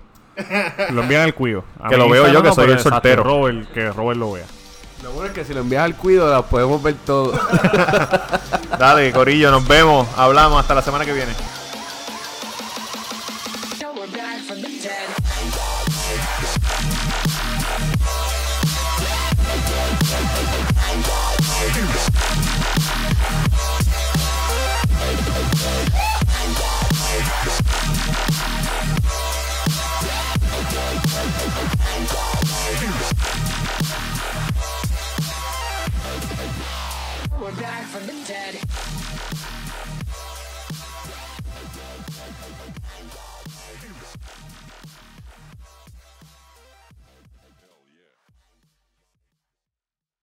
Lo 0.90 1.04
envían 1.04 1.22
al 1.22 1.36
cuido. 1.36 1.64
A 1.80 1.90
Que 1.90 1.98
lo 1.98 2.10
veo 2.10 2.28
yo, 2.28 2.42
que 2.42 2.48
no, 2.50 2.56
soy 2.56 2.72
el 2.72 2.80
soltero. 2.80 3.24
Robert, 3.24 3.72
que 3.72 3.92
Robert 3.92 4.20
lo 4.20 4.32
vea. 4.32 4.46
Lo 5.04 5.12
bueno 5.12 5.28
es 5.28 5.34
que 5.34 5.44
si 5.44 5.54
lo 5.54 5.62
envías 5.62 5.84
al 5.84 5.96
Cuido, 5.96 6.30
las 6.30 6.44
podemos 6.44 6.82
ver 6.84 6.94
todo. 7.06 7.34
Dale, 8.80 9.12
Corillo, 9.12 9.50
nos 9.50 9.68
vemos. 9.68 10.08
Hablamos 10.16 10.60
hasta 10.60 10.76
la 10.76 10.84
semana 10.84 11.06
que 11.06 11.14
viene. 11.14 11.32